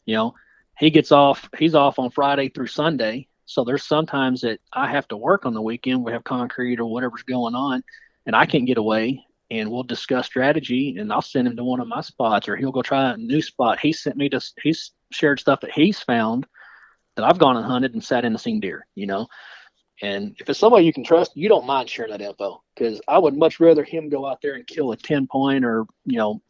You 0.05 0.15
know, 0.15 0.35
he 0.77 0.89
gets 0.89 1.11
off. 1.11 1.49
He's 1.57 1.75
off 1.75 1.99
on 1.99 2.11
Friday 2.11 2.49
through 2.49 2.67
Sunday. 2.67 3.27
So 3.45 3.63
there's 3.63 3.83
sometimes 3.83 4.41
that 4.41 4.59
I 4.71 4.89
have 4.89 5.07
to 5.09 5.17
work 5.17 5.45
on 5.45 5.53
the 5.53 5.61
weekend. 5.61 6.03
We 6.03 6.13
have 6.13 6.23
concrete 6.23 6.79
or 6.79 6.85
whatever's 6.85 7.23
going 7.23 7.55
on, 7.55 7.83
and 8.25 8.35
I 8.35 8.45
can't 8.45 8.65
get 8.65 8.77
away 8.77 9.25
and 9.53 9.69
we'll 9.69 9.83
discuss 9.83 10.25
strategy 10.25 10.97
and 10.97 11.13
I'll 11.13 11.21
send 11.21 11.47
him 11.47 11.55
to 11.57 11.63
one 11.63 11.79
of 11.79 11.87
my 11.87 12.01
spots 12.01 12.49
or 12.49 12.55
he'll 12.55 12.71
go 12.71 12.81
try 12.81 13.11
a 13.11 13.17
new 13.17 13.41
spot. 13.41 13.79
He 13.79 13.93
sent 13.93 14.17
me 14.17 14.29
to 14.29 14.41
he's 14.61 14.91
shared 15.11 15.39
stuff 15.39 15.61
that 15.61 15.71
he's 15.71 15.99
found 15.99 16.47
that 17.15 17.25
I've 17.25 17.37
gone 17.37 17.57
and 17.57 17.65
hunted 17.65 17.93
and 17.93 18.03
sat 18.03 18.25
in 18.25 18.33
and 18.33 18.41
seen 18.41 18.59
deer, 18.59 18.87
you 18.95 19.05
know. 19.05 19.27
And 20.01 20.35
if 20.39 20.49
it's 20.49 20.59
somebody 20.59 20.85
you 20.85 20.93
can 20.93 21.03
trust, 21.03 21.31
you 21.35 21.47
don't 21.47 21.65
mind 21.65 21.89
sharing 21.89 22.11
that 22.11 22.21
info 22.21 22.63
because 22.75 22.99
I 23.07 23.17
would 23.17 23.37
much 23.37 23.59
rather 23.59 23.83
him 23.83 24.09
go 24.09 24.25
out 24.25 24.41
there 24.41 24.55
and 24.55 24.65
kill 24.65 24.91
a 24.91 24.97
10 24.97 25.27
point 25.27 25.63
or, 25.63 25.85
you 26.05 26.17
know, 26.17 26.41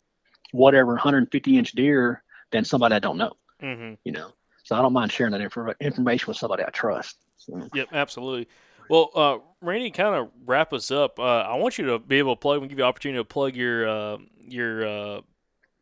whatever 0.51 0.93
150 0.93 1.57
inch 1.57 1.71
deer 1.73 2.23
than 2.51 2.63
somebody 2.63 2.95
I 2.95 2.99
don't 2.99 3.17
know, 3.17 3.33
hmm 3.59 3.93
you 4.03 4.11
know. 4.11 4.29
So 4.63 4.77
I 4.77 4.81
don't 4.81 4.93
mind 4.93 5.11
sharing 5.11 5.33
that 5.33 5.41
infor- 5.41 5.77
information 5.81 6.27
with 6.27 6.37
somebody 6.37 6.63
I 6.63 6.69
trust. 6.69 7.17
So, 7.37 7.67
Yep, 7.73 7.89
absolutely. 7.91 8.47
Well, 8.89 9.09
uh, 9.13 9.37
Randy, 9.61 9.91
kind 9.91 10.15
of 10.15 10.29
wrap 10.45 10.71
us 10.73 10.89
up. 10.91 11.19
Uh, 11.19 11.23
I 11.41 11.55
want 11.55 11.77
you 11.77 11.85
to 11.87 11.99
be 11.99 12.19
able 12.19 12.35
to 12.35 12.39
plug. 12.39 12.61
We 12.61 12.67
give 12.67 12.77
you 12.77 12.83
opportunity 12.85 13.19
to 13.19 13.25
plug 13.25 13.55
your 13.55 13.87
uh, 13.87 14.17
your 14.47 14.87
uh, 14.87 15.21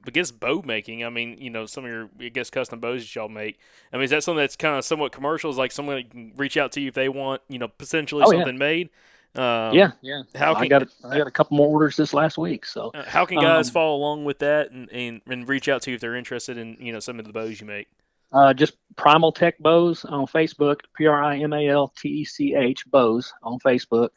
I 0.06 0.12
guess 0.12 0.32
bow 0.32 0.62
making. 0.66 1.04
I 1.06 1.10
mean, 1.10 1.38
you 1.40 1.50
know, 1.50 1.66
some 1.66 1.86
of 1.86 1.92
your 1.92 2.10
I 2.20 2.30
guess 2.30 2.50
custom 2.50 2.80
bows 2.80 3.02
that 3.04 3.16
y'all 3.16 3.30
make. 3.30 3.60
I 3.94 3.98
mean, 3.98 4.06
is 4.06 4.10
that 4.12 4.24
something 4.24 4.40
that's 4.40 4.56
kind 4.56 4.78
of 4.78 4.84
somewhat 4.86 5.12
commercial? 5.12 5.50
Is 5.52 5.58
like 5.58 5.72
someone 5.72 6.04
can 6.10 6.34
reach 6.36 6.58
out 6.58 6.72
to 6.74 6.82
you 6.82 6.88
if 6.90 6.94
they 6.94 7.10
want, 7.10 7.42
you 7.50 7.60
know, 7.60 7.68
potentially 7.68 8.24
Oh, 8.26 8.32
yeah. 8.32 8.40
something 8.40 8.58
made. 8.58 8.90
Um, 9.34 9.74
yeah, 9.74 9.92
yeah. 10.02 10.24
how 10.36 10.54
I 10.56 10.60
can- 10.68 10.68
got 10.70 10.88
I 11.10 11.18
got 11.18 11.28
a 11.28 11.32
couple 11.32 11.56
more 11.56 11.68
orders 11.70 11.96
this 11.96 12.14
last 12.14 12.38
week. 12.38 12.66
So 12.66 12.92
uh, 12.94 13.04
How 13.06 13.26
can 13.26 13.40
guys 13.40 13.70
Um, 13.70 13.74
follow 13.74 13.96
along 13.96 14.26
with 14.26 14.40
that 14.40 14.72
and, 14.72 14.92
and, 14.92 15.22
and 15.26 15.48
reach 15.48 15.70
out 15.70 15.82
to 15.84 15.92
you 15.92 15.96
if 15.96 16.02
they're 16.02 16.16
interested 16.18 16.58
in 16.58 16.76
you 16.82 16.92
know 16.92 17.00
some 17.00 17.18
of 17.18 17.26
the 17.26 17.32
bows 17.32 17.62
you 17.62 17.68
make? 17.68 17.88
uh, 18.34 18.54
just 18.54 18.74
Primal 18.96 19.32
Tech 19.32 19.58
Bows 19.60 20.04
on 20.06 20.26
Facebook. 20.26 20.80
P 20.98 21.06
R 21.06 21.24
I 21.24 21.38
M 21.38 21.54
A 21.54 21.68
L 21.70 21.94
T 21.98 22.10
E 22.10 22.26
C 22.26 22.56
H 22.56 22.90
Bows 22.92 23.32
on 23.44 23.60
Facebook. 23.60 24.10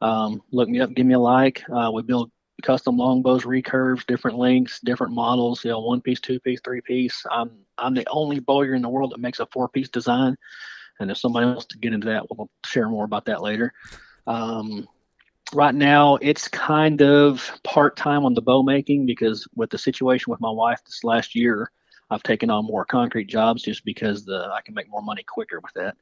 Um, 0.00 0.42
look 0.52 0.68
me 0.68 0.80
up, 0.80 0.92
give 0.94 1.06
me 1.06 1.14
a 1.14 1.18
like. 1.18 1.62
Uh, 1.74 1.90
we 1.92 2.02
build 2.02 2.30
custom 2.62 2.96
longbows, 2.96 3.44
recurves, 3.44 4.06
different 4.06 4.38
lengths, 4.38 4.80
different 4.80 5.14
models. 5.14 5.64
You 5.64 5.70
know, 5.70 5.80
one 5.80 6.00
piece, 6.00 6.20
two 6.20 6.40
piece, 6.40 6.60
three 6.64 6.80
piece. 6.80 7.24
I'm 7.30 7.50
I'm 7.76 7.94
the 7.94 8.08
only 8.08 8.40
bowyer 8.40 8.74
in 8.74 8.82
the 8.82 8.88
world 8.88 9.12
that 9.12 9.20
makes 9.20 9.40
a 9.40 9.46
four 9.46 9.68
piece 9.68 9.88
design. 9.88 10.36
And 11.00 11.10
if 11.10 11.18
somebody 11.18 11.46
wants 11.46 11.66
to 11.66 11.78
get 11.78 11.92
into 11.92 12.08
that, 12.08 12.24
we'll 12.30 12.50
share 12.66 12.88
more 12.88 13.04
about 13.04 13.26
that 13.26 13.40
later. 13.40 13.72
Um, 14.26 14.88
right 15.54 15.74
now, 15.74 16.16
it's 16.16 16.48
kind 16.48 17.00
of 17.02 17.52
part 17.62 17.96
time 17.96 18.24
on 18.24 18.34
the 18.34 18.42
bow 18.42 18.62
making 18.62 19.06
because 19.06 19.46
with 19.54 19.70
the 19.70 19.78
situation 19.78 20.30
with 20.30 20.40
my 20.40 20.50
wife 20.50 20.82
this 20.84 21.04
last 21.04 21.34
year, 21.34 21.70
I've 22.10 22.22
taken 22.22 22.50
on 22.50 22.64
more 22.64 22.84
concrete 22.84 23.26
jobs 23.26 23.62
just 23.62 23.84
because 23.84 24.24
the 24.24 24.50
I 24.52 24.60
can 24.62 24.74
make 24.74 24.90
more 24.90 25.02
money 25.02 25.22
quicker 25.22 25.60
with 25.60 25.74
that. 25.74 25.96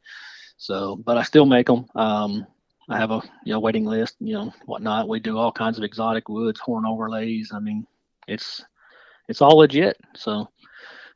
So, 0.57 0.97
but 0.97 1.19
I 1.19 1.23
still 1.23 1.47
make 1.47 1.67
them. 1.67 1.87
Um, 1.95 2.47
I 2.89 2.99
have 2.99 3.11
a 3.11 3.21
you 3.45 3.53
know 3.53 3.61
waiting 3.61 3.85
list, 3.85 4.17
you 4.21 4.35
know 4.35 4.53
whatnot. 4.67 5.09
We 5.09 5.21
do 5.21 5.39
all 5.39 5.53
kinds 5.53 5.79
of 5.79 5.85
exotic 5.85 6.29
woods, 6.29 6.61
horn 6.61 6.87
overlays. 6.87 7.51
I 7.53 7.59
mean, 7.59 7.87
it's 8.29 8.65
it's 9.29 9.43
all 9.43 9.59
legit. 9.59 9.97
So, 10.15 10.49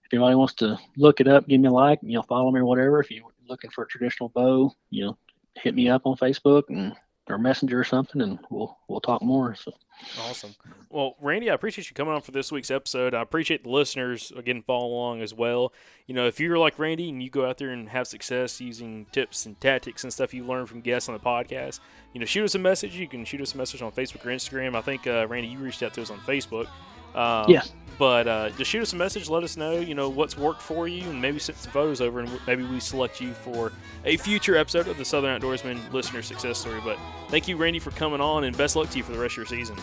if 0.04 0.12
anybody 0.12 0.34
wants 0.34 0.54
to 0.54 0.78
look 0.96 1.20
it 1.20 1.28
up, 1.28 1.46
give 1.46 1.60
me 1.60 1.68
a 1.68 1.72
like, 1.72 2.00
you 2.02 2.14
know, 2.14 2.22
follow 2.22 2.50
me 2.50 2.60
or 2.60 2.64
whatever. 2.64 3.00
If 3.00 3.10
you're 3.10 3.24
looking 3.48 3.70
for 3.70 3.84
a 3.84 3.88
traditional 3.88 4.30
bow, 4.30 4.72
you 4.90 5.06
know, 5.06 5.18
hit 5.56 5.74
me 5.74 5.88
up 5.88 6.02
on 6.06 6.16
Facebook 6.16 6.64
and 6.68 6.94
or 7.30 7.38
Messenger 7.38 7.80
or 7.80 7.84
something, 7.84 8.20
and 8.20 8.38
we'll 8.50 8.76
we'll 8.88 9.00
talk 9.00 9.22
more. 9.22 9.54
So, 9.54 9.72
Awesome. 10.18 10.54
Well, 10.88 11.16
Randy, 11.20 11.50
I 11.50 11.54
appreciate 11.54 11.88
you 11.88 11.94
coming 11.94 12.14
on 12.14 12.22
for 12.22 12.32
this 12.32 12.50
week's 12.50 12.70
episode. 12.70 13.14
I 13.14 13.22
appreciate 13.22 13.62
the 13.64 13.70
listeners 13.70 14.32
again 14.36 14.62
follow 14.62 14.86
along 14.86 15.22
as 15.22 15.32
well. 15.34 15.72
You 16.06 16.14
know, 16.14 16.26
if 16.26 16.40
you're 16.40 16.58
like 16.58 16.78
Randy 16.78 17.08
and 17.10 17.22
you 17.22 17.30
go 17.30 17.48
out 17.48 17.58
there 17.58 17.70
and 17.70 17.88
have 17.88 18.06
success 18.06 18.60
using 18.60 19.06
tips 19.12 19.46
and 19.46 19.60
tactics 19.60 20.02
and 20.02 20.12
stuff 20.12 20.34
you 20.34 20.44
learn 20.44 20.66
from 20.66 20.80
guests 20.80 21.08
on 21.08 21.14
the 21.14 21.20
podcast, 21.20 21.80
you 22.12 22.20
know, 22.20 22.26
shoot 22.26 22.44
us 22.44 22.54
a 22.54 22.58
message. 22.58 22.96
You 22.96 23.06
can 23.06 23.24
shoot 23.24 23.40
us 23.40 23.54
a 23.54 23.56
message 23.56 23.82
on 23.82 23.92
Facebook 23.92 24.24
or 24.26 24.30
Instagram. 24.30 24.74
I 24.74 24.80
think 24.80 25.06
uh, 25.06 25.26
Randy, 25.28 25.48
you 25.48 25.58
reached 25.58 25.82
out 25.82 25.94
to 25.94 26.02
us 26.02 26.10
on 26.10 26.18
Facebook. 26.20 26.66
Um, 27.14 27.46
Yes. 27.48 27.72
But 28.00 28.26
uh, 28.26 28.48
just 28.56 28.70
shoot 28.70 28.80
us 28.80 28.94
a 28.94 28.96
message. 28.96 29.28
Let 29.28 29.44
us 29.44 29.58
know, 29.58 29.72
you 29.72 29.94
know, 29.94 30.08
what's 30.08 30.34
worked 30.34 30.62
for 30.62 30.88
you, 30.88 31.02
and 31.02 31.20
maybe 31.20 31.38
send 31.38 31.58
some 31.58 31.70
photos 31.70 32.00
over, 32.00 32.20
and 32.20 32.30
maybe 32.46 32.64
we 32.64 32.80
select 32.80 33.20
you 33.20 33.34
for 33.34 33.72
a 34.06 34.16
future 34.16 34.56
episode 34.56 34.88
of 34.88 34.96
the 34.96 35.04
Southern 35.04 35.38
Outdoorsman 35.38 35.92
listener 35.92 36.22
success 36.22 36.56
story. 36.56 36.80
But 36.82 36.96
thank 37.28 37.46
you, 37.46 37.58
Randy, 37.58 37.78
for 37.78 37.90
coming 37.90 38.22
on, 38.22 38.44
and 38.44 38.56
best 38.56 38.74
luck 38.74 38.88
to 38.88 38.96
you 38.96 39.04
for 39.04 39.12
the 39.12 39.18
rest 39.18 39.34
of 39.34 39.36
your 39.36 39.46
season. 39.46 39.76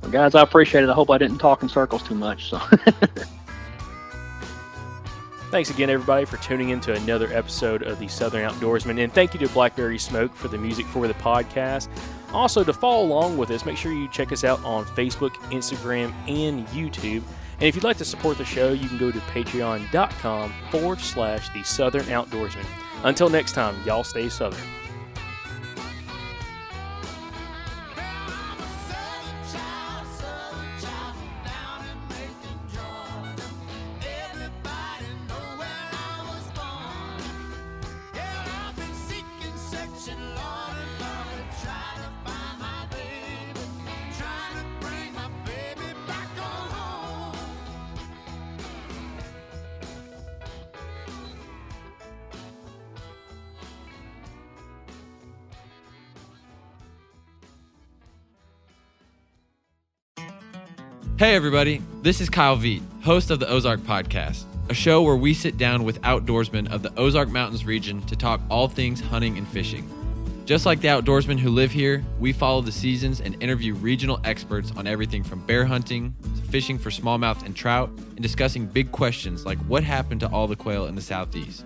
well, 0.00 0.10
guys, 0.10 0.34
I 0.34 0.42
appreciate 0.42 0.82
it. 0.82 0.90
I 0.90 0.92
hope 0.92 1.08
I 1.08 1.18
didn't 1.18 1.38
talk 1.38 1.62
in 1.62 1.68
circles 1.68 2.02
too 2.02 2.16
much. 2.16 2.50
So. 2.50 2.58
Thanks 5.52 5.70
again, 5.70 5.88
everybody, 5.88 6.24
for 6.24 6.38
tuning 6.38 6.70
in 6.70 6.80
to 6.80 6.94
another 6.94 7.32
episode 7.32 7.82
of 7.82 8.00
the 8.00 8.08
Southern 8.08 8.50
Outdoorsman. 8.50 9.04
And 9.04 9.12
thank 9.12 9.34
you 9.34 9.40
to 9.40 9.48
Blackberry 9.50 9.98
Smoke 9.98 10.34
for 10.34 10.48
the 10.48 10.56
music 10.58 10.86
for 10.86 11.06
the 11.06 11.12
podcast. 11.14 11.88
Also, 12.32 12.64
to 12.64 12.72
follow 12.72 13.04
along 13.04 13.36
with 13.36 13.50
us, 13.50 13.64
make 13.64 13.76
sure 13.76 13.92
you 13.92 14.08
check 14.08 14.32
us 14.32 14.44
out 14.44 14.62
on 14.64 14.84
Facebook, 14.86 15.34
Instagram, 15.50 16.12
and 16.28 16.66
YouTube. 16.68 17.22
And 17.54 17.68
if 17.68 17.74
you'd 17.74 17.84
like 17.84 17.98
to 17.98 18.04
support 18.04 18.38
the 18.38 18.44
show, 18.44 18.72
you 18.72 18.88
can 18.88 18.98
go 18.98 19.10
to 19.10 19.18
patreon.com 19.20 20.52
forward 20.70 21.00
slash 21.00 21.48
the 21.50 21.62
Southern 21.62 22.04
Outdoorsman. 22.04 22.66
Until 23.04 23.28
next 23.28 23.52
time, 23.52 23.76
y'all 23.84 24.04
stay 24.04 24.28
Southern. 24.28 24.81
Hey, 61.22 61.36
everybody. 61.36 61.80
This 62.00 62.20
is 62.20 62.28
Kyle 62.28 62.56
Veet, 62.56 62.82
host 63.04 63.30
of 63.30 63.38
the 63.38 63.48
Ozark 63.48 63.78
Podcast, 63.82 64.42
a 64.68 64.74
show 64.74 65.02
where 65.02 65.14
we 65.14 65.34
sit 65.34 65.56
down 65.56 65.84
with 65.84 66.02
outdoorsmen 66.02 66.68
of 66.72 66.82
the 66.82 66.92
Ozark 66.96 67.28
Mountains 67.28 67.64
region 67.64 68.02
to 68.06 68.16
talk 68.16 68.40
all 68.50 68.66
things 68.66 69.00
hunting 69.00 69.38
and 69.38 69.46
fishing. 69.46 69.88
Just 70.46 70.66
like 70.66 70.80
the 70.80 70.88
outdoorsmen 70.88 71.38
who 71.38 71.50
live 71.50 71.70
here, 71.70 72.04
we 72.18 72.32
follow 72.32 72.60
the 72.60 72.72
seasons 72.72 73.20
and 73.20 73.40
interview 73.40 73.74
regional 73.74 74.20
experts 74.24 74.72
on 74.72 74.88
everything 74.88 75.22
from 75.22 75.46
bear 75.46 75.64
hunting 75.64 76.12
to 76.34 76.42
fishing 76.42 76.76
for 76.76 76.90
smallmouth 76.90 77.46
and 77.46 77.54
trout 77.54 77.88
and 77.90 78.20
discussing 78.20 78.66
big 78.66 78.90
questions 78.90 79.46
like 79.46 79.58
what 79.68 79.84
happened 79.84 80.18
to 80.18 80.28
all 80.30 80.48
the 80.48 80.56
quail 80.56 80.86
in 80.86 80.96
the 80.96 81.00
southeast. 81.00 81.64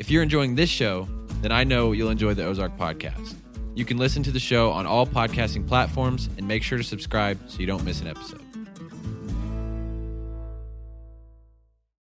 If 0.00 0.10
you're 0.10 0.24
enjoying 0.24 0.56
this 0.56 0.68
show, 0.68 1.06
then 1.42 1.52
I 1.52 1.62
know 1.62 1.92
you'll 1.92 2.10
enjoy 2.10 2.34
the 2.34 2.44
Ozark 2.44 2.76
Podcast. 2.76 3.36
You 3.76 3.84
can 3.84 3.98
listen 3.98 4.24
to 4.24 4.32
the 4.32 4.40
show 4.40 4.72
on 4.72 4.84
all 4.84 5.06
podcasting 5.06 5.64
platforms 5.68 6.28
and 6.38 6.48
make 6.48 6.64
sure 6.64 6.76
to 6.76 6.82
subscribe 6.82 7.38
so 7.46 7.60
you 7.60 7.68
don't 7.68 7.84
miss 7.84 8.00
an 8.00 8.08
episode. 8.08 8.45